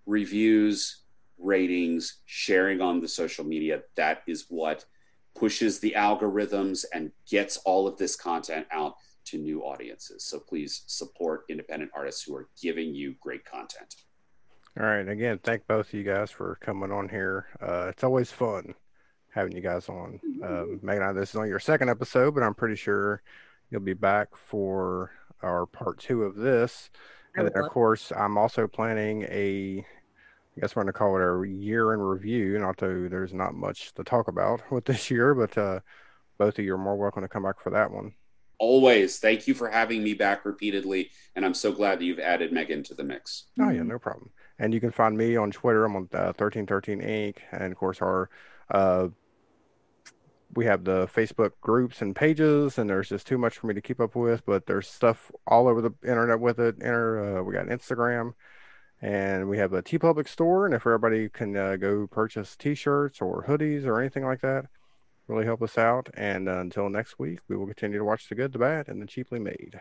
reviews, 0.05 1.03
ratings, 1.37 2.17
sharing 2.25 2.81
on 2.81 2.99
the 2.99 3.07
social 3.07 3.45
media. 3.45 3.81
That 3.95 4.23
is 4.27 4.45
what 4.49 4.85
pushes 5.35 5.79
the 5.79 5.93
algorithms 5.95 6.85
and 6.93 7.11
gets 7.29 7.57
all 7.57 7.87
of 7.87 7.97
this 7.97 8.15
content 8.15 8.67
out 8.71 8.95
to 9.25 9.37
new 9.37 9.61
audiences. 9.61 10.23
So 10.23 10.39
please 10.39 10.83
support 10.87 11.45
independent 11.49 11.91
artists 11.95 12.23
who 12.23 12.35
are 12.35 12.49
giving 12.61 12.93
you 12.93 13.15
great 13.21 13.45
content. 13.45 13.95
All 14.79 14.85
right. 14.85 15.07
Again, 15.07 15.39
thank 15.43 15.65
both 15.67 15.87
of 15.87 15.93
you 15.93 16.03
guys 16.03 16.31
for 16.31 16.57
coming 16.61 16.91
on 16.91 17.09
here. 17.09 17.47
Uh, 17.61 17.87
it's 17.89 18.03
always 18.03 18.31
fun 18.31 18.73
having 19.33 19.55
you 19.55 19.61
guys 19.61 19.89
on. 19.89 20.19
Um, 20.43 20.79
Megan, 20.81 21.15
this 21.15 21.29
is 21.29 21.35
on 21.35 21.47
your 21.47 21.59
second 21.59 21.89
episode, 21.89 22.33
but 22.33 22.43
I'm 22.43 22.55
pretty 22.55 22.75
sure 22.75 23.21
you'll 23.69 23.81
be 23.81 23.93
back 23.93 24.35
for 24.35 25.11
our 25.43 25.65
part 25.65 25.99
two 25.99 26.23
of 26.23 26.35
this. 26.35 26.89
And 27.35 27.47
then, 27.47 27.63
of 27.63 27.69
course, 27.69 28.11
I'm 28.15 28.37
also 28.37 28.67
planning 28.67 29.23
a 29.23 29.85
I 30.59 30.61
guess 30.61 30.75
we're 30.75 30.83
going 30.83 30.91
to 30.91 30.97
call 30.97 31.15
it 31.15 31.21
a 31.21 31.47
year 31.49 31.93
in 31.93 32.01
review. 32.01 32.57
Not 32.59 32.77
though 32.77 33.07
there's 33.07 33.33
not 33.33 33.53
much 33.53 33.93
to 33.93 34.03
talk 34.03 34.27
about 34.27 34.61
with 34.71 34.83
this 34.85 35.09
year, 35.09 35.33
but 35.33 35.57
uh, 35.57 35.79
both 36.37 36.59
of 36.59 36.65
you 36.65 36.73
are 36.73 36.77
more 36.77 36.97
welcome 36.97 37.21
to 37.21 37.29
come 37.29 37.43
back 37.43 37.61
for 37.61 37.69
that 37.69 37.91
one. 37.91 38.13
Always. 38.57 39.19
Thank 39.19 39.47
you 39.47 39.53
for 39.53 39.69
having 39.69 40.03
me 40.03 40.13
back 40.13 40.43
repeatedly. 40.43 41.11
And 41.35 41.45
I'm 41.45 41.53
so 41.53 41.71
glad 41.71 41.99
that 41.99 42.05
you've 42.05 42.19
added 42.19 42.51
Megan 42.51 42.83
to 42.83 42.93
the 42.93 43.05
mix. 43.05 43.45
Oh, 43.57 43.69
yeah, 43.69 43.83
no 43.83 43.97
problem. 43.97 44.31
And 44.57 44.73
you 44.73 44.81
can 44.81 44.91
find 44.91 45.17
me 45.17 45.37
on 45.37 45.51
Twitter. 45.51 45.85
I'm 45.85 45.95
on 45.95 46.09
uh, 46.13 46.33
1313 46.35 46.99
Inc. 47.01 47.37
And 47.53 47.71
of 47.71 47.77
course, 47.77 48.01
our 48.01 48.29
uh, 48.69 49.07
we 50.55 50.65
have 50.65 50.83
the 50.83 51.07
Facebook 51.07 51.51
groups 51.61 52.01
and 52.01 52.15
pages, 52.15 52.77
and 52.77 52.89
there's 52.89 53.09
just 53.09 53.27
too 53.27 53.37
much 53.37 53.57
for 53.57 53.67
me 53.67 53.73
to 53.73 53.81
keep 53.81 53.99
up 53.99 54.15
with. 54.15 54.45
But 54.45 54.65
there's 54.65 54.87
stuff 54.87 55.31
all 55.45 55.67
over 55.67 55.81
the 55.81 55.93
internet 56.03 56.39
with 56.39 56.59
it. 56.59 56.75
Inter, 56.79 57.39
uh, 57.39 57.43
we 57.43 57.53
got 57.53 57.67
Instagram 57.67 58.33
and 59.01 59.47
we 59.47 59.57
have 59.57 59.73
a 59.73 59.81
TeePublic 59.81 60.27
store 60.27 60.65
and 60.65 60.75
if 60.75 60.81
everybody 60.81 61.29
can 61.29 61.55
uh, 61.55 61.75
go 61.77 62.07
purchase 62.07 62.55
t-shirts 62.55 63.21
or 63.21 63.45
hoodies 63.47 63.85
or 63.85 63.99
anything 63.99 64.25
like 64.25 64.41
that 64.41 64.65
really 65.27 65.45
help 65.45 65.61
us 65.61 65.77
out 65.77 66.09
and 66.15 66.49
uh, 66.49 66.59
until 66.59 66.89
next 66.89 67.19
week 67.19 67.39
we 67.47 67.55
will 67.55 67.67
continue 67.67 67.97
to 67.97 68.03
watch 68.03 68.27
the 68.27 68.35
good 68.35 68.51
the 68.51 68.59
bad 68.59 68.87
and 68.87 69.01
the 69.01 69.05
cheaply 69.05 69.39
made 69.39 69.79